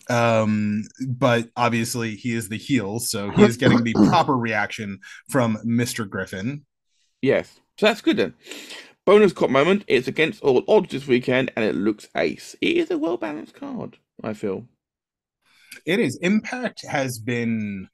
um, 0.10 0.84
but 1.08 1.50
obviously 1.56 2.16
he 2.16 2.34
is 2.34 2.50
the 2.50 2.58
heel, 2.58 3.00
so 3.00 3.32
he 3.32 3.44
is 3.44 3.58
getting 3.58 3.84
the 3.84 3.94
proper 4.10 4.36
reaction 4.36 5.00
from 5.30 5.58
Mister 5.64 6.06
Griffin. 6.06 6.66
Yes. 7.22 7.60
So 7.78 7.86
that's 7.86 8.02
good 8.02 8.18
then. 8.18 8.34
Bonus 9.06 9.34
cop 9.34 9.50
moment. 9.50 9.84
It's 9.88 10.08
against 10.08 10.42
all 10.44 10.64
odds 10.68 10.92
this 10.92 11.08
weekend, 11.08 11.52
and 11.56 11.64
it 11.64 11.76
looks 11.76 12.10
ace. 12.16 12.56
It 12.60 12.78
is 12.78 12.92
a 12.92 12.98
well 12.98 13.18
balanced 13.18 13.54
card. 13.54 13.98
I 14.24 14.34
feel. 14.34 14.66
It 15.86 16.00
is 16.00 16.18
Impact 16.22 16.86
has 16.86 17.20
been 17.20 17.88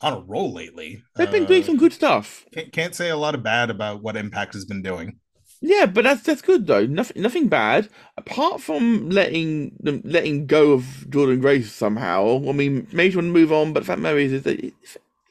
on 0.00 0.12
a 0.14 0.20
roll 0.20 0.52
lately. 0.52 1.02
They've 1.16 1.30
been 1.30 1.46
doing 1.46 1.62
Uh, 1.62 1.66
some 1.66 1.76
good 1.76 1.92
stuff. 1.92 2.44
Can't, 2.52 2.72
can't 2.72 2.94
say 2.94 3.08
a 3.08 3.16
lot 3.16 3.34
of 3.34 3.42
bad 3.42 3.70
about 3.70 4.02
what 4.02 4.16
Impact 4.16 4.54
has 4.54 4.64
been 4.64 4.82
doing. 4.82 5.18
Yeah, 5.62 5.86
but 5.86 6.04
that's 6.04 6.22
that's 6.22 6.42
good 6.42 6.66
though. 6.66 6.86
Nothing 6.86 7.22
nothing 7.22 7.48
bad 7.48 7.88
apart 8.16 8.62
from 8.62 9.10
letting 9.10 9.76
them 9.78 10.00
letting 10.04 10.46
go 10.46 10.72
of 10.72 11.06
Jordynne 11.08 11.42
Grace 11.42 11.70
somehow. 11.70 12.42
I 12.48 12.52
mean, 12.52 12.86
maybe 12.92 13.12
you 13.12 13.18
want 13.18 13.28
to 13.28 13.32
move 13.32 13.52
on, 13.52 13.72
but 13.72 13.80
the 13.80 13.86
fact 13.86 13.98
of 13.98 14.02
the 14.02 14.08
matter 14.08 14.18
is, 14.18 14.42
that 14.42 14.58
it, 14.58 14.74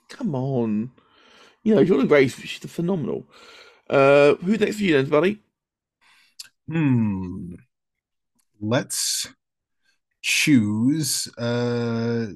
come 0.07 0.35
on, 0.35 0.91
you 1.63 1.73
know 1.73 1.83
Jordynne 1.83 2.07
Grace, 2.07 2.39
she's 2.39 2.59
phenomenal. 2.71 3.25
Uh, 3.89 4.35
who's 4.35 4.59
next 4.59 4.77
for 4.77 4.83
you 4.83 4.93
then, 4.93 5.09
buddy? 5.09 5.41
Hmm. 6.67 7.55
Let's 8.61 9.27
choose. 10.21 11.27
Uh, 11.37 12.27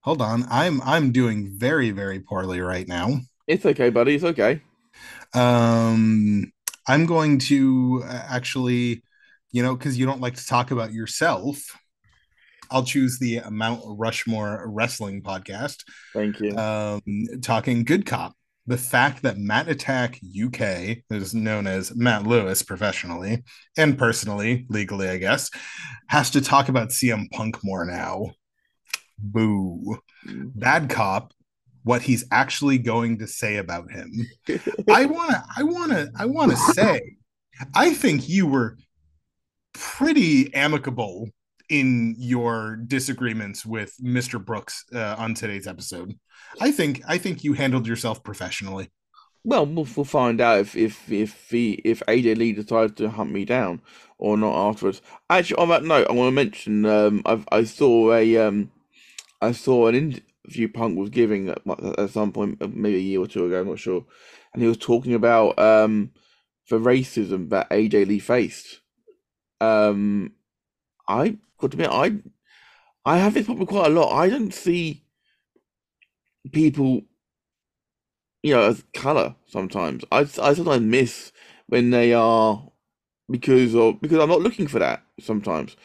hold 0.00 0.22
on. 0.22 0.46
I'm 0.50 0.80
I'm 0.82 1.12
doing 1.12 1.50
very 1.56 1.90
very 1.90 2.20
poorly 2.20 2.60
right 2.60 2.88
now. 2.88 3.20
It's 3.46 3.66
okay, 3.66 3.90
buddy. 3.90 4.14
It's 4.14 4.24
okay. 4.24 4.62
Um, 5.34 6.52
I'm 6.88 7.06
going 7.06 7.38
to 7.40 8.02
uh, 8.04 8.22
actually, 8.28 9.02
you 9.52 9.62
know, 9.62 9.76
because 9.76 9.98
you 9.98 10.06
don't 10.06 10.20
like 10.20 10.34
to 10.34 10.46
talk 10.46 10.70
about 10.70 10.92
yourself. 10.92 11.76
I'll 12.70 12.84
choose 12.84 13.18
the 13.18 13.40
Mount 13.50 13.82
Rushmore 13.84 14.64
Wrestling 14.68 15.22
podcast, 15.22 15.84
Thank 16.14 16.40
you. 16.40 16.56
um, 16.56 17.02
talking 17.42 17.84
Good 17.84 18.06
Cop. 18.06 18.34
The 18.70 18.78
fact 18.78 19.22
that 19.22 19.36
Matt 19.36 19.68
Attack 19.68 20.20
UK 20.22 20.98
is 21.10 21.34
known 21.34 21.66
as 21.66 21.92
Matt 21.96 22.24
Lewis 22.24 22.62
professionally 22.62 23.42
and 23.76 23.98
personally, 23.98 24.64
legally, 24.68 25.08
I 25.08 25.16
guess, 25.16 25.50
has 26.06 26.30
to 26.30 26.40
talk 26.40 26.68
about 26.68 26.90
CM 26.90 27.28
Punk 27.32 27.64
more 27.64 27.84
now. 27.84 28.30
Boo. 29.18 29.98
Bad 30.24 30.88
Cop, 30.88 31.32
what 31.82 32.02
he's 32.02 32.24
actually 32.30 32.78
going 32.78 33.18
to 33.18 33.26
say 33.26 33.56
about 33.56 33.90
him. 33.90 34.28
I 34.88 35.06
want 35.06 35.32
to 35.32 35.44
I 35.56 35.64
want 35.64 35.90
to 35.90 36.08
I 36.16 36.26
want 36.26 36.52
to 36.52 36.56
say 36.56 37.16
I 37.74 37.92
think 37.92 38.28
you 38.28 38.46
were 38.46 38.78
pretty 39.74 40.54
amicable 40.54 41.28
in 41.70 42.16
your 42.18 42.76
disagreements 42.76 43.64
with 43.64 43.94
Mr. 44.02 44.44
Brooks 44.44 44.84
uh, 44.92 45.14
on 45.16 45.34
today's 45.34 45.66
episode. 45.66 46.18
I 46.60 46.72
think 46.72 47.00
I 47.06 47.16
think 47.16 47.44
you 47.44 47.54
handled 47.54 47.86
yourself 47.86 48.22
professionally. 48.22 48.90
Well, 49.42 49.64
we'll, 49.64 49.86
find 49.86 50.40
out 50.40 50.58
if 50.58 50.76
if 50.76 51.10
if 51.10 51.48
he 51.48 51.80
if 51.84 52.00
AJ 52.00 52.36
Lee 52.36 52.52
decides 52.52 52.94
to 52.94 53.08
hunt 53.08 53.30
me 53.32 53.46
down 53.46 53.80
or 54.18 54.36
not 54.36 54.68
afterwards. 54.68 55.00
Actually, 55.30 55.62
on 55.62 55.68
that 55.70 55.84
note, 55.84 56.08
I 56.10 56.12
want 56.12 56.28
to 56.28 56.32
mention 56.32 56.84
um 56.84 57.22
I 57.24 57.42
I 57.50 57.64
saw 57.64 58.12
a 58.12 58.36
um 58.36 58.70
I 59.40 59.52
saw 59.52 59.86
an 59.86 59.94
interview 59.94 60.68
Punk 60.68 60.98
was 60.98 61.08
giving 61.08 61.48
at, 61.48 61.62
at 61.98 62.10
some 62.10 62.32
point, 62.32 62.60
uh, 62.60 62.68
maybe 62.70 62.96
a 62.96 63.00
year 63.00 63.20
or 63.20 63.26
two 63.26 63.46
ago. 63.46 63.60
I'm 63.60 63.68
not 63.68 63.78
sure, 63.78 64.04
and 64.52 64.62
he 64.62 64.68
was 64.68 64.76
talking 64.76 65.14
about 65.14 65.58
um 65.58 66.10
the 66.68 66.78
racism 66.78 67.48
that 67.50 67.70
AJ 67.70 68.08
Lee 68.08 68.18
faced. 68.18 68.80
Um, 69.60 70.32
I 71.08 71.38
got 71.60 71.72
to 71.72 71.76
admit, 71.76 71.90
I 71.90 72.18
I 73.04 73.18
have 73.18 73.34
this 73.34 73.46
problem 73.46 73.66
quite 73.66 73.86
a 73.88 73.90
lot. 73.90 74.12
I 74.14 74.28
don't 74.30 74.54
see 74.54 75.04
people 76.52 77.02
you 78.42 78.54
know, 78.54 78.62
as 78.62 78.84
color 78.94 79.34
sometimes. 79.46 80.04
I 80.10 80.20
I 80.20 80.24
sometimes 80.54 80.82
miss 80.82 81.32
when 81.66 81.90
they 81.90 82.12
are 82.12 82.62
because 83.30 83.74
of 83.74 84.00
because 84.00 84.18
I'm 84.20 84.28
not 84.28 84.40
looking 84.42 84.66
for 84.66 84.78
that 84.78 85.02
sometimes. 85.20 85.76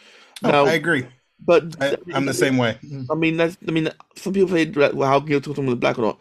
Oh, 0.44 0.50
Now, 0.52 0.66
I 0.66 0.74
agree. 0.74 1.06
but 1.40 1.76
I, 1.80 1.96
I'm 2.14 2.26
the 2.26 2.34
same 2.34 2.58
way. 2.58 2.78
I 3.10 3.16
mean, 3.16 3.38
that's 3.38 3.58
I 3.68 3.72
mean, 3.72 3.90
some 4.16 4.34
people 4.34 4.50
say, 4.50 4.70
"Well, 4.70 5.10
how 5.10 5.20
can 5.20 5.30
you 5.30 5.40
talk 5.40 5.54
to 5.54 5.56
someone 5.56 5.74
with 5.74 5.82
black 5.82 6.00
or 6.00 6.04
not?" 6.04 6.20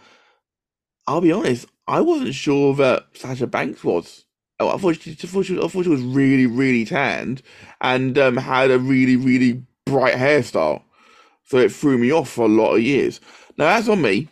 I'll 1.06 1.20
be 1.22 1.32
honest. 1.32 1.66
I 1.86 2.01
wasn't 2.01 2.35
sure 2.35 2.74
that 2.76 3.06
Sasha 3.16 3.47
Banks 3.47 3.85
was. 3.85 4.24
Oh, 4.60 4.68
I 4.68 4.76
thought 4.78 5.01
she, 5.01 5.12
I 5.12 5.14
thought 5.14 5.47
she, 5.47 5.59
I 5.59 5.66
thought 5.66 5.85
she 5.85 5.89
was 5.89 6.02
really, 6.02 6.47
really 6.47 6.85
tanned 6.85 7.43
and 7.81 8.16
um, 8.18 8.36
had 8.36 8.70
a 8.70 8.78
really, 8.78 9.16
really 9.16 9.62
bright 9.85 10.14
hairstyle. 10.14 10.82
So 11.44 11.59
it 11.59 11.72
threw 11.72 11.98
me 11.98 12.12
off 12.12 12.31
for 12.31 12.47
a 12.47 12.48
lot 12.48 12.74
of 12.74 12.82
years. 12.82 13.20
Now 13.59 13.66
that's 13.66 13.89
on 13.89 14.01
me 14.01 14.28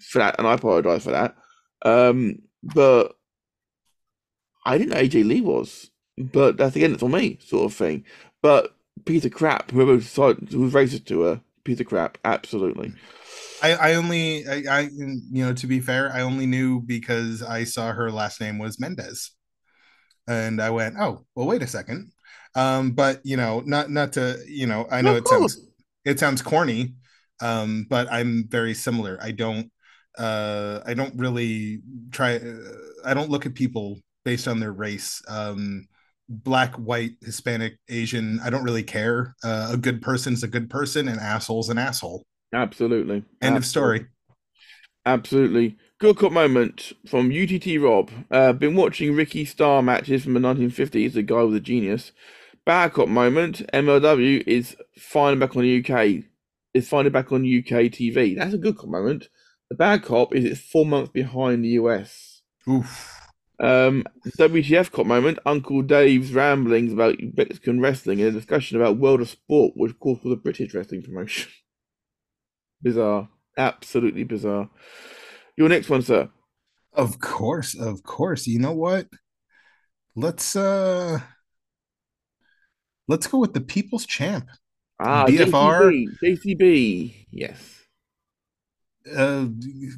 for 0.00 0.18
that, 0.18 0.36
and 0.38 0.46
I 0.46 0.54
apologize 0.54 1.04
for 1.04 1.10
that. 1.10 1.36
Um, 1.82 2.40
but 2.62 3.16
I 4.64 4.78
didn't 4.78 4.90
know 4.90 5.00
AJ 5.00 5.26
Lee 5.26 5.40
was, 5.40 5.90
but 6.18 6.56
that's 6.56 6.76
again, 6.76 6.94
it's 6.94 7.02
on 7.02 7.12
me, 7.12 7.38
sort 7.42 7.64
of 7.64 7.74
thing. 7.74 8.04
But 8.42 8.74
piece 9.04 9.24
of 9.24 9.32
crap, 9.32 9.70
whoever 9.70 9.92
who 9.92 10.60
was 10.60 10.72
racist 10.72 11.06
to 11.06 11.22
her, 11.22 11.40
piece 11.64 11.80
of 11.80 11.86
crap, 11.86 12.18
absolutely. 12.24 12.92
I, 13.62 13.72
I 13.74 13.94
only, 13.94 14.46
I, 14.46 14.62
I, 14.70 14.80
you 14.92 15.44
know, 15.44 15.52
to 15.52 15.66
be 15.66 15.80
fair, 15.80 16.12
I 16.12 16.22
only 16.22 16.46
knew 16.46 16.80
because 16.80 17.42
I 17.42 17.64
saw 17.64 17.92
her 17.92 18.10
last 18.10 18.40
name 18.40 18.58
was 18.58 18.80
Mendez, 18.80 19.32
and 20.26 20.60
I 20.60 20.70
went, 20.70 20.96
oh, 20.98 21.24
well, 21.34 21.46
wait 21.46 21.62
a 21.62 21.66
second. 21.66 22.12
Um, 22.54 22.92
but 22.92 23.20
you 23.22 23.36
know, 23.36 23.62
not 23.64 23.90
not 23.90 24.14
to, 24.14 24.38
you 24.46 24.66
know, 24.66 24.86
I 24.90 25.02
know 25.02 25.12
Of 25.12 25.18
it 25.18 25.28
sounds 25.28 25.58
it 26.04 26.18
sounds 26.18 26.42
corny, 26.42 26.94
um, 27.40 27.86
but 27.88 28.10
I'm 28.10 28.48
very 28.48 28.74
similar. 28.74 29.18
I 29.22 29.30
don't, 29.30 29.70
uh, 30.18 30.80
I 30.84 30.94
don't 30.94 31.16
really 31.16 31.82
try. 32.10 32.36
Uh, 32.36 32.56
I 33.04 33.14
don't 33.14 33.30
look 33.30 33.46
at 33.46 33.54
people 33.54 33.98
based 34.24 34.48
on 34.48 34.58
their 34.58 34.72
race. 34.72 35.22
Um, 35.28 35.86
black, 36.28 36.74
white, 36.76 37.12
Hispanic, 37.22 37.78
Asian. 37.88 38.40
I 38.42 38.50
don't 38.50 38.64
really 38.64 38.82
care. 38.82 39.34
Uh, 39.44 39.70
a 39.72 39.76
good 39.76 40.02
person's 40.02 40.42
a 40.42 40.48
good 40.48 40.70
person, 40.70 41.08
and 41.08 41.20
asshole's 41.20 41.68
an 41.68 41.78
asshole. 41.78 42.24
Absolutely. 42.52 43.24
End 43.40 43.56
of 43.56 43.64
story. 43.64 44.06
Absolutely. 45.06 45.76
Good 45.98 46.16
cop 46.16 46.32
moment 46.32 46.92
from 47.06 47.30
UTT 47.30 47.80
Rob. 47.80 48.10
Uh, 48.30 48.52
been 48.52 48.74
watching 48.74 49.14
Ricky 49.14 49.44
Starr 49.44 49.82
matches 49.82 50.24
from 50.24 50.34
the 50.34 50.40
1950s. 50.40 51.12
The 51.12 51.22
guy 51.22 51.42
was 51.42 51.54
a 51.54 51.60
genius. 51.60 52.12
Bad 52.64 52.92
cop 52.92 53.08
moment. 53.08 53.62
MLW 53.72 54.42
is 54.46 54.76
finally 54.98 55.38
back 55.38 55.56
on 55.56 55.62
the 55.62 55.84
UK. 55.84 56.24
Is 56.72 56.88
finally 56.88 57.10
back 57.10 57.32
on 57.32 57.40
UK 57.40 57.90
TV. 57.90 58.36
That's 58.36 58.54
a 58.54 58.58
good 58.58 58.76
cop 58.76 58.88
moment. 58.88 59.28
The 59.70 59.76
bad 59.76 60.02
cop 60.02 60.34
is 60.34 60.44
it's 60.44 60.60
four 60.60 60.86
months 60.86 61.10
behind 61.10 61.64
the 61.64 61.70
US. 61.70 62.42
Oof. 62.68 63.16
Um, 63.58 64.04
WTF 64.38 64.90
cop 64.90 65.06
moment. 65.06 65.38
Uncle 65.44 65.82
Dave's 65.82 66.32
ramblings 66.32 66.92
about 66.92 67.16
Mexican 67.36 67.80
wrestling 67.80 68.20
and 68.20 68.28
a 68.28 68.32
discussion 68.32 68.80
about 68.80 68.98
World 68.98 69.20
of 69.20 69.28
Sport, 69.28 69.72
which 69.76 69.92
of 69.92 70.00
course 70.00 70.22
was 70.24 70.32
a 70.32 70.36
British 70.36 70.74
wrestling 70.74 71.02
promotion. 71.02 71.50
Bizarre. 72.82 73.28
Absolutely 73.56 74.24
bizarre. 74.24 74.70
Your 75.56 75.68
next 75.68 75.90
one, 75.90 76.02
sir. 76.02 76.30
Of 76.92 77.20
course, 77.20 77.74
of 77.78 78.02
course. 78.02 78.46
You 78.46 78.58
know 78.58 78.72
what? 78.72 79.06
Let's 80.16 80.56
uh 80.56 81.20
let's 83.06 83.26
go 83.26 83.38
with 83.38 83.54
the 83.54 83.60
people's 83.60 84.06
champ. 84.06 84.48
Ah, 84.98 85.26
BFR. 85.26 85.92
JCB. 85.92 86.16
JCB. 86.22 87.26
Yes. 87.30 87.76
Uh 89.16 89.46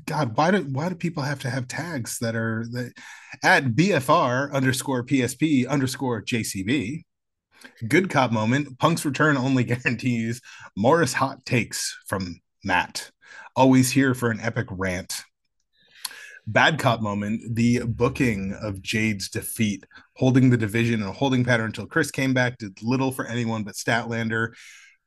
God, 0.06 0.36
why 0.36 0.50
do 0.50 0.62
why 0.64 0.88
do 0.88 0.94
people 0.94 1.22
have 1.22 1.40
to 1.40 1.50
have 1.50 1.66
tags 1.66 2.18
that 2.20 2.36
are 2.36 2.64
that 2.72 2.92
at 3.42 3.64
BFR 3.64 4.52
underscore 4.52 5.04
PSP 5.04 5.66
underscore 5.66 6.22
JCB? 6.22 7.04
Good 7.88 8.10
cop 8.10 8.32
moment. 8.32 8.78
Punk's 8.78 9.04
return 9.04 9.36
only 9.36 9.64
guarantees 9.72 10.40
Morris 10.76 11.12
hot 11.12 11.44
takes 11.46 11.96
from 12.06 12.40
Matt. 12.64 13.10
Always 13.56 13.90
here 13.90 14.14
for 14.14 14.30
an 14.30 14.40
epic 14.40 14.66
rant. 14.70 15.22
Bad 16.46 16.78
cop 16.78 17.00
moment, 17.00 17.54
the 17.54 17.80
booking 17.84 18.52
of 18.60 18.82
Jade's 18.82 19.28
defeat, 19.28 19.84
holding 20.16 20.50
the 20.50 20.56
division 20.56 21.00
in 21.00 21.06
a 21.06 21.12
holding 21.12 21.44
pattern 21.44 21.66
until 21.66 21.86
Kris 21.86 22.10
came 22.10 22.34
back, 22.34 22.58
did 22.58 22.82
little 22.82 23.12
for 23.12 23.24
anyone 23.26 23.62
but 23.62 23.74
Statlander. 23.74 24.48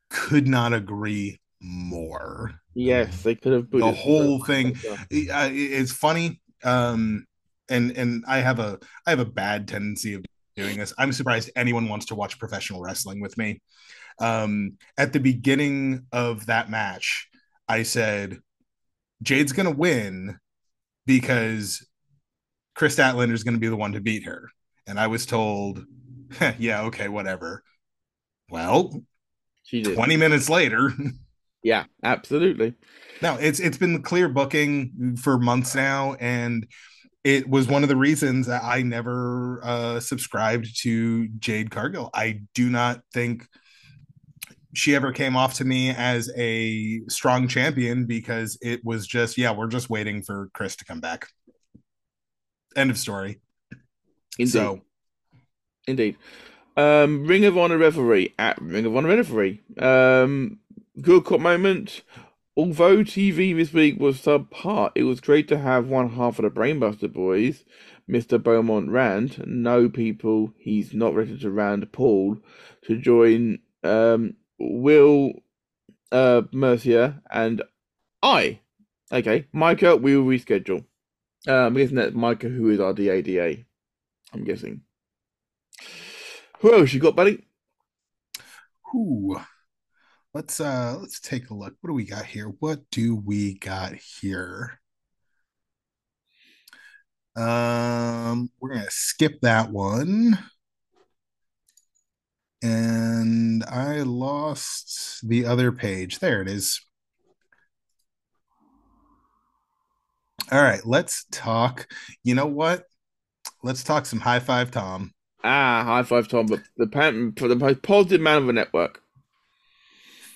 Could 0.10 0.48
not 0.48 0.72
agree 0.72 1.40
more. 1.60 2.61
Yes, 2.73 3.22
they 3.23 3.36
could 3.36 3.52
have 3.52 3.69
The 3.69 3.91
whole 3.91 4.44
thing 4.44 4.77
it- 5.10 5.30
it's 5.52 5.91
funny 5.91 6.41
um 6.64 7.26
and 7.69 7.91
and 7.98 8.23
i 8.27 8.38
have 8.40 8.60
a 8.60 8.80
i 9.06 9.10
have 9.10 9.19
a 9.19 9.26
bad 9.26 9.68
tendency 9.68 10.14
of 10.14 10.23
doing 10.56 10.77
this 10.77 10.94
i'm 10.98 11.11
surprised 11.11 11.49
anyone 11.56 11.90
wants 11.90 12.07
to 12.07 12.15
watch 12.15 12.40
professional 12.40 12.82
wrestling 12.82 13.19
with 13.19 13.38
me 13.38 13.61
um 14.19 14.72
at 14.98 15.14
the 15.14 15.19
beginning 15.19 16.06
of 16.11 16.45
that 16.48 16.69
match 16.69 17.27
i 17.67 17.83
said 17.83 18.39
jade's 19.23 19.51
gonna 19.51 19.71
win 19.71 20.37
because 21.05 21.85
kris 22.75 22.95
statlander 22.95 23.33
is 23.33 23.43
gonna 23.43 23.57
be 23.57 23.67
the 23.67 23.75
one 23.75 23.93
to 23.93 24.01
beat 24.01 24.23
her 24.25 24.49
and 24.87 24.99
i 24.99 25.07
was 25.07 25.25
told 25.25 25.83
yeah 26.57 26.83
okay 26.83 27.07
whatever 27.07 27.63
well 28.49 29.01
She 29.63 29.81
did. 29.81 29.95
20 29.95 30.17
minutes 30.17 30.49
later 30.49 30.91
Yeah, 31.63 31.85
absolutely. 32.03 32.75
No, 33.23 33.37
it's 33.37 33.59
it's 33.59 33.79
been 33.79 34.03
clear 34.03 34.29
booking 34.29 35.17
for 35.19 35.39
months 35.39 35.73
now, 35.73 36.13
and 36.19 36.67
it 37.23 37.49
was 37.49 37.67
one 37.67 37.81
of 37.81 37.89
the 37.89 37.95
reasons 37.95 38.45
that 38.45 38.63
I 38.63 38.83
never 38.83 39.61
uh, 39.63 39.99
subscribed 39.99 40.79
to 40.83 41.27
Jade 41.39 41.71
Cargill. 41.71 42.11
I 42.13 42.41
do 42.53 42.69
not 42.69 43.01
think 43.15 43.47
she 44.77 44.95
ever 44.95 45.11
came 45.11 45.35
off 45.35 45.56
to 45.56 45.65
me 45.65 45.89
as 45.89 46.31
a 46.35 47.02
strong 47.07 47.47
champion 47.47 48.06
because 48.06 48.57
it 48.61 48.84
was 48.84 49.07
just 49.07 49.38
yeah, 49.38 49.52
we're 49.52 49.68
just 49.68 49.89
waiting 49.89 50.22
for 50.22 50.49
Kris 50.53 50.76
to 50.77 50.85
come 50.85 51.02
back. 51.02 51.27
End 52.76 52.89
of 52.89 52.97
story. 52.97 53.41
Indeed. 54.38 54.52
So 54.52 54.81
Indeed. 55.88 56.18
Um, 56.77 57.26
Ring 57.26 57.45
of 57.45 57.57
Honor 57.57 57.77
referee 57.77 58.34
at 58.38 58.61
Ring 58.61 58.85
of 58.85 58.95
Honor 58.95 59.15
referee. 59.15 59.61
Um, 59.80 60.60
good 61.02 61.23
cop 61.23 61.39
moment. 61.39 62.02
Although 62.57 62.97
TV 62.97 63.56
this 63.56 63.73
week 63.73 63.99
was 63.99 64.22
subpar, 64.22 64.91
it 64.95 65.03
was 65.03 65.19
great 65.19 65.47
to 65.49 65.57
have 65.57 65.88
one 65.88 66.11
half 66.11 66.39
of 66.39 66.43
the 66.43 66.49
Brainbuster 66.49 67.11
boys, 67.11 67.65
Mr. 68.10 68.41
Beaumont 68.41 68.89
Rand, 68.89 69.43
no 69.45 69.89
people 69.89 70.53
he's 70.57 70.93
not 70.93 71.14
ready 71.14 71.38
to 71.38 71.52
Rand 71.52 71.91
Paul, 71.91 72.38
to 72.84 72.97
join 72.97 73.60
um, 73.84 74.35
Will 74.60 75.34
uh, 76.11 76.44
Mercia 76.52 77.22
and 77.32 77.61
I. 78.22 78.60
Okay, 79.11 79.48
Micah, 79.53 79.95
we 79.95 80.18
will 80.18 80.26
reschedule. 80.26 80.86
Uh, 81.48 81.53
I'm 81.53 81.73
guessing 81.76 81.95
that's 81.95 82.15
Micah, 82.15 82.49
who 82.49 82.69
is 82.69 82.80
our 82.80 82.94
DADA. 82.94 83.65
I'm 84.34 84.44
guessing. 84.44 84.82
Who 86.60 86.73
else 86.73 86.94
you 86.94 86.99
got, 86.99 87.15
buddy? 87.15 87.45
Whew. 88.91 89.40
Let's 90.34 90.60
uh 90.60 90.98
let's 90.99 91.19
take 91.19 91.49
a 91.49 91.53
look. 91.53 91.76
What 91.80 91.90
do 91.90 91.94
we 91.94 92.06
got 92.06 92.26
here? 92.26 92.48
What 92.48 92.90
do 92.91 93.15
we 93.15 93.57
got 93.57 93.94
here? 93.94 94.82
Um 97.38 98.49
we're 98.60 98.73
gonna 98.73 98.86
skip 98.90 99.40
that 99.41 99.72
one. 99.72 100.38
And 102.65 103.63
I 103.65 104.01
lost 104.01 105.27
the 105.27 105.45
other 105.45 105.71
page. 105.71 106.17
There 106.17 106.41
it 106.41 106.47
is. 106.47 106.81
All 110.51 110.61
right, 110.61 110.83
let's 110.83 111.25
talk. 111.31 111.87
You 112.23 112.33
know 112.33 112.47
what? 112.47 112.85
Let's 113.61 113.83
talk 113.83 114.07
some 114.07 114.19
high 114.19 114.39
five 114.39 114.71
Tom. 114.71 115.11
Ah, 115.43 115.83
high 115.85 116.01
five, 116.01 116.27
Tom. 116.27 116.47
But 116.47 116.61
the 116.75 117.33
for 117.37 117.47
the 117.47 117.55
most 117.55 117.83
positive 117.83 118.21
man 118.21 118.37
of 118.37 118.47
the 118.47 118.53
network. 118.53 118.99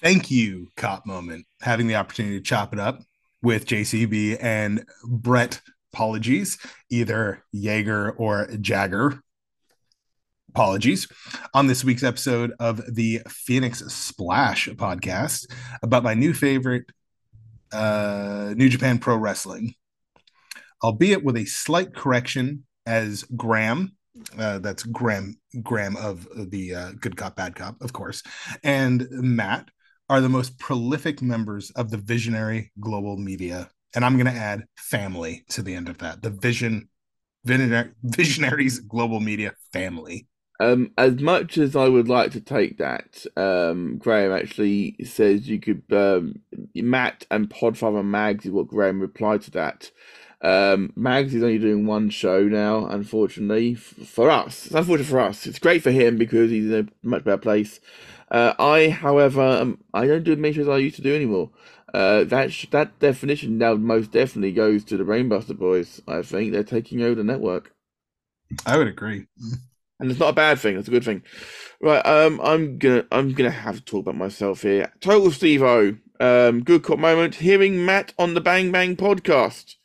thank 0.01 0.29
you, 0.29 0.67
Cop 0.77 1.07
Moment, 1.07 1.47
having 1.61 1.87
the 1.87 1.95
opportunity 1.95 2.37
to 2.37 2.43
chop 2.43 2.73
it 2.73 2.79
up 2.79 3.01
with 3.41 3.65
JCB 3.65 4.37
and 4.39 4.85
Brett. 5.03 5.61
Apologies, 5.91 6.59
either 6.91 7.43
Jaeger 7.51 8.11
or 8.11 8.47
Jagger. 8.61 9.23
Apologies 10.49 11.07
on 11.53 11.67
this 11.67 11.83
week's 11.83 12.01
episode 12.01 12.53
of 12.59 12.81
the 12.95 13.21
Phoenix 13.27 13.79
Splash 13.93 14.67
podcast 14.69 15.45
about 15.83 16.03
my 16.03 16.15
new 16.15 16.33
favorite, 16.33 16.85
uh, 17.71 18.53
New 18.57 18.67
Japan 18.67 18.97
Pro 18.97 19.15
Wrestling, 19.15 19.75
albeit 20.83 21.23
with 21.23 21.37
a 21.37 21.45
slight 21.45 21.93
correction 21.93 22.65
as 22.87 23.23
Graham. 23.35 23.95
Uh, 24.37 24.57
that's 24.57 24.81
Graham 24.83 25.37
Graham 25.61 25.95
of 25.97 26.27
the 26.35 26.73
uh, 26.73 26.91
Good 26.99 27.15
Cop 27.15 27.35
Bad 27.35 27.55
Cop, 27.55 27.79
of 27.81 27.93
course, 27.93 28.23
and 28.63 29.07
Matt 29.11 29.69
are 30.09 30.19
the 30.19 30.29
most 30.29 30.57
prolific 30.57 31.21
members 31.21 31.69
of 31.71 31.91
the 31.91 31.97
visionary 31.97 32.71
global 32.79 33.17
media. 33.17 33.69
And 33.95 34.03
I'm 34.03 34.17
going 34.17 34.33
to 34.33 34.39
add 34.39 34.65
family 34.77 35.45
to 35.49 35.61
the 35.61 35.75
end 35.75 35.89
of 35.89 35.99
that. 35.99 36.23
The 36.23 36.31
vision, 36.31 36.89
visionary, 37.45 37.91
visionaries 38.03 38.79
global 38.79 39.19
media 39.19 39.53
family. 39.71 40.27
Um, 40.61 40.91
as 40.97 41.21
much 41.21 41.57
as 41.57 41.75
I 41.75 41.87
would 41.87 42.09
like 42.09 42.31
to 42.31 42.41
take 42.41 42.77
that, 42.79 43.25
um, 43.37 43.97
Graham 43.97 44.33
actually 44.33 44.95
says 45.05 45.47
you 45.47 45.59
could 45.59 45.83
um, 45.91 46.41
Matt 46.75 47.25
and 47.31 47.49
Podfather 47.49 48.03
Mags 48.03 48.45
is 48.45 48.51
what 48.51 48.67
Graham 48.67 48.99
replied 48.99 49.41
to 49.43 49.51
that. 49.51 49.91
Um, 50.41 50.91
Mags 50.95 51.33
is 51.33 51.43
only 51.43 51.59
doing 51.59 51.85
one 51.85 52.09
show 52.09 52.43
now, 52.43 52.85
unfortunately 52.87 53.75
for 53.75 54.29
us. 54.29 54.65
It's 54.65 54.75
unfortunate 54.75 55.07
for 55.07 55.19
us. 55.19 55.47
It's 55.47 55.59
great 55.59 55.81
for 55.81 55.91
him 55.91 56.17
because 56.17 56.49
he's 56.51 56.71
in 56.71 56.87
a 56.87 57.07
much 57.07 57.23
better 57.23 57.37
place. 57.37 57.79
Uh, 58.31 58.53
I, 58.59 58.89
however, 58.89 59.41
um, 59.41 59.79
I 59.93 60.07
don't 60.07 60.23
do 60.23 60.35
many 60.35 60.53
shows 60.53 60.67
as 60.67 60.69
I 60.69 60.77
used 60.77 60.97
to 60.97 61.01
do 61.01 61.15
anymore. 61.15 61.51
Uh, 61.93 62.23
that 62.25 62.51
sh- 62.51 62.67
that 62.71 62.99
definition 62.99 63.57
now 63.57 63.73
most 63.75 64.11
definitely 64.11 64.51
goes 64.51 64.83
to 64.83 64.97
the 64.97 65.03
Brainbuster 65.03 65.57
boys. 65.57 66.01
I 66.07 66.21
think 66.21 66.51
they're 66.51 66.63
taking 66.63 67.01
over 67.01 67.15
the 67.15 67.23
network. 67.23 67.73
I 68.65 68.77
would 68.77 68.87
agree. 68.87 69.25
And 69.99 70.09
it's 70.09 70.19
not 70.19 70.29
a 70.29 70.33
bad 70.33 70.59
thing. 70.59 70.77
It's 70.77 70.87
a 70.87 70.91
good 70.91 71.03
thing. 71.03 71.23
Right. 71.81 72.05
Um. 72.05 72.39
I'm 72.41 72.77
gonna. 72.77 73.05
I'm 73.11 73.33
gonna 73.33 73.51
have 73.51 73.75
to 73.75 73.81
talk 73.81 74.01
about 74.01 74.15
myself 74.15 74.61
here. 74.61 74.91
Total 74.99 75.31
Steve 75.31 75.61
O. 75.63 75.95
Um. 76.19 76.63
Good 76.63 76.83
cop 76.83 76.99
moment. 76.99 77.35
Hearing 77.35 77.85
Matt 77.85 78.13
on 78.17 78.33
the 78.33 78.41
Bang 78.41 78.71
Bang 78.71 78.95
podcast. 78.95 79.75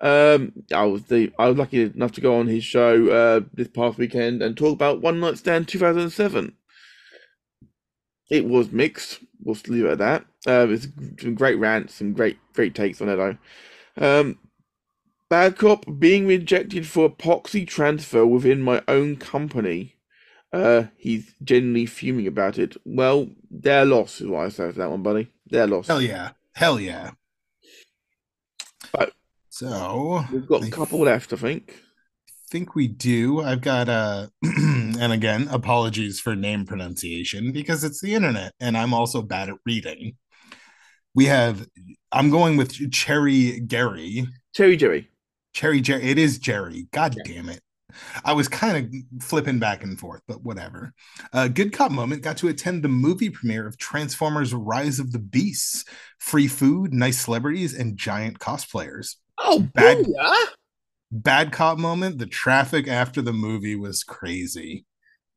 Um. 0.00 0.52
I 0.74 0.84
was 0.84 1.04
the. 1.04 1.32
I 1.38 1.48
was 1.48 1.56
lucky 1.56 1.82
enough 1.82 2.12
to 2.12 2.20
go 2.20 2.38
on 2.38 2.46
his 2.46 2.64
show 2.64 3.08
uh 3.08 3.40
this 3.54 3.68
past 3.68 3.98
weekend 3.98 4.42
and 4.42 4.56
talk 4.56 4.72
about 4.72 5.00
One 5.00 5.20
Night 5.20 5.38
Stand 5.38 5.68
2007. 5.68 6.54
It 8.30 8.44
was 8.44 8.70
mixed. 8.70 9.20
We'll 9.42 9.56
leave 9.66 9.84
it 9.86 9.92
at 9.92 9.98
that. 9.98 10.24
Um. 10.46 10.74
It's 10.74 10.88
some 11.20 11.34
great 11.34 11.58
rants, 11.58 11.94
some 11.94 12.12
great 12.12 12.38
great 12.54 12.74
takes 12.74 13.00
on 13.00 13.08
it 13.08 13.16
though. 13.16 14.20
Um. 14.20 14.38
Bad 15.30 15.56
cop 15.56 15.86
being 16.00 16.26
rejected 16.26 16.88
for 16.88 17.08
epoxy 17.08 17.64
transfer 17.64 18.26
within 18.26 18.60
my 18.60 18.82
own 18.88 19.16
company. 19.16 19.94
Uh, 20.52 20.84
he's 20.96 21.34
genuinely 21.44 21.86
fuming 21.86 22.26
about 22.26 22.58
it. 22.58 22.76
Well, 22.84 23.28
their 23.48 23.84
loss 23.84 24.20
is 24.20 24.26
what 24.26 24.46
I 24.46 24.48
say 24.48 24.72
for 24.72 24.78
that 24.78 24.90
one, 24.90 25.04
buddy. 25.04 25.28
Their 25.46 25.68
loss. 25.68 25.86
Hell 25.86 26.02
yeah. 26.02 26.30
Hell 26.54 26.80
yeah. 26.80 27.12
Right. 28.98 29.12
So 29.50 30.24
We've 30.32 30.48
got 30.48 30.64
I 30.64 30.66
a 30.66 30.70
couple 30.70 30.98
left, 30.98 31.32
I 31.32 31.36
think. 31.36 31.80
I 32.28 32.32
think 32.50 32.74
we 32.74 32.88
do. 32.88 33.40
I've 33.40 33.60
got 33.60 33.88
uh 33.88 34.26
and 34.42 35.12
again, 35.12 35.46
apologies 35.52 36.18
for 36.18 36.34
name 36.34 36.66
pronunciation 36.66 37.52
because 37.52 37.84
it's 37.84 38.00
the 38.00 38.14
internet 38.14 38.52
and 38.58 38.76
I'm 38.76 38.92
also 38.92 39.22
bad 39.22 39.48
at 39.48 39.54
reading. 39.64 40.16
We 41.14 41.26
have 41.26 41.68
I'm 42.10 42.30
going 42.30 42.56
with 42.56 42.90
Cherry 42.90 43.60
Gary. 43.60 44.26
Cherry 44.52 44.76
Jerry. 44.76 45.08
Cherry 45.52 45.80
Jerry. 45.80 46.02
It 46.02 46.18
is 46.18 46.38
Jerry. 46.38 46.88
God 46.92 47.16
damn 47.24 47.48
it. 47.48 47.60
I 48.24 48.32
was 48.32 48.48
kind 48.48 48.76
of 48.76 49.22
flipping 49.22 49.58
back 49.58 49.82
and 49.82 49.98
forth, 49.98 50.22
but 50.28 50.42
whatever. 50.42 50.92
Uh, 51.32 51.48
Good 51.48 51.72
Cop 51.72 51.90
Moment 51.90 52.22
got 52.22 52.36
to 52.38 52.48
attend 52.48 52.82
the 52.82 52.88
movie 52.88 53.30
premiere 53.30 53.66
of 53.66 53.78
Transformers 53.78 54.54
Rise 54.54 54.98
of 54.98 55.12
the 55.12 55.18
Beasts. 55.18 55.84
Free 56.18 56.48
food, 56.48 56.92
nice 56.92 57.20
celebrities, 57.20 57.74
and 57.74 57.96
giant 57.96 58.38
cosplayers. 58.38 59.16
Oh, 59.38 59.68
Bad- 59.74 60.04
booyah! 60.04 60.46
Bad 61.12 61.50
Cop 61.50 61.78
Moment, 61.78 62.18
the 62.18 62.26
traffic 62.26 62.86
after 62.86 63.20
the 63.20 63.32
movie 63.32 63.74
was 63.74 64.04
crazy. 64.04 64.84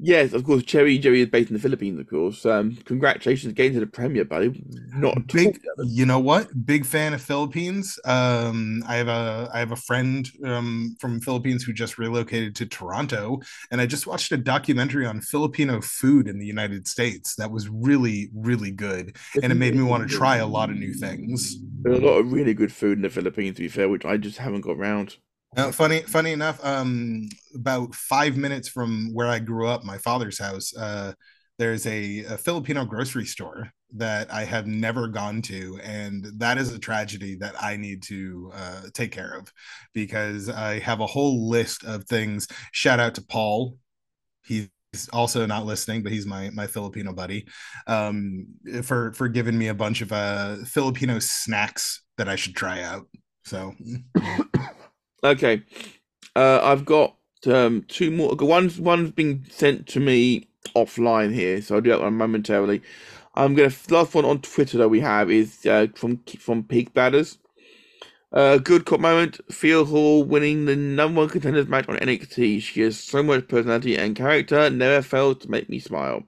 Yes, 0.05 0.33
of 0.33 0.43
course. 0.43 0.63
Cherry 0.63 0.97
Jerry 0.97 1.21
is 1.21 1.29
based 1.29 1.49
in 1.49 1.53
the 1.53 1.61
Philippines, 1.61 1.97
of 1.97 2.09
course. 2.09 2.45
Um, 2.45 2.77
congratulations 2.83 3.51
again 3.51 3.73
to 3.73 3.79
the 3.79 3.87
premiere, 3.87 4.25
buddy. 4.25 4.61
Not 4.95 5.27
big 5.27 5.59
you 5.85 6.05
know 6.05 6.19
what 6.19 6.65
big 6.65 6.85
fan 6.85 7.13
of 7.13 7.21
philippines 7.21 7.97
um 8.05 8.83
i 8.87 8.95
have 8.95 9.07
a 9.07 9.49
i 9.53 9.59
have 9.59 9.71
a 9.71 9.75
friend 9.75 10.29
um 10.45 10.95
from 10.99 11.19
philippines 11.19 11.63
who 11.63 11.73
just 11.73 11.97
relocated 11.97 12.55
to 12.55 12.65
toronto 12.65 13.39
and 13.71 13.81
i 13.81 13.85
just 13.85 14.05
watched 14.05 14.31
a 14.31 14.37
documentary 14.37 15.05
on 15.05 15.19
filipino 15.19 15.81
food 15.81 16.27
in 16.27 16.37
the 16.37 16.45
united 16.45 16.87
states 16.87 17.35
that 17.35 17.49
was 17.49 17.67
really 17.69 18.29
really 18.35 18.71
good 18.71 19.15
and 19.41 19.51
it 19.51 19.55
made 19.55 19.75
me 19.75 19.81
want 19.83 20.07
to 20.07 20.15
try 20.15 20.37
a 20.37 20.45
lot 20.47 20.69
of 20.69 20.77
new 20.77 20.93
things 20.93 21.57
There's 21.83 21.99
a 21.99 22.01
lot 22.01 22.19
of 22.19 22.31
really 22.31 22.53
good 22.53 22.71
food 22.71 22.97
in 22.97 23.01
the 23.01 23.09
Philippines, 23.09 23.57
to 23.57 23.61
be 23.61 23.67
fair, 23.67 23.89
which 23.89 24.05
I 24.05 24.15
just 24.15 24.37
haven't 24.37 24.61
got 24.61 24.77
round. 24.77 25.17
Now, 25.55 25.71
funny, 25.71 26.01
funny 26.01 26.31
enough, 26.31 26.63
um, 26.65 27.29
about 27.53 27.93
five 27.93 28.37
minutes 28.37 28.67
from 28.67 29.13
where 29.13 29.27
I 29.27 29.39
grew 29.39 29.67
up, 29.67 29.83
my 29.83 29.99
father's 29.99 30.39
house, 30.39 30.75
uh, 30.75 31.13
there's 31.59 31.85
a, 31.85 32.23
a 32.23 32.37
Filipino 32.37 32.85
grocery 32.85 33.25
store 33.25 33.71
that 33.95 34.33
I 34.33 34.45
have 34.45 34.65
never 34.65 35.07
gone 35.07 35.43
to, 35.43 35.79
and 35.83 36.25
that 36.39 36.57
is 36.57 36.73
a 36.73 36.79
tragedy 36.79 37.35
that 37.35 37.53
I 37.61 37.77
need 37.77 38.01
to 38.03 38.51
uh, 38.53 38.81
take 38.93 39.11
care 39.11 39.37
of 39.37 39.51
because 39.93 40.49
I 40.49 40.79
have 40.79 40.99
a 40.99 41.05
whole 41.05 41.47
list 41.47 41.83
of 41.83 42.05
things. 42.05 42.47
Shout 42.71 42.99
out 42.99 43.13
to 43.15 43.21
Paul, 43.21 43.77
he's 44.43 44.69
also 45.11 45.45
not 45.45 45.67
listening, 45.67 46.01
but 46.01 46.11
he's 46.11 46.25
my 46.25 46.49
my 46.49 46.65
Filipino 46.65 47.13
buddy, 47.13 47.47
um, 47.85 48.47
for 48.81 49.13
for 49.13 49.27
giving 49.27 49.57
me 49.57 49.67
a 49.67 49.75
bunch 49.75 50.01
of 50.01 50.11
uh, 50.11 50.55
Filipino 50.65 51.19
snacks 51.19 52.01
that 52.17 52.27
I 52.27 52.35
should 52.35 52.55
try 52.55 52.81
out. 52.81 53.07
So. 53.45 53.75
Okay, 55.23 55.63
uh, 56.35 56.59
I've 56.61 56.85
got 56.85 57.15
um, 57.47 57.85
two 57.87 58.11
more. 58.11 58.35
One's 58.35 58.79
one's 58.79 59.11
been 59.11 59.45
sent 59.49 59.87
to 59.87 59.99
me 59.99 60.47
offline 60.75 61.33
here, 61.33 61.61
so 61.61 61.75
I'll 61.75 61.81
do 61.81 61.91
that 61.91 62.01
one 62.01 62.15
momentarily. 62.15 62.81
I'm 63.35 63.55
gonna 63.55 63.71
last 63.89 64.13
one 64.13 64.25
on 64.25 64.41
Twitter 64.41 64.77
that 64.79 64.89
we 64.89 64.99
have 64.99 65.31
is 65.31 65.65
uh, 65.65 65.87
from 65.95 66.21
from 66.39 66.63
Peak 66.63 66.93
Batters. 66.93 67.37
Uh, 68.33 68.57
good 68.57 68.85
cop 68.85 68.99
moment. 68.99 69.39
Phil 69.51 69.85
Hall 69.85 70.23
winning 70.23 70.65
the 70.65 70.75
number 70.75 71.21
one 71.21 71.29
contenders 71.29 71.67
match 71.67 71.87
on 71.87 71.97
NXT. 71.97 72.61
She 72.61 72.81
has 72.81 72.99
so 72.99 73.21
much 73.21 73.47
personality 73.47 73.95
and 73.95 74.15
character. 74.15 74.69
Never 74.71 75.03
fails 75.03 75.37
to 75.39 75.51
make 75.51 75.69
me 75.69 75.79
smile. 75.79 76.23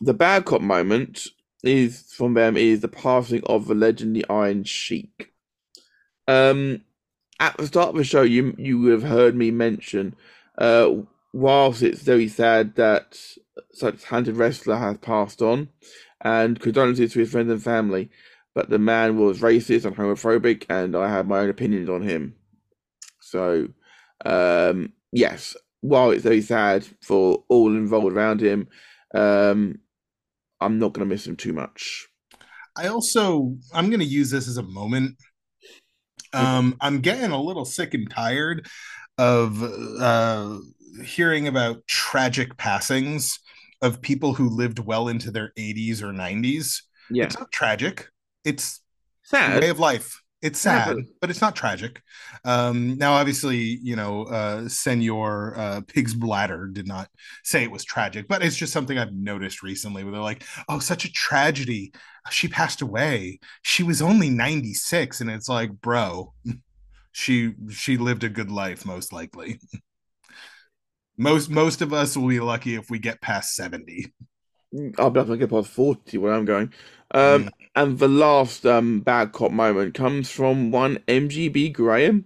The 0.00 0.14
bad 0.14 0.44
cop 0.44 0.62
moment 0.62 1.26
is 1.64 2.04
from 2.12 2.34
them 2.34 2.56
is 2.56 2.80
the 2.80 2.88
passing 2.88 3.42
of 3.46 3.66
the 3.66 3.74
legendary 3.74 4.24
Iron 4.30 4.64
Sheik. 4.64 5.32
Um, 6.28 6.82
at 7.40 7.56
the 7.56 7.66
start 7.66 7.88
of 7.88 7.96
the 7.96 8.04
show, 8.04 8.22
you 8.22 8.54
you 8.58 8.86
have 8.86 9.02
heard 9.02 9.34
me 9.34 9.50
mention, 9.50 10.14
uh, 10.58 10.90
whilst 11.32 11.82
it's 11.82 12.02
very 12.02 12.28
sad 12.28 12.76
that 12.76 13.18
such 13.72 13.94
a 13.94 13.98
talented 13.98 14.36
wrestler 14.36 14.76
has 14.76 14.98
passed 14.98 15.42
on, 15.42 15.70
and 16.20 16.60
condolences 16.60 17.12
to 17.14 17.20
his 17.20 17.30
friends 17.32 17.50
and 17.50 17.62
family, 17.62 18.10
but 18.54 18.68
the 18.68 18.78
man 18.78 19.18
was 19.18 19.40
racist 19.40 19.84
and 19.84 19.96
homophobic, 19.96 20.66
and 20.68 20.94
I 20.94 21.08
have 21.08 21.26
my 21.26 21.38
own 21.38 21.50
opinions 21.50 21.88
on 21.88 22.02
him. 22.02 22.34
So, 23.20 23.68
um, 24.24 24.92
yes, 25.12 25.56
while 25.80 26.10
it's 26.10 26.22
very 26.22 26.42
sad 26.42 26.86
for 27.00 27.44
all 27.48 27.70
involved 27.74 28.14
around 28.14 28.42
him, 28.42 28.68
um, 29.14 29.78
I'm 30.60 30.78
not 30.78 30.92
going 30.92 31.08
to 31.08 31.12
miss 31.12 31.26
him 31.26 31.36
too 31.36 31.54
much. 31.54 32.06
I 32.76 32.88
also 32.88 33.56
I'm 33.72 33.88
going 33.88 34.00
to 34.00 34.06
use 34.06 34.30
this 34.30 34.46
as 34.46 34.56
a 34.56 34.62
moment. 34.62 35.16
Um, 36.32 36.76
I'm 36.80 37.00
getting 37.00 37.30
a 37.30 37.40
little 37.40 37.64
sick 37.64 37.94
and 37.94 38.08
tired 38.10 38.66
of 39.18 39.62
uh, 39.62 40.58
hearing 41.04 41.48
about 41.48 41.86
tragic 41.86 42.56
passings 42.56 43.38
of 43.82 44.00
people 44.00 44.34
who 44.34 44.48
lived 44.48 44.78
well 44.78 45.08
into 45.08 45.30
their 45.30 45.52
80s 45.58 46.02
or 46.02 46.12
90s. 46.12 46.82
Yeah, 47.10 47.24
It's 47.24 47.38
not 47.38 47.50
tragic. 47.50 48.08
It's 48.44 48.80
sad. 49.22 49.60
way 49.60 49.68
of 49.70 49.78
life. 49.78 50.22
It's 50.42 50.58
sad, 50.58 50.96
but- 50.96 51.04
but 51.20 51.30
it's 51.30 51.42
not 51.42 51.54
tragic. 51.54 52.02
Um, 52.44 52.96
now, 52.96 53.12
obviously, 53.12 53.58
you 53.58 53.94
know, 53.94 54.24
uh, 54.24 54.68
Senor 54.68 55.54
uh, 55.56 55.80
Pig's 55.86 56.14
Bladder 56.14 56.66
did 56.66 56.88
not 56.88 57.10
say 57.44 57.62
it 57.62 57.70
was 57.70 57.84
tragic, 57.84 58.26
but 58.26 58.42
it's 58.42 58.56
just 58.56 58.72
something 58.72 58.96
I've 58.98 59.12
noticed 59.12 59.62
recently 59.62 60.02
where 60.02 60.12
they're 60.12 60.20
like, 60.22 60.44
oh, 60.68 60.78
such 60.78 61.04
a 61.04 61.12
tragedy. 61.12 61.92
She 62.30 62.48
passed 62.48 62.80
away. 62.80 63.40
She 63.62 63.82
was 63.82 64.00
only 64.00 64.30
96. 64.30 65.20
And 65.20 65.30
it's 65.30 65.48
like, 65.48 65.72
bro, 65.80 66.32
she 67.12 67.54
she 67.70 67.96
lived 67.98 68.24
a 68.24 68.28
good 68.30 68.50
life, 68.50 68.86
most 68.86 69.12
likely. 69.12 69.60
most 71.18 71.50
most 71.50 71.82
of 71.82 71.92
us 71.92 72.16
will 72.16 72.28
be 72.28 72.40
lucky 72.40 72.74
if 72.74 72.90
we 72.90 72.98
get 72.98 73.20
past 73.20 73.54
70. 73.54 74.12
I'll 74.98 75.10
be 75.10 75.20
able 75.20 75.34
to 75.34 75.36
get 75.36 75.50
past 75.50 75.68
40 75.68 76.18
where 76.18 76.32
I'm 76.32 76.44
going. 76.44 76.72
Um, 77.12 77.44
Mm. 77.44 77.50
And 77.74 77.98
the 77.98 78.08
last 78.08 78.66
um, 78.66 79.00
bad 79.00 79.32
cop 79.32 79.52
moment 79.52 79.94
comes 79.94 80.30
from 80.30 80.70
one 80.70 80.98
MGB 81.06 81.72
Graham. 81.72 82.24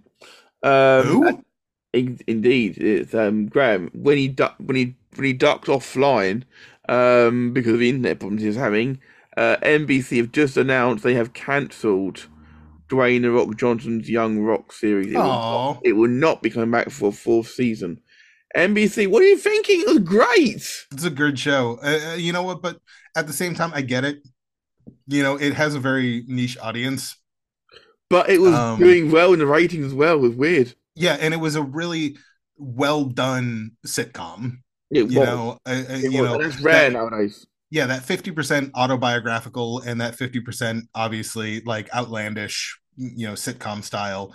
Um, 0.63 1.07
Who? 1.07 1.45
in- 1.93 2.21
indeed, 2.27 2.79
it's 2.79 3.15
um, 3.15 3.47
Graham 3.47 3.91
when 3.93 4.19
he 4.19 4.29
du- 4.29 4.55
when 4.59 4.77
he 4.77 4.97
when 5.15 5.27
he 5.27 5.33
ducked 5.33 5.69
off 5.69 5.85
flying 5.85 6.45
um, 6.89 7.53
because 7.53 7.75
of 7.75 7.79
the 7.81 7.89
internet 7.89 8.21
problems 8.21 8.43
he 8.43 8.49
was 8.49 8.57
having. 8.57 9.01
Uh, 9.37 9.57
NBC 9.63 10.19
have 10.19 10.33
just 10.33 10.57
announced 10.57 11.03
they 11.03 11.15
have 11.15 11.33
cancelled 11.33 12.29
Dwayne 12.89 13.23
the 13.23 13.31
Rock 13.31 13.57
Johnson's 13.57 14.09
Young 14.09 14.41
Rock 14.41 14.73
series. 14.73 15.09
It 15.09 15.17
will, 15.17 15.31
Aw. 15.31 15.79
it 15.83 15.93
will 15.95 16.09
not 16.09 16.43
be 16.43 16.51
coming 16.51 16.71
back 16.71 16.91
for 16.91 17.09
a 17.09 17.13
fourth 17.13 17.49
season. 17.49 18.01
NBC, 18.57 19.09
what 19.09 19.23
are 19.23 19.27
you 19.27 19.37
thinking? 19.39 19.81
It 19.81 19.89
was 19.89 19.99
great. 19.99 20.87
It's 20.93 21.05
a 21.05 21.11
good 21.11 21.39
show. 21.39 21.79
Uh, 21.83 22.13
uh, 22.13 22.15
you 22.15 22.33
know 22.33 22.45
what? 22.45 22.63
But 22.63 22.79
at 23.17 23.27
the 23.27 23.33
same 23.33 23.55
time, 23.55 23.73
I 23.75 23.83
get 23.83 24.05
it. 24.05 24.23
You 25.07 25.23
know, 25.23 25.37
it 25.37 25.55
has 25.55 25.75
a 25.75 25.81
very 25.81 26.25
niche 26.27 26.57
audience. 26.61 27.17
But 28.11 28.29
it 28.31 28.41
was 28.41 28.55
Um, 28.55 28.79
doing 28.79 29.11
well 29.11 29.33
in 29.33 29.39
the 29.39 29.47
ratings 29.47 29.87
as 29.87 29.95
well. 29.95 30.17
It 30.17 30.21
was 30.29 30.35
weird. 30.37 30.75
Yeah, 30.95 31.17
and 31.21 31.35
it 31.35 31.39
was 31.39 31.57
a 31.57 31.63
really 31.63 32.17
well 32.57 33.05
done 33.05 33.73
sitcom. 33.87 34.59
It 34.91 35.11
You 35.11 35.21
was. 35.21 35.29
know, 35.29 35.59
uh, 35.67 35.85
It 35.89 36.13
you 36.13 36.23
was. 36.23 36.31
know, 36.31 36.39
that's 36.43 36.61
rare 36.61 36.91
that- 36.91 36.93
nowadays. 36.93 37.47
yeah, 37.71 37.87
that 37.87 38.05
fifty 38.05 38.31
percent 38.31 38.71
autobiographical 38.75 39.81
and 39.81 40.01
that 40.01 40.15
fifty 40.17 40.41
percent 40.41 40.85
obviously 40.95 41.61
like 41.63 41.93
outlandish, 41.95 42.79
you 42.97 43.27
know, 43.27 43.33
sitcom 43.33 43.83
style. 43.83 44.35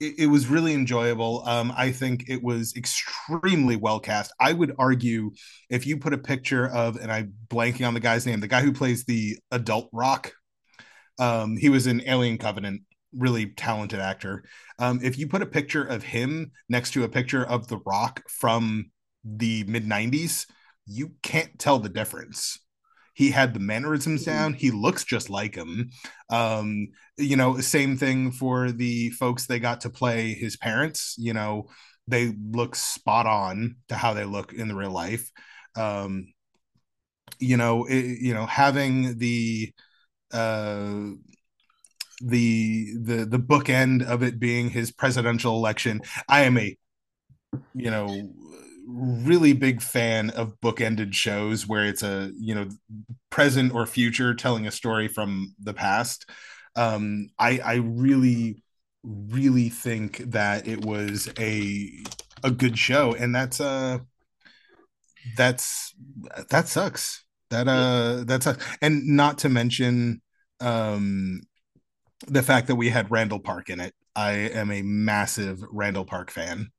It, 0.00 0.18
it 0.18 0.26
was 0.26 0.46
really 0.46 0.74
enjoyable. 0.74 1.42
Um, 1.46 1.72
I 1.76 1.90
think 1.92 2.24
it 2.28 2.42
was 2.42 2.74
extremely 2.76 3.76
well 3.76 4.00
cast. 4.00 4.32
I 4.40 4.52
would 4.52 4.74
argue 4.78 5.32
if 5.70 5.86
you 5.86 5.98
put 5.98 6.12
a 6.14 6.18
picture 6.18 6.68
of, 6.68 6.96
and 6.96 7.10
I'm 7.10 7.34
blanking 7.48 7.86
on 7.86 7.94
the 7.94 8.00
guy's 8.00 8.26
name, 8.26 8.40
the 8.40 8.48
guy 8.48 8.60
who 8.60 8.72
plays 8.72 9.04
the 9.04 9.38
adult 9.50 9.88
Rock. 9.92 10.32
Um, 11.18 11.56
he 11.56 11.68
was 11.68 11.86
in 11.86 12.02
Alien 12.08 12.38
Covenant. 12.38 12.82
really 13.16 13.46
talented 13.46 14.00
actor. 14.00 14.44
Um, 14.78 15.00
if 15.02 15.18
you 15.18 15.26
put 15.28 15.42
a 15.42 15.46
picture 15.46 15.84
of 15.84 16.02
him 16.04 16.52
next 16.68 16.92
to 16.92 17.04
a 17.04 17.08
picture 17.08 17.44
of 17.44 17.66
The 17.68 17.78
Rock 17.86 18.22
from 18.28 18.90
the 19.24 19.64
mid 19.64 19.86
90s, 19.86 20.46
you 20.86 21.12
can't 21.22 21.58
tell 21.58 21.78
the 21.78 21.88
difference. 21.88 22.58
He 23.18 23.32
had 23.32 23.52
the 23.52 23.58
mannerisms 23.58 24.22
down. 24.22 24.54
He 24.54 24.70
looks 24.70 25.02
just 25.02 25.28
like 25.28 25.56
him. 25.56 25.90
Um, 26.30 26.86
you 27.16 27.34
know, 27.34 27.58
same 27.58 27.96
thing 27.96 28.30
for 28.30 28.70
the 28.70 29.10
folks 29.10 29.46
they 29.46 29.58
got 29.58 29.80
to 29.80 29.90
play 29.90 30.34
his 30.34 30.56
parents. 30.56 31.16
You 31.18 31.32
know, 31.32 31.66
they 32.06 32.32
look 32.52 32.76
spot 32.76 33.26
on 33.26 33.74
to 33.88 33.96
how 33.96 34.14
they 34.14 34.24
look 34.24 34.52
in 34.52 34.68
the 34.68 34.76
real 34.76 34.92
life. 34.92 35.32
Um, 35.74 36.32
you 37.40 37.56
know, 37.56 37.86
it, 37.86 38.20
you 38.20 38.34
know, 38.34 38.46
having 38.46 39.18
the 39.18 39.72
uh 40.32 41.10
the 42.22 42.94
the 43.02 43.24
the 43.24 43.38
bookend 43.40 44.06
of 44.06 44.22
it 44.22 44.38
being 44.38 44.70
his 44.70 44.92
presidential 44.92 45.56
election. 45.56 46.02
I 46.28 46.42
am 46.42 46.56
a 46.56 46.76
you 47.74 47.90
know 47.90 48.30
really 48.88 49.52
big 49.52 49.82
fan 49.82 50.30
of 50.30 50.58
bookended 50.60 51.12
shows 51.14 51.66
where 51.66 51.84
it's 51.84 52.02
a 52.02 52.32
you 52.38 52.54
know 52.54 52.68
present 53.30 53.74
or 53.74 53.86
future 53.86 54.34
telling 54.34 54.66
a 54.66 54.70
story 54.70 55.08
from 55.08 55.54
the 55.62 55.74
past. 55.74 56.28
Um, 56.76 57.28
I 57.38 57.58
I 57.58 57.74
really 57.76 58.62
really 59.04 59.68
think 59.68 60.18
that 60.30 60.66
it 60.66 60.84
was 60.84 61.28
a 61.38 61.90
a 62.42 62.50
good 62.50 62.78
show, 62.78 63.14
and 63.14 63.34
that's 63.34 63.60
uh 63.60 63.98
that's 65.36 65.94
that 66.50 66.68
sucks. 66.68 67.24
That 67.50 67.68
uh 67.68 68.24
that's 68.24 68.46
a, 68.46 68.56
and 68.82 69.06
not 69.06 69.38
to 69.38 69.48
mention 69.48 70.20
um 70.60 71.40
the 72.26 72.42
fact 72.42 72.66
that 72.66 72.76
we 72.76 72.88
had 72.90 73.10
Randall 73.10 73.38
Park 73.38 73.70
in 73.70 73.80
it. 73.80 73.94
I 74.16 74.32
am 74.32 74.70
a 74.72 74.82
massive 74.82 75.62
Randall 75.70 76.04
Park 76.04 76.30
fan. 76.30 76.70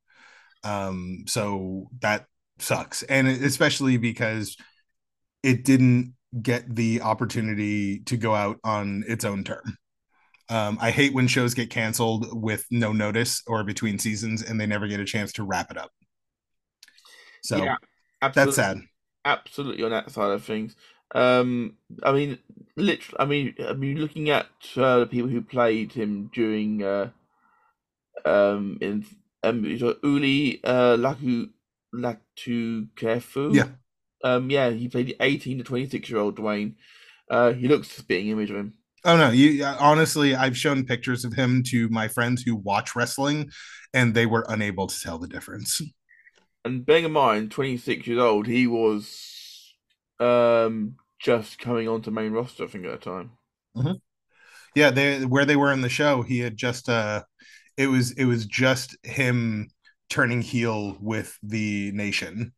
Um, 0.63 1.25
so 1.27 1.89
that 2.01 2.25
sucks. 2.59 3.03
And 3.03 3.27
especially 3.27 3.97
because 3.97 4.57
it 5.43 5.65
didn't 5.65 6.15
get 6.41 6.75
the 6.75 7.01
opportunity 7.01 8.01
to 8.01 8.17
go 8.17 8.35
out 8.35 8.57
on 8.63 9.03
its 9.07 9.25
own 9.25 9.43
term. 9.43 9.77
Um, 10.49 10.77
I 10.81 10.91
hate 10.91 11.13
when 11.13 11.27
shows 11.27 11.53
get 11.55 11.69
canceled 11.71 12.27
with 12.41 12.65
no 12.71 12.93
notice 12.93 13.43
or 13.47 13.63
between 13.63 13.99
seasons 13.99 14.43
and 14.43 14.59
they 14.59 14.67
never 14.67 14.87
get 14.87 14.99
a 14.99 15.05
chance 15.05 15.33
to 15.33 15.43
wrap 15.43 15.71
it 15.71 15.77
up. 15.77 15.91
So 17.41 17.61
Yeah, 17.61 17.75
that's 18.35 18.55
sad. 18.55 18.79
absolutely 19.25 19.83
on 19.83 19.91
that 19.91 20.11
side 20.11 20.31
of 20.31 20.43
things. 20.43 20.75
Um, 21.15 21.77
I 22.03 22.11
mean, 22.11 22.39
literally, 22.75 23.17
I 23.19 23.25
mean, 23.25 23.55
I 23.67 23.73
mean, 23.73 23.99
looking 23.99 24.29
at 24.29 24.47
uh, 24.77 24.99
the 24.99 25.07
people 25.07 25.29
who 25.29 25.41
played 25.41 25.93
him 25.93 26.29
during, 26.33 26.83
uh, 26.83 27.11
um, 28.25 28.77
in 28.81 29.05
um, 29.43 29.63
Uli 30.03 30.59
uh, 30.63 30.97
Laku 30.97 31.49
Latukefu. 31.93 33.55
Yeah. 33.55 33.67
Um, 34.23 34.49
yeah, 34.49 34.69
he 34.69 34.87
played 34.87 35.07
the 35.07 35.17
eighteen 35.21 35.57
to 35.57 35.63
twenty 35.63 35.87
six 35.87 36.09
year 36.09 36.19
old 36.19 36.37
Dwayne. 36.37 36.75
Uh, 37.29 37.53
he 37.53 37.67
looks 37.67 37.89
a 37.97 38.01
spitting 38.01 38.29
image 38.29 38.49
of 38.51 38.57
him. 38.57 38.73
Oh 39.05 39.15
no, 39.15 39.29
you 39.29 39.63
honestly, 39.63 40.35
I've 40.35 40.57
shown 40.57 40.85
pictures 40.85 41.23
of 41.23 41.33
him 41.33 41.63
to 41.67 41.87
my 41.89 42.07
friends 42.07 42.43
who 42.43 42.55
watch 42.55 42.95
wrestling, 42.95 43.49
and 43.93 44.13
they 44.13 44.25
were 44.25 44.45
unable 44.49 44.87
to 44.87 44.99
tell 44.99 45.17
the 45.17 45.27
difference. 45.27 45.81
And 46.65 46.85
bearing 46.85 47.05
in 47.05 47.11
mind, 47.13 47.51
twenty 47.51 47.77
six 47.77 48.07
years 48.07 48.19
old, 48.19 48.45
he 48.45 48.67
was 48.67 49.73
um 50.19 50.95
just 51.19 51.59
coming 51.59 51.87
onto 51.87 52.11
main 52.11 52.33
roster. 52.33 52.65
I 52.65 52.67
think 52.67 52.85
at 52.85 52.99
the 52.99 53.09
time. 53.09 53.31
Hmm. 53.75 53.93
Yeah, 54.75 54.91
they 54.91 55.25
where 55.25 55.45
they 55.45 55.55
were 55.55 55.71
in 55.71 55.81
the 55.81 55.89
show, 55.89 56.21
he 56.21 56.39
had 56.39 56.57
just 56.57 56.89
uh, 56.89 57.23
it 57.79 57.87
was 57.87 58.11
it 58.11 58.25
was 58.25 58.45
just 58.45 58.97
him 59.03 59.69
turning 60.09 60.41
heel 60.41 60.97
with 60.99 61.39
the 61.41 61.91
nation. 61.93 62.51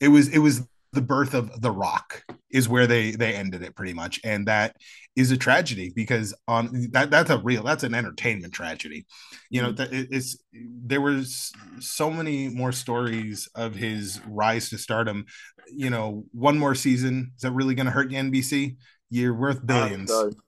It 0.00 0.08
was 0.08 0.28
it 0.28 0.38
was 0.38 0.66
the 0.94 1.02
birth 1.02 1.34
of 1.34 1.60
the 1.60 1.70
Rock 1.70 2.24
is 2.50 2.70
where 2.70 2.86
they 2.86 3.10
they 3.10 3.34
ended 3.34 3.62
it 3.62 3.76
pretty 3.76 3.92
much, 3.92 4.18
and 4.24 4.48
that 4.48 4.76
is 5.14 5.30
a 5.30 5.36
tragedy 5.36 5.92
because 5.94 6.34
on 6.48 6.88
that 6.92 7.10
that's 7.10 7.28
a 7.28 7.36
real 7.38 7.62
that's 7.62 7.84
an 7.84 7.94
entertainment 7.94 8.54
tragedy. 8.54 9.04
You 9.50 9.60
know 9.60 9.74
mm-hmm. 9.74 9.92
that 9.92 10.08
it's 10.10 10.38
there 10.52 11.02
was 11.02 11.52
so 11.80 12.10
many 12.10 12.48
more 12.48 12.72
stories 12.72 13.50
of 13.54 13.74
his 13.74 14.22
rise 14.26 14.70
to 14.70 14.78
stardom. 14.78 15.26
You 15.70 15.90
know, 15.90 16.24
one 16.32 16.58
more 16.58 16.74
season 16.74 17.32
is 17.36 17.42
that 17.42 17.52
really 17.52 17.74
going 17.74 17.86
to 17.86 17.92
hurt 17.92 18.10
you, 18.10 18.16
NBC? 18.16 18.76
You're 19.10 19.34
worth 19.34 19.64
billions. 19.64 20.10
Apparently 20.10 20.34
so. 20.34 20.38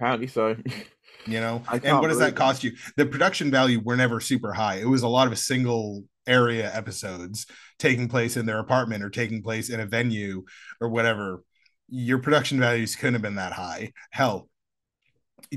Apparently 0.00 0.26
so. 0.26 0.56
you 1.26 1.40
know? 1.40 1.62
And 1.70 1.98
what 1.98 2.08
does 2.08 2.18
believe 2.18 2.18
that 2.18 2.36
cost 2.36 2.64
you? 2.64 2.72
The 2.96 3.06
production 3.06 3.50
value 3.50 3.80
were 3.80 3.96
never 3.96 4.20
super 4.20 4.52
high. 4.52 4.76
It 4.76 4.88
was 4.88 5.02
a 5.02 5.08
lot 5.08 5.26
of 5.30 5.38
single 5.38 6.04
area 6.26 6.74
episodes 6.74 7.46
taking 7.78 8.08
place 8.08 8.36
in 8.36 8.46
their 8.46 8.58
apartment 8.58 9.04
or 9.04 9.10
taking 9.10 9.42
place 9.42 9.70
in 9.70 9.80
a 9.80 9.86
venue 9.86 10.44
or 10.80 10.88
whatever. 10.88 11.42
Your 11.88 12.18
production 12.18 12.58
values 12.58 12.96
couldn't 12.96 13.14
have 13.14 13.22
been 13.22 13.34
that 13.36 13.52
high. 13.52 13.92
Hell 14.10 14.48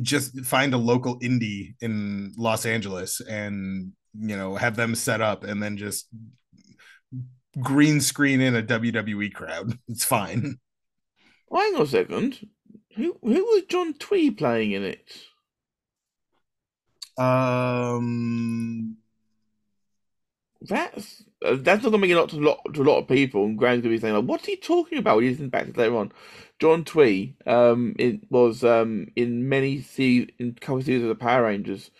just 0.01 0.39
find 0.45 0.73
a 0.73 0.77
local 0.77 1.19
indie 1.19 1.75
in 1.81 2.33
los 2.37 2.65
angeles 2.65 3.21
and 3.21 3.91
you 4.19 4.35
know 4.35 4.55
have 4.55 4.75
them 4.75 4.95
set 4.95 5.21
up 5.21 5.43
and 5.43 5.61
then 5.61 5.77
just 5.77 6.07
green 7.59 8.01
screen 8.01 8.41
in 8.41 8.55
a 8.55 8.63
wwe 8.63 9.33
crowd. 9.33 9.77
It's 9.87 10.03
fine. 10.03 10.57
Well, 11.49 11.63
hang 11.63 11.75
on 11.75 11.81
a 11.83 11.87
second. 11.87 12.39
Who 12.95 13.17
who 13.21 13.43
was 13.43 13.63
John 13.69 13.93
Twee 13.93 14.31
playing 14.31 14.71
in 14.71 14.83
it? 14.83 15.11
Um 17.17 18.97
That's 20.61 21.23
uh, 21.45 21.55
that's 21.59 21.83
not 21.83 21.91
gonna 21.91 21.99
make 21.99 22.11
a 22.11 22.15
lot 22.15 22.29
to 22.29 22.37
a 22.37 22.41
lot 22.41 22.59
to 22.73 22.81
a 22.81 22.83
lot 22.83 22.99
of 22.99 23.07
people. 23.07 23.45
And 23.45 23.57
Graham's 23.57 23.81
gonna 23.83 23.93
be 23.95 23.99
saying, 23.99 24.15
like, 24.15 24.25
"What's 24.25 24.45
he 24.45 24.57
talking 24.57 24.97
about?" 24.97 25.21
He's 25.21 25.39
in 25.39 25.49
back 25.49 25.77
later 25.77 25.95
on. 25.95 26.11
John 26.59 26.83
Twee, 26.83 27.35
um, 27.45 27.95
it 27.99 28.29
was 28.31 28.63
um 28.63 29.07
in 29.15 29.47
many 29.47 29.81
se- 29.81 30.29
in 30.39 30.55
a 30.57 30.59
couple 30.59 30.77
of 30.77 30.83
seasons 30.85 31.03
of 31.03 31.09
the 31.09 31.23
Power 31.23 31.43
Rangers, 31.43 31.91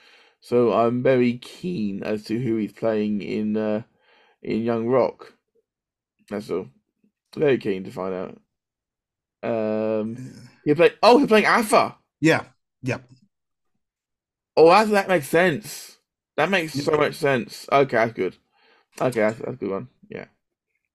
so 0.41 0.73
I'm 0.73 1.03
very 1.03 1.38
keen 1.38 2.02
as 2.03 2.23
to 2.26 2.39
who 2.39 2.57
he's 2.57 2.73
playing 2.73 3.22
in 3.22 3.56
uh 3.57 3.84
in 4.41 4.64
Young 4.64 4.88
Rock. 4.88 5.34
That's 6.30 6.49
all. 6.49 6.69
Very 7.35 7.60
keen 7.60 7.84
to 7.84 7.91
find 7.91 8.14
out. 8.15 8.41
Um, 9.44 10.18
he 10.65 10.73
played. 10.73 10.95
Oh, 11.03 11.19
he's 11.19 11.27
playing 11.27 11.45
Alpha. 11.45 11.95
yeah 12.19 12.44
yep 12.81 13.03
Oh, 14.57 14.67
that 14.69 14.89
that 14.89 15.07
makes 15.07 15.29
sense. 15.29 15.99
That 16.35 16.49
makes 16.49 16.73
so 16.75 16.97
much 16.97 17.15
sense. 17.15 17.67
Okay, 17.71 17.97
that's 17.97 18.13
good. 18.13 18.38
Okay, 19.01 19.21
that's, 19.21 19.39
that's 19.39 19.53
a 19.53 19.55
good 19.57 19.71
one. 19.71 19.89
Yeah. 20.09 20.25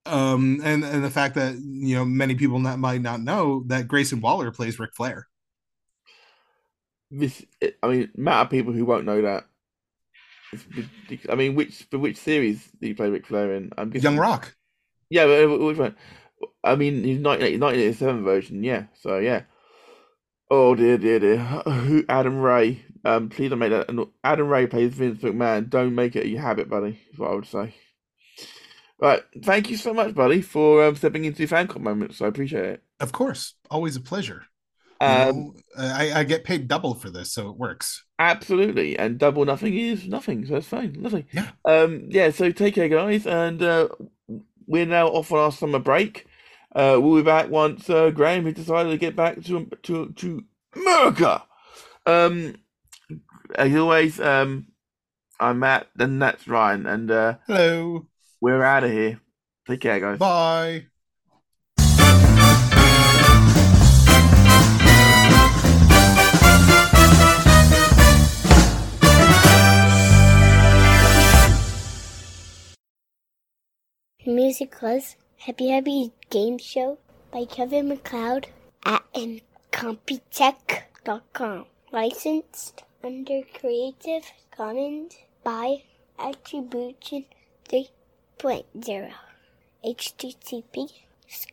um 0.07 0.61
and 0.65 0.85
and 0.85 1.05
the 1.05 1.11
fact 1.11 1.35
that 1.37 1.55
you 1.57 1.95
know 1.95 2.05
many 2.05 2.35
people 2.35 2.59
not, 2.59 2.79
might 2.79 3.01
not 3.03 3.21
know 3.21 3.63
that 3.67 3.87
Grayson 3.89 4.21
Waller 4.21 4.51
plays 4.51 4.79
Ric 4.79 4.95
Flair. 4.95 5.29
This, 7.13 7.45
I 7.83 7.87
mean, 7.89 8.11
amount 8.17 8.47
of 8.47 8.51
people 8.51 8.73
who 8.73 8.85
won't 8.85 9.05
know 9.05 9.23
that. 9.23 9.47
I 11.29 11.35
mean, 11.35 11.55
which 11.55 11.85
for 11.91 11.99
which 11.99 12.17
series 12.17 12.69
did 12.81 12.89
you 12.89 12.95
play 12.95 13.09
Ric 13.11 13.27
Flair 13.27 13.55
in? 13.55 13.71
I'm 13.79 13.91
guessing. 13.91 14.13
Young 14.13 14.19
Rock. 14.19 14.55
Yeah, 15.11 15.27
but 15.27 15.45
uh, 15.45 15.59
which 15.65 15.79
one? 15.79 15.97
I 16.65 16.77
mean, 16.77 17.05
he's 17.05 17.21
1980 17.21 17.59
1987 17.59 18.25
version. 18.25 18.65
Yeah. 18.65 18.85
So 18.95 19.19
yeah. 19.19 19.43
Oh 20.51 20.77
dear, 20.77 20.99
dear, 20.99 21.19
dear. 21.19 21.39
Who? 21.39 22.05
Adam 22.09 22.39
Ray. 22.39 22.85
Um, 23.05 23.29
please 23.29 23.51
don't 23.51 23.59
make 23.59 23.71
that. 23.71 24.09
Adam 24.23 24.49
Ray 24.49 24.67
plays 24.67 24.95
Vince 24.95 25.23
McMahon. 25.23 25.69
Don't 25.69 25.95
make 25.95 26.15
it 26.17 26.27
a 26.27 26.37
habit, 26.41 26.69
buddy. 26.69 27.01
Is 27.13 27.19
what 27.19 27.31
I 27.31 27.35
would 27.35 27.47
say. 27.47 27.75
Right. 29.01 29.23
Thank 29.43 29.71
you 29.71 29.77
so 29.77 29.93
much, 29.93 30.15
buddy, 30.15 30.41
for 30.43 30.85
um, 30.85 30.95
stepping 30.95 31.25
into 31.25 31.47
fan 31.49 31.67
club 31.67 31.83
moments. 31.83 32.23
I 32.23 32.29
appreciate 32.29 32.65
it. 32.65 32.83
Of 33.01 33.11
course, 33.11 33.55
always 33.71 33.97
a 33.97 34.01
pleasure. 34.01 34.45
You 35.01 35.09
Um, 35.09 35.37
know, 35.37 35.55
I, 35.77 36.13
I 36.21 36.25
get 36.25 36.45
paid 36.45 36.69
double 36.69 36.95
for 36.95 37.11
this, 37.11 37.33
so 37.33 37.51
it 37.51 37.57
works. 37.57 38.05
Absolutely, 38.21 38.97
and 38.97 39.19
double 39.19 39.45
nothing 39.45 39.77
is 39.77 40.07
nothing, 40.07 40.47
so 40.47 40.55
that's 40.55 40.69
fine. 40.69 40.95
Nothing. 40.97 41.27
Yeah. 41.33 41.51
Um. 41.65 42.05
Yeah. 42.09 42.31
So 42.31 42.53
take 42.53 42.77
care, 42.77 42.89
guys, 42.89 43.27
and 43.27 43.61
uh, 43.61 43.89
we're 44.69 44.87
now 44.87 45.09
off 45.09 45.33
on 45.33 45.39
our 45.41 45.51
summer 45.53 45.81
break. 45.81 46.27
Uh, 46.73 46.99
we'll 47.03 47.17
be 47.17 47.23
back 47.23 47.51
once 47.51 47.91
uh, 47.91 48.11
Graham 48.11 48.45
has 48.45 48.55
decided 48.55 48.91
to 48.91 48.97
get 48.99 49.17
back 49.17 49.43
to 49.43 49.67
to 49.83 50.13
to 50.13 50.45
America. 50.77 51.43
Um. 52.07 52.55
As 53.55 53.75
always, 53.77 54.19
um, 54.21 54.69
I'm 55.39 55.59
Matt, 55.59 55.89
and 55.99 56.23
that's 56.23 56.49
Ryan, 56.49 56.87
and 56.87 57.11
uh, 57.11 57.35
Hello. 57.47 58.07
we're 58.41 58.63
out 58.63 58.85
of 58.85 58.91
here. 58.91 59.21
Take 59.67 59.81
care, 59.81 60.01
guys. 60.01 60.19
Bye. 60.19 60.87
Music 74.25 74.81
was 74.81 75.17
Happy 75.39 75.69
Happy 75.69 76.13
Game 76.31 76.57
Show 76.59 76.99
by 77.33 77.45
Kevin 77.45 77.89
MacLeod 77.89 78.47
at 78.85 79.03
incompetech.com. 79.15 81.67
licensed 81.91 82.85
under 83.05 83.43
Creative 83.59 84.25
Commons 84.57 85.15
by 85.43 85.83
Attribution 86.19 87.25
3.0. 87.69 89.13
HTTP 89.85 90.93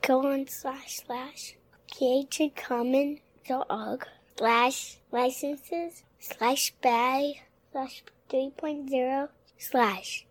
colon 0.04 0.48
slash 0.48 1.02
slash 1.06 1.56
creativecommons.org 1.92 4.08
slash 4.38 4.98
licenses 5.12 6.04
slash 6.20 6.74
by 6.82 7.34
slash 7.72 8.04
3.0 8.30 9.30
slash 9.58 10.26